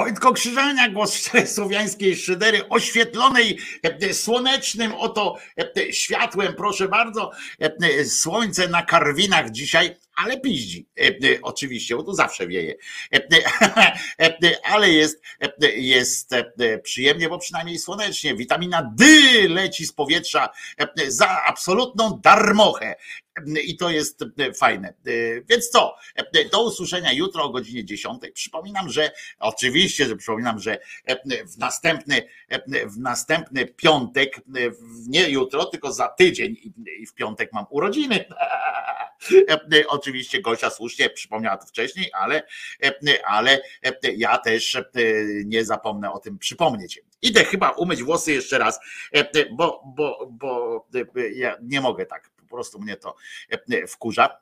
[0.00, 7.30] Wojtko Krzyżania, głos szczerej słowiańskiej szydery, oświetlonej e, słonecznym oto e, światłem, proszę bardzo.
[7.60, 10.86] E, Słońce na karwinach dzisiaj, ale piździ.
[11.42, 12.74] Oczywiście, bo tu zawsze wieje.
[14.64, 15.22] Ale jest,
[15.76, 16.30] jest
[16.82, 18.34] przyjemnie, bo przynajmniej słonecznie.
[18.36, 19.04] Witamina D
[19.48, 20.48] leci z powietrza
[21.08, 22.96] za absolutną darmochę.
[23.64, 24.88] I to jest e, fajne.
[24.88, 24.92] E,
[25.48, 25.94] Więc co?
[26.16, 28.22] E, Do usłyszenia jutro o godzinie 10.
[28.34, 30.78] Przypominam, że oczywiście, że przypominam, że
[31.46, 32.22] w następny,
[32.86, 34.40] w następny piątek,
[35.08, 38.24] nie jutro, tylko za tydzień i- w piątek mam urodziny.
[39.88, 42.42] Oczywiście Gosia słusznie przypomniała to wcześniej, ale,
[43.24, 43.60] ale
[44.16, 44.76] ja też
[45.44, 47.00] nie zapomnę o tym przypomnieć.
[47.22, 48.80] Idę chyba umyć włosy jeszcze raz,
[49.52, 50.86] bo, bo, bo
[51.34, 53.16] ja nie mogę tak, po prostu mnie to
[53.50, 54.40] e, wkurza.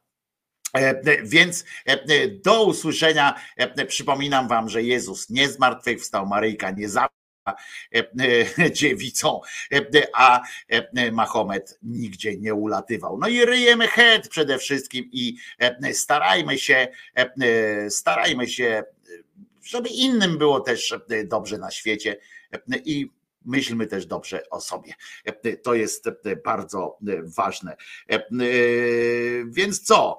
[0.75, 3.41] E, Więc e, do usłyszenia.
[3.57, 7.09] E, Przypominam Wam, że Jezus nie zmartwychwstał, Maryjka nie za
[8.73, 9.41] dziewicą,
[9.73, 13.19] e, a e, Mahomet nigdzie nie ulatywał.
[13.19, 18.85] No i ryjemy het przede wszystkim i e, starajmy się, e, starajmy się,
[19.63, 22.17] żeby innym było też e, dobrze na świecie
[22.53, 24.95] e, i myślmy też dobrze o sobie.
[25.25, 27.77] E, To jest e, bardzo e, ważne.
[29.47, 30.19] Więc co?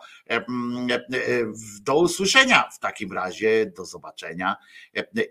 [1.82, 4.56] Do usłyszenia w takim razie, do zobaczenia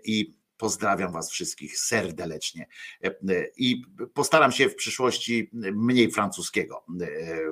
[0.03, 2.67] i pozdrawiam Was wszystkich serdecznie.
[3.57, 6.85] I postaram się w przyszłości mniej francuskiego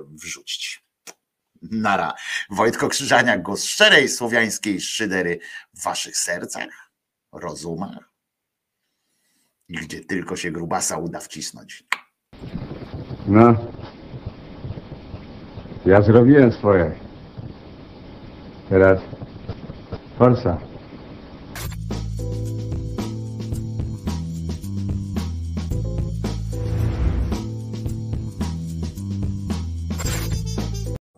[0.10, 0.84] wrzucić.
[1.62, 2.14] Nara.
[2.50, 5.40] Wojtko Krzyżaniak, głos szczerej słowiańskiej szydery
[5.74, 6.92] w Waszych sercach,
[7.32, 8.07] rozumach
[9.70, 11.84] gdzie tylko się grubasa uda wcisnąć.
[13.28, 13.56] No.
[15.86, 16.92] Ja zrobiłem swoje.
[18.70, 19.00] Teraz
[20.18, 20.58] forsa.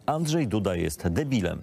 [0.06, 1.62] Andrzej Duda jest debilem.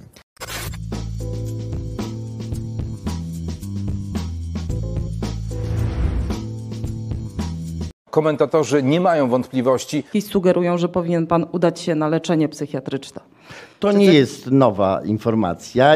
[8.16, 10.04] Komentatorzy nie mają wątpliwości.
[10.14, 13.20] I sugerują, że powinien pan udać się na leczenie psychiatryczne.
[13.80, 15.94] To nie jest nowa informacja.